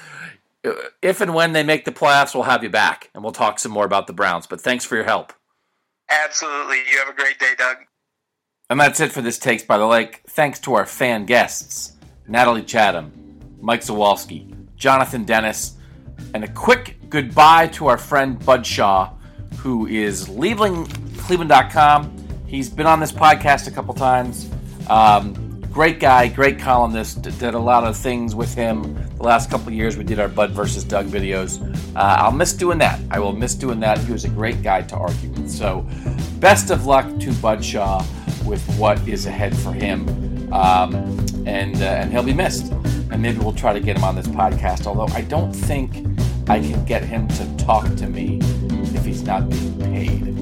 uh, 0.65 0.73
if 1.01 1.21
and 1.21 1.33
when 1.33 1.53
they 1.53 1.63
make 1.63 1.85
the 1.85 1.91
playoffs, 1.91 2.35
we'll 2.35 2.43
have 2.43 2.61
you 2.61 2.69
back 2.69 3.09
and 3.13 3.23
we'll 3.23 3.31
talk 3.31 3.57
some 3.57 3.71
more 3.71 3.85
about 3.85 4.07
the 4.07 4.13
Browns. 4.13 4.47
But 4.47 4.59
thanks 4.59 4.83
for 4.83 4.95
your 4.95 5.05
help. 5.05 5.31
Absolutely. 6.09 6.79
You 6.91 6.99
have 6.99 7.07
a 7.07 7.15
great 7.15 7.39
day, 7.39 7.53
Doug. 7.57 7.77
And 8.69 8.79
that's 8.79 8.99
it 8.99 9.11
for 9.11 9.21
this 9.21 9.39
Takes 9.39 9.63
by 9.63 9.77
the 9.77 9.85
Lake. 9.85 10.23
Thanks 10.27 10.59
to 10.61 10.73
our 10.73 10.85
fan 10.85 11.25
guests 11.25 11.94
Natalie 12.27 12.63
Chatham, 12.63 13.11
Mike 13.61 13.81
Zawalski, 13.81 14.53
Jonathan 14.75 15.25
Dennis, 15.25 15.75
and 16.33 16.43
a 16.43 16.47
quick 16.47 16.97
goodbye 17.09 17.67
to 17.67 17.87
our 17.87 17.97
friend 17.97 18.43
Bud 18.43 18.65
Shaw, 18.65 19.13
who 19.57 19.87
is 19.87 20.27
leaving 20.29 20.85
Cleveland.com. 21.17 22.43
He's 22.47 22.69
been 22.69 22.87
on 22.87 22.99
this 22.99 23.11
podcast 23.11 23.67
a 23.67 23.71
couple 23.71 23.93
times. 23.93 24.49
Um, 24.89 25.61
great 25.71 25.99
guy, 25.99 26.27
great 26.27 26.57
columnist. 26.57 27.21
Did 27.21 27.53
a 27.53 27.59
lot 27.59 27.83
of 27.83 27.95
things 27.95 28.33
with 28.33 28.53
him 28.53 28.95
the 29.17 29.23
last 29.23 29.51
couple 29.51 29.71
years. 29.71 29.97
We 29.97 30.03
did 30.03 30.19
our 30.19 30.27
Bud 30.27 30.51
versus 30.51 30.83
Doug 30.83 31.07
videos. 31.07 31.61
Uh, 31.95 31.99
I'll 31.99 32.31
miss 32.31 32.53
doing 32.53 32.77
that. 32.79 32.99
I 33.11 33.19
will 33.19 33.33
miss 33.33 33.55
doing 33.55 33.79
that. 33.81 33.99
He 33.99 34.11
was 34.11 34.25
a 34.25 34.29
great 34.29 34.63
guy 34.63 34.81
to 34.83 34.95
argue 34.95 35.29
with. 35.31 35.49
So, 35.49 35.85
best 36.39 36.69
of 36.71 36.85
luck 36.85 37.05
to 37.19 37.33
Bud 37.33 37.63
Shaw 37.63 38.03
with 38.45 38.63
what 38.77 39.05
is 39.07 39.25
ahead 39.25 39.55
for 39.57 39.71
him, 39.71 40.07
um, 40.53 40.95
and 41.45 41.81
uh, 41.81 41.85
and 41.85 42.11
he'll 42.11 42.23
be 42.23 42.33
missed. 42.33 42.71
And 43.11 43.21
maybe 43.21 43.37
we'll 43.37 43.53
try 43.53 43.71
to 43.71 43.79
get 43.79 43.95
him 43.97 44.03
on 44.03 44.15
this 44.15 44.27
podcast. 44.27 44.87
Although 44.87 45.13
I 45.15 45.21
don't 45.21 45.53
think 45.53 46.05
I 46.49 46.59
can 46.59 46.83
get 46.85 47.03
him 47.03 47.27
to 47.29 47.57
talk 47.57 47.85
to 47.95 48.07
me 48.07 48.39
if 48.95 49.05
he's 49.05 49.23
not 49.23 49.49
being 49.49 49.79
paid 49.79 50.35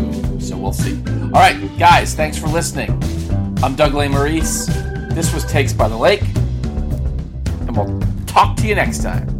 it. 0.00 0.42
So 0.42 0.56
we'll 0.56 0.72
see. 0.72 1.00
All 1.06 1.30
right, 1.30 1.56
guys, 1.78 2.14
thanks 2.14 2.36
for 2.38 2.48
listening. 2.48 2.90
I'm 3.62 3.74
Doug 3.74 3.92
Lesmerises. 3.92 5.14
This 5.14 5.32
was 5.34 5.44
Takes 5.44 5.72
by 5.72 5.88
the 5.88 5.96
Lake, 5.96 6.22
and 6.22 7.76
we'll 7.76 8.00
talk 8.26 8.56
to 8.58 8.66
you 8.66 8.74
next 8.74 9.02
time. 9.02 9.39